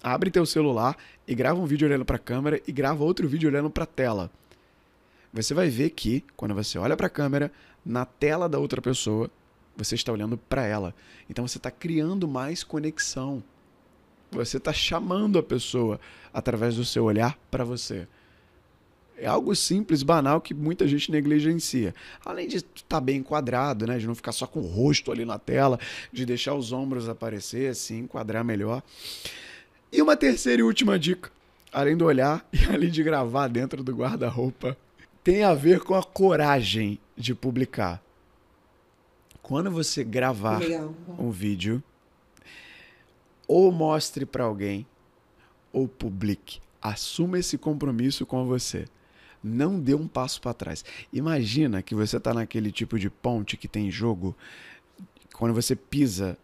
Abre 0.02 0.32
teu 0.32 0.46
celular 0.46 0.98
e 1.28 1.36
grava 1.36 1.60
um 1.60 1.66
vídeo 1.66 1.88
olhando 1.88 2.06
para 2.06 2.16
a 2.16 2.20
câmera 2.20 2.62
e 2.68 2.72
grava 2.72 3.04
outro 3.04 3.28
vídeo 3.28 3.50
olhando 3.50 3.70
para 3.70 3.84
a 3.84 3.88
tela. 3.88 4.32
Você 5.34 5.54
vai 5.54 5.70
ver 5.70 5.92
que, 5.92 6.24
quando 6.36 6.56
você 6.56 6.80
olha 6.80 6.96
para 6.96 7.08
a 7.08 7.10
câmera, 7.10 7.52
na 7.86 8.06
tela 8.06 8.50
da 8.50 8.58
outra 8.58 8.82
pessoa, 8.82 9.30
você 9.76 9.96
está 9.96 10.12
olhando 10.12 10.38
para 10.38 10.66
ela. 10.66 10.96
Então 11.30 11.48
você 11.48 11.58
está 11.58 11.70
criando 11.70 12.28
mais 12.28 12.64
conexão. 12.64 13.44
Você 14.32 14.58
está 14.58 14.74
chamando 14.74 15.38
a 15.38 15.44
pessoa 15.44 16.00
através 16.34 16.76
do 16.76 16.84
seu 16.84 17.06
olhar 17.06 17.38
para 17.50 17.64
você. 17.64 18.08
É 19.20 19.26
algo 19.26 19.56
simples, 19.56 20.04
banal, 20.04 20.40
que 20.40 20.54
muita 20.54 20.88
gente 20.88 21.12
negligencia. 21.12 21.94
Além 22.24 22.48
de 22.48 22.58
estar 22.58 22.84
tá 22.88 23.02
bem 23.02 23.18
enquadrado, 23.18 23.88
né? 23.88 23.98
De 23.98 24.06
não 24.06 24.14
ficar 24.14 24.32
só 24.32 24.46
com 24.46 24.60
o 24.60 24.68
rosto 24.68 25.12
ali 25.12 25.26
na 25.26 25.40
tela, 25.40 25.80
de 26.14 26.24
deixar 26.24 26.54
os 26.54 26.72
ombros 26.72 27.10
aparecer, 27.10 27.72
assim, 27.72 28.00
enquadrar 28.00 28.44
melhor. 28.46 28.84
E 29.92 30.02
uma 30.04 30.16
terceira 30.16 30.62
e 30.62 30.64
última 30.64 31.00
dica, 31.00 31.32
além 31.74 31.98
do 31.98 32.06
olhar 32.06 32.48
e 32.54 32.64
além 32.66 32.92
de 32.92 33.02
gravar 33.02 33.48
dentro 33.48 33.84
do 33.84 33.92
guarda-roupa, 33.92 34.78
tem 35.24 35.44
a 35.44 35.56
ver 35.56 35.80
com 35.80 35.96
a 35.96 36.04
coragem 36.04 37.00
de 37.16 37.34
publicar. 37.34 38.04
Quando 39.42 39.72
você 39.72 40.04
gravar 40.04 40.60
Legal. 40.60 40.94
um 41.18 41.32
vídeo, 41.32 41.82
ou 43.48 43.72
mostre 43.72 44.26
para 44.26 44.44
alguém, 44.44 44.86
ou 45.74 45.88
publique. 45.88 46.60
Assuma 46.80 47.40
esse 47.40 47.58
compromisso 47.58 48.26
com 48.26 48.46
você 48.46 48.86
não 49.48 49.80
dê 49.80 49.96
um 49.96 50.08
passo 50.08 50.42
para 50.42 50.54
trás. 50.54 50.84
Imagina 51.12 51.82
que 51.82 51.96
você 51.96 52.18
está 52.18 52.34
naquele 52.34 52.72
tipo 52.72 53.00
de 53.00 53.10
ponte 53.10 53.58
que 53.58 53.68
tem 53.68 53.90
jogo, 53.90 54.36
quando 55.34 55.54
você 55.54 55.76
pisa 55.76 56.38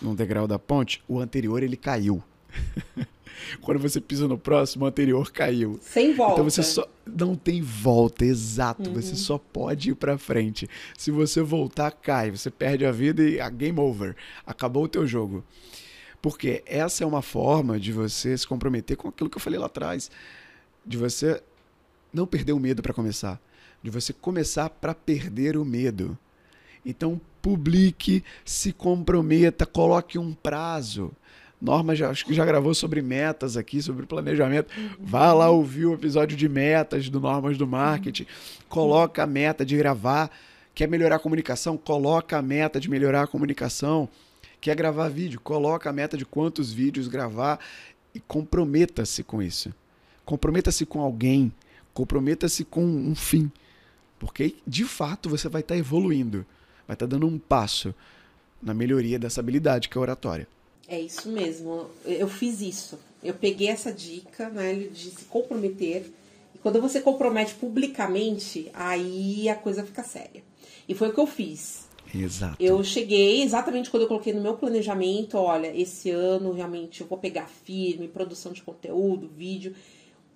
num 0.00 0.14
degrau 0.14 0.46
da 0.46 0.58
ponte, 0.58 1.02
o 1.08 1.18
anterior 1.20 1.62
ele 1.62 1.76
caiu. 1.76 2.22
quando 3.60 3.80
você 3.80 4.00
pisa 4.00 4.28
no 4.28 4.38
próximo, 4.38 4.84
o 4.84 4.88
anterior 4.88 5.30
caiu. 5.32 5.78
Sem 5.80 6.14
volta. 6.14 6.34
Então 6.34 6.44
você 6.44 6.62
só 6.62 6.86
não 7.06 7.34
tem 7.34 7.60
volta, 7.60 8.24
exato. 8.24 8.88
Uhum. 8.88 8.94
Você 8.94 9.14
só 9.14 9.38
pode 9.38 9.90
ir 9.90 9.94
para 9.94 10.18
frente. 10.18 10.68
Se 10.96 11.10
você 11.10 11.42
voltar, 11.42 11.90
cai, 11.90 12.30
você 12.30 12.50
perde 12.50 12.84
a 12.84 12.92
vida 12.92 13.22
e 13.22 13.40
a 13.40 13.48
game 13.48 13.78
over. 13.78 14.16
Acabou 14.46 14.84
o 14.84 14.88
teu 14.88 15.06
jogo. 15.06 15.44
Porque 16.20 16.62
essa 16.66 17.04
é 17.04 17.06
uma 17.06 17.20
forma 17.20 17.78
de 17.78 17.92
você 17.92 18.36
se 18.36 18.46
comprometer 18.46 18.96
com 18.96 19.08
aquilo 19.08 19.28
que 19.28 19.36
eu 19.36 19.42
falei 19.42 19.58
lá 19.58 19.66
atrás, 19.66 20.10
de 20.84 20.96
você 20.96 21.42
não 22.14 22.26
perder 22.26 22.52
o 22.52 22.60
medo 22.60 22.82
para 22.82 22.94
começar, 22.94 23.40
de 23.82 23.90
você 23.90 24.12
começar 24.12 24.70
para 24.70 24.94
perder 24.94 25.56
o 25.56 25.64
medo. 25.64 26.16
Então, 26.86 27.20
publique, 27.42 28.22
se 28.44 28.72
comprometa, 28.72 29.66
coloque 29.66 30.18
um 30.18 30.32
prazo. 30.32 31.12
Norma 31.60 31.96
já, 31.96 32.10
acho 32.10 32.26
que 32.26 32.34
já 32.34 32.44
gravou 32.44 32.74
sobre 32.74 33.00
metas 33.00 33.56
aqui, 33.56 33.80
sobre 33.80 34.06
planejamento. 34.06 34.68
Vá 35.00 35.32
lá 35.32 35.48
ouvir 35.50 35.86
o 35.86 35.94
episódio 35.94 36.36
de 36.36 36.48
metas 36.48 37.08
do 37.08 37.20
Normas 37.20 37.56
do 37.56 37.66
Marketing. 37.66 38.26
Coloca 38.68 39.22
a 39.22 39.26
meta 39.26 39.64
de 39.64 39.76
gravar. 39.76 40.30
Quer 40.74 40.88
melhorar 40.88 41.16
a 41.16 41.20
comunicação? 41.20 41.76
Coloca 41.76 42.36
a 42.36 42.42
meta 42.42 42.78
de 42.78 42.90
melhorar 42.90 43.22
a 43.22 43.26
comunicação. 43.26 44.08
Quer 44.60 44.76
gravar 44.76 45.08
vídeo? 45.08 45.40
Coloca 45.40 45.88
a 45.88 45.92
meta 45.92 46.18
de 46.18 46.26
quantos 46.26 46.72
vídeos 46.72 47.08
gravar 47.08 47.58
e 48.14 48.20
comprometa-se 48.20 49.22
com 49.22 49.42
isso. 49.42 49.72
Comprometa-se 50.24 50.84
com 50.84 51.00
alguém. 51.00 51.52
Comprometa-se 51.94 52.64
com 52.64 52.84
um 52.84 53.14
fim. 53.14 53.50
Porque 54.18 54.56
de 54.66 54.84
fato 54.84 55.28
você 55.28 55.48
vai 55.48 55.60
estar 55.60 55.74
tá 55.74 55.78
evoluindo, 55.78 56.44
vai 56.86 56.94
estar 56.94 57.06
tá 57.06 57.10
dando 57.10 57.26
um 57.26 57.38
passo 57.38 57.94
na 58.60 58.74
melhoria 58.74 59.18
dessa 59.18 59.40
habilidade 59.40 59.88
que 59.88 59.96
é 59.96 60.00
a 60.00 60.02
oratória. 60.02 60.48
É 60.88 61.00
isso 61.00 61.28
mesmo. 61.28 61.86
Eu 62.04 62.28
fiz 62.28 62.60
isso. 62.60 62.98
Eu 63.22 63.34
peguei 63.34 63.68
essa 63.68 63.92
dica, 63.92 64.48
né, 64.50 64.74
de 64.74 65.10
se 65.10 65.24
comprometer. 65.26 66.10
E 66.54 66.58
quando 66.58 66.80
você 66.80 67.00
compromete 67.00 67.54
publicamente, 67.54 68.70
aí 68.74 69.48
a 69.48 69.54
coisa 69.54 69.82
fica 69.82 70.02
séria. 70.02 70.42
E 70.88 70.94
foi 70.94 71.08
o 71.08 71.12
que 71.12 71.20
eu 71.20 71.26
fiz. 71.26 71.88
Exato. 72.14 72.56
Eu 72.62 72.82
cheguei 72.84 73.42
exatamente 73.42 73.90
quando 73.90 74.02
eu 74.02 74.08
coloquei 74.08 74.32
no 74.32 74.40
meu 74.40 74.54
planejamento, 74.54 75.36
olha, 75.36 75.74
esse 75.74 76.10
ano 76.10 76.52
realmente 76.52 77.00
eu 77.00 77.06
vou 77.06 77.18
pegar 77.18 77.48
firme, 77.48 78.06
produção 78.06 78.52
de 78.52 78.62
conteúdo, 78.62 79.28
vídeo 79.36 79.74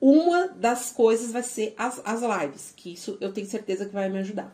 uma 0.01 0.49
das 0.49 0.91
coisas 0.93 1.33
vai 1.33 1.43
ser 1.43 1.75
as, 1.77 2.01
as 2.05 2.21
lives, 2.23 2.73
que 2.77 2.93
isso 2.93 3.17
eu 3.21 3.33
tenho 3.33 3.47
certeza 3.47 3.87
que 3.87 3.93
vai 3.93 4.09
me 4.09 4.19
ajudar. 4.19 4.53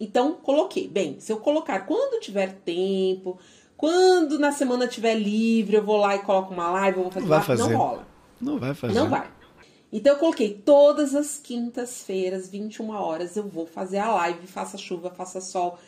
Então, 0.00 0.34
coloquei. 0.34 0.88
Bem, 0.88 1.18
se 1.18 1.32
eu 1.32 1.38
colocar 1.38 1.80
quando 1.80 2.20
tiver 2.20 2.60
tempo, 2.64 3.38
quando 3.76 4.38
na 4.38 4.52
semana 4.52 4.86
tiver 4.86 5.14
livre, 5.14 5.76
eu 5.76 5.84
vou 5.84 5.96
lá 5.96 6.16
e 6.16 6.20
coloco 6.20 6.52
uma 6.52 6.70
live, 6.70 6.98
eu 6.98 7.02
vou 7.04 7.12
fazer, 7.12 7.26
não, 7.26 7.36
vai 7.36 7.42
fazer. 7.42 7.62
não 7.62 7.76
rola. 7.76 8.08
Não 8.40 8.58
vai 8.58 8.74
fazer. 8.74 8.94
Não 8.94 9.08
vai. 9.08 9.30
Então 9.92 10.12
eu 10.12 10.18
coloquei 10.18 10.52
todas 10.52 11.14
as 11.14 11.38
quintas-feiras, 11.38 12.48
21 12.48 12.90
horas, 12.90 13.36
eu 13.36 13.48
vou 13.48 13.66
fazer 13.66 13.98
a 13.98 14.12
live, 14.12 14.46
faça 14.46 14.76
chuva, 14.76 15.10
faça 15.10 15.40
sol. 15.40 15.78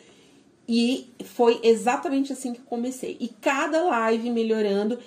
E 0.67 1.09
foi 1.23 1.59
exatamente 1.63 2.33
assim 2.33 2.53
que 2.53 2.61
comecei. 2.61 3.17
E 3.19 3.27
cada 3.27 3.83
live 3.83 4.29
melhorando. 4.29 4.97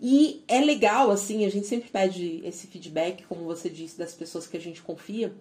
E 0.00 0.44
é 0.46 0.60
legal, 0.60 1.10
assim, 1.10 1.44
a 1.44 1.50
gente 1.50 1.66
sempre 1.66 1.90
pede 1.90 2.40
esse 2.44 2.68
feedback, 2.68 3.24
como 3.24 3.44
você 3.44 3.68
disse, 3.68 3.98
das 3.98 4.14
pessoas 4.14 4.46
que 4.46 4.56
a 4.56 4.60
gente 4.60 4.80
confia. 4.80 5.34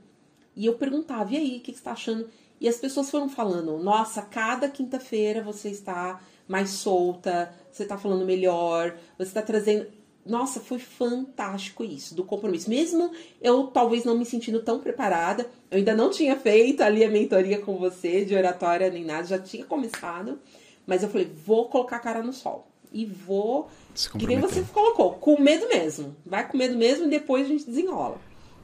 E 0.56 0.66
eu 0.66 0.74
perguntava, 0.74 1.32
e 1.34 1.38
aí, 1.38 1.58
o 1.58 1.60
que 1.60 1.72
você 1.72 1.78
está 1.78 1.92
achando? 1.92 2.28
E 2.60 2.68
as 2.68 2.78
pessoas 2.78 3.12
foram 3.12 3.30
falando, 3.30 3.78
nossa, 3.78 4.20
cada 4.24 4.68
quinta-feira 4.68 5.44
você 5.44 5.70
está 5.70 6.20
mais 6.48 6.72
solta, 6.72 7.54
você 7.72 7.84
está 7.84 8.00
falando 8.00 8.26
melhor, 8.26 8.98
você 9.16 9.30
está 9.30 9.44
trazendo. 9.44 9.88
Nossa, 10.26 10.60
foi 10.60 10.80
fantástico 10.80 11.84
isso, 11.84 12.16
do 12.16 12.24
compromisso. 12.24 12.68
Mesmo 12.68 13.12
eu 13.40 13.68
talvez 13.68 14.04
não 14.04 14.18
me 14.18 14.26
sentindo 14.26 14.62
tão 14.64 14.80
preparada, 14.80 15.48
eu 15.70 15.78
ainda 15.78 15.96
não 15.96 16.10
tinha 16.10 16.36
feito 16.36 16.82
ali 16.82 17.04
a 17.04 17.10
mentoria 17.10 17.62
com 17.62 17.78
você, 17.78 18.26
de 18.26 18.36
oratória 18.36 18.90
nem 18.90 19.06
nada, 19.06 19.28
já 19.28 19.40
tinha 19.40 19.64
começado, 19.64 20.40
mas 20.86 21.04
eu 21.04 21.10
falei, 21.10 21.32
vou 21.46 21.70
colocar 21.70 21.98
a 21.98 22.00
cara 22.00 22.24
no 22.24 22.34
sol 22.34 22.68
e 22.92 23.06
vou. 23.06 23.70
Que 24.18 24.28
nem 24.28 24.40
você 24.40 24.64
colocou, 24.74 25.14
com 25.14 25.42
medo 25.42 25.68
mesmo. 25.68 26.16
Vai 26.26 26.48
com 26.48 26.58
medo 26.58 26.78
mesmo 26.78 27.06
e 27.06 27.10
depois 27.10 27.46
a 27.46 27.50
gente 27.50 27.66
desenrola. 27.66 28.20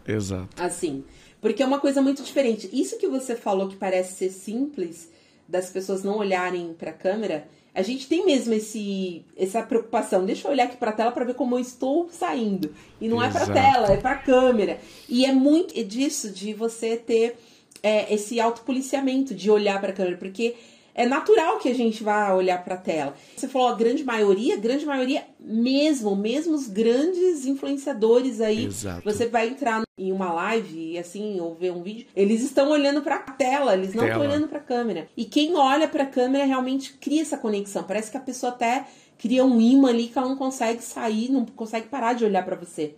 Exato. 0.08 0.62
Assim. 0.62 1.04
Porque 1.42 1.62
é 1.62 1.66
uma 1.66 1.80
coisa 1.80 2.02
muito 2.02 2.24
diferente. 2.24 2.70
Isso 2.72 2.98
que 2.98 3.08
você 3.08 3.36
falou 3.36 3.68
que 3.68 3.76
parece 3.76 4.14
ser 4.14 4.30
simples, 4.30 5.10
das 5.48 5.70
pessoas 5.70 6.04
não 6.04 6.18
olharem 6.18 6.74
para 6.74 6.92
a 6.92 6.94
câmera, 6.94 7.48
a 7.76 7.82
gente 7.82 8.08
tem 8.08 8.26
mesmo 8.26 8.54
esse, 8.54 9.26
essa 9.36 9.64
preocupação. 9.64 10.26
Deixa 10.26 10.48
eu 10.48 10.52
olhar 10.52 10.66
aqui 10.66 10.78
para 10.78 10.92
a 10.92 10.94
tela 10.94 11.12
para 11.12 11.26
ver 11.26 11.34
como 11.34 11.56
eu 11.56 11.60
estou 11.60 12.08
saindo. 12.12 12.74
E 13.02 13.08
não 13.08 13.24
Exato. 13.24 13.38
é 13.38 13.46
para 13.46 13.54
tela, 13.54 13.94
é 13.94 13.98
para 13.98 14.12
a 14.12 14.18
câmera. 14.18 14.80
E 15.10 15.26
é 15.26 15.32
muito 15.34 15.84
disso 15.84 16.30
de 16.30 16.54
você 16.54 16.96
ter 16.96 17.36
é, 17.82 18.14
esse 18.14 18.40
autopoliciamento 18.40 19.34
de 19.34 19.50
olhar 19.50 19.82
para 19.82 19.90
a 19.90 19.94
câmera, 19.94 20.18
porque 20.18 20.56
é 20.96 21.06
natural 21.06 21.58
que 21.60 21.70
a 21.70 21.74
gente 21.74 22.04
vá 22.04 22.34
olhar 22.34 22.64
para 22.64 22.76
a 22.76 22.78
tela. 22.78 23.16
Você 23.36 23.48
falou 23.48 23.68
a 23.68 23.76
grande 23.76 24.04
maioria, 24.04 24.58
grande 24.58 24.86
maioria 24.86 25.26
mesmo, 25.40 26.16
mesmo 26.16 26.54
os 26.54 26.68
grandes 26.68 27.46
influenciadores 27.46 28.40
aí. 28.40 28.66
Exato. 28.66 29.04
Você 29.04 29.26
vai 29.26 29.50
entrar 29.50 29.84
em 29.98 30.12
uma 30.12 30.32
live 30.32 30.98
assim 30.98 31.40
ou 31.40 31.56
ver 31.56 31.72
um 31.72 31.84
vídeo, 31.84 32.08
eles 32.16 32.42
estão 32.44 32.70
olhando 32.70 33.02
para 33.02 33.16
a 33.16 33.20
tela, 33.20 33.74
eles 33.74 33.94
não 33.94 34.06
estão 34.06 34.22
olhando 34.22 34.48
para 34.48 34.60
a 34.60 34.64
câmera. 34.64 35.08
E 35.18 35.26
quem 35.26 35.56
olha 35.56 35.88
para 35.88 36.04
a 36.04 36.08
câmera 36.08 36.46
realmente 36.46 36.94
cria 36.94 37.22
essa 37.22 37.38
conexão. 37.38 37.84
Parece 37.84 38.12
que 38.12 38.18
a 38.18 38.22
pessoa 38.22 38.52
até 38.52 38.86
cria 39.18 39.44
um 39.44 39.60
imã 39.60 39.90
ali 39.90 40.08
que 40.08 40.18
ela 40.18 40.30
não 40.30 40.36
consegue 40.36 40.84
sair, 40.84 41.32
não 41.32 41.46
consegue 41.46 41.88
parar 41.88 42.14
de 42.14 42.26
olhar 42.26 42.44
para 42.44 42.56
você. 42.56 42.96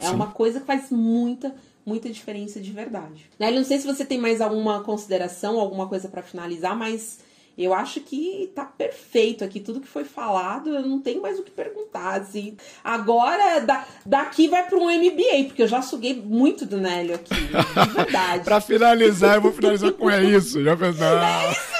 É 0.00 0.06
Sim. 0.06 0.14
uma 0.14 0.28
coisa 0.28 0.60
que 0.60 0.66
faz 0.66 0.90
muita 0.90 1.54
muita 1.86 2.08
diferença 2.08 2.58
de 2.60 2.72
verdade. 2.72 3.30
Né? 3.38 3.50
Não 3.50 3.62
sei 3.62 3.78
se 3.78 3.86
você 3.86 4.06
tem 4.06 4.16
mais 4.18 4.40
alguma 4.40 4.82
consideração, 4.82 5.60
alguma 5.60 5.86
coisa 5.86 6.08
para 6.08 6.22
finalizar, 6.22 6.74
mas 6.74 7.18
eu 7.56 7.72
acho 7.72 8.00
que 8.00 8.50
tá 8.54 8.64
perfeito 8.64 9.44
aqui, 9.44 9.60
tudo 9.60 9.80
que 9.80 9.86
foi 9.86 10.04
falado, 10.04 10.70
eu 10.70 10.82
não 10.82 11.00
tenho 11.00 11.22
mais 11.22 11.38
o 11.38 11.42
que 11.42 11.50
perguntar, 11.50 12.20
assim. 12.20 12.56
Agora, 12.82 13.60
da, 13.60 13.86
daqui 14.04 14.48
vai 14.48 14.66
para 14.66 14.78
um 14.78 14.90
MBA, 14.90 15.44
porque 15.46 15.62
eu 15.62 15.68
já 15.68 15.80
suguei 15.80 16.14
muito 16.14 16.66
do 16.66 16.78
Nélio 16.78 17.14
aqui, 17.14 17.34
de 17.34 17.90
verdade. 17.94 18.42
para 18.44 18.60
finalizar, 18.60 19.36
eu 19.36 19.42
vou 19.42 19.52
finalizar 19.52 19.92
com 19.92 20.10
é 20.10 20.24
isso, 20.24 20.62
já 20.62 20.76
pensou? 20.76 21.06
É 21.06 21.50
isso! 21.52 21.74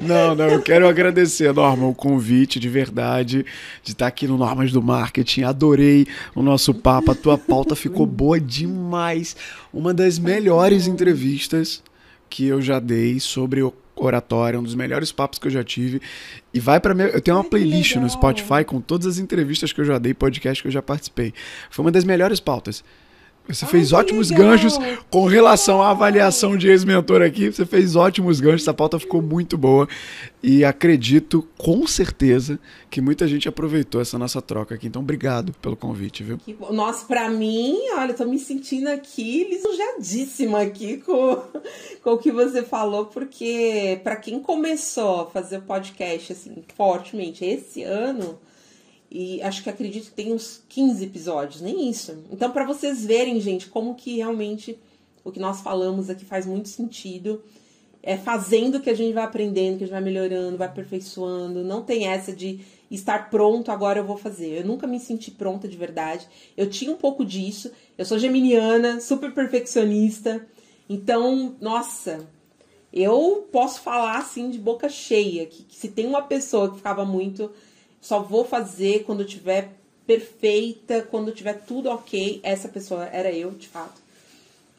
Não, 0.00 0.34
não, 0.34 0.46
eu 0.46 0.60
quero 0.60 0.86
agradecer, 0.86 1.52
Norma, 1.52 1.86
o 1.86 1.94
convite 1.94 2.60
de 2.60 2.68
verdade, 2.68 3.44
de 3.82 3.92
estar 3.92 4.06
aqui 4.06 4.26
no 4.26 4.36
Normas 4.36 4.70
do 4.70 4.82
Marketing. 4.82 5.42
Adorei 5.42 6.06
o 6.34 6.42
nosso 6.42 6.74
papo, 6.74 7.10
a 7.10 7.14
tua 7.14 7.38
pauta 7.38 7.74
ficou 7.74 8.04
boa 8.04 8.38
demais. 8.38 9.34
Uma 9.72 9.94
das 9.94 10.18
melhores 10.18 10.86
entrevistas 10.86 11.82
que 12.34 12.46
eu 12.46 12.60
já 12.60 12.80
dei 12.80 13.20
sobre 13.20 13.60
oratória, 13.94 14.58
um 14.58 14.62
dos 14.64 14.74
melhores 14.74 15.12
papos 15.12 15.38
que 15.38 15.46
eu 15.46 15.52
já 15.52 15.62
tive. 15.62 16.02
E 16.52 16.58
vai 16.58 16.80
para 16.80 16.92
minha, 16.92 17.06
eu 17.06 17.20
tenho 17.20 17.36
uma 17.36 17.44
playlist 17.44 17.94
no 17.94 18.10
Spotify 18.10 18.64
com 18.66 18.80
todas 18.80 19.06
as 19.06 19.18
entrevistas 19.18 19.72
que 19.72 19.80
eu 19.80 19.84
já 19.84 19.98
dei, 19.98 20.12
podcast 20.12 20.60
que 20.60 20.66
eu 20.66 20.72
já 20.72 20.82
participei. 20.82 21.32
Foi 21.70 21.84
uma 21.84 21.92
das 21.92 22.02
melhores 22.02 22.40
pautas. 22.40 22.82
Você 23.46 23.66
Ai, 23.66 23.70
fez 23.70 23.92
ótimos 23.92 24.30
legal. 24.30 24.48
ganchos 24.48 24.78
com 25.10 25.26
relação 25.26 25.82
à 25.82 25.90
avaliação 25.90 26.56
de 26.56 26.68
ex-mentor 26.68 27.20
aqui. 27.20 27.52
Você 27.52 27.66
fez 27.66 27.94
ótimos 27.94 28.40
ganchos, 28.40 28.62
essa 28.62 28.72
pauta 28.72 28.98
ficou 28.98 29.20
muito 29.20 29.58
boa. 29.58 29.86
E 30.42 30.64
acredito, 30.64 31.46
com 31.58 31.86
certeza, 31.86 32.58
que 32.90 33.00
muita 33.00 33.28
gente 33.28 33.48
aproveitou 33.48 34.00
essa 34.00 34.18
nossa 34.18 34.40
troca 34.40 34.74
aqui. 34.74 34.86
Então, 34.86 35.02
obrigado 35.02 35.52
pelo 35.60 35.76
convite, 35.76 36.22
viu? 36.22 36.38
Nossa, 36.70 37.04
para 37.06 37.28
mim, 37.28 37.78
olha, 37.96 38.12
eu 38.12 38.16
tô 38.16 38.24
me 38.24 38.38
sentindo 38.38 38.88
aqui 38.88 39.44
lisonjeadíssima 39.44 40.62
aqui 40.62 40.98
com, 40.98 41.42
com 42.02 42.10
o 42.12 42.18
que 42.18 42.32
você 42.32 42.62
falou, 42.62 43.06
porque 43.06 44.00
para 44.02 44.16
quem 44.16 44.40
começou 44.40 45.22
a 45.22 45.26
fazer 45.26 45.58
o 45.58 45.62
podcast 45.62 46.32
assim, 46.32 46.64
fortemente 46.76 47.44
esse 47.44 47.82
ano 47.82 48.38
e 49.16 49.40
acho 49.42 49.62
que 49.62 49.70
acredito 49.70 50.06
que 50.06 50.10
tem 50.10 50.32
uns 50.32 50.64
15 50.68 51.04
episódios, 51.04 51.60
nem 51.60 51.88
isso. 51.88 52.18
Então, 52.32 52.50
para 52.50 52.66
vocês 52.66 53.06
verem, 53.06 53.40
gente, 53.40 53.68
como 53.68 53.94
que 53.94 54.16
realmente 54.16 54.76
o 55.22 55.30
que 55.30 55.38
nós 55.38 55.60
falamos 55.60 56.10
aqui 56.10 56.24
faz 56.24 56.44
muito 56.44 56.68
sentido. 56.68 57.40
É 58.02 58.16
fazendo 58.16 58.80
que 58.80 58.90
a 58.90 58.94
gente 58.94 59.14
vai 59.14 59.22
aprendendo, 59.22 59.78
que 59.78 59.84
a 59.84 59.86
gente 59.86 59.94
vai 59.94 60.02
melhorando, 60.02 60.58
vai 60.58 60.66
aperfeiçoando. 60.66 61.62
Não 61.62 61.84
tem 61.84 62.08
essa 62.08 62.32
de 62.32 62.58
estar 62.90 63.30
pronto, 63.30 63.70
agora 63.70 64.00
eu 64.00 64.04
vou 64.04 64.16
fazer. 64.16 64.58
Eu 64.58 64.66
nunca 64.66 64.84
me 64.84 64.98
senti 64.98 65.30
pronta 65.30 65.68
de 65.68 65.76
verdade. 65.76 66.26
Eu 66.56 66.68
tinha 66.68 66.90
um 66.90 66.96
pouco 66.96 67.24
disso. 67.24 67.70
Eu 67.96 68.04
sou 68.04 68.18
geminiana, 68.18 69.00
super 69.00 69.32
perfeccionista. 69.32 70.44
Então, 70.90 71.54
nossa, 71.60 72.26
eu 72.92 73.48
posso 73.52 73.80
falar 73.80 74.18
assim 74.18 74.50
de 74.50 74.58
boca 74.58 74.88
cheia 74.88 75.46
que, 75.46 75.62
que 75.62 75.76
se 75.76 75.88
tem 75.88 76.04
uma 76.04 76.22
pessoa 76.22 76.68
que 76.68 76.78
ficava 76.78 77.04
muito 77.04 77.52
só 78.04 78.20
vou 78.20 78.44
fazer 78.44 79.04
quando 79.04 79.24
tiver 79.24 79.72
perfeita, 80.06 81.00
quando 81.10 81.32
tiver 81.32 81.64
tudo 81.64 81.88
ok. 81.88 82.38
Essa 82.42 82.68
pessoa 82.68 83.06
era 83.06 83.32
eu, 83.32 83.50
de 83.52 83.66
fato. 83.66 83.98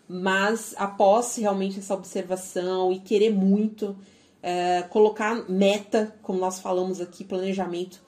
Mas 0.07 0.75
após 0.77 1.35
realmente 1.35 1.79
essa 1.79 1.95
observação 1.95 2.93
e 2.93 2.99
querer 2.99 3.31
muito, 3.31 3.95
é, 4.43 4.83
colocar 4.83 5.49
meta, 5.49 6.15
como 6.21 6.37
nós 6.37 6.59
falamos 6.59 7.01
aqui, 7.01 7.23
planejamento, 7.23 7.99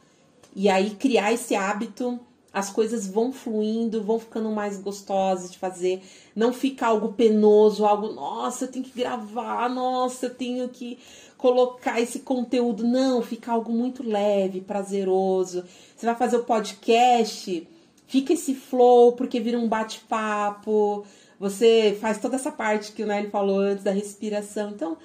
e 0.55 0.69
aí 0.69 0.91
criar 0.91 1.33
esse 1.33 1.55
hábito, 1.55 2.19
as 2.53 2.69
coisas 2.69 3.07
vão 3.07 3.33
fluindo, 3.33 4.03
vão 4.03 4.19
ficando 4.19 4.51
mais 4.51 4.79
gostosas 4.79 5.51
de 5.51 5.57
fazer. 5.57 6.03
Não 6.35 6.53
fica 6.53 6.85
algo 6.85 7.13
penoso, 7.13 7.87
algo, 7.87 8.13
nossa, 8.13 8.65
eu 8.65 8.71
tenho 8.71 8.85
que 8.85 8.99
gravar, 8.99 9.67
nossa, 9.67 10.27
eu 10.27 10.35
tenho 10.35 10.69
que 10.69 10.99
colocar 11.37 12.01
esse 12.01 12.19
conteúdo. 12.19 12.83
Não, 12.83 13.21
fica 13.21 13.51
algo 13.51 13.71
muito 13.71 14.07
leve, 14.07 14.61
prazeroso. 14.61 15.63
Você 15.95 16.05
vai 16.05 16.15
fazer 16.15 16.37
o 16.37 16.43
podcast, 16.43 17.67
fica 18.07 18.33
esse 18.33 18.55
flow, 18.55 19.13
porque 19.13 19.39
vira 19.39 19.57
um 19.57 19.67
bate-papo. 19.67 21.05
Você 21.39 21.97
faz 22.01 22.17
toda 22.19 22.35
essa 22.35 22.51
parte 22.51 22.91
que 22.91 23.03
o 23.03 23.07
Nelly 23.07 23.29
falou 23.29 23.59
antes 23.59 23.83
da 23.83 23.91
respiração. 23.91 24.71
Então, 24.71 24.97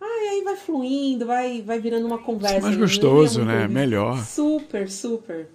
ai, 0.00 0.28
aí 0.28 0.42
vai 0.44 0.56
fluindo, 0.56 1.26
vai, 1.26 1.62
vai 1.62 1.80
virando 1.80 2.06
uma 2.06 2.18
conversa. 2.18 2.58
É 2.58 2.60
mais 2.60 2.76
gostoso, 2.76 3.44
né? 3.44 3.66
Melhor. 3.66 4.24
Super, 4.24 4.88
super. 4.88 5.48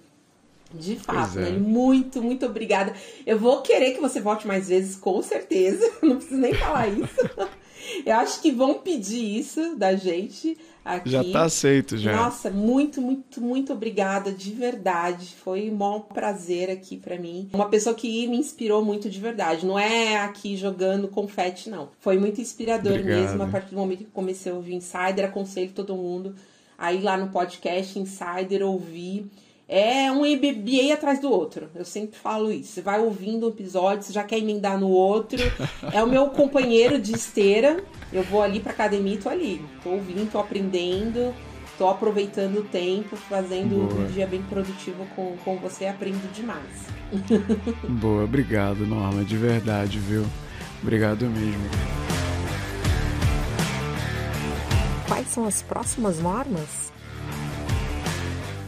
De 0.74 0.96
fato, 0.96 1.38
é. 1.38 1.52
muito, 1.52 2.20
muito 2.20 2.44
obrigada. 2.44 2.92
Eu 3.24 3.38
vou 3.38 3.62
querer 3.62 3.92
que 3.92 4.00
você 4.00 4.20
volte 4.20 4.46
mais 4.46 4.68
vezes, 4.68 4.96
com 4.96 5.22
certeza. 5.22 5.90
Não 6.02 6.16
preciso 6.16 6.40
nem 6.40 6.52
falar 6.52 6.88
isso. 6.88 7.30
Eu 8.04 8.16
acho 8.16 8.40
que 8.40 8.50
vão 8.50 8.74
pedir 8.74 9.38
isso 9.38 9.76
da 9.76 9.94
gente 9.94 10.56
aqui. 10.84 11.10
Já 11.10 11.24
tá 11.24 11.44
aceito, 11.44 11.96
já. 11.96 12.16
Nossa, 12.16 12.50
muito, 12.50 13.00
muito, 13.00 13.40
muito 13.40 13.72
obrigada, 13.72 14.30
de 14.30 14.52
verdade. 14.52 15.34
Foi 15.42 15.70
um 15.70 15.76
bom 15.76 16.00
prazer 16.00 16.70
aqui 16.70 16.96
para 16.96 17.18
mim. 17.18 17.48
Uma 17.52 17.68
pessoa 17.68 17.94
que 17.94 18.26
me 18.28 18.36
inspirou 18.36 18.84
muito 18.84 19.10
de 19.10 19.20
verdade. 19.20 19.66
Não 19.66 19.78
é 19.78 20.18
aqui 20.18 20.56
jogando 20.56 21.08
confete, 21.08 21.68
não. 21.68 21.88
Foi 21.98 22.18
muito 22.18 22.40
inspirador 22.40 22.98
Obrigado. 22.98 23.20
mesmo. 23.20 23.42
A 23.42 23.46
partir 23.46 23.70
do 23.70 23.76
momento 23.76 23.98
que 23.98 24.10
comecei 24.10 24.52
a 24.52 24.54
ouvir 24.54 24.74
Insider, 24.74 25.24
aconselho 25.24 25.72
todo 25.72 25.96
mundo 25.96 26.34
aí 26.78 27.00
lá 27.00 27.16
no 27.16 27.28
podcast 27.28 27.98
Insider 27.98 28.62
ouvir 28.62 29.30
é 29.68 30.10
um 30.12 30.20
MBA 30.20 30.92
atrás 30.94 31.20
do 31.20 31.30
outro. 31.30 31.68
Eu 31.74 31.84
sempre 31.84 32.16
falo 32.18 32.52
isso. 32.52 32.72
Você 32.72 32.82
vai 32.82 33.00
ouvindo 33.00 33.46
um 33.46 33.50
episódio, 33.50 34.04
você 34.04 34.12
já 34.12 34.22
quer 34.22 34.38
emendar 34.38 34.78
no 34.78 34.88
outro. 34.88 35.38
É 35.92 36.02
o 36.02 36.06
meu 36.06 36.28
companheiro 36.30 37.00
de 37.00 37.12
esteira. 37.12 37.82
Eu 38.12 38.22
vou 38.22 38.42
ali 38.42 38.60
pra 38.60 38.72
academia 38.72 39.14
e 39.14 39.18
tô 39.18 39.28
ali. 39.28 39.64
Tô 39.82 39.90
ouvindo, 39.90 40.30
tô 40.30 40.38
aprendendo, 40.38 41.34
tô 41.76 41.88
aproveitando 41.88 42.58
o 42.58 42.62
tempo, 42.64 43.16
fazendo 43.16 43.88
Boa. 43.88 44.02
um 44.02 44.12
dia 44.12 44.26
bem 44.26 44.42
produtivo 44.42 45.04
com, 45.16 45.36
com 45.44 45.56
você. 45.58 45.86
Aprendo 45.86 46.32
demais. 46.32 46.86
Boa, 47.88 48.24
obrigado, 48.24 48.86
Norma. 48.86 49.24
De 49.24 49.36
verdade, 49.36 49.98
viu? 49.98 50.24
Obrigado 50.80 51.26
mesmo. 51.26 51.64
Quais 55.08 55.28
são 55.28 55.44
as 55.44 55.62
próximas 55.62 56.20
normas? 56.20 56.85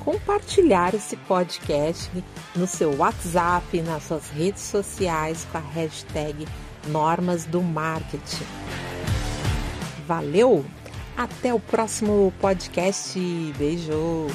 Compartilhar 0.09 0.94
esse 0.94 1.16
podcast 1.16 2.10
no 2.56 2.66
seu 2.66 2.97
WhatsApp, 2.97 3.82
nas 3.82 4.05
suas 4.05 4.30
redes 4.30 4.62
sociais 4.62 5.47
com 5.52 5.59
a 5.59 5.60
hashtag 5.60 6.48
Normas 6.86 7.44
do 7.44 7.62
Marketing. 7.62 8.47
Valeu! 10.06 10.64
Até 11.14 11.52
o 11.52 11.60
próximo 11.60 12.32
podcast. 12.40 13.20
Beijo! 13.59 14.28